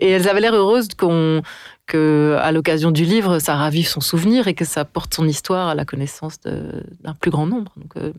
Et 0.01 0.11
elles 0.11 0.29
avaient 0.29 0.41
l'air 0.43 0.55
heureuses 0.55 0.89
qu'on 0.95 1.41
que 1.87 2.37
à 2.41 2.53
l'occasion 2.53 2.91
du 2.91 3.05
livre, 3.05 3.39
ça 3.39 3.55
ravive 3.57 3.87
son 3.87 4.01
souvenir 4.01 4.49
et 4.49 4.55
que 4.55 4.65
ça 4.65 4.85
porte 4.85 5.15
son 5.15 5.27
histoire 5.27 5.69
à 5.69 5.75
la 5.75 5.85
connaissance 5.85 6.41
d'un 6.41 7.15
plus 7.21 7.31
grand 7.31 7.47
nombre. 7.47 7.73
Donc, 7.77 7.97
euh, 7.97 8.13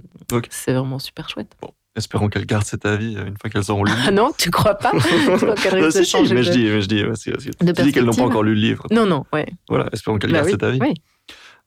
c'est 0.50 0.74
vraiment 0.74 1.00
super 1.00 1.30
chouette. 1.30 1.56
Espérons 1.96 2.30
qu'elles 2.30 2.46
gardent 2.46 2.64
cet 2.66 2.86
avis 2.86 3.18
euh, 3.18 3.26
une 3.26 3.36
fois 3.38 3.50
qu'elles 3.50 3.72
auront 3.72 3.84
lu. 3.84 3.92
Ah 4.08 4.12
non, 4.12 4.32
tu 4.38 4.52
crois 4.52 4.76
pas? 4.76 4.92
Si, 5.00 6.16
mais 6.34 6.36
de- 6.36 6.42
je 6.44 6.52
dis, 6.52 6.64
mais 6.70 6.82
je 6.82 6.88
dis, 6.88 7.04
parce 7.04 7.24
que- 7.24 7.32
parce 7.32 7.46
que 7.46 7.72
tu 7.74 7.82
dis 7.84 7.92
qu'elles 7.92 8.06
n'ont 8.06 8.14
pas 8.14 8.22
encore 8.24 8.44
lu 8.44 8.54
le 8.54 8.62
livre. 8.62 8.86
Non, 8.92 9.06
non, 9.06 9.26
ouais. 9.34 9.48
Voilà, 9.68 9.88
espérons 9.92 10.20
qu'elles 10.20 10.32
Bah 10.32 10.38
gardent 10.38 10.46
oui, 10.48 10.52
cet 10.52 10.64
avis. 10.64 10.80
oui. 10.80 10.94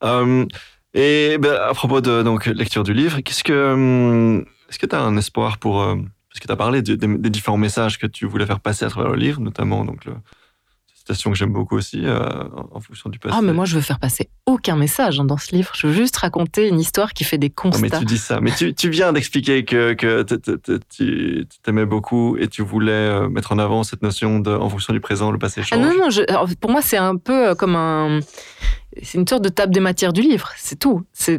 Euh, 0.04 0.46
et 0.94 1.36
ben, 1.38 1.54
à 1.54 1.74
propos 1.74 2.00
de 2.00 2.22
donc, 2.22 2.46
lecture 2.46 2.84
du 2.84 2.92
livre, 2.94 3.20
qu'est-ce 3.20 3.44
que, 3.44 3.72
hum, 3.72 4.44
est-ce 4.68 4.78
que 4.78 4.86
tu 4.86 4.94
as 4.94 5.00
un 5.02 5.16
espoir 5.16 5.58
pour. 5.58 5.82
euh, 5.82 5.96
parce 6.30 6.38
que 6.40 6.46
tu 6.46 6.52
as 6.52 6.56
parlé 6.56 6.80
de- 6.80 6.94
des, 6.94 7.18
des 7.18 7.30
différents 7.30 7.56
messages 7.58 7.98
que 7.98 8.06
tu 8.06 8.24
voulais 8.26 8.46
faire 8.46 8.60
passer 8.60 8.84
à 8.84 8.88
travers 8.88 9.10
le 9.10 9.18
livre, 9.18 9.40
notamment 9.40 9.84
donc, 9.84 10.04
le, 10.04 10.12
citation 11.00 11.30
que 11.30 11.36
j'aime 11.36 11.52
beaucoup 11.52 11.76
aussi, 11.76 12.02
euh, 12.04 12.20
en, 12.72 12.78
fonction 12.80 13.08
du 13.10 13.18
passé. 13.18 13.34
Ah, 13.36 13.40
mais 13.42 13.52
moi, 13.54 13.64
je 13.64 13.74
veux 13.74 13.80
faire 13.80 13.98
passer 13.98 14.28
aucun 14.46 14.76
message 14.76 15.18
hein, 15.18 15.24
dans 15.24 15.38
ce 15.38 15.54
livre. 15.54 15.72
Je 15.74 15.86
veux 15.86 15.92
juste 15.94 16.16
raconter 16.18 16.68
une 16.68 16.78
histoire 16.78 17.12
qui 17.14 17.24
fait 17.24 17.38
des 17.38 17.48
Non, 17.64 17.70
mais 17.80 17.88
constats. 17.88 17.98
tu 18.00 18.04
dis 18.04 18.18
ça. 18.18 18.40
Mais 18.40 18.50
tu, 18.52 18.74
tu 18.74 18.90
viens 18.90 19.12
d'expliquer 19.12 19.64
que, 19.64 19.94
tu 20.94 21.46
t'aimais 21.62 21.86
beaucoup 21.86 22.36
et 22.36 22.48
tu 22.48 22.62
voulais 22.62 22.92
euh, 22.92 23.28
mettre 23.28 23.52
en 23.52 23.58
avant 23.58 23.82
cette 23.82 24.02
notion 24.02 24.40
de, 24.40 24.50
en 24.50 24.68
fonction 24.68 24.92
du 24.92 25.00
présent, 25.00 25.30
le 25.30 25.38
passé 25.38 25.62
Ah 25.64 25.66
change. 25.66 25.80
non, 25.84 25.94
non, 25.98 26.10
je- 26.10 26.54
pour 26.56 26.70
moi, 26.70 26.82
c'est 26.82 26.96
un 26.98 27.16
peu 27.16 27.48
euh, 27.50 27.54
comme 27.54 27.76
un. 27.76 28.20
C'est 29.02 29.18
une 29.18 29.26
sorte 29.26 29.42
de 29.44 29.48
table 29.48 29.72
des 29.72 29.78
matières 29.80 30.12
du 30.12 30.20
livre, 30.20 30.50
c'est 30.56 30.76
tout. 30.78 31.02
Ces 31.12 31.38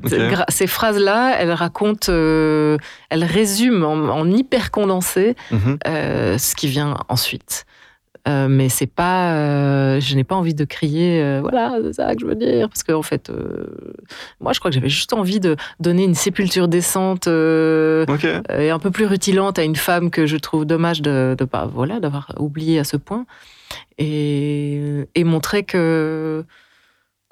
phrases-là, 0.68 1.36
elles 1.38 1.52
racontent, 1.52 2.08
euh, 2.10 2.78
elles 3.10 3.26
résument 3.26 3.92
en, 3.92 4.08
en 4.08 4.32
hyper 4.32 4.72
condensé 4.72 5.36
Mhm. 5.52 5.78
euh, 5.86 6.38
ce 6.38 6.56
qui 6.56 6.68
vient 6.68 6.96
ensuite. 7.10 7.66
Euh, 8.28 8.48
mais 8.48 8.70
c'est 8.70 8.86
pas, 8.86 9.34
euh, 9.34 10.00
je 10.00 10.16
n'ai 10.16 10.24
pas 10.24 10.36
envie 10.36 10.54
de 10.54 10.64
crier, 10.64 11.24
euh, 11.24 11.40
voilà, 11.42 11.76
c'est 11.84 11.94
ça 11.94 12.14
que 12.14 12.22
je 12.22 12.28
veux 12.28 12.36
dire, 12.36 12.70
parce 12.70 12.84
qu'en 12.84 13.02
fait, 13.02 13.32
euh, 13.32 13.66
moi, 14.40 14.54
je 14.54 14.60
crois 14.60 14.70
que 14.70 14.76
j'avais 14.76 14.90
juste 14.90 15.14
envie 15.14 15.40
de 15.40 15.56
donner 15.80 16.04
une 16.04 16.14
sépulture 16.14 16.68
décente 16.68 17.26
euh, 17.28 18.06
et 18.56 18.70
un 18.70 18.78
peu 18.78 18.92
plus 18.92 19.08
rutilante 19.08 19.58
à 19.58 19.64
une 19.64 19.76
femme 19.76 20.12
que 20.12 20.28
je 20.28 20.38
trouve 20.38 20.66
dommage 20.66 21.02
de, 21.02 21.36
de 21.36 21.46
pas, 21.46 21.66
voilà, 21.66 22.00
d'avoir 22.00 22.32
oublié 22.38 22.78
à 22.78 22.84
ce 22.84 22.96
point, 22.96 23.26
et, 23.98 25.08
et 25.16 25.24
montrer 25.24 25.64
que 25.64 26.46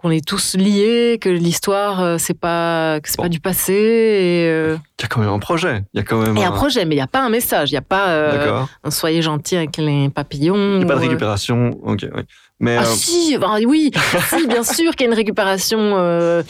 qu'on 0.01 0.11
est 0.11 0.25
tous 0.25 0.55
liés, 0.55 1.17
que 1.19 1.27
l'histoire 1.29 2.01
euh, 2.01 2.15
c'est 2.17 2.33
pas 2.37 2.99
que 3.01 3.09
c'est 3.09 3.17
Bon. 3.17 3.23
pas 3.23 3.29
du 3.29 3.39
passé 3.41 3.73
et, 3.73 4.49
euh, 4.49 4.77
Il 4.97 5.01
y 5.01 5.05
a 5.05 5.07
quand 5.09 5.19
même 5.19 5.29
un 5.29 5.39
projet. 5.39 5.83
Il 5.93 5.97
y 5.97 5.99
a 5.99 6.03
quand 6.03 6.21
même 6.21 6.37
et 6.37 6.45
un 6.45 6.51
projet, 6.51 6.85
mais 6.85 6.95
il 6.95 6.99
n'y 6.99 7.03
a 7.03 7.07
pas 7.07 7.21
un 7.21 7.29
message, 7.29 7.71
il 7.71 7.73
n'y 7.73 7.79
a 7.79 7.81
pas 7.81 8.09
euh, 8.09 8.63
un 8.83 8.91
soyez 8.91 9.21
gentil 9.21 9.57
avec 9.57 9.75
les 9.77 10.09
papillons. 10.09 10.55
Il 10.55 10.77
n'y 10.77 10.83
a 10.83 10.87
pas 10.87 10.95
de 10.95 10.99
euh, 10.99 11.01
récupération. 11.03 11.71
Ok, 11.83 12.05
oui. 12.15 12.21
Mais 12.61 12.75
Ah 12.77 12.81
euh, 12.81 12.85
si, 12.85 13.37
bah 13.37 13.55
oui, 13.65 13.91
si, 14.29 14.47
bien 14.47 14.63
sûr 14.65 14.91
qu'il 14.95 15.01
y 15.05 15.09
a 15.09 15.11
une 15.11 15.15
récupération, 15.17 15.79
euh, 15.97 16.43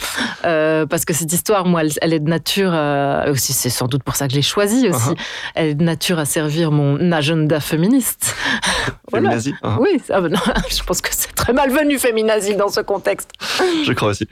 euh, 0.44 0.88
parce 0.88 1.06
que 1.06 1.14
cette 1.14 1.32
histoire, 1.32 1.66
moi, 1.66 1.82
elle, 1.82 1.92
elle 2.02 2.14
est 2.14 2.20
de 2.20 2.28
nature, 2.30 2.74
aussi, 3.32 3.54
c'est 3.54 3.70
sans 3.70 3.88
doute 3.88 4.02
pour 4.04 4.16
ça 4.16 4.26
que 4.26 4.32
je 4.32 4.38
l'ai 4.38 4.42
choisie 4.42 4.90
aussi, 4.90 5.10
Uh-huh. 5.10 5.18
elle 5.56 5.68
est 5.68 5.76
de 5.76 5.84
nature 5.84 6.18
à 6.18 6.26
servir 6.26 6.72
mon 6.72 7.12
agenda 7.12 7.60
féministe. 7.60 8.36
voilà. 9.12 9.30
féminazie, 9.30 9.54
hein, 9.62 9.78
Oui, 9.80 10.02
non, 10.10 10.40
je 10.70 10.82
pense 10.84 11.02
que 11.02 11.10
c'est 11.12 11.32
très 11.36 11.54
malvenu 11.54 12.00
féminazie 12.00 12.56
dans 12.56 12.70
ce 12.70 12.82
contexte. 12.82 13.30
je 13.86 13.94
crois 13.94 14.10
aussi. 14.10 14.28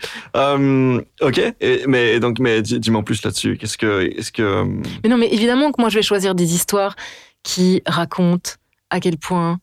Ok. 1.21 1.41
Et, 1.61 1.83
mais 1.87 2.19
donc, 2.19 2.39
mais 2.39 2.61
dis- 2.63 2.79
dis-moi 2.79 3.01
en 3.01 3.03
plus 3.03 3.23
là-dessus. 3.23 3.57
Qu'est-ce 3.59 3.77
que, 3.77 4.09
est-ce 4.17 4.31
que, 4.31 4.63
Mais 5.03 5.09
non, 5.09 5.17
mais 5.17 5.31
évidemment 5.31 5.71
que 5.71 5.79
moi, 5.79 5.89
je 5.89 5.95
vais 5.97 6.03
choisir 6.03 6.33
des 6.35 6.53
histoires 6.55 6.95
qui 7.43 7.81
racontent 7.85 8.51
à 8.89 8.99
quel 8.99 9.17
point 9.17 9.59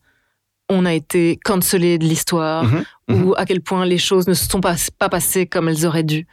on 0.69 0.85
a 0.85 0.93
été 0.93 1.37
cancelé 1.43 1.97
de 1.97 2.05
l'histoire, 2.05 2.63
Mhm, 2.63 2.83
mhm. 3.09 3.23
ou 3.27 3.33
à 3.37 3.45
quel 3.45 3.61
point 3.61 3.85
les 3.85 3.97
choses 3.99 4.27
ne 4.27 4.33
se 4.33 4.47
sont 4.49 4.61
pas, 4.61 4.75
pas 4.99 5.09
passées 5.09 5.45
comme 5.45 5.67
elles 5.69 5.85
auraient 5.85 6.03
dû. 6.03 6.27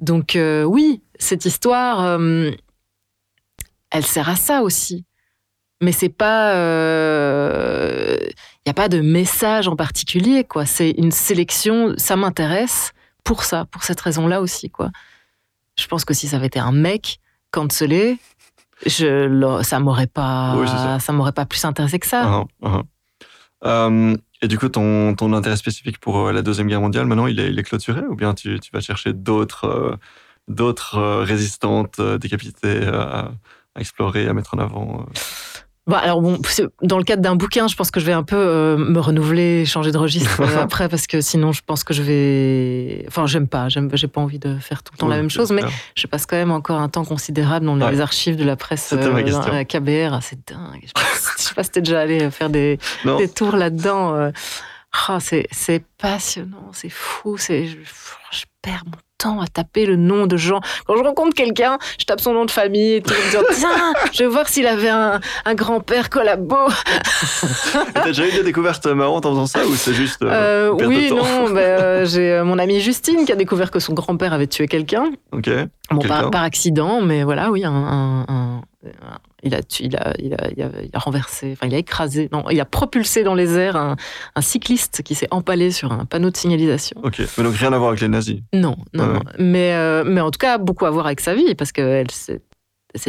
Donc 0.00 0.36
euh, 0.36 0.64
oui, 0.64 1.02
cette 1.18 1.44
histoire, 1.44 2.00
euh, 2.02 2.50
elle 3.90 4.04
sert 4.06 4.28
à 4.28 4.36
ça 4.36 4.62
aussi. 4.62 5.04
Mais 5.82 5.92
c'est 5.92 6.08
pas, 6.08 6.52
il 6.54 8.32
n'y 8.66 8.70
a 8.70 8.74
pas 8.74 8.88
de 8.88 9.00
message 9.00 9.68
en 9.68 9.76
particulier, 9.76 10.44
quoi. 10.44 10.64
C'est 10.66 10.90
une 10.92 11.10
sélection. 11.10 11.94
Ça 11.98 12.16
m'intéresse 12.16 12.92
pour 13.22 13.44
ça, 13.44 13.66
pour 13.70 13.82
cette 13.84 14.00
raison-là 14.00 14.40
aussi, 14.40 14.70
quoi. 14.70 14.90
Je 15.76 15.86
pense 15.86 16.04
que 16.04 16.14
si 16.14 16.28
ça 16.28 16.36
avait 16.36 16.46
été 16.46 16.58
un 16.60 16.72
mec 16.72 17.18
cancelé, 17.50 18.18
je, 18.86 19.60
ça 19.62 19.78
m'aurait 19.80 20.06
pas, 20.06 20.54
Oui, 20.56 20.66
ça. 20.68 20.98
ça 21.00 21.12
m'aurait 21.12 21.32
pas 21.32 21.44
plus 21.46 21.64
intéressé 21.64 21.98
que 21.98 22.06
ça. 22.06 22.22
Ah, 22.24 22.44
ah. 22.62 22.82
Euh, 23.64 24.16
et 24.42 24.48
du 24.48 24.58
coup, 24.58 24.68
ton, 24.68 25.32
intérêt 25.32 25.56
spécifique 25.56 25.98
pour 25.98 26.28
euh, 26.28 26.32
la 26.32 26.42
Deuxième 26.42 26.68
Guerre 26.68 26.80
mondiale, 26.80 27.06
maintenant, 27.06 27.26
il 27.26 27.40
est, 27.40 27.62
clôturé 27.62 28.02
ou 28.02 28.14
bien 28.14 28.34
tu, 28.34 28.58
vas 28.72 28.80
chercher 28.80 29.12
d'autres 29.12 29.98
euh, 30.48 31.24
résistantes 31.24 32.00
décapitées 32.00 32.86
à, 32.86 33.30
explorer, 33.78 34.28
à 34.28 34.34
mettre 34.34 34.54
en 34.54 34.58
avant 34.58 35.06
Bah, 35.86 35.98
alors 35.98 36.22
bon, 36.22 36.38
dans 36.82 36.96
le 36.96 37.04
cadre 37.04 37.20
d'un 37.20 37.36
bouquin, 37.36 37.68
je 37.68 37.76
pense 37.76 37.90
que 37.90 38.00
je 38.00 38.06
vais 38.06 38.12
un 38.12 38.22
peu 38.22 38.36
euh, 38.36 38.78
me 38.78 38.98
renouveler, 39.00 39.66
changer 39.66 39.92
de 39.92 39.98
registre 39.98 40.40
euh, 40.40 40.58
après, 40.62 40.88
parce 40.88 41.06
que 41.06 41.20
sinon, 41.20 41.52
je 41.52 41.60
pense 41.64 41.84
que 41.84 41.92
je 41.92 42.02
vais. 42.02 43.04
Enfin, 43.08 43.26
j'aime 43.26 43.46
pas, 43.48 43.68
j'aime, 43.68 43.90
j'ai 43.92 44.08
pas 44.08 44.22
envie 44.22 44.38
de 44.38 44.56
faire 44.56 44.82
tout 44.82 44.94
le 44.94 44.98
temps 44.98 45.08
la 45.08 45.16
même 45.16 45.28
chose, 45.30 45.52
mais 45.52 45.62
je 45.94 46.06
passe 46.06 46.24
quand 46.24 46.36
même 46.36 46.52
encore 46.52 46.80
un 46.80 46.88
temps 46.88 47.04
considérable 47.04 47.66
dans 47.66 47.76
les 47.90 48.00
archives 48.00 48.36
de 48.36 48.44
la 48.44 48.56
presse 48.56 48.94
question. 49.24 49.52
la 49.52 49.64
KBR. 49.64 50.14
Ah, 50.14 50.20
C'est 50.22 50.38
dingue. 50.48 50.80
Je 50.82 50.86
sais 50.86 50.92
pas, 50.94 51.00
je 51.38 51.42
sais 51.42 51.54
pas 51.54 51.62
si 51.64 51.70
t'es 51.70 51.82
déjà 51.82 52.00
allé 52.00 52.30
faire 52.30 52.48
des, 52.48 52.78
des 53.18 53.28
tours 53.28 53.56
là-dedans. 53.56 54.30
Ah, 55.08 55.18
c'est, 55.20 55.46
passionnant, 56.00 56.68
c'est 56.72 56.88
fou, 56.88 57.36
c'est, 57.36 57.66
je, 57.66 57.76
je 58.30 58.44
perds 58.62 58.82
mon 58.86 58.92
temps 59.18 59.40
à 59.40 59.46
taper 59.46 59.86
le 59.86 59.96
nom 59.96 60.26
de 60.26 60.36
gens. 60.36 60.60
Quand 60.86 60.96
je 60.96 61.02
rencontre 61.02 61.34
quelqu'un, 61.34 61.78
je 61.98 62.04
tape 62.04 62.20
son 62.20 62.32
nom 62.32 62.44
de 62.44 62.50
famille 62.50 62.94
et 62.94 63.02
tout, 63.02 63.12
me 63.12 63.24
disant, 63.24 63.42
tiens, 63.52 63.92
je 64.12 64.22
vais 64.22 64.28
voir 64.28 64.48
s'il 64.48 64.66
avait 64.66 64.88
un, 64.88 65.20
un 65.44 65.54
grand-père 65.54 66.10
collabo. 66.10 66.56
t'as 67.94 68.04
déjà 68.04 68.26
eu 68.28 68.32
des 68.32 68.42
découvertes 68.42 68.86
marrantes 68.86 69.26
en 69.26 69.30
faisant 69.30 69.46
ça 69.46 69.66
ou 69.66 69.74
c'est 69.74 69.94
juste. 69.94 70.22
euh, 70.22 70.70
Euh, 70.72 70.76
de 70.76 70.86
oui, 70.86 71.08
temps 71.08 71.16
non, 71.16 71.50
ben, 71.50 71.58
euh, 71.58 72.06
j'ai 72.06 72.30
euh, 72.32 72.44
mon 72.44 72.58
amie 72.58 72.80
Justine 72.80 73.24
qui 73.24 73.32
a 73.32 73.36
découvert 73.36 73.70
que 73.70 73.78
son 73.80 73.94
grand-père 73.94 74.32
avait 74.32 74.46
tué 74.46 74.66
quelqu'un. 74.68 75.10
Ok. 75.32 75.50
Bon, 75.90 75.98
Quelqu'un 75.98 76.20
par, 76.22 76.30
par 76.30 76.42
accident, 76.42 77.00
mais 77.00 77.24
voilà, 77.24 77.50
oui, 77.50 77.64
un, 77.64 77.72
un- 77.72 78.20
un- 78.28 78.60
un- 78.84 79.18
il, 79.44 79.54
a, 79.54 79.60
il, 79.80 79.96
a, 79.96 80.14
il, 80.18 80.34
a, 80.34 80.48
il, 80.56 80.62
a, 80.62 80.70
il 80.82 80.90
a 80.92 80.98
renversé, 80.98 81.52
enfin, 81.52 81.66
il 81.66 81.74
a 81.74 81.78
écrasé, 81.78 82.28
non, 82.32 82.44
il 82.50 82.58
a 82.60 82.64
propulsé 82.64 83.22
dans 83.22 83.34
les 83.34 83.56
airs 83.56 83.76
un, 83.76 83.96
un 84.34 84.40
cycliste 84.40 85.02
qui 85.02 85.14
s'est 85.14 85.28
empalé 85.30 85.70
sur 85.70 85.92
un 85.92 86.04
panneau 86.06 86.30
de 86.30 86.36
signalisation. 86.36 87.00
Ok. 87.04 87.22
Mais 87.38 87.44
donc 87.44 87.54
rien 87.54 87.72
à 87.72 87.78
voir 87.78 87.90
avec 87.90 88.00
les 88.00 88.08
nazis. 88.08 88.40
Non, 88.52 88.76
non, 88.94 89.06
Ouais. 89.06 89.12
non. 89.14 89.20
Mais, 89.38 89.74
euh, 89.74 90.02
mais 90.04 90.20
en 90.20 90.30
tout 90.30 90.38
cas, 90.38 90.58
beaucoup 90.58 90.86
à 90.86 90.90
voir 90.90 91.06
avec 91.06 91.20
sa 91.20 91.34
vie, 91.34 91.54
parce 91.54 91.70
qu'elle 91.72 92.10
s'est, 92.10 92.40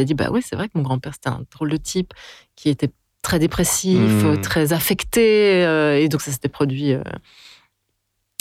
dit, 0.04 0.14
bah 0.14 0.28
oui, 0.30 0.40
c'est 0.44 0.56
vrai 0.56 0.66
que 0.68 0.72
mon 0.76 0.82
grand-père, 0.82 1.14
c'était 1.14 1.30
un 1.30 1.42
drôle 1.50 1.70
de 1.70 1.76
type 1.78 2.12
qui 2.54 2.68
était 2.68 2.90
très 3.22 3.38
dépressif, 3.38 3.98
Hmm. 4.22 4.40
très 4.40 4.72
affecté, 4.72 5.64
euh, 5.64 5.98
et 5.98 6.08
donc 6.08 6.20
ça 6.20 6.30
s'était 6.30 6.48
produit. 6.48 6.92
euh, 6.92 7.02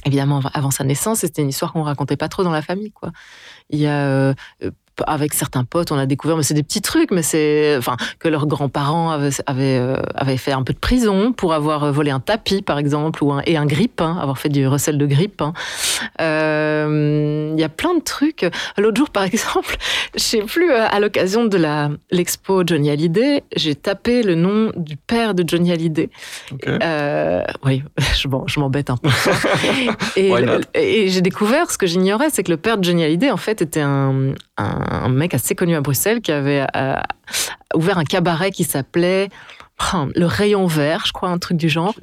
Évidemment, 0.05 0.37
av- 0.37 0.51
avant 0.53 0.69
sa 0.69 0.83
naissance, 0.83 1.23
et 1.23 1.27
c'était 1.27 1.41
une 1.41 1.49
histoire 1.49 1.73
qu'on 1.73 1.81
racontait 1.81 2.17
pas 2.17 2.27
trop 2.27 2.43
dans 2.43 2.51
la 2.51 2.61
famille, 2.61 2.91
quoi. 2.91 3.11
Il 3.71 3.79
y 3.79 3.87
a, 3.87 4.05
euh, 4.05 4.33
avec 5.07 5.33
certains 5.33 5.63
potes, 5.63 5.91
on 5.91 5.97
a 5.97 6.05
découvert, 6.05 6.37
mais 6.37 6.43
c'est 6.43 6.53
des 6.53 6.63
petits 6.63 6.81
trucs, 6.81 7.11
mais 7.11 7.21
c'est, 7.21 7.75
enfin, 7.77 7.97
que 8.19 8.27
leurs 8.27 8.47
grands-parents 8.47 9.09
avaient, 9.11 9.29
avaient, 9.45 9.77
euh, 9.79 9.97
avaient 10.15 10.37
fait 10.37 10.51
un 10.51 10.63
peu 10.63 10.73
de 10.73 10.79
prison 10.79 11.33
pour 11.33 11.53
avoir 11.53 11.83
euh, 11.83 11.91
volé 11.91 12.11
un 12.11 12.19
tapis, 12.19 12.61
par 12.61 12.77
exemple, 12.77 13.23
ou 13.23 13.31
un, 13.33 13.41
et 13.45 13.57
un 13.57 13.65
grip, 13.65 14.01
hein, 14.01 14.17
avoir 14.21 14.37
fait 14.37 14.49
du 14.49 14.67
recel 14.67 14.97
de 14.97 15.05
grip. 15.05 15.41
hein. 15.41 15.53
Euh, 16.21 17.51
Il 17.55 17.59
y 17.59 17.63
a 17.63 17.69
plein 17.69 17.95
de 17.95 18.01
trucs. 18.01 18.45
L'autre 18.77 18.97
jour, 18.97 19.09
par 19.09 19.23
exemple, 19.31 19.75
je 20.15 20.19
sais 20.21 20.41
plus, 20.41 20.71
à 20.71 20.99
l'occasion 20.99 21.45
de 21.45 21.57
la 21.57 21.89
l'expo 22.11 22.63
Johnny 22.65 22.89
Hallyday, 22.89 23.43
j'ai 23.55 23.75
tapé 23.75 24.23
le 24.23 24.35
nom 24.35 24.71
du 24.75 24.97
père 24.97 25.33
de 25.33 25.43
Johnny 25.47 25.71
Hallyday. 25.71 26.09
Euh, 26.67 27.43
oui, 27.63 27.83
je 28.15 28.59
m'embête 28.59 28.89
un 28.89 28.97
peu. 28.97 29.09
et 30.15 30.31
et 30.73 31.07
j'ai 31.09 31.21
découvert 31.21 31.71
ce 31.71 31.77
que 31.77 31.87
j'ignorais, 31.87 32.29
c'est 32.31 32.43
que 32.43 32.51
le 32.51 32.57
père 32.57 32.77
de 32.77 32.83
Johnny 32.83 33.03
Hallyday, 33.03 33.31
en 33.31 33.37
fait, 33.37 33.61
était 33.61 33.81
un, 33.81 34.33
un 34.57 35.09
mec 35.09 35.33
assez 35.33 35.55
connu 35.55 35.75
à 35.75 35.81
Bruxelles 35.81 36.21
qui 36.21 36.31
avait 36.31 36.65
euh, 36.75 36.95
ouvert 37.75 37.97
un 37.97 38.03
cabaret 38.05 38.51
qui 38.51 38.63
s'appelait 38.63 39.29
oh, 39.93 40.05
le 40.15 40.25
rayon 40.25 40.65
vert, 40.65 41.03
je 41.05 41.11
crois, 41.11 41.29
un 41.29 41.37
truc 41.37 41.57
du 41.57 41.67
genre, 41.67 41.93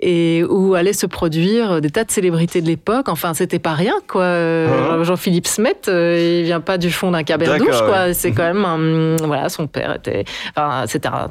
et 0.00 0.42
où 0.48 0.74
allaient 0.74 0.92
se 0.92 1.06
produire 1.06 1.80
des 1.80 1.90
tas 1.90 2.02
de 2.04 2.10
célébrités 2.10 2.60
de 2.60 2.66
l'époque. 2.66 3.08
Enfin, 3.08 3.34
c'était 3.34 3.60
pas 3.60 3.74
rien, 3.74 3.94
quoi. 4.08 4.22
Euh, 4.22 4.98
Ah. 5.00 5.04
Jean-Philippe 5.04 5.46
Smet, 5.46 5.82
euh, 5.88 6.40
il 6.40 6.44
vient 6.44 6.60
pas 6.60 6.78
du 6.78 6.90
fond 6.90 7.12
d'un 7.12 7.22
cabaret 7.22 7.58
douche, 7.58 7.78
quoi. 7.78 8.06
ouais. 8.06 8.14
C'est 8.14 8.32
quand 8.32 8.42
même 8.52 8.64
un, 8.64 9.16
voilà, 9.24 9.48
son 9.48 9.66
père 9.68 9.94
était, 9.96 10.24
enfin, 10.56 10.84
c'était 10.88 11.08
un 11.08 11.28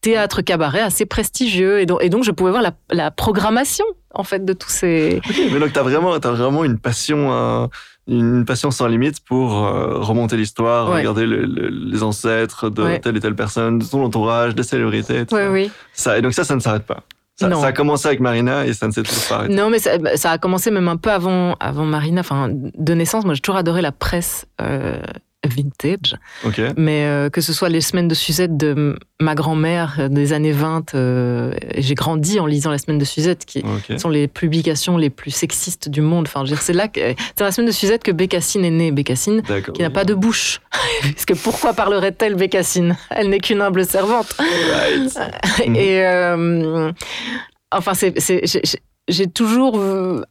théâtre 0.00 0.42
cabaret 0.42 0.80
assez 0.80 1.06
prestigieux, 1.06 1.80
et 1.80 1.86
donc, 1.86 2.02
et 2.02 2.08
donc 2.08 2.24
je 2.24 2.32
pouvais 2.32 2.50
voir 2.50 2.62
la, 2.62 2.72
la 2.90 3.12
programmation 3.12 3.84
en 4.14 4.24
fait 4.24 4.44
de 4.44 4.52
tous 4.52 4.68
ces. 4.68 5.20
Ok, 5.28 5.40
mais 5.52 5.60
donc 5.60 5.72
t'as 5.72 5.82
vraiment, 5.82 6.18
vraiment 6.18 6.64
une 6.64 6.78
passion, 6.78 7.32
euh, 7.32 7.66
une 8.08 8.44
passion 8.44 8.70
sans 8.70 8.86
limite 8.88 9.20
pour 9.24 9.64
euh, 9.64 9.98
remonter 10.00 10.36
l'histoire, 10.36 10.88
Ouais. 10.90 10.96
regarder 10.98 11.24
le- 11.26 11.44
le- 11.46 11.68
les 11.68 12.02
ancêtres 12.02 12.68
de 12.70 12.82
Ouais. 12.82 12.98
telle 13.00 13.16
et 13.16 13.20
telle 13.20 13.36
personne, 13.36 13.78
de 13.78 13.84
son 13.84 14.00
entourage, 14.00 14.54
des 14.54 14.62
célébrités. 14.64 15.24
tout 15.26 15.36
Oui, 15.36 15.40
ça. 15.42 15.50
oui. 15.50 15.70
Ça, 15.92 16.18
et 16.18 16.22
donc 16.22 16.32
ça, 16.34 16.42
ça 16.44 16.54
ne 16.56 16.60
s'arrête 16.60 16.84
pas. 16.84 17.02
Ça, 17.36 17.48
a 17.66 17.72
commencé 17.72 18.06
avec 18.06 18.20
Marina 18.20 18.66
et 18.66 18.72
ça 18.72 18.86
ne 18.86 18.92
s'est 18.92 19.02
toujours 19.02 19.24
pas 19.28 19.34
arrêté. 19.36 19.54
Non, 19.54 19.68
mais 19.70 19.78
ça, 19.80 19.92
ça 20.16 20.30
a 20.32 20.38
commencé 20.38 20.70
même 20.70 20.86
un 20.86 20.96
peu 20.96 21.10
avant, 21.10 21.56
avant 21.60 21.84
Marina, 21.84 22.20
enfin, 22.20 22.48
de 22.52 22.94
naissance. 22.94 23.24
Moi, 23.24 23.34
j'ai 23.34 23.40
toujours 23.40 23.56
adoré 23.56 23.82
la 23.82 23.90
presse 23.90 24.46
euh, 24.60 25.00
vintage. 25.44 26.16
Mais 26.76 27.04
euh, 27.04 27.30
que 27.30 27.40
ce 27.40 27.52
soit 27.52 27.68
les 27.68 27.80
semaines 27.80 28.08
de 28.08 28.14
Suzette 28.14 28.56
de 28.56 28.98
ma 29.20 29.34
grand-mère 29.34 30.08
des 30.10 30.32
années 30.32 30.52
20, 30.52 30.94
euh, 30.94 31.54
j'ai 31.76 31.94
grandi 31.94 32.38
en 32.40 32.46
lisant 32.46 32.70
la 32.70 32.78
semaine 32.78 32.98
de 32.98 33.04
Suzette, 33.04 33.44
qui 33.44 33.62
sont 33.98 34.08
les 34.08 34.28
publications 34.28 34.96
les 34.96 35.10
plus 35.10 35.30
sexistes 35.30 35.88
du 35.88 36.00
monde. 36.00 36.26
Enfin, 36.28 36.44
c'est 36.60 36.72
là 36.72 36.88
que 36.88 37.00
c'est 37.36 37.44
la 37.44 37.52
semaine 37.52 37.66
de 37.68 37.72
Suzette 37.72 38.02
que 38.02 38.12
Bécassine 38.12 38.64
est 38.64 38.70
née. 38.70 38.92
Bécassine, 38.92 39.42
qui 39.74 39.82
n'a 39.82 39.90
pas 39.90 40.04
de 40.04 40.14
bouche. 40.14 40.60
Parce 41.02 41.24
que 41.24 41.34
pourquoi 41.34 41.72
parlerait-elle 41.72 42.34
Bécassine? 42.34 42.96
Elle 43.10 43.28
n'est 43.30 43.40
qu'une 43.40 43.60
humble 43.60 43.84
servante. 43.84 44.34
Right. 44.38 45.18
Et 45.76 46.04
euh, 46.06 46.92
enfin, 47.70 47.94
c'est, 47.94 48.14
j'ai- 49.08 49.26
toujours 49.26 49.80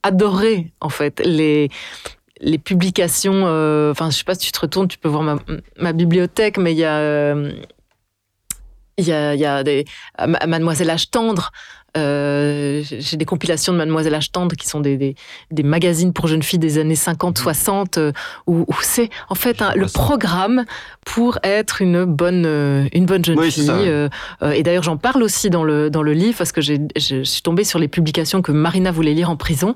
adoré 0.03 0.71
en 0.81 0.89
fait 0.89 1.21
les 1.25 1.69
les 2.41 2.57
publications. 2.57 3.43
euh, 3.45 3.91
Enfin, 3.91 4.09
je 4.09 4.17
sais 4.17 4.23
pas 4.23 4.35
si 4.35 4.41
tu 4.47 4.51
te 4.51 4.59
retournes, 4.59 4.87
tu 4.87 4.97
peux 4.97 5.09
voir 5.09 5.23
ma, 5.23 5.37
ma 5.79 5.93
bibliothèque, 5.93 6.57
mais 6.57 6.73
il 6.73 6.77
y 6.79 6.83
a 6.85 6.97
euh, 6.97 7.51
il 8.97 9.07
y 9.07 9.13
a, 9.13 9.33
il 9.33 9.39
y 9.39 9.45
a 9.45 9.63
des 9.63 9.85
Ma- 10.19 10.45
Mademoiselle 10.45 10.89
Âge 10.89 11.09
tendre. 11.09 11.51
euh, 11.97 12.83
j'ai 12.83 13.17
des 13.17 13.25
compilations 13.25 13.73
de 13.73 13.77
Mademoiselle 13.77 14.13
Âge 14.15 14.31
tendre 14.31 14.55
qui 14.55 14.67
sont 14.67 14.79
des, 14.79 14.95
des, 14.97 15.15
des 15.49 15.63
magazines 15.63 16.13
pour 16.13 16.27
jeunes 16.27 16.43
filles 16.43 16.59
des 16.59 16.77
années 16.77 16.93
50-60 16.95 17.97
euh, 17.97 18.11
où, 18.47 18.59
où 18.67 18.75
c'est 18.81 19.09
en 19.29 19.35
fait 19.35 19.61
le 19.75 19.87
programme 19.87 20.65
pour 21.05 21.39
être 21.43 21.81
une 21.81 22.05
bonne, 22.05 22.45
euh, 22.45 22.87
une 22.93 23.05
bonne 23.05 23.25
jeune 23.25 23.39
Oui, 23.39 23.51
fille. 23.51 23.65
euh, 23.69 24.07
euh, 24.43 24.51
et 24.51 24.61
d'ailleurs, 24.63 24.83
j'en 24.83 24.97
parle 24.97 25.23
aussi 25.23 25.49
dans 25.49 25.63
le, 25.63 25.89
dans 25.89 26.03
le 26.03 26.13
livre 26.13 26.37
parce 26.37 26.51
que 26.51 26.61
je 26.61 27.23
suis 27.23 27.41
tombée 27.41 27.63
sur 27.63 27.79
les 27.79 27.87
publications 27.87 28.41
que 28.41 28.51
Marina 28.51 28.91
voulait 28.91 29.13
lire 29.13 29.29
en 29.29 29.35
prison. 29.37 29.73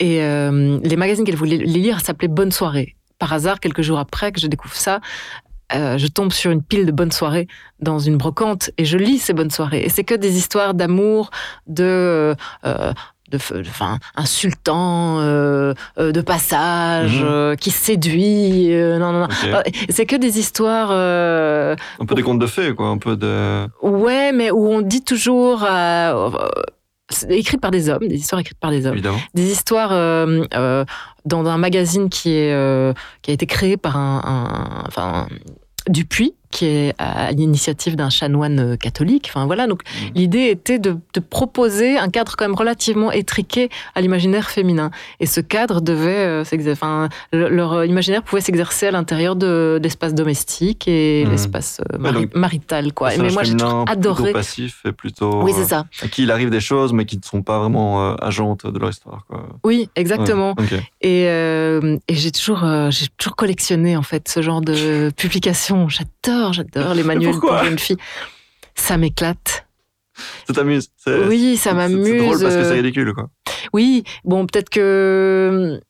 Et 0.00 0.22
euh, 0.22 0.78
les 0.82 0.96
magazines 0.96 1.24
qu'elle 1.24 1.36
voulait 1.36 1.56
les 1.56 1.66
lire 1.66 2.00
s'appelaient 2.00 2.28
Bonne 2.28 2.52
soirée. 2.52 2.94
Par 3.18 3.32
hasard, 3.32 3.58
quelques 3.60 3.82
jours 3.82 3.98
après 3.98 4.30
que 4.30 4.40
je 4.40 4.46
découvre 4.46 4.76
ça, 4.76 5.00
euh, 5.74 5.98
je 5.98 6.06
tombe 6.06 6.32
sur 6.32 6.50
une 6.52 6.62
pile 6.62 6.86
de 6.86 6.92
bonnes 6.92 7.10
soirées 7.12 7.48
dans 7.80 7.98
une 7.98 8.16
brocante 8.16 8.70
et 8.78 8.84
je 8.84 8.96
lis 8.96 9.18
ces 9.18 9.32
bonnes 9.32 9.50
soirées. 9.50 9.82
Et 9.82 9.88
c'est 9.88 10.04
que 10.04 10.14
des 10.14 10.36
histoires 10.38 10.72
d'amour, 10.74 11.30
de. 11.66 12.34
euh, 12.64 12.92
de, 13.30 13.38
enfin, 13.60 13.98
un 14.16 14.24
sultan 14.24 15.18
euh, 15.20 15.74
euh, 15.98 16.12
de 16.12 16.20
passage 16.22 17.20
Mhm. 17.20 17.28
euh, 17.28 17.56
qui 17.56 17.70
séduit. 17.70 18.68
non, 18.70 19.12
non, 19.12 19.20
non. 19.20 19.28
C'est 19.90 20.06
que 20.06 20.16
des 20.16 20.38
histoires 20.38 20.90
Un 20.90 22.06
peu 22.06 22.14
des 22.14 22.22
contes 22.22 22.38
de 22.38 22.46
fées, 22.46 22.74
quoi. 22.74 22.86
Un 22.88 22.96
peu 22.96 23.16
de. 23.16 23.66
Ouais, 23.82 24.32
mais 24.32 24.50
où 24.50 24.66
on 24.68 24.80
dit 24.80 25.02
toujours. 25.04 25.58
Écrites 27.28 27.60
par 27.60 27.70
des 27.70 27.88
hommes, 27.88 28.06
des 28.06 28.16
histoires 28.16 28.40
écrites 28.40 28.58
par 28.58 28.70
des 28.70 28.86
hommes. 28.86 28.94
Évidemment. 28.94 29.18
Des 29.34 29.50
histoires 29.50 29.92
euh, 29.92 30.44
euh, 30.54 30.84
dans 31.24 31.46
un 31.46 31.58
magazine 31.58 32.08
qui, 32.08 32.30
est, 32.34 32.52
euh, 32.52 32.92
qui 33.22 33.30
a 33.30 33.34
été 33.34 33.46
créé 33.46 33.76
par 33.76 33.96
un. 33.96 34.20
un- 34.24 34.84
enfin, 34.86 35.26
Dupuis, 35.88 36.34
qui 36.50 36.66
est 36.66 36.94
à 36.98 37.30
l'initiative 37.32 37.96
d'un 37.96 38.10
chanoine 38.10 38.58
euh, 38.60 38.76
catholique. 38.76 39.26
Enfin 39.28 39.46
voilà, 39.46 39.66
donc 39.66 39.82
Mhm. 39.84 40.10
l'idée 40.14 40.46
était 40.48 40.78
de, 40.78 40.96
de 41.14 41.20
proposer 41.20 41.98
un 41.98 42.08
cadre 42.08 42.34
quand 42.36 42.44
même 42.46 42.54
relativement 42.54 43.10
étriqué 43.12 43.68
à 43.94 44.00
l'imaginaire 44.00 44.48
féminin. 44.50 44.90
Et 45.20 45.26
ce 45.26 45.40
cadre 45.40 45.80
devait, 45.80 46.10
euh, 46.10 46.44
s'exer- 46.44 46.72
enfin, 46.72 47.08
le- 47.32 47.48
leur 47.48 47.84
imaginaire 47.84 48.22
pouvait 48.22 48.40
s'exercer 48.40 48.86
à 48.86 48.90
l'intérieur 48.90 49.36
de 49.36 49.78
l'espace 49.82 50.14
domestique 50.14 50.86
et 50.88 51.24
Mhm. 51.24 51.30
l'espace 51.32 51.80
euh, 51.92 51.98
mari- 51.98 52.16
Ouais, 52.16 52.22
donc, 52.22 52.34
marital, 52.34 52.92
quoi. 52.92 53.10
Mais 53.18 53.30
moi, 53.30 53.42
j'ai 53.42 53.52
toujours 53.56 53.84
adoré. 53.88 54.22
Plutôt 54.24 54.38
passif 54.38 54.80
et 54.86 54.92
plutôt. 54.92 55.42
Oui, 55.42 55.52
c'est 55.54 55.62
euh, 55.62 55.66
ça. 55.66 55.84
À 56.02 56.08
qui 56.08 56.22
il 56.22 56.30
arrive 56.30 56.50
des 56.50 56.60
choses, 56.60 56.92
mais 56.92 57.04
qui 57.04 57.16
ne 57.18 57.22
sont 57.22 57.42
pas 57.42 57.58
vraiment 57.58 58.10
euh, 58.12 58.14
agentes 58.20 58.66
de 58.66 58.78
leur 58.78 58.90
histoire, 58.90 59.24
quoi. 59.28 59.48
Oui, 59.64 59.88
exactement. 59.96 60.54
Ouais. 60.58 60.82
Et, 61.00 61.24
euh, 61.28 61.96
et 62.08 62.14
j'ai 62.14 62.30
toujours, 62.32 62.64
euh, 62.64 62.90
j'ai 62.90 63.06
toujours 63.16 63.36
collectionné 63.36 63.96
en 63.96 64.02
fait 64.02 64.28
ce 64.28 64.40
genre 64.42 64.60
de 64.60 65.10
publications. 65.16 65.88
J'adore, 65.88 66.37
j'adore 66.52 66.94
les 66.94 67.02
manuels 67.04 67.38
pour 67.38 67.56
jeunes 67.58 67.78
filles. 67.78 67.98
Ça 68.74 68.96
m'éclate. 68.96 69.66
Ça 70.46 70.52
t'amuse. 70.52 70.90
Oui, 71.06 71.56
ça 71.56 71.74
m'amuse. 71.74 72.06
C'est 72.06 72.18
drôle 72.18 72.40
parce 72.40 72.54
que 72.54 72.64
c'est 72.64 72.74
ridicule, 72.74 73.12
quoi. 73.14 73.30
Oui, 73.72 74.04
bon, 74.24 74.46
peut-être 74.46 74.70
que 74.70 75.80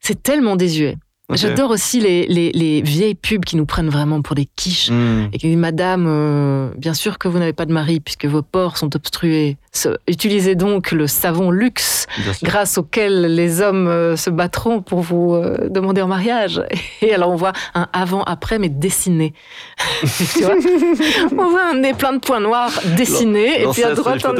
c'est 0.00 0.22
tellement 0.22 0.56
désuet. 0.56 0.96
J'adore 1.30 1.70
aussi 1.70 2.00
les, 2.00 2.26
les, 2.26 2.50
les 2.52 2.80
vieilles 2.80 3.14
pubs 3.14 3.44
qui 3.44 3.56
nous 3.56 3.66
prennent 3.66 3.90
vraiment 3.90 4.22
pour 4.22 4.34
des 4.34 4.46
quiches. 4.56 4.90
Hmm. 4.90 5.28
Et 5.32 5.38
qui 5.38 5.48
disent, 5.48 5.58
Madame, 5.58 6.06
euh, 6.08 6.70
bien 6.78 6.94
sûr 6.94 7.18
que 7.18 7.28
vous 7.28 7.38
n'avez 7.38 7.52
pas 7.52 7.66
de 7.66 7.72
mari 7.72 8.00
puisque 8.00 8.24
vos 8.24 8.40
pores 8.40 8.78
sont 8.78 8.96
obstrués. 8.96 9.58
Ce- 9.78 9.96
utilisez 10.08 10.54
donc 10.54 10.90
le 10.92 11.06
savon 11.06 11.50
luxe 11.50 12.06
grâce 12.42 12.78
auquel 12.78 13.34
les 13.34 13.60
hommes 13.60 13.86
euh, 13.86 14.16
se 14.16 14.30
battront 14.30 14.82
pour 14.82 15.00
vous 15.00 15.34
euh, 15.34 15.68
demander 15.68 16.02
en 16.02 16.08
mariage. 16.08 16.62
Et 17.02 17.14
alors 17.14 17.30
on 17.30 17.36
voit 17.36 17.52
un 17.74 17.86
avant-après 17.92 18.58
mais 18.58 18.68
dessiné. 18.68 19.34
tu 20.02 20.42
vois 20.42 20.54
on 21.32 21.50
voit 21.50 21.66
un 21.70 21.74
nez 21.74 21.94
plein 21.94 22.12
de 22.14 22.18
points 22.18 22.40
noirs 22.40 22.72
dessiné 22.96 23.62
et 23.62 23.66
puis 23.72 23.82
à 23.84 23.88
droite 23.94 24.20
un- 24.24 24.34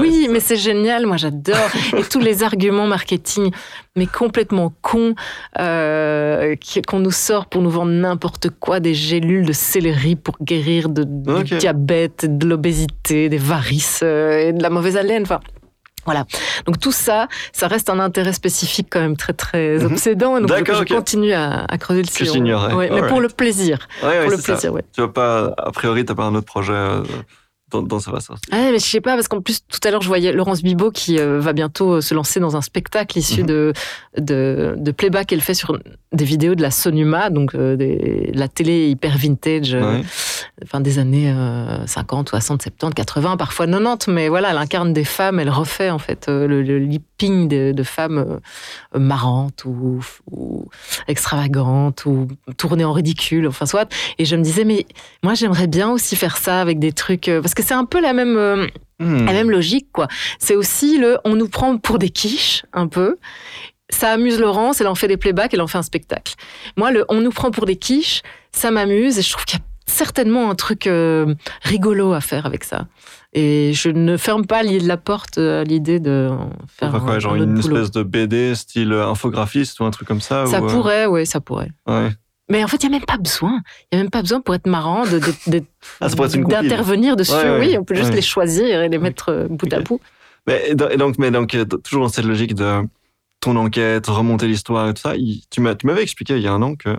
oui, 0.00 0.28
mais 0.30 0.40
c'est 0.40 0.56
génial, 0.56 1.06
moi 1.06 1.16
j'adore. 1.16 1.56
Et 1.96 2.02
tous 2.02 2.20
les 2.20 2.42
arguments 2.42 2.86
marketing, 2.86 3.50
mais 3.96 4.06
complètement 4.06 4.72
cons, 4.82 5.14
euh, 5.58 6.54
qu'on 6.88 7.00
nous 7.00 7.10
sort 7.10 7.46
pour 7.46 7.60
nous 7.62 7.70
vendre 7.70 7.92
n'importe 7.92 8.48
quoi, 8.60 8.80
des 8.80 8.94
gélules 8.94 9.44
de 9.46 9.52
céleri 9.52 10.16
pour 10.16 10.36
guérir 10.40 10.88
de, 10.88 11.04
du 11.04 11.56
diabète, 11.58 12.26
de 12.38 12.46
l'obésité, 12.46 13.28
des 13.28 13.36
varices 13.38 14.00
euh, 14.02 14.48
et 14.48 14.52
de 14.52 14.62
la 14.62 14.69
mauvaise 14.70 14.96
haleine. 14.96 15.22
Enfin, 15.22 15.40
voilà. 16.06 16.24
Donc 16.66 16.78
tout 16.80 16.92
ça, 16.92 17.28
ça 17.52 17.68
reste 17.68 17.90
un 17.90 18.00
intérêt 18.00 18.32
spécifique 18.32 18.88
quand 18.90 19.00
même 19.00 19.16
très 19.16 19.32
très 19.34 19.78
Mhm. 19.78 19.86
obsédant. 19.92 20.36
Et 20.38 20.40
donc 20.40 20.50
je, 20.50 20.84
continue 20.94 21.32
à, 21.32 21.64
à 21.68 21.78
creuser 21.78 22.02
le 22.02 22.08
sillon. 22.08 22.76
Ouais, 22.76 22.88
mais 22.90 23.06
pour 23.06 23.20
le 23.20 23.28
plaisir. 23.28 23.78
Ouais, 24.02 24.08
ouais, 24.08 24.20
pour 24.22 24.30
le 24.30 24.36
ça. 24.38 24.42
plaisir, 24.52 24.72
ouais. 24.72 24.82
Tu 24.94 25.00
vas 25.02 25.08
pas, 25.08 25.52
a 25.58 25.70
priori, 25.72 26.04
t'as 26.04 26.14
pas 26.14 26.24
un 26.24 26.34
autre 26.34 26.46
projet 26.46 26.72
euh, 26.72 27.02
dont, 27.70 27.82
dont 27.82 27.98
ça 28.00 28.10
va 28.10 28.20
sortir. 28.20 28.48
Ah, 28.52 28.70
mais 28.72 28.78
je 28.78 28.84
sais 28.84 29.00
pas, 29.00 29.14
parce 29.14 29.28
qu'en 29.28 29.40
plus, 29.40 29.60
tout 29.68 29.80
à 29.84 29.90
l'heure, 29.90 30.02
je 30.02 30.08
voyais 30.08 30.32
Laurence 30.32 30.62
Bibot 30.62 30.90
qui 30.90 31.18
euh, 31.18 31.40
va 31.40 31.52
bientôt 31.52 31.94
euh, 31.94 32.00
se 32.00 32.14
lancer 32.14 32.40
dans 32.40 32.56
un 32.56 32.60
spectacle 32.62 33.18
issu 33.18 33.40
Mhm. 33.42 33.46
de, 33.46 33.72
de, 34.18 34.74
de 34.76 34.90
playback 34.90 35.26
qu'elle 35.28 35.40
fait 35.40 35.54
sur 35.54 35.78
des 36.12 36.24
vidéos 36.24 36.54
de 36.56 36.62
la 36.62 36.70
Sonuma, 36.70 37.30
donc 37.30 37.54
euh, 37.54 37.76
des- 37.76 38.30
la 38.34 38.48
télé 38.48 38.88
hyper 38.88 39.16
vintage, 39.16 39.74
euh, 39.74 39.80
Ouais. 39.98 40.02
enfin 40.64 40.80
des 40.80 40.98
années 40.98 41.30
euh, 41.30 41.86
50, 41.86 42.28
60, 42.30 42.62
70, 42.62 42.94
80, 42.94 43.36
parfois 43.36 43.66
90, 43.66 44.08
mais 44.08 44.28
voilà, 44.28 44.50
elle 44.50 44.56
incarne 44.58 44.92
des 44.92 45.04
femmes, 45.04 45.38
elle 45.38 45.50
refait 45.50 45.90
en 45.90 45.98
fait 45.98 46.28
euh, 46.28 46.46
le, 46.48 46.62
le 46.62 46.78
lipping 46.78 47.46
de, 47.48 47.72
de 47.72 47.82
femmes 47.84 48.18
euh, 48.94 48.98
marrantes 48.98 49.64
ou, 49.64 50.04
ou 50.30 50.68
extravagantes 51.06 52.04
ou 52.06 52.26
tournées 52.56 52.84
en 52.84 52.92
ridicule, 52.92 53.46
enfin 53.46 53.66
soit. 53.66 53.88
Et 54.18 54.24
je 54.24 54.34
me 54.36 54.42
disais, 54.42 54.64
mais 54.64 54.86
moi 55.22 55.34
j'aimerais 55.34 55.66
bien 55.66 55.90
aussi 55.90 56.16
faire 56.16 56.36
ça 56.36 56.60
avec 56.60 56.78
des 56.78 56.92
trucs, 56.92 57.28
euh, 57.28 57.40
parce 57.40 57.54
que 57.54 57.59
c'est 57.62 57.74
un 57.74 57.84
peu 57.84 58.00
la 58.00 58.12
même... 58.12 58.36
euh, 58.36 58.66
Hmm. 59.02 59.24
la 59.24 59.32
même 59.32 59.50
logique, 59.50 59.86
quoi. 59.94 60.08
C'est 60.38 60.54
aussi 60.56 60.98
le 60.98 61.16
on 61.24 61.34
nous 61.34 61.48
prend 61.48 61.78
pour 61.78 61.98
des 61.98 62.10
quiches, 62.10 62.66
un 62.74 62.86
peu. 62.86 63.16
Ça 63.88 64.10
amuse 64.12 64.38
Laurence, 64.38 64.82
elle 64.82 64.88
en 64.88 64.94
fait 64.94 65.08
des 65.08 65.16
playbacks, 65.16 65.54
elle 65.54 65.62
en 65.62 65.66
fait 65.66 65.78
un 65.78 65.82
spectacle. 65.82 66.34
Moi, 66.76 66.90
le 66.90 67.06
on 67.08 67.22
nous 67.22 67.30
prend 67.30 67.50
pour 67.50 67.64
des 67.64 67.76
quiches, 67.76 68.20
ça 68.52 68.70
m'amuse 68.70 69.18
et 69.18 69.22
je 69.22 69.32
trouve 69.32 69.46
qu'il 69.46 69.58
y 69.58 69.62
a 69.62 69.64
certainement 69.86 70.50
un 70.50 70.54
truc 70.54 70.86
euh, 70.86 71.34
rigolo 71.62 72.12
à 72.12 72.20
faire 72.20 72.44
avec 72.44 72.62
ça. 72.62 72.88
Et 73.32 73.72
je 73.72 73.88
ne 73.88 74.18
ferme 74.18 74.44
pas 74.44 74.62
la 74.62 74.96
porte 74.98 75.38
à 75.38 75.64
l'idée 75.64 75.98
de 75.98 76.28
faire 76.68 76.90
Enfin, 76.94 77.00
quoi, 77.00 77.14
un, 77.14 77.18
genre 77.20 77.32
un 77.32 77.36
autre 77.40 77.44
une 77.48 77.54
boulot. 77.58 77.76
espèce 77.76 77.90
de 77.92 78.02
BD 78.02 78.54
style 78.54 78.92
infographiste 78.92 79.80
ou 79.80 79.84
un 79.86 79.90
truc 79.90 80.06
comme 80.08 80.20
ça 80.20 80.44
Ça 80.44 80.60
ou, 80.60 80.66
euh, 80.66 80.68
pourrait, 80.74 81.06
oui, 81.06 81.24
ça 81.24 81.40
pourrait. 81.40 81.70
ouais. 81.86 82.10
Mais 82.50 82.62
en 82.64 82.68
fait, 82.68 82.82
il 82.82 82.88
n'y 82.90 82.96
a 82.96 82.98
même 82.98 83.06
pas 83.06 83.16
besoin. 83.16 83.62
Il 83.90 83.96
n'y 83.96 84.00
a 84.00 84.02
même 84.04 84.10
pas 84.10 84.20
besoin 84.20 84.40
pour 84.40 84.54
être 84.54 84.66
marrant 84.66 85.04
de, 85.04 85.18
de- 85.20 85.58
de- 85.58 85.64
Ah, 86.00 86.08
d'intervenir 86.62 87.16
dessus. 87.16 87.32
Ouais, 87.32 87.58
oui, 87.60 87.78
on 87.78 87.84
peut 87.84 87.94
juste 87.94 88.10
les 88.16 88.22
choisir 88.22 88.82
et 88.82 88.88
les 88.88 88.98
mettre 88.98 89.28
euh, 89.30 89.46
bout 89.48 89.72
à 89.72 89.80
bout. 89.80 90.00
Mais, 90.46 90.74
donc, 90.74 91.16
mais 91.18 91.30
donc, 91.30 91.54
euh, 91.54 91.64
toujours 91.64 92.02
dans 92.02 92.08
cette 92.08 92.24
logique 92.24 92.54
de 92.54 92.82
ton 93.40 93.56
enquête, 93.56 94.06
remonter 94.08 94.46
l'histoire 94.48 94.88
et 94.88 94.94
tout 94.94 95.00
ça, 95.02 95.14
tu 95.50 95.60
m'avais 95.60 96.02
expliqué 96.02 96.36
il 96.36 96.42
y 96.42 96.46
a 96.48 96.52
un 96.52 96.60
an 96.62 96.74
que 96.74 96.96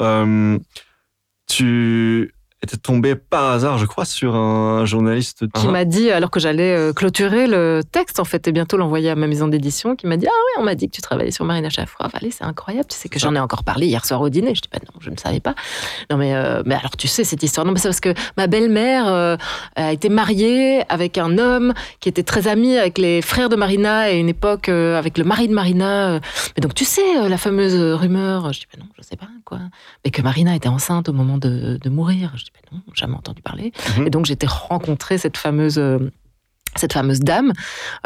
euh, 0.00 0.58
tu 1.48 2.32
étais 2.62 2.76
tombé 2.76 3.14
par 3.14 3.50
hasard, 3.50 3.78
je 3.78 3.86
crois, 3.86 4.04
sur 4.04 4.34
un 4.34 4.84
journaliste 4.86 5.46
qui 5.52 5.66
Hein 5.66 5.70
m'a 5.70 5.84
dit, 5.84 6.10
alors 6.10 6.30
que 6.30 6.40
j'allais 6.40 6.74
euh, 6.74 6.92
clôturer 6.92 7.46
le 7.46 7.82
texte, 7.90 8.18
en 8.18 8.24
fait, 8.24 8.48
et 8.48 8.52
bientôt 8.52 8.76
l'envoyer 8.76 9.10
à 9.10 9.14
ma 9.14 9.26
maison 9.26 9.46
d'édition, 9.46 9.94
qui 9.94 10.06
m'a 10.06 10.16
dit 10.16 10.26
Ah 10.26 10.34
oui, 10.34 10.62
on 10.62 10.64
m'a 10.64 10.74
dit 10.74 10.88
que 10.88 10.94
tu 10.94 11.02
travaillais 11.02 11.30
sur 11.30 11.44
Marina 11.44 11.68
Chafroif. 11.68 12.14
Allez, 12.14 12.30
c'est 12.30 12.44
incroyable, 12.44 12.86
tu 12.88 12.96
sais 12.96 13.08
que 13.08 13.18
j'en 13.18 13.34
ai 13.34 13.38
encore 13.40 13.62
parlé 13.62 13.86
hier 13.86 14.04
soir 14.04 14.20
au 14.22 14.28
dîner. 14.30 14.54
Je 14.54 14.62
dis 14.62 14.68
Bah 14.72 14.78
non, 14.82 14.98
je 15.00 15.10
ne 15.10 15.16
savais 15.16 15.40
pas. 15.40 15.54
Non, 16.10 16.16
mais, 16.16 16.34
euh, 16.34 16.62
mais 16.64 16.74
alors 16.74 16.96
tu 16.96 17.08
sais 17.08 17.24
cette 17.24 17.42
histoire. 17.42 17.66
Non, 17.66 17.72
mais 17.72 17.78
c'est 17.78 17.88
parce 17.88 18.00
que 18.00 18.14
ma 18.36 18.46
belle-mère 18.46 19.06
euh, 19.06 19.36
a 19.76 19.92
été 19.92 20.08
mariée 20.08 20.82
avec 20.88 21.18
un 21.18 21.36
homme 21.38 21.74
qui 22.00 22.08
était 22.08 22.22
très 22.22 22.48
ami 22.48 22.76
avec 22.78 22.96
les 22.96 23.20
frères 23.20 23.48
de 23.50 23.56
Marina 23.56 24.10
et 24.10 24.18
une 24.18 24.28
époque 24.30 24.68
euh, 24.68 24.98
avec 24.98 25.18
le 25.18 25.24
mari 25.24 25.48
de 25.48 25.54
Marina. 25.54 26.20
Mais 26.56 26.60
donc 26.62 26.74
tu 26.74 26.84
sais, 26.84 27.28
la 27.28 27.38
fameuse 27.38 27.76
rumeur. 27.94 28.52
Je 28.54 28.60
dis 28.60 28.66
Bah 28.72 28.78
non, 28.80 28.88
je 28.98 29.02
sais 29.02 29.16
pas, 29.16 29.28
quoi. 29.44 29.58
Mais 30.04 30.10
que 30.10 30.22
Marina 30.22 30.56
était 30.56 30.68
enceinte 30.68 31.08
au 31.08 31.12
moment 31.12 31.36
de, 31.36 31.78
de 31.82 31.90
mourir. 31.90 32.32
Je 32.36 32.45
dis 32.46 32.52
Bah 32.54 32.68
non, 32.72 32.82
jamais 32.94 33.14
entendu 33.14 33.42
parler. 33.42 33.72
Mhm. 33.98 34.06
Et 34.06 34.10
donc 34.10 34.26
j'étais 34.26 34.46
rencontré 34.46 35.18
cette 35.18 35.36
fameuse 35.36 35.78
euh, 35.78 35.98
cette 36.74 36.92
fameuse 36.92 37.20
dame 37.20 37.52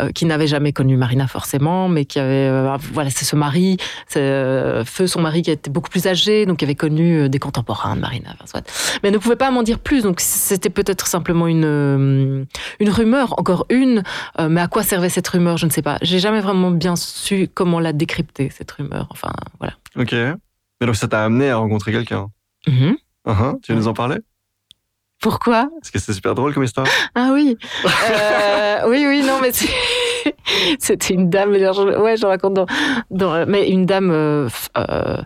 euh, 0.00 0.10
qui 0.10 0.24
n'avait 0.26 0.46
jamais 0.46 0.72
connu 0.72 0.96
Marina 0.96 1.26
forcément, 1.26 1.88
mais 1.88 2.04
qui 2.04 2.18
avait 2.18 2.48
euh, 2.48 2.76
voilà 2.92 3.10
c'est 3.10 3.24
ce 3.24 3.36
mari, 3.36 3.78
c'est 4.06 4.20
euh, 4.20 4.84
feu 4.84 5.06
son 5.06 5.20
mari 5.20 5.42
qui 5.42 5.50
était 5.50 5.70
beaucoup 5.70 5.90
plus 5.90 6.06
âgé, 6.06 6.46
donc 6.46 6.58
qui 6.58 6.64
avait 6.64 6.74
connu 6.76 7.28
des 7.28 7.38
contemporains 7.38 7.96
de 7.96 8.00
Marina, 8.00 8.30
enfin, 8.34 8.46
soit. 8.46 9.00
mais 9.02 9.08
elle 9.08 9.14
ne 9.14 9.18
pouvait 9.18 9.36
pas 9.36 9.50
m'en 9.50 9.62
dire 9.62 9.78
plus, 9.78 10.02
donc 10.02 10.20
c'était 10.20 10.70
peut-être 10.70 11.06
simplement 11.06 11.46
une 11.46 12.46
une 12.78 12.90
rumeur, 12.90 13.38
encore 13.38 13.66
une, 13.70 14.02
mais 14.38 14.60
à 14.60 14.68
quoi 14.68 14.82
servait 14.82 15.08
cette 15.08 15.28
rumeur, 15.28 15.56
je 15.56 15.66
ne 15.66 15.70
sais 15.70 15.82
pas. 15.82 15.98
J'ai 16.02 16.18
jamais 16.18 16.40
vraiment 16.40 16.70
bien 16.70 16.94
su 16.96 17.48
comment 17.52 17.80
la 17.80 17.92
décrypter 17.92 18.50
cette 18.50 18.70
rumeur. 18.70 19.08
Enfin 19.10 19.32
voilà. 19.58 19.74
Ok. 19.96 20.12
Mais 20.80 20.86
donc, 20.86 20.96
ça 20.96 21.08
t'a 21.08 21.24
amené 21.24 21.50
à 21.50 21.56
rencontrer 21.56 21.92
quelqu'un. 21.92 22.28
Mhm. 22.66 22.96
Uhum. 23.26 23.60
Tu 23.62 23.72
veux 23.72 23.78
nous 23.78 23.88
en 23.88 23.92
parler? 23.92 24.16
Pourquoi 25.20 25.68
Parce 25.80 25.90
que 25.92 25.98
c'est 25.98 26.12
super 26.14 26.34
drôle 26.34 26.54
comme 26.54 26.64
histoire. 26.64 26.86
Ah 27.14 27.30
oui. 27.32 27.56
Euh, 27.84 28.78
oui, 28.88 29.04
oui, 29.06 29.22
non, 29.22 29.38
mais 29.42 29.52
c'est- 29.52 29.68
c'était 30.78 31.14
une 31.14 31.28
dame, 31.28 31.50
ouais, 31.50 32.16
je 32.16 32.26
raconte 32.26 32.54
dans, 32.54 32.66
dans- 33.10 33.46
mais 33.46 33.68
une 33.68 33.84
dame 33.86 34.10
euh, 34.10 34.48
euh, 34.78 35.16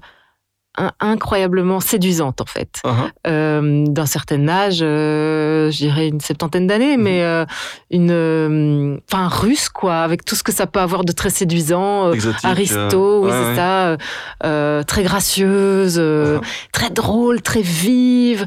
in- 0.76 0.90
incroyablement 0.99 1.78
séduisante 1.78 2.40
en 2.40 2.47
fait, 2.47 2.80
Uhum. 2.84 3.11
Euh, 3.28 3.84
d'un 3.86 4.07
certain 4.07 4.49
âge, 4.49 4.78
je 4.78 5.70
dirais 5.70 6.09
une 6.09 6.18
septantaine 6.20 6.66
d'années, 6.66 6.97
mais 6.97 7.22
euh, 7.22 7.45
une, 7.90 9.01
enfin 9.12 9.28
russe 9.28 9.68
quoi, 9.68 9.99
avec 9.99 10.24
tout 10.24 10.34
ce 10.34 10.42
que 10.42 10.51
ça 10.53 10.66
peut 10.66 10.80
avoir 10.80 11.05
de 11.05 11.12
très 11.12 11.30
séduisant. 11.30 12.11
Aristo, 12.42 13.24
oui, 13.24 13.30
c'est 13.30 13.49
ouais. 13.51 13.55
ça, 13.55 14.82
très 14.84 15.05
gracieuse, 15.05 15.99
Uhum. 16.01 16.40
très 16.72 16.90
drôle, 16.90 17.40
très 17.42 17.62
vive. 17.62 18.47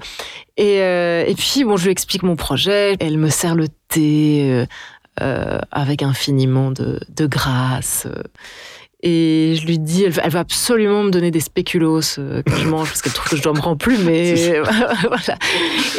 Et, 0.58 0.82
euh, 0.82 1.24
et 1.28 1.36
puis, 1.36 1.64
bon, 1.64 1.78
je 1.78 1.86
lui 1.86 1.92
explique 1.92 2.24
mon 2.24 2.36
projet. 2.36 2.96
Elle 3.00 3.18
me 3.18 3.30
sert 3.30 3.56
le 3.56 3.68
thé 3.90 4.50
euh, 4.52 4.66
euh, 5.22 5.60
avec 5.72 6.02
infiniment 6.04 6.72
de, 6.72 7.00
de 7.16 7.26
grâce. 7.28 8.08
euh. 8.08 8.24
Et 9.04 9.54
je 9.62 9.68
lui 9.68 9.78
dis, 9.78 10.06
elle, 10.06 10.12
va- 10.12 10.24
elle 10.26 10.32
va 10.32 10.40
absolument 10.40 11.04
me 11.04 11.12
donner 11.12 11.30
des 11.30 11.40
spéculoos 11.40 12.18
euh, 12.18 12.42
que 12.42 12.56
je 12.56 12.68
mange 12.68 12.88
parce 12.88 13.04
qu'elle 13.04 13.14
trouve 13.14 13.30
que 13.30 13.38
je 13.38 13.44
dois 13.44 13.54
me 13.54 13.60
rendre 13.60 13.78
plus, 13.78 14.00
mais 14.00 14.60
voilà. 14.62 15.38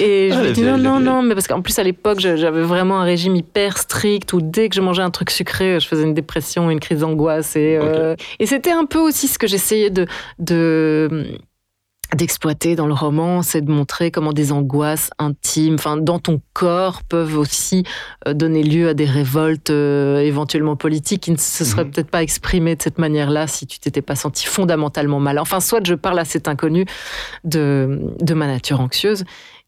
Et 0.00 0.30
je 0.32 0.36
Ah, 0.36 0.42
lui 0.42 0.52
dis 0.52 0.62
non, 0.62 0.76
non, 0.78 0.98
non, 0.98 1.22
mais 1.22 1.34
parce 1.34 1.46
qu'en 1.46 1.62
plus 1.62 1.78
à 1.78 1.84
l'époque 1.84 2.18
j'avais 2.18 2.60
vraiment 2.62 3.00
un 3.00 3.04
régime 3.04 3.36
hyper 3.36 3.78
strict 3.78 4.32
où 4.32 4.40
dès 4.40 4.68
que 4.68 4.74
je 4.74 4.80
mangeais 4.80 5.02
un 5.02 5.10
truc 5.10 5.30
sucré, 5.30 5.78
je 5.78 5.86
faisais 5.86 6.02
une 6.02 6.12
dépression, 6.14 6.70
une 6.72 6.80
crise 6.80 6.98
d'angoisse. 7.00 7.54
Et, 7.54 7.78
euh, 7.80 8.16
et 8.40 8.46
c'était 8.46 8.72
un 8.72 8.84
peu 8.84 8.98
aussi 8.98 9.28
ce 9.28 9.38
que 9.38 9.46
j'essayais 9.46 9.90
de, 9.90 10.06
de 10.40 11.38
d'exploiter 12.14 12.74
dans 12.74 12.86
le 12.86 12.94
roman, 12.94 13.42
c'est 13.42 13.60
de 13.60 13.70
montrer 13.70 14.10
comment 14.10 14.32
des 14.32 14.50
angoisses 14.52 15.10
intimes, 15.18 15.74
enfin 15.74 15.96
dans 15.96 16.18
ton 16.18 16.40
corps, 16.54 17.02
peuvent 17.02 17.36
aussi 17.36 17.84
euh, 18.26 18.32
donner 18.32 18.62
lieu 18.62 18.88
à 18.88 18.94
des 18.94 19.04
révoltes 19.04 19.70
euh, 19.70 20.20
éventuellement 20.20 20.74
politiques 20.76 21.24
qui 21.24 21.30
ne 21.32 21.36
se 21.36 21.64
seraient 21.64 21.84
Mhm. 21.84 21.90
peut-être 21.90 22.10
pas 22.10 22.22
exprimées 22.22 22.76
de 22.76 22.82
cette 22.82 22.98
manière-là 22.98 23.46
si 23.46 23.66
tu 23.66 23.78
t'étais 23.78 24.02
pas 24.02 24.14
senti 24.16 24.46
fondamentalement 24.46 25.20
mal. 25.20 25.38
Enfin, 25.38 25.60
soit 25.60 25.86
je 25.86 25.94
parle 25.94 26.18
à 26.18 26.24
cet 26.24 26.48
inconnu 26.48 26.86
de, 27.44 28.00
de 28.20 28.34
ma 28.34 28.46
nature 28.46 28.80
anxieuse 28.80 29.24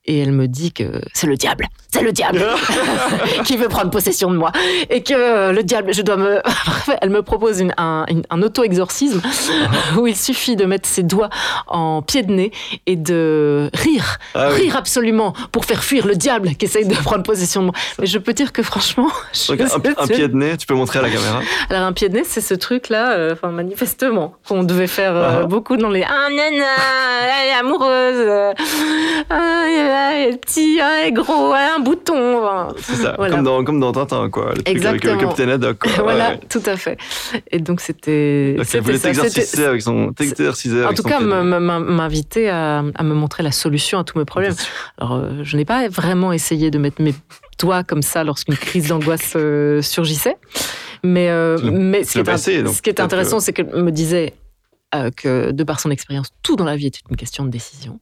et 0.07 0.18
elle 0.20 0.32
me 0.32 0.48
dit 0.48 0.72
que 0.72 1.01
c'est 1.14 1.26
le 1.26 1.36
diable, 1.36 1.68
c'est 1.92 2.03
le 2.03 2.11
diable 2.12 2.44
qui 3.44 3.57
veut 3.57 3.68
prendre 3.68 3.90
possession 3.90 4.30
de 4.30 4.36
moi 4.36 4.51
et 4.88 5.03
que 5.03 5.53
le 5.53 5.62
diable, 5.62 5.92
je 5.94 6.03
dois 6.03 6.16
me. 6.16 6.40
Elle 7.03 7.11
me 7.11 7.22
propose 7.22 7.61
une- 7.61 7.74
un, 7.76 8.07
auto-exorcisme 8.42 9.20
où 9.98 10.07
il 10.07 10.16
suffit 10.16 10.57
de 10.57 10.64
mettre 10.64 10.88
ses 10.88 11.03
doigts 11.03 11.28
en 11.66 12.03
pied 12.03 12.22
de 12.22 12.32
nez 12.32 12.51
et 12.86 12.96
de 12.96 13.70
rire, 13.74 14.18
Ah 14.34 14.48
oui. 14.53 14.62
rire 14.62 14.76
absolument 14.76 15.34
pour 15.53 15.64
faire 15.64 15.84
fuir 15.84 16.07
le 16.07 16.14
diable 16.16 16.55
qui 16.57 16.64
essaye 16.64 16.86
de 16.86 16.94
prendre 16.94 17.22
possession 17.22 17.61
de 17.61 17.66
moi. 17.66 17.74
Mais 17.98 18.07
je 18.07 18.18
peux 18.18 18.32
dire 18.32 18.53
que 18.53 18.62
franchement, 18.62 19.09
je 19.32 19.53
Donc, 19.53 19.61
un, 19.61 20.03
un 20.03 20.07
pied 20.07 20.28
de 20.28 20.34
nez, 20.34 20.57
tu 20.57 20.66
peux 20.66 20.74
montrer 20.74 20.98
à 20.98 21.03
la 21.03 21.11
caméra. 21.11 21.40
alors 21.68 21.82
un 21.82 21.92
pied 21.92 22.09
de 22.09 22.14
nez, 22.16 22.24
c'est 22.24 22.40
ce 22.40 22.55
truc-là, 22.55 23.12
euh, 23.12 23.32
enfin 23.34 23.48
manifestement, 23.51 24.34
qu'on 24.48 24.62
devait 24.64 24.86
faire 24.86 25.14
euh, 25.14 25.40
Ah. 25.42 25.46
beaucoup 25.46 25.76
dans 25.76 25.90
les 25.90 26.03
ah 26.03 26.28
nana, 26.30 26.64
elle 27.42 27.48
est 27.48 27.53
amoureuse, 27.53 28.26
euh, 28.28 28.53
est 30.12 30.36
petit, 30.40 30.78
un 30.80 31.05
est 31.07 31.12
gros, 31.12 31.53
un 31.53 31.78
bouton. 31.80 32.42
C'est 32.78 32.94
ça, 32.96 33.14
Voilà. 33.16 33.36
comme, 33.36 33.44
dans, 33.44 33.64
comme 33.64 33.80
dans 33.80 33.92
Tintin, 33.92 34.28
quoi. 34.30 34.46
Le 34.57 34.62
truc 34.62 34.66
avec 34.68 34.76
Exactement. 34.76 35.14
le 35.14 35.20
capitaine 35.20 35.51
Haddock. 35.51 35.78
quoi. 35.78 35.90
voilà, 36.03 36.30
Ouais. 36.30 36.40
tout 36.48 36.62
à 36.66 36.76
fait. 36.76 36.98
Et 37.51 37.59
donc 37.59 37.80
c'était. 37.80 38.55
Donc, 38.57 38.66
elle 38.74 38.80
voulait 38.80 38.98
c'était- 38.98 39.64
avec 39.64 39.82
son. 39.82 40.12
t'exerciser 40.12 40.84
En 40.84 40.94
tout 40.94 41.03
cas, 41.03 41.20
m'inviter 41.20 42.48
à, 42.48 42.82
à 42.94 43.03
me 43.03 43.14
montrer 43.14 43.42
la 43.42 43.53
solution 43.53 43.98
à 43.98 44.05
tous 44.05 44.18
mes 44.18 44.24
problèmes. 44.24 44.55
Alors, 44.98 45.14
euh, 45.16 45.30
je 45.42 45.57
n'ai 45.57 45.64
pas 45.64 45.88
vraiment 45.88 46.32
essayé 46.32 46.70
de 46.70 46.78
mettre 46.78 47.01
mes 47.03 47.14
doigts 47.59 47.84
comme 47.84 48.03
ça 48.03 48.24
lorsqu'une 48.24 48.57
crise 48.57 48.88
d'angoisse 48.88 49.34
euh, 49.36 49.82
surgissait. 49.82 50.36
Mais, 51.03 51.30
euh, 51.30 51.57
mais 51.62 52.05
ce, 52.05 52.12
qui 52.12 52.18
est, 52.51 52.66
ce 52.66 52.82
qui 52.82 52.90
intéressant, 52.98 53.40
c'est 53.40 53.53
qu'elle 53.55 53.68
me 53.74 53.90
disait 53.90 54.34
euh, 54.95 55.11
que, 55.16 55.51
de 55.53 55.64
par 55.64 55.78
son 55.80 55.91
expérience, 55.91 56.28
tout 56.43 56.57
dans 56.57 56.64
la 56.64 56.76
vie 56.76 56.86
était 56.86 57.01
une 57.09 57.16
question 57.16 57.45
de 57.45 57.51
décision. 57.51 58.01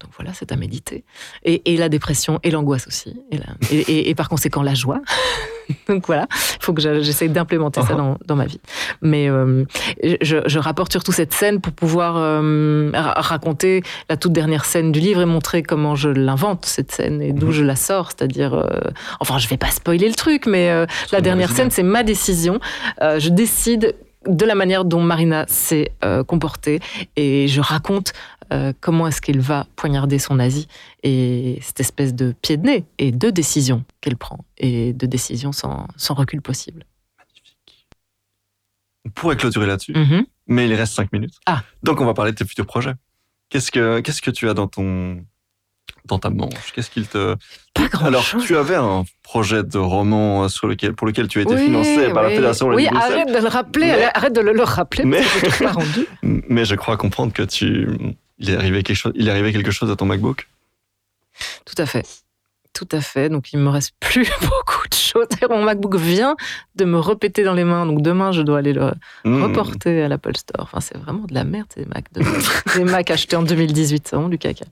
Donc 0.00 0.10
voilà, 0.16 0.32
c'est 0.34 0.50
à 0.52 0.56
méditer. 0.56 1.04
Et, 1.44 1.72
et 1.72 1.76
la 1.76 1.88
dépression 1.88 2.40
et 2.42 2.50
l'angoisse 2.50 2.86
aussi. 2.88 3.16
Et, 3.30 3.38
la- 3.38 3.44
et- 3.70 3.80
et- 3.80 4.08
et 4.10 4.14
par 4.14 4.28
conséquent, 4.28 4.62
la 4.62 4.74
joie. 4.74 5.00
Donc 5.88 6.06
voilà, 6.06 6.26
il 6.30 6.62
faut 6.62 6.74
que 6.74 6.82
j'essaye 7.02 7.30
d'implémenter 7.30 7.80
ça 7.82 7.94
dans, 7.94 8.18
dans 8.26 8.36
ma 8.36 8.44
vie. 8.44 8.60
Mais 9.00 9.30
euh, 9.30 9.64
je, 10.20 10.36
je 10.44 10.58
rapporte 10.58 10.92
surtout 10.92 11.12
cette 11.12 11.32
scène 11.32 11.60
pour 11.62 11.72
pouvoir 11.72 12.16
euh, 12.18 12.90
ra- 12.92 13.14
raconter 13.16 13.82
la 14.10 14.16
toute 14.18 14.32
dernière 14.32 14.66
scène 14.66 14.92
du 14.92 15.00
livre 15.00 15.22
et 15.22 15.26
montrer 15.26 15.62
comment 15.62 15.94
je 15.94 16.10
l'invente, 16.10 16.66
cette 16.66 16.92
scène, 16.92 17.22
et 17.22 17.32
d'où 17.32 17.46
Mhm. 17.46 17.52
je 17.52 17.62
la 17.64 17.76
sors. 17.76 18.10
C'est-à-dire, 18.10 18.52
enfin, 19.20 19.38
je 19.38 19.48
vais 19.48 19.56
pas 19.56 19.70
spoiler 19.70 20.08
le 20.08 20.14
truc, 20.14 20.46
mais 20.46 20.84
la 21.12 21.20
dernière 21.22 21.50
scène, 21.52 21.70
c'est 21.70 21.82
ma 21.82 22.02
décision. 22.02 22.60
Je 23.00 23.28
décide 23.30 23.94
de 24.26 24.44
la 24.44 24.54
manière 24.54 24.84
dont 24.84 25.02
Marina 25.02 25.44
s'est 25.48 25.92
euh, 26.04 26.24
comportée 26.24 26.80
et 27.16 27.48
je 27.48 27.60
raconte 27.60 28.12
euh, 28.52 28.72
comment 28.80 29.06
est-ce 29.08 29.20
qu'elle 29.20 29.40
va 29.40 29.66
poignarder 29.76 30.18
son 30.18 30.34
nazi 30.36 30.68
et 31.02 31.58
cette 31.62 31.80
espèce 31.80 32.14
de 32.14 32.34
pied 32.42 32.56
de 32.56 32.66
nez 32.66 32.84
et 32.98 33.10
de 33.12 33.30
décisions 33.30 33.84
qu'elle 34.00 34.16
prend 34.16 34.44
et 34.58 34.92
de 34.92 35.06
décisions 35.06 35.52
sans, 35.52 35.86
sans 35.96 36.14
recul 36.14 36.42
possible. 36.42 36.84
On 39.06 39.10
pourrait 39.10 39.36
clôturer 39.36 39.66
là-dessus, 39.66 39.92
Mhm. 39.92 40.24
mais 40.46 40.66
il 40.66 40.74
reste 40.74 40.94
5 40.94 41.12
minutes. 41.12 41.34
Ah. 41.46 41.62
Donc, 41.82 42.00
on 42.00 42.06
va 42.06 42.14
parler 42.14 42.32
de 42.32 42.36
tes 42.36 42.46
futurs 42.46 42.66
projets. 42.66 42.94
Qu'est-ce 43.50 43.70
que, 43.70 44.00
qu'est-ce 44.00 44.22
que 44.22 44.30
tu 44.30 44.48
as 44.48 44.54
dans 44.54 44.66
ton. 44.66 45.22
dans 46.06 46.18
ta 46.18 46.30
manche? 46.30 46.72
Qu'est-ce 46.74 46.90
qu'il 46.90 47.06
te. 47.06 47.36
Pas 47.74 47.88
grand 47.88 48.06
Alors, 48.06 48.22
chose. 48.22 48.44
tu 48.46 48.56
avais 48.56 48.76
un 48.76 49.04
projet 49.34 49.64
de 49.64 49.78
roman 49.78 50.48
sur 50.48 50.68
lequel, 50.68 50.94
pour 50.94 51.08
lequel 51.08 51.26
tu 51.26 51.40
as 51.40 51.42
été 51.42 51.54
Oui, 51.54 51.64
financé 51.64 52.08
par 52.12 52.22
la. 52.22 52.28
Fédération 52.28 52.68
Oui, 52.68 52.86
arrête 52.86 53.26
de 53.28 53.38
le 53.42 53.48
rappeler, 53.48 53.86
Mais- 53.88 54.08
arrête 54.14 54.32
de 54.32 54.40
le, 54.40 54.52
le 54.52 54.62
rappeler, 54.62 55.04
Mais- 55.04 55.22
je 55.24 55.44
l'ai 55.46 55.66
pas 55.66 55.72
rendu. 55.72 56.06
Mais 56.22 56.64
je 56.64 56.76
crois 56.76 56.96
comprendre 56.96 57.32
que 57.32 57.42
tu. 57.42 57.88
Il 58.38 58.50
est 58.50 58.56
arrivé 58.56 58.84
quelque 58.84 58.96
chose, 58.96 59.12
il 59.16 59.26
est 59.26 59.30
arrivé 59.32 59.52
quelque 59.52 59.72
chose 59.72 59.90
à 59.90 59.96
ton 59.96 60.06
MacBook. 60.06 60.46
Tout 61.64 61.74
à 61.78 61.86
fait. 61.86 62.06
Tout 62.74 62.86
à 62.92 63.00
fait. 63.00 63.28
Donc, 63.28 63.52
il 63.52 63.58
me 63.58 63.70
reste 63.70 63.90
plus 63.98 64.28
beaucoup 64.40 64.73
D'ailleurs, 65.30 65.50
mon 65.58 65.62
MacBook 65.64 65.96
vient 65.96 66.36
de 66.76 66.84
me 66.84 66.98
repéter 66.98 67.44
dans 67.44 67.54
les 67.54 67.64
mains. 67.64 67.86
Donc, 67.86 68.02
demain, 68.02 68.32
je 68.32 68.42
dois 68.42 68.58
aller 68.58 68.72
le 68.72 68.92
Hmm. 69.24 69.42
reporter 69.42 70.02
à 70.02 70.08
l'Apple 70.08 70.36
Store. 70.36 70.64
Enfin, 70.64 70.80
c'est 70.80 70.96
vraiment 70.98 71.24
de 71.26 71.34
la 71.34 71.44
merde, 71.44 71.66
ces 71.74 71.84
Macs, 71.86 72.12
de- 72.14 72.22
des 72.78 72.84
Macs 72.84 73.10
achetés 73.10 73.36
en 73.36 73.42
2018. 73.42 74.08
C'est 74.08 74.16
vraiment 74.16 74.28
du 74.28 74.38
caca. 74.38 74.64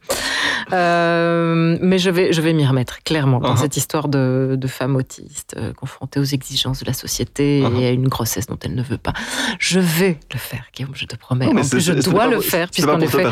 Euh, 0.72 1.76
mais 1.80 1.98
je 1.98 2.10
vais, 2.10 2.32
je 2.32 2.40
vais 2.40 2.52
m'y 2.52 2.66
remettre, 2.66 3.02
clairement, 3.02 3.38
dans 3.40 3.52
Uh-huh. 3.54 3.58
cette 3.60 3.76
histoire 3.76 4.08
de, 4.08 4.56
de 4.58 4.66
femme 4.66 4.96
autiste, 4.96 5.54
euh, 5.58 5.72
confrontée 5.74 6.18
aux 6.20 6.24
exigences 6.24 6.80
de 6.80 6.86
la 6.86 6.92
société 6.94 7.60
Uh-huh. 7.62 7.80
et 7.80 7.86
à 7.86 7.90
une 7.90 8.08
grossesse 8.08 8.46
dont 8.46 8.58
elle 8.64 8.74
ne 8.74 8.82
veut 8.82 8.98
pas. 8.98 9.12
Je 9.58 9.78
vais 9.80 10.18
le 10.32 10.38
faire, 10.38 10.64
Guillaume, 10.74 10.92
je 10.94 11.04
te 11.06 11.16
promets. 11.16 11.46
Non, 11.46 11.52
mais 11.54 11.60
en 11.60 11.64
c'est- 11.64 11.70
plus, 11.76 11.80
je 11.84 11.92
dois 12.10 12.26
le 12.26 12.40
faire, 12.40 12.68
puisqu'en 12.70 12.98
effet, 13.00 13.24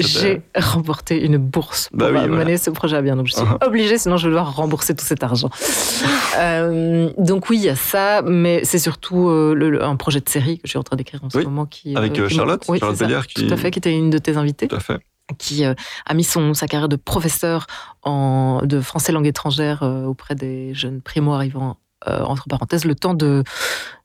j'ai 0.00 0.42
remporté 0.56 1.24
une 1.24 1.36
bourse 1.38 1.88
pour 1.88 1.98
Bah 1.98 2.06
oui, 2.06 2.12
voilà. 2.12 2.28
mener 2.28 2.56
ce 2.58 2.70
projet 2.70 2.96
à 2.96 3.02
bien. 3.02 3.16
Donc, 3.16 3.26
je 3.26 3.32
suis 3.32 3.42
Uh-huh. 3.42 3.66
obligée, 3.66 3.98
sinon 3.98 4.16
je 4.16 4.24
vais 4.26 4.30
devoir 4.34 4.54
rembourser 4.54 4.94
tout 4.94 5.04
cet 5.04 5.22
argent. 5.24 5.50
Euh, 6.36 7.10
donc, 7.18 7.48
oui, 7.50 7.58
il 7.58 7.64
y 7.64 7.68
a 7.68 7.76
ça, 7.76 8.22
mais 8.22 8.64
c'est 8.64 8.78
surtout 8.78 9.28
euh, 9.28 9.54
le- 9.54 9.82
un 9.82 9.96
projet 9.96 10.20
de 10.20 10.28
série 10.28 10.56
que 10.58 10.62
je 10.66 10.70
suis 10.70 10.78
en 10.78 10.82
train 10.82 10.96
d'écrire 10.96 11.22
en 11.24 11.30
ce 11.30 11.38
Oui, 11.38 11.44
moment. 11.44 11.66
Qui, 11.66 11.96
avec, 11.96 12.18
euh, 12.18 12.28
qui- 12.28 12.34
Charlotte, 12.34 12.64
oui, 12.68 12.78
Charlotte 12.78 12.98
Belliard, 12.98 13.26
qui- 13.26 13.46
Tout 13.46 13.52
à 13.52 13.56
fait, 13.56 13.70
qui 13.70 13.78
était 13.78 13.92
une 13.94 14.10
de 14.10 14.18
tes 14.18 14.36
invitées 14.36 14.68
Tout 14.68 14.76
à 14.76 14.80
fait. 14.80 14.98
qui 15.38 15.64
euh, 15.64 15.74
a 16.06 16.14
mis 16.14 16.24
son, 16.24 16.54
sa 16.54 16.66
carrière 16.66 16.88
de 16.88 16.96
professeur 16.96 17.66
en, 18.02 18.60
de 18.64 18.80
français 18.80 19.12
langue 19.12 19.26
étrangère 19.26 19.82
euh, 19.82 20.04
auprès 20.04 20.34
des 20.34 20.74
jeunes 20.74 21.00
primo-arrivants, 21.00 21.76
euh, 22.08 22.22
entre 22.22 22.46
parenthèses, 22.48 22.84
le 22.84 22.94
temps 22.94 23.14
de- 23.14 23.42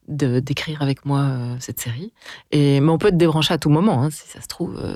d'écrire 0.10 0.82
avec 0.82 1.06
moi 1.06 1.20
euh, 1.22 1.56
cette 1.60 1.80
série. 1.80 2.12
Et, 2.52 2.80
mais 2.82 2.90
on 2.90 2.98
peut 2.98 3.08
être 3.10 3.18
débranché 3.18 3.54
à 3.54 3.58
tout 3.58 3.70
moment, 3.70 4.04
hein, 4.04 4.10
si 4.10 4.28
ça 4.28 4.42
se 4.42 4.48
trouve. 4.48 4.78
euh, 4.84 4.96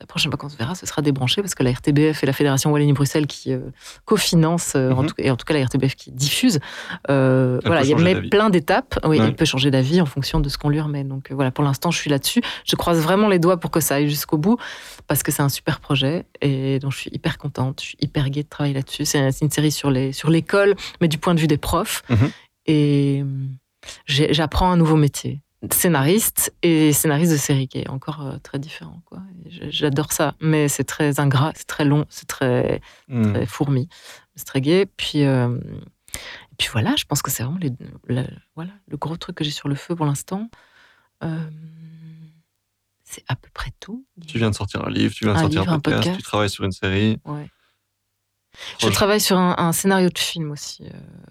la 0.00 0.06
prochaine 0.06 0.30
fois 0.30 0.36
qu'on 0.38 0.48
se 0.48 0.56
verra, 0.56 0.74
ce 0.74 0.84
sera 0.84 1.00
débranché 1.00 1.40
parce 1.42 1.54
que 1.54 1.62
la 1.62 1.70
RTBF 1.70 2.22
et 2.22 2.26
la 2.26 2.32
Fédération 2.32 2.70
Wallonie-Bruxelles 2.72 3.26
qui 3.26 3.52
euh, 3.52 3.60
cofinancent, 4.04 4.74
euh, 4.76 4.92
Mhm. 4.94 5.08
et 5.18 5.30
en 5.30 5.36
tout 5.36 5.44
cas 5.44 5.54
la 5.54 5.64
RTBF 5.64 5.94
qui 5.94 6.10
diffuse, 6.12 6.58
voilà, 7.08 7.82
il 7.82 7.88
y 7.88 7.92
a 7.94 8.20
plein 8.30 8.50
d'étapes. 8.50 8.98
Oui, 9.04 9.18
Ouais. 9.20 9.28
il 9.28 9.34
peut 9.34 9.44
changer 9.44 9.70
d'avis 9.70 10.00
en 10.00 10.06
fonction 10.06 10.40
de 10.40 10.48
ce 10.48 10.58
qu'on 10.58 10.68
lui 10.68 10.80
remet. 10.80 11.04
Donc 11.04 11.30
voilà, 11.32 11.50
pour 11.50 11.64
l'instant, 11.64 11.90
je 11.90 11.98
suis 11.98 12.10
là-dessus. 12.10 12.42
Je 12.66 12.76
croise 12.76 13.00
vraiment 13.00 13.28
les 13.28 13.38
doigts 13.38 13.56
pour 13.58 13.70
que 13.70 13.80
ça 13.80 13.96
aille 13.96 14.08
jusqu'au 14.08 14.36
bout 14.38 14.58
parce 15.06 15.22
que 15.22 15.32
c'est 15.32 15.42
un 15.42 15.48
super 15.48 15.80
projet 15.80 16.24
et 16.40 16.78
dont 16.78 16.90
je 16.90 16.98
suis 16.98 17.10
hyper 17.12 17.38
contente. 17.38 17.80
Je 17.80 17.86
suis 17.86 17.98
hyper 18.00 18.28
gaie 18.30 18.42
de 18.42 18.48
travailler 18.48 18.74
là-dessus. 18.74 19.04
C'est 19.04 19.40
une 19.40 19.50
série 19.50 19.72
sur 19.72 19.90
les 19.90 20.12
sur 20.12 20.30
l'école, 20.30 20.74
mais 21.00 21.08
du 21.08 21.18
point 21.18 21.34
de 21.34 21.40
vue 21.40 21.46
des 21.48 21.58
profs. 21.58 22.02
Mhm. 22.10 22.30
Et 22.66 23.24
j'ai- 23.24 23.26
j'apprends 24.06 24.70
un 24.70 24.76
nouveau 24.76 24.96
métier. 24.96 25.40
Scénariste 25.70 26.52
et 26.62 26.92
scénariste 26.92 27.30
de 27.32 27.36
série 27.36 27.68
qui 27.68 27.78
est 27.78 27.88
encore 27.88 28.26
euh, 28.26 28.36
très 28.42 28.58
différent. 28.58 29.00
quoi. 29.04 29.22
J'adore 29.46 30.12
ça, 30.12 30.34
mais 30.40 30.66
c'est 30.68 30.82
très 30.84 31.20
ingrat, 31.20 31.52
c'est 31.54 31.66
très 31.68 31.84
long, 31.84 32.04
c'est 32.08 32.26
très, 32.26 32.80
Hmm. 33.08 33.32
très 33.32 33.46
fourmi, 33.46 33.88
c'est 34.34 34.44
très 34.44 34.60
gai. 34.60 34.86
Puis, 34.86 35.22
euh, 35.24 35.56
et 36.16 36.54
puis 36.58 36.68
voilà, 36.72 36.96
je 36.96 37.04
pense 37.04 37.22
que 37.22 37.30
c'est 37.30 37.44
vraiment 37.44 37.58
les- 37.60 37.70
la- 38.08 38.26
voilà, 38.56 38.72
le 38.88 38.96
gros 38.96 39.16
truc 39.16 39.36
que 39.36 39.44
j'ai 39.44 39.52
sur 39.52 39.68
le 39.68 39.76
feu 39.76 39.94
pour 39.94 40.04
l'instant. 40.06 40.50
Euh, 41.22 41.48
c'est 43.04 43.22
à 43.28 43.36
peu 43.36 43.48
près 43.54 43.70
tout. 43.78 44.04
Tu 44.26 44.38
viens 44.38 44.50
de 44.50 44.54
sortir 44.56 44.84
un 44.84 44.90
livre, 44.90 45.14
tu 45.14 45.24
viens 45.24 45.34
de 45.34 45.38
Un 45.38 45.42
sortir 45.42 45.60
livre, 45.60 45.72
un 45.72 45.76
un 45.76 45.80
podcast, 45.80 46.02
podcast. 46.02 46.16
tu 46.18 46.22
travailles 46.24 46.50
sur 46.50 46.64
une 46.64 46.72
série. 46.72 47.18
Ouais. 47.24 47.48
Je 48.78 48.88
travaille 48.88 49.20
sur 49.20 49.38
un, 49.38 49.54
un 49.58 49.72
scénario 49.72 50.08
de 50.08 50.18
film 50.18 50.50
aussi. 50.50 50.84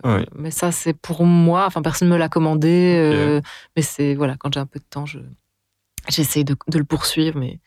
euh, 0.06 0.18
Oui. 0.20 0.26
Mais 0.36 0.52
ça, 0.52 0.72
c'est 0.72 0.94
pour 0.94 1.24
moi. 1.26 1.66
Enfin, 1.66 1.82
personne 1.82 2.08
ne 2.10 2.14
me 2.14 2.18
l'a 2.20 2.30
commandé. 2.30 2.96
euh, 3.00 3.42
mais 3.76 3.82
c'est, 3.82 4.16
voilà, 4.16 4.36
quand 4.38 4.54
j'ai 4.54 4.60
un 4.60 4.66
peu 4.66 4.80
de 4.80 4.86
temps, 4.90 5.06
je, 5.06 5.20
j'essaye 6.10 6.44
de, 6.44 6.56
de 6.68 6.78
le 6.78 6.84
poursuivre. 6.84 7.38
Mais 7.40 7.60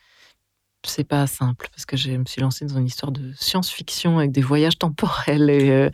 c'est 0.86 1.04
pas 1.04 1.26
simple 1.26 1.68
parce 1.70 1.86
que 1.86 1.96
je 1.96 2.10
me 2.10 2.24
suis 2.26 2.40
lancée 2.42 2.66
dans 2.66 2.78
une 2.78 2.86
histoire 2.86 3.12
de 3.12 3.32
science-fiction 3.36 4.18
avec 4.18 4.32
des 4.32 4.42
voyages 4.42 4.78
temporels. 4.78 5.48
Et, 5.50 5.70
euh, 5.70 5.90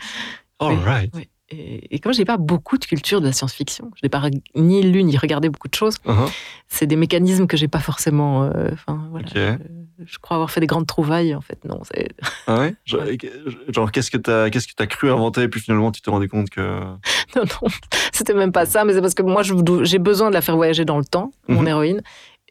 All 0.59 0.73
Oui. 0.79 0.85
right. 0.85 1.15
et, 1.51 1.95
et 1.95 1.99
comme 2.01 2.13
j'ai 2.13 2.25
pas 2.25 2.37
beaucoup 2.39 2.77
de 2.79 2.85
culture 2.85 3.21
de 3.21 3.27
la 3.27 3.33
science-fiction, 3.33 3.91
je 3.95 4.01
n'ai 4.03 4.09
pas 4.09 4.23
ni 4.57 4.83
lu 4.83 5.05
ni 5.05 5.17
regardé 5.17 5.49
beaucoup 5.49 5.69
de 5.69 5.75
choses, 5.75 5.97
Uh-huh. 6.07 6.31
c'est 6.69 6.87
des 6.87 6.97
mécanismes 6.97 7.47
que 7.47 7.57
j'ai 7.57 7.69
pas 7.69 7.81
forcément. 7.81 8.45
euh, 8.45 8.71
Enfin, 8.73 9.07
voilà. 9.11 9.27
Ok. 9.29 9.61
Je, 10.07 10.19
crois 10.19 10.37
avoir 10.37 10.51
fait 10.51 10.61
des 10.61 10.67
grandes 10.67 10.87
trouvailles. 10.87 11.35
En 11.35 11.41
fait, 11.41 11.59
non. 11.65 11.81
C'est, 11.85 12.09
Ah 12.47 12.59
ouais? 12.61 12.75
Genre, 12.87 13.91
qu'est-ce 13.93 14.11
que 14.11 14.17
t'as 14.19 14.51
qu'est-ce 14.51 14.67
que 14.69 14.73
t'as 14.77 14.87
cru 14.87 15.11
inventer 15.11 15.43
et 15.43 15.49
puis 15.49 15.61
finalement 15.61 15.91
tu 15.93 16.01
t'es 16.01 16.11
rendu 16.11 16.29
compte 16.29 16.51
que. 16.51 16.61
Non, 17.37 17.43
non, 17.63 17.69
c'était 18.13 18.35
même 18.35 18.51
pas 18.53 18.67
ça, 18.67 18.85
mais 18.85 18.93
c'est 18.93 19.01
parce 19.01 19.15
que 19.15 19.23
moi, 19.23 19.43
j'ai 19.85 19.99
besoin 20.01 20.31
de 20.31 20.35
la 20.35 20.41
faire 20.41 20.57
voyager 20.57 20.85
dans 20.85 20.99
le 20.99 21.05
temps, 21.05 21.31
mon 21.47 21.61
Mhm. 21.63 21.69
héroïne. 21.69 22.03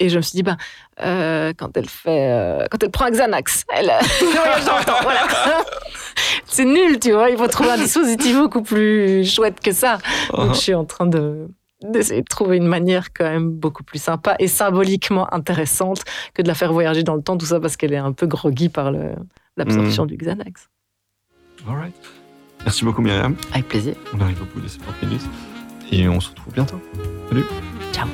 Et 0.02 0.08
je 0.08 0.16
me 0.16 0.22
suis 0.22 0.42
dit, 0.42 0.50
euh, 1.02 1.52
quand 1.58 1.76
elle 1.76 1.90
fait, 1.90 2.32
euh, 2.32 2.66
quand 2.72 2.82
elle 2.82 2.90
prend 2.90 3.06
un 3.06 3.12
Xanax, 3.12 3.66
elle, 3.68 3.92
elle 4.22 4.28
voyage 4.28 4.64
dans 4.66 4.78
le 4.78 4.86
temps, 4.86 4.94
voilà. 5.02 5.28
c'est 6.46 6.64
nul, 6.64 6.98
tu 7.00 7.12
vois. 7.12 7.30
Il 7.30 7.38
faut 7.38 7.48
trouver 7.48 7.72
un 7.72 7.78
dispositif 7.78 8.38
beaucoup 8.38 8.62
plus 8.62 9.26
chouette 9.30 9.60
que 9.60 9.74
ça. 9.74 9.98
Donc, 10.32 10.52
Uh-huh. 10.52 10.54
je 10.54 10.60
suis 10.60 10.74
en 10.74 10.86
train 10.86 11.06
de 11.08 11.50
d'essayer 11.82 12.22
de 12.22 12.28
trouver 12.28 12.58
une 12.58 12.68
manière 12.68 13.14
quand 13.14 13.26
même 13.26 13.50
beaucoup 13.50 13.84
plus 13.84 14.02
sympa 14.02 14.36
et 14.40 14.48
symboliquement 14.48 15.34
intéressante 15.34 16.04
que 16.34 16.42
de 16.42 16.48
la 16.48 16.54
faire 16.54 16.74
voyager 16.74 17.04
dans 17.04 17.16
le 17.16 17.22
temps, 17.22 17.38
tout 17.38 17.46
ça 17.46 17.60
parce 17.60 17.78
qu'elle 17.78 17.94
est 17.94 17.98
un 17.98 18.12
peu 18.12 18.28
groggy 18.28 18.70
par 18.70 18.92
l'absorption 19.58 20.06
du 20.06 20.18
Xanax. 20.18 20.70
All 21.68 21.76
right. 21.76 21.94
Merci 22.66 22.84
beaucoup 22.84 23.02
Myriam. 23.02 23.36
Avec 23.54 23.68
plaisir. 23.68 23.96
On 24.14 24.20
arrive 24.20 24.42
au 24.42 24.46
bout 24.46 24.62
de 24.62 24.68
ces 24.68 24.80
30 24.80 25.04
minutes 25.04 25.30
et 25.92 26.08
on 26.08 26.20
se 26.20 26.30
retrouve 26.30 26.54
bientôt. 26.54 26.80
Salut. 27.30 27.46
Ciao. 27.94 28.08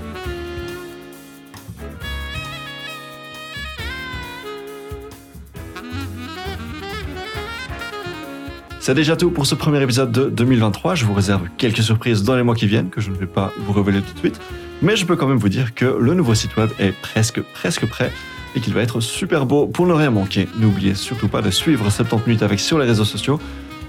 C'est 8.86 8.94
déjà 8.94 9.16
tout 9.16 9.32
pour 9.32 9.48
ce 9.48 9.56
premier 9.56 9.82
épisode 9.82 10.12
de 10.12 10.30
2023. 10.30 10.94
Je 10.94 11.06
vous 11.06 11.16
réserve 11.16 11.48
quelques 11.58 11.82
surprises 11.82 12.22
dans 12.22 12.36
les 12.36 12.44
mois 12.44 12.54
qui 12.54 12.68
viennent 12.68 12.92
que 12.92 13.02
je 13.02 13.10
ne 13.10 13.16
vais 13.16 13.26
pas 13.26 13.52
vous 13.58 13.74
révéler 13.74 14.00
tout 14.00 14.14
de 14.14 14.20
suite. 14.20 14.40
Mais 14.84 14.96
je 14.96 15.08
peux 15.08 15.16
quand 15.16 15.26
même 15.26 15.40
vous 15.40 15.50
dire 15.50 15.74
que 15.74 15.86
le 15.86 16.14
nouveau 16.14 16.36
site 16.36 16.56
web 16.56 16.70
est 16.78 16.92
presque, 16.92 17.42
presque 17.42 17.88
prêt 17.88 18.12
et 18.56 18.60
qu'il 18.60 18.76
va 18.76 18.84
être 18.84 19.00
super 19.00 19.48
beau 19.48 19.66
pour 19.66 19.88
ne 19.88 19.94
rien 19.94 20.12
manquer. 20.12 20.48
N'oubliez 20.60 20.94
surtout 20.94 21.28
pas 21.28 21.42
de 21.42 21.50
suivre 21.50 21.90
70 21.90 22.28
minutes 22.28 22.44
avec 22.44 22.60
sur 22.60 22.78
les 22.78 22.86
réseaux 22.86 23.06
sociaux. 23.06 23.40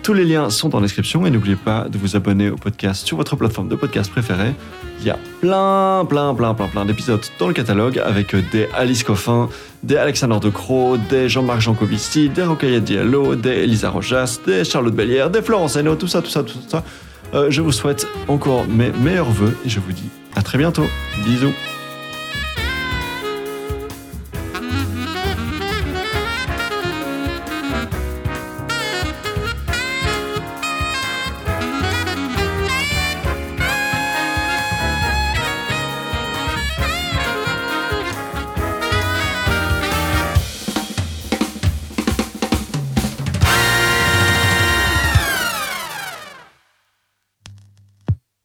Tous 0.06 0.14
les 0.14 0.24
liens 0.24 0.50
sont 0.50 0.76
en 0.76 0.80
description 0.80 1.26
et 1.26 1.30
n'oubliez 1.30 1.56
pas 1.56 1.88
de 1.88 1.98
vous 1.98 2.14
abonner 2.14 2.48
au 2.48 2.54
podcast 2.54 3.04
sur 3.04 3.16
votre 3.16 3.34
plateforme 3.34 3.68
de 3.68 3.74
podcast 3.74 4.08
préférée. 4.08 4.54
Il 5.00 5.06
y 5.06 5.10
a 5.10 5.18
plein, 5.40 6.06
plein, 6.08 6.32
plein, 6.32 6.54
plein, 6.54 6.68
plein 6.68 6.84
d'épisodes 6.84 7.24
dans 7.40 7.48
le 7.48 7.52
catalogue 7.52 7.98
avec 7.98 8.36
des 8.52 8.68
Alice 8.72 9.02
Coffin, 9.02 9.48
des 9.82 9.96
Alexandre 9.96 10.38
De 10.38 10.48
Croo, 10.48 10.96
des 10.96 11.28
Jean-Marc 11.28 11.60
Jancovici, 11.60 12.28
des 12.28 12.44
Rocaille 12.44 12.80
Diallo, 12.80 13.34
des 13.34 13.64
Elisa 13.64 13.90
Rojas, 13.90 14.38
des 14.46 14.62
Charlotte 14.62 14.94
Bellière, 14.94 15.28
des 15.28 15.42
Florence 15.42 15.74
Hainaut, 15.74 15.96
tout 15.96 16.06
ça, 16.06 16.22
tout 16.22 16.30
ça, 16.30 16.44
tout 16.44 16.58
ça. 16.68 16.84
Euh, 17.34 17.48
je 17.50 17.60
vous 17.60 17.72
souhaite 17.72 18.06
encore 18.28 18.64
mes 18.68 18.92
meilleurs 18.92 19.32
voeux 19.32 19.56
et 19.66 19.68
je 19.68 19.80
vous 19.80 19.90
dis 19.90 20.08
à 20.36 20.42
très 20.42 20.56
bientôt. 20.56 20.84
Bisous. 21.24 21.52